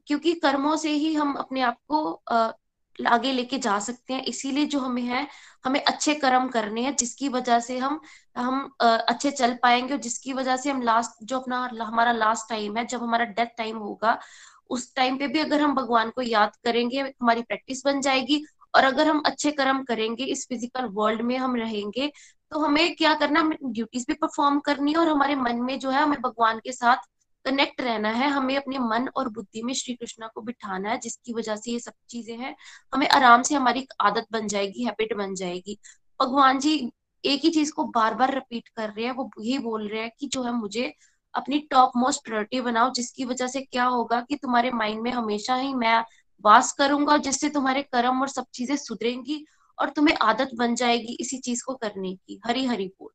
क्योंकि 0.08 0.32
कर्मों 0.36 0.76
से 0.76 0.90
ही 0.90 1.14
हम 1.14 1.34
अपने 1.36 1.60
आप 1.62 1.78
को 1.88 2.04
आगे 2.98 3.32
लेके 3.32 3.58
जा 3.58 3.78
सकते 3.80 4.14
हैं। 4.14 4.22
इसीलिए 4.24 4.66
जो 4.66 4.78
हमें 4.80 5.02
है, 5.04 5.26
हमें 5.64 5.82
अच्छे 5.82 6.14
कर्म 6.16 6.48
करने 6.48 6.82
हैं, 6.82 6.94
जिसकी 6.96 7.28
वजह 7.30 7.60
से 7.60 7.78
हम 7.78 8.00
हम 8.36 8.70
अच्छे 8.80 9.30
चल 9.32 9.54
पाएँगे 9.62 9.94
और 9.94 10.00
जिसकी 10.00 10.32
वजह 10.32 10.56
से 10.56 10.70
हम 10.70 10.82
लास्ट 10.82 11.24
जो 11.24 11.38
अपना, 11.38 11.68
हमारा 11.82 12.12
लास्ट 12.14 12.48
टाइम 12.50 12.76
है, 12.76 12.86
जब 12.86 13.02
हमारा 13.02 13.24
डेथ 13.26 13.56
टाइम 13.58 13.76
होगा, 13.78 14.18
उस 14.70 14.94
टाइम 14.96 15.18
पे 15.18 15.26
भी 15.28 15.38
अगर 15.38 15.60
हम 15.60 15.74
भगवान 15.74 16.10
को 16.10 16.22
याद 16.22 16.56
करेंगे, 16.64 17.00
हमारी 17.00 17.42
प्रैक्टिस 17.42 17.82
बन 17.86 18.00
जाएगी। 18.00 18.44
और 18.74 18.84
अगर 18.84 19.08
हम 19.08 19.22
अच्छे 19.26 19.50
कर्म 19.52 19.82
करेंगे, 19.84 20.24
इस 20.26 20.46
फ़िज़िकल 20.48 20.86
वर्ल्ड 20.94 21.22
में 21.22 21.36
हम 21.38 21.56
रहेंगे 21.56 22.10
तो 22.52 22.58
हमें 22.60 22.94
क्या 22.96 23.12
करना, 23.14 23.40
हमें 23.40 23.56
ड्यूटीज़ 23.64 24.04
भी 24.08 24.14
परफॉर्म 24.16 24.58
करनी 24.60 24.92
है 24.92 24.98
और 24.98 25.08
हमारे 25.08 25.34
मन 25.36 25.60
में 25.62 25.78
जो 25.78 25.90
है, 25.90 26.02
हमें 26.02 26.20
भगवान 26.22 26.58
के 26.58 26.72
साथ 26.72 26.96
कनेक्ट 27.46 27.80
रहना 27.80 28.10
है, 28.10 28.28
हमें 28.28 28.56
अपने 28.56 28.78
मन 28.78 29.08
और 29.16 29.28
बुद्धि 29.28 29.62
में 29.62 29.72
श्री 29.74 29.94
कृष्णा 29.94 30.26
को 30.34 30.40
बिठाना 30.42 30.90
है, 30.90 30.98
जिसकी 30.98 31.32
वजह 31.32 31.56
से 31.56 31.70
ये 31.70 31.78
सब 31.80 31.92
चीज़ें 32.08 32.36
हैं। 32.38 32.54
हमें 32.94 33.08
आराम 33.08 33.42
से 33.42 33.54
हमारी 33.54 33.86
आदत 34.00 34.26
बन 34.32 34.46
जाएगी 34.48 34.84
हैबिट 34.84 35.16
बन 35.16 35.34
जाएगी। 35.34 35.78
भगवान 36.20 36.58
जी 36.58 36.76
एक 37.24 37.40
ही 37.40 37.50
चीज़ 37.50 37.72
को 37.72 37.84
बार 37.84 38.14
बार 38.14 38.34
रिपीट 38.34 38.68
कर 38.68 38.88
रहे 38.90 39.04
हैं, 39.04 39.12
वो 39.12 39.30
यही 39.40 39.58
बोल 39.58 39.88
रहे 39.88 40.00
हैं 40.02 40.10
कि 40.20 40.26
जो 40.26 40.42
है 40.42 40.52
मुझे 40.52 40.92
अपनी 41.34 41.58
टॉप 41.70 41.92
मोस्ट 41.96 42.24
प्रायोरिटी 42.24 42.60
बनाओ, 42.60 42.90
जिसकी 42.92 43.24
वजह 43.24 43.46
से 43.46 43.60
क्या 43.60 43.84
होगा 43.84 44.20
कि 44.20 44.36
तुम्हारे 44.36 44.70
माइंड 44.70 45.00
में 45.02 45.10
हमेशा 45.10 45.54
ही 45.54 45.74
मैं 45.74 45.98
वास 46.44 46.72
करूँगा, 46.72 47.16
जिससे 47.18 47.48
तुम्हारे 47.48 47.82
कर्म 47.82 48.20
और 48.20 48.28
सब 48.28 48.46
चीज़ें 48.54 48.76
सुधरेंगी 48.76 49.44
और 49.78 49.90
तुम्हें 49.90 50.16
आदत 50.22 50.50
बन 50.54 50.74
जाएगी 50.74 51.16
इसी 51.20 51.38
चीज़ 51.38 51.62
को 51.64 51.74
करने 51.74 52.14
की 52.16 52.40
हरी 52.46 52.64
हरी 52.66 52.86
बोल। 53.00 53.10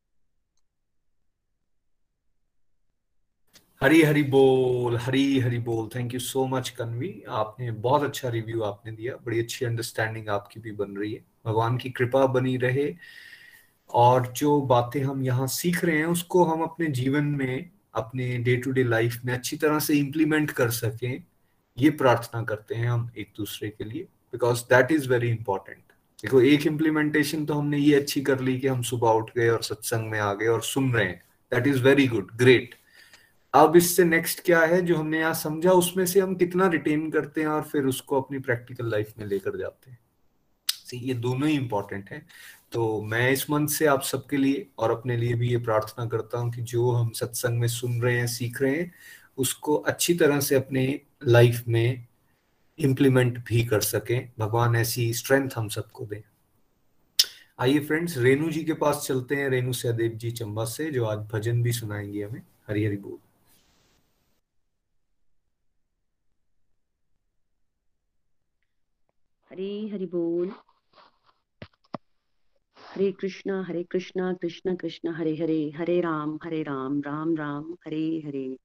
हरी 3.83 4.01
हरी 4.01 4.21
बोल 4.23 4.95
हरी 4.97 5.39
हरी 5.39 5.57
बोल। 5.59 5.87
थैंक 5.95 6.13
यू 6.13 6.19
सो 6.19 6.45
मच 6.47 6.69
कन्वी 6.69 7.23
आपने 7.29 7.69
बहुत 7.71 8.03
अच्छा 8.03 8.29
रिव्यू 8.29 8.61
आपने 8.61 8.91
दिया। 8.91 9.13
बड़ी 9.25 9.39
अच्छी 9.39 9.65
अंडरस्टैंडिंग 9.65 10.27
आपकी 10.29 10.59
भी 10.59 10.71
बन 10.71 10.91
रही 10.97 11.13
है। 11.13 11.21
भगवान 11.45 11.77
की 11.77 11.89
कृपा 11.89 12.25
बनी 12.25 12.55
रहे। 12.57 12.93
और 13.89 14.27
जो 14.27 14.59
बातें 14.61 15.01
हम 15.03 15.23
यहाँ 15.23 15.47
सीख 15.47 15.83
रहे 15.85 15.97
हैं, 15.97 16.05
उसको 16.05 16.43
हम 16.43 16.61
अपने 16.61 16.87
जीवन 16.87 17.23
में, 17.23 17.69
अपने 17.93 18.37
डे 18.37 18.55
टू 18.55 18.71
डे 18.71 18.83
लाइफ 18.83 19.19
में 19.25 19.33
अच्छी 19.33 19.57
तरह 19.57 19.79
से 19.79 19.93
इम्प्लीमेंट 19.93 20.51
कर 20.51 20.69
सकें, 20.69 21.23
ये 21.77 21.89
प्रार्थना 21.91 22.41
करते 22.43 22.75
हैं 22.75 22.89
हम 22.89 23.09
एक 23.17 23.33
दूसरे 23.37 23.69
के 23.69 23.83
लिए। 23.83 24.03
Because 24.03 24.61
that 24.65 24.91
is 24.91 25.09
very 25.09 25.29
important 25.29 25.77
देखो, 26.23 26.41
एक 26.41 26.67
इम्प्लीमेंटेशन 26.67 27.45
तो 27.45 27.53
हमने 27.53 27.77
ये 27.77 27.95
अच्छी 27.95 28.21
कर 28.21 28.39
ली 28.39 28.59
कि 28.59 28.67
हम 28.67 28.81
सुबह 28.81 29.09
उठ 29.11 29.31
गए 29.37 29.49
और 29.49 29.63
सत्संग 29.63 30.11
में 30.11 30.19
आ 30.19 30.33
गए 30.33 30.47
और 30.47 30.61
सुन 30.63 30.93
रहे 30.93 31.05
हैं। 31.05 31.21
That 31.51 31.67
is 31.67 31.83
very 31.83 32.07
good 32.07 32.31
great 32.35 32.75
अब 33.53 33.75
इससे 33.75 34.03
नेक्स्ट 34.03 34.43
क्या 34.43 34.59
है 34.59 34.81
जो 34.81 34.95
हमने 34.95 35.19
यहाँ 35.19 35.33
समझा, 35.33 35.71
उसमें 35.71 36.05
से 36.05 36.19
हम 36.19 36.35
कितना 36.35 36.67
रिटेन 36.67 37.11
करते 37.11 37.41
हैं 37.41 37.47
और 37.47 37.61
फिर 37.61 37.83
उसको 37.83 38.21
अपनी 38.21 38.39
प्रैक्टिकल 38.39 38.91
लाइफ 38.91 39.13
में 39.19 39.25
लेकर 39.25 39.57
जाते 39.57 39.91
हैं। 39.91 39.99
ये 40.93 41.13
दोनों 41.13 41.49
ही 41.49 41.55
इंपॉर्टेंट 41.55 42.09
है। 42.09 42.25
तो 42.71 43.01
मैं 43.01 43.31
इस 43.31 43.49
मंथ 43.49 43.67
से 43.67 43.85
आप 43.85 44.01
सबके 44.01 44.37
लिए 44.37 44.67
और 44.77 44.91
अपने 44.91 45.17
लिए 45.17 45.33
भी 45.33 45.49
ये 45.49 45.57
प्रार्थना 45.57 46.05
करता 46.05 46.37
हूँ 46.37 46.51
कि 46.51 46.61
जो 46.61 46.91
हम 46.91 47.09
सत्संग 47.09 47.59
में 47.59 47.67
सुन 47.67 48.01
रहे 48.01 48.19
हैं, 48.19 48.27
सीख 48.27 48.61
रहे 48.61 48.75
हैं, 48.75 48.91
उसको 49.37 49.75
अच्छी 49.75 50.13
तरह 50.13 50.39
से 50.39 50.55
अपने 50.55 51.01
लाइफ 51.27 51.63
में 51.67 52.07
इम्प्लीमेंट 52.79 53.45
भी 53.45 53.65
कर 53.65 53.81
सकें। 53.81 54.31
भगवान 54.39 54.75
ऐसी 54.75 55.13
स्ट्रेंथ 55.13 55.49
हम 55.55 55.67
सबको 55.67 56.05
दें। 56.05 56.21
आइए 57.59 57.79
फ्रेंड्स 57.79 58.17
रेणु 58.17 58.51
जी 58.51 58.63
के 58.63 58.73
पास 58.73 59.05
चलते 59.07 59.35
हैं। 59.35 59.49
रेणु 59.49 59.73
सहदेव 59.73 60.11
जी 60.11 60.31
चंबा 60.31 60.65
से, 60.65 60.91
जो 60.91 61.05
आज 61.05 61.17
भजन 61.17 61.63
भी 61.63 61.71
सुनाएँगे 61.71 62.23
हमें। 62.23 62.41
हरी 62.69 62.85
हरी 62.85 62.97
बोल। 62.97 63.30
हरी 69.51 69.89
हरि 69.89 70.05
बोल। 70.05 70.51
हरे 72.77 73.11
कृष्णा 73.11 73.63
हरे 73.63 73.83
कृष्णा, 73.83 74.33
कृष्ण 74.33 74.75
कृष्ण, 74.75 75.09
हरे 75.09 75.35
हरे 75.35 75.71
हरे 75.75 76.01
राम 76.01 76.39
हरे 76.43 76.63
राम 76.63 77.01
राम 77.01 77.35
राम, 77.37 77.73
हरे 77.73 78.23
हरे। 78.25 78.57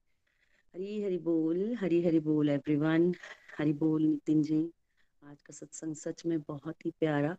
हरी 0.75 1.03
हरि 1.03 1.19
बोल, 1.19 1.75
हरी 1.75 2.03
हरि 2.05 2.21
बोल 2.21 2.49
एवरीवन 2.49 3.15
हरि 3.59 3.73
बोल 3.73 4.03
नितिन 4.03 4.43
जी, 4.43 4.71
आज 5.25 5.43
का 5.43 5.53
सत्संग 5.53 5.95
सच 5.95 6.27
में 6.27 6.41
बहुत 6.41 6.87
ही 6.87 6.91
प्यारा 6.91 7.37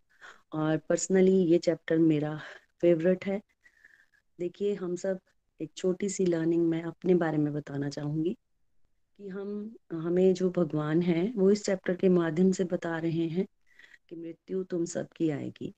और 0.52 0.76
पर्सनली 0.76 1.36
ये 1.36 1.58
चैप्टर 1.58 1.98
मेरा 1.98 2.40
फेवरेट 2.80 3.26
है। 3.26 3.42
देखिए, 4.40 4.74
हम 4.74 4.96
सब 4.96 5.20
एक 5.60 5.70
छोटी 5.76 6.08
सी 6.08 6.26
लर्निंग 6.26 6.68
मैं 6.68 6.82
अपने 6.82 7.14
बारे 7.14 7.38
में 7.38 7.52
बताना 7.52 7.88
चाहूँगी। 7.88 8.36
कि 9.18 9.28
हम 9.28 9.76
हमें 9.92 10.34
जो 10.34 10.50
भगवान 10.50 11.02
है 11.02 11.32
वो 11.36 11.50
इस 11.50 11.64
चैप्टर 11.64 11.94
के 11.94 12.08
माध्यम 12.08 12.50
से 12.52 12.64
बता 12.64 12.96
रहे 12.98 13.26
हैं 13.28 13.46
कि 14.08 14.16
मृत्यु 14.16 14.62
तुम 14.64 14.84
सबकी 14.84 15.30
आएगी। 15.30 15.74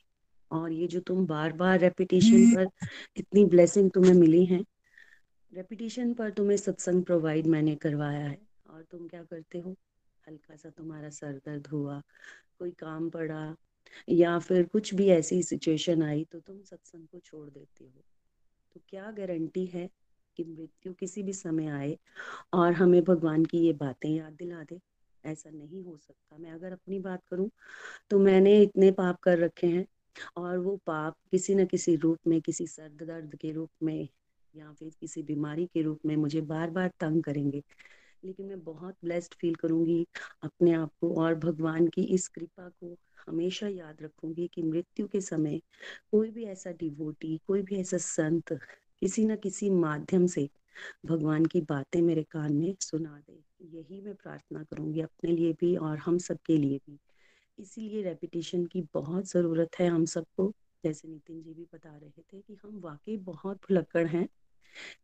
और 0.51 0.73
ये 0.73 0.87
जो 0.87 1.01
तुम 1.01 1.27
बार 1.27 1.53
बार 1.53 1.79
रेपिटेशन 1.81 2.55
पर 2.55 2.69
इतनी 3.17 3.45
ब्लेसिंग 3.45 3.91
तुम्हें 3.91 4.15
मिली 4.15 4.45
है 4.45 4.63
रेपिटेशन 5.53 6.13
पर 6.15 6.31
तुम्हें 6.31 6.57
सत्संग 6.57 7.05
प्रोवाइड 7.05 7.47
मैंने 7.47 7.75
करवाया 7.77 8.27
है। 8.27 8.39
और 8.71 8.83
तुम 8.83 9.07
क्या 9.09 9.23
करते 9.23 9.59
हो? 9.59 9.77
हल्का 10.25 10.57
सा 10.57 10.71
तुम्हारा 10.71 11.11
सर 11.11 11.41
दर्द 11.47 11.67
हुआ 11.67 12.01
कोई 12.59 12.71
काम 12.71 13.09
पड़ा 13.11 13.57
या 14.09 14.39
फिर 14.39 14.65
कुछ 14.65 14.95
भी 14.95 15.09
ऐसी 15.09 15.43
सिचुएशन 15.43 16.03
आई 16.03 16.25
तो 16.25 16.41
तुम 16.41 16.63
सत्संग 16.63 17.07
को 17.07 17.19
छोड़ 17.19 17.49
देते 17.51 17.85
हो। 17.85 18.03
तो 18.75 18.81
क्या 18.89 19.11
गारंटी 19.11 19.65
है 19.67 19.89
कि 20.37 20.45
मृत्यु 20.45 20.93
किसी 20.93 21.23
भी 21.23 21.33
समय 21.33 21.67
आए 21.69 21.97
और 22.55 22.73
हमें 22.73 23.03
भगवान 23.05 23.45
की 23.45 23.59
ये 23.59 23.73
बातें 23.73 24.09
याद 24.11 24.33
दिला 24.33 24.63
दे। 24.65 24.81
ऐसा 25.25 25.51
नहीं 25.51 25.83
हो 25.85 25.97
सकता। 25.97 26.37
मैं 26.39 26.51
अगर 26.53 26.73
अपनी 26.73 26.99
बात 27.01 27.21
करूँ 27.31 27.49
तो 28.11 28.19
मैंने 28.19 28.61
इतने 28.63 28.91
पाप 28.93 29.19
कर 29.23 29.39
रखे 29.39 29.67
हैं 29.67 29.85
और 30.37 30.59
वो 30.59 30.77
पाप 30.87 31.17
किसी 31.31 31.55
न 31.55 31.67
किसी 31.67 31.97
रूप 31.97 32.19
में, 32.27 32.41
किसी 32.41 32.67
सर्द 32.67 33.03
दर्द 33.03 33.37
के 33.37 33.53
रूप 33.53 33.71
में 33.83 34.09
या 34.55 34.73
फिर 34.73 34.91
किसी 35.01 35.23
बीमारी 35.23 35.67
के 35.67 35.83
रूप 35.83 36.01
में 36.07 36.17
मुझे 36.17 36.41
बार 36.43 36.71
बार 36.71 36.91
तंग 37.01 37.23
करेंगे। 37.23 37.63
लेकिन 38.25 38.47
मैं 38.47 38.63
बहुत 38.65 38.95
ब्लेस्ड 39.05 39.35
फील 39.35 39.55
करूँगी 39.55 40.07
अपने 40.43 40.73
आप 40.73 40.91
को 41.01 41.15
और 41.23 41.35
भगवान 41.35 41.87
की 41.89 42.03
इस 42.15 42.29
कृपा 42.29 42.69
को 42.69 42.97
हमेशा 43.29 43.69
याद 43.69 44.03
रखूँगी 44.03 44.49
कि 44.55 44.63
मृत्यु 44.63 45.07
के 45.09 45.21
समय 45.21 45.61
कोई 46.11 46.31
भी 46.31 46.45
ऐसा 46.45 46.71
डिवोटी 46.73 47.37
कोई 47.47 47.63
भी 47.63 47.77
ऐसा 47.77 47.99
संत 47.99 48.53
किसी 49.03 49.25
न 49.25 49.37
किसी 49.37 49.71
माध्यम 49.71 50.27
से 50.27 50.49
भगवान 51.07 51.47
की 51.47 51.61
बातें 51.61 52.01
मेरे 52.03 52.23
कान 52.23 52.53
में 52.53 52.75
सुना 52.81 53.21
दे। 53.21 53.39
यही 53.79 54.01
मैं 54.01 54.15
प्रार्थना 54.15 54.63
करूँगी 54.63 55.01
अपने 55.01 55.33
लिए 55.33 55.53
भी 55.53 55.77
और 55.77 55.99
हम 55.99 56.19
सबके 56.19 56.57
लिए 56.57 56.79
भी। 56.79 56.99
इसीलिए 57.59 58.03
रेपिटेशन 58.03 58.65
की 58.67 58.83
बहुत 58.95 59.31
ज़रूरत 59.31 59.79
है 59.79 59.87
हम 59.87 60.05
सबको। 60.05 60.53
जैसे 60.85 61.09
नितिन 61.09 61.41
जी 61.43 61.55
भी 61.55 61.67
बता 61.75 61.97
रहे 61.97 62.23
थे 62.23 62.41
कि 62.41 62.59
हम 62.63 62.81
वाकई 62.81 63.17
बहुत 63.17 63.57
भुलक्कड़ 63.57 64.07
हैं। 64.07 64.27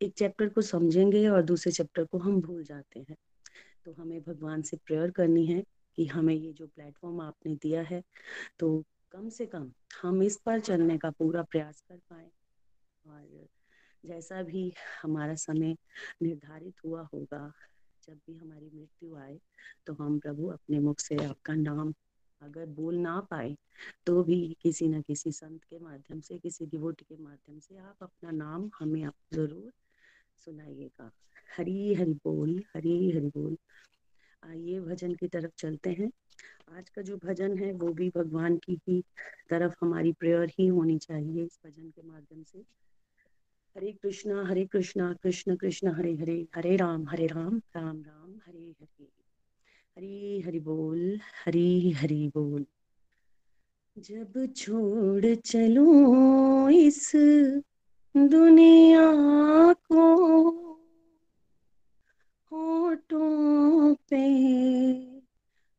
एक 0.03 0.13
चैप्टर 0.13 0.49
को 0.49 0.63
समझेंगे 0.63 1.27
और 1.29 1.43
दूसरे 1.43 1.73
चैप्टर 1.73 2.05
को 2.05 2.19
हम 2.19 2.41
भूल 2.41 2.63
जाते 2.65 3.01
हैं। 3.01 3.17
तो 3.85 3.93
हमें 3.93 4.21
भगवान 4.23 4.63
से 4.63 4.77
प्रेयर 4.77 5.11
करनी 5.11 5.47
है 5.47 5.63
कि 5.99 6.07
हमें 6.07 6.35
ये 6.35 6.53
जो 6.53 6.67
प्लेटफॉर्म 6.67 7.21
आपने 7.21 7.55
दिया 7.55 7.83
है 7.83 8.03
तो 8.59 8.83
कम 9.13 9.29
से 9.29 9.47
कम 9.47 9.71
हम 10.03 10.23
इस 10.23 10.37
पर 10.37 10.61
चलने 10.61 10.99
का 10.99 11.11
पूरा 11.11 11.43
प्रयास 11.43 11.81
कर 11.81 11.97
पाए। 12.11 12.31
और 13.05 13.47
जैसा 14.07 14.43
भी 14.43 14.73
हमारा 15.03 15.35
समय 15.35 15.77
निर्धारित 16.23 16.85
हुआ 16.85 17.03
होगा, 17.15 17.53
जब 18.03 18.19
भी 18.27 18.37
हमारी 18.37 18.71
मृत्यु 18.75 19.17
आए 19.17 19.39
तो 19.87 19.93
हम 19.95 20.19
प्रभु 20.19 20.47
अपने 20.49 20.79
मुख 20.81 21.01
से 21.01 21.17
आपका 21.25 21.55
नाम 21.55 21.93
अगर 22.43 22.67
बोल 22.67 22.97
ना 22.97 23.19
पाए 23.21 23.57
तो 24.07 24.23
भी 24.23 24.57
किसी 24.63 24.89
न 24.89 25.01
किसी 25.03 25.33
संत 25.33 25.65
के 25.65 25.79
माध्यम 25.79 26.21
से, 26.21 26.39
किसी 26.39 26.67
डिवोटी 26.67 27.05
के 27.09 27.23
माध्यम 27.23 27.59
से 27.59 27.79
आप 27.79 28.03
अपना 28.03 28.31
नाम 28.31 28.71
हमें 28.79 29.03
आप 29.05 29.15
ज़रूर 29.33 29.73
सुनाइएगा। 30.45 31.11
हरी, 31.57 31.95
हरि 31.95 32.13
बोल, 32.25 32.59
हरी, 32.75 33.11
हरि 33.11 33.31
बोल। 33.37 33.57
आइए, 34.43 34.81
भजन 34.81 35.15
की 35.15 35.29
तरफ़ 35.29 35.53
चलते 35.59 35.91
हैं। 35.91 36.11
आज 36.77 36.89
का 36.89 37.03
जो 37.03 37.17
भजन 37.17 37.59
है, 37.59 37.73
वो 37.73 37.93
भी 37.93 38.09
भगवान 38.09 38.57
की 38.57 38.79
ही 38.89 39.03
तरफ़ 39.51 39.75
हमारी 39.81 40.13
प्रेयर 40.13 40.53
ही 40.59 40.67
होनी 40.67 40.99
चाहिए 40.99 41.45
इस 41.45 41.59
भजन 41.67 41.91
के 41.91 42.03
माध्यम 42.03 42.43
से। 42.43 42.63
हरे 43.77 43.93
कृष्णा 43.93 44.47
हरे 44.47 44.65
कृष्णा, 44.65 45.13
कृष्ण 45.13 45.57
कृष्ण, 45.57 45.89
हरे 45.89 46.15
हरे 46.15 46.49
हरे 46.57 46.77
राम 46.77 47.09
हरे 47.09 47.27
राम 47.27 47.63
राम 47.77 48.03
राम, 48.03 48.41
हरे 48.47 48.75
हरे। 48.81 49.05
हरे 49.97 50.43
हरि 50.47 50.61
बोल, 50.61 51.21
हरी 51.47 51.91
हरि 51.91 52.31
बोल। 52.35 52.67
जब 53.99 54.53
छोड़ 54.57 55.35
चलो 55.35 56.69
इस 56.69 57.13
दुनिया 58.17 59.13
को, 59.73 60.17
होठों 62.53 63.95
पे 63.95 64.29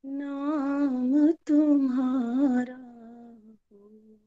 नाम 0.05 1.31
तुम्हारा 1.31 2.87
हो 3.71 4.17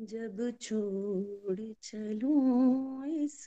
जब 0.00 0.52
छोड़ 0.60 1.72
चलूँ 1.82 3.06
इस 3.06 3.46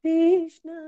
कृष्ण 0.04 0.79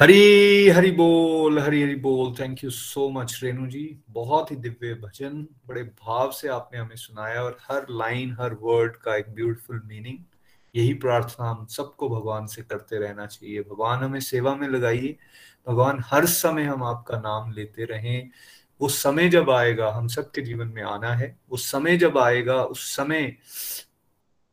हरी 0.00 0.68
हरी 0.68 0.90
बोल, 0.90 1.58
हरी 1.58 1.82
हरी 1.82 1.94
बोल। 1.94 2.34
Thank 2.40 2.64
you 2.64 2.70
so 2.70 3.10
much 3.10 3.40
Renu 3.42 3.66
ji. 3.66 4.00
बहुत 4.10 4.50
ही 4.50 4.56
दिव्य 4.56 4.94
भजन, 4.94 5.46
बड़े 5.66 5.82
भाव 5.82 6.30
से 6.32 6.48
आपने 6.48 6.78
हमें 6.78 6.96
सुनाया 6.96 7.42
और 7.42 7.58
हर 7.70 7.86
लाइन, 7.90 8.36
हर 8.40 8.54
वर्ड 8.54 8.96
का 8.96 9.16
एक 9.16 9.34
ब्यूटीफुल 9.34 9.82
मीनिंग 9.84 10.18
यही 10.76 10.94
प्रार्थना 10.94 11.50
हम 11.50 11.66
सबको 11.66 12.08
भगवान 12.08 12.46
से 12.46 12.62
करते 12.62 12.98
रहना 12.98 13.26
चाहिए। 13.26 13.62
भगवान 13.62 14.04
हमें 14.04 14.20
सेवा 14.20 14.54
में 14.54 14.68
लगाइए। 14.68 15.16
भगवान 15.68 16.02
हर 16.06 16.26
समय 16.26 16.62
हम 16.62 16.82
आपका 16.82 17.18
नाम 17.18 17.52
लेते 17.52 17.84
रहें। 17.84 18.30
वो 18.80 18.88
समय 18.88 19.28
जब 19.28 19.50
आएगा, 19.50 19.90
हम 19.90 20.08
सबके 20.08 20.42
जीवन 20.42 20.66
में 20.66 20.82
आना 20.82 21.14
है। 21.14 21.38
उस 21.50 21.70
समय 21.70 21.96
जब 21.96 22.18
आएगा, 22.18 22.62
उस 22.64 22.96
समय 22.96 23.36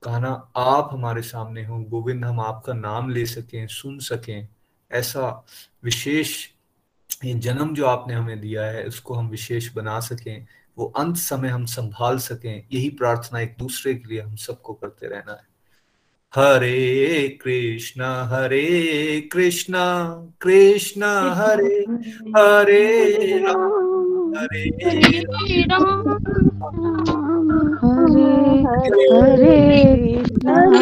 कहना 0.04 0.52
आप 0.58 0.90
हमारे 0.92 1.22
सामने 1.22 1.66
हो। 1.66 1.80
गोविंद 1.80 2.26
हम 2.26 2.40
आपका 2.40 2.74
नाम 2.74 3.10
ले 3.10 3.26
सकें, 3.26 3.68
सुन 3.68 4.00
सकें। 4.00 4.57
ऐसा 4.92 5.46
विशेष 5.84 6.48
ये 7.26 7.34
जन्म 7.34 7.74
जो 7.74 7.86
आपने 7.86 8.14
हमें 8.14 8.42
दिया 8.42 8.66
है, 8.66 8.84
उसको 8.84 9.14
हम 9.14 9.30
विशेष 9.30 9.74
बना 9.74 10.00
सकें, 10.00 10.46
वो 10.78 10.86
अंत 10.86 11.18
समय 11.18 11.50
हम 11.50 11.66
संभाल 11.66 12.18
सकें, 12.18 12.64
यही 12.74 12.90
प्रार्थना 12.90 13.40
एक 13.40 13.56
दूसरे 13.60 13.94
के 13.94 14.10
लिए 14.10 14.22
हम 14.22 14.36
सबको 14.36 14.74
करते 14.74 15.08
रहना 15.08 15.32
है। 15.32 15.58
हरे 16.36 17.40
कृष्ण 17.42 18.02
हरे 18.02 19.30
कृष्ण 19.32 19.74
कृष्ण, 20.42 21.04
हरे 21.36 21.86
हरे 22.38 23.38
राम, 23.38 24.34
हरे 29.16 30.24
Hare 30.48 30.78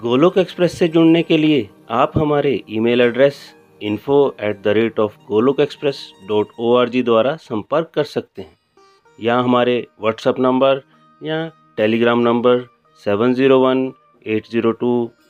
गोलोक 0.02 0.38
एक्सप्रेस 0.38 0.78
से 0.80 0.88
जुड़ने 0.88 1.22
के 1.24 1.38
लिए 1.38 1.68
आप 1.92 2.12
हमारे 2.18 2.52
email 2.70 3.02
address 3.02 3.36
info 3.84 4.18
at 4.42 4.62
the 4.64 4.68
rate 4.78 5.00
of 5.00 5.14
Golok 5.28 5.60
Express 5.60 5.98
dot 6.30 6.48
O 6.60 6.76
R 6.76 6.90
G 6.90 7.04
द्वारा 7.04 7.36
संपर्क 7.42 7.92
कर 7.96 8.04
सकते 8.04 8.42
हैं। 8.42 8.58
या 9.20 9.40
हमारे 9.40 9.76
व्हाट्सएप 10.02 10.40
नंबर 10.40 10.82
या 11.22 11.46
Telegram 11.78 12.20
number 12.20 12.66
seven 13.06 13.34
zero 13.34 13.60
one 13.60 13.92
eight 14.26 14.44
zero 14.52 14.72
two 14.72 14.92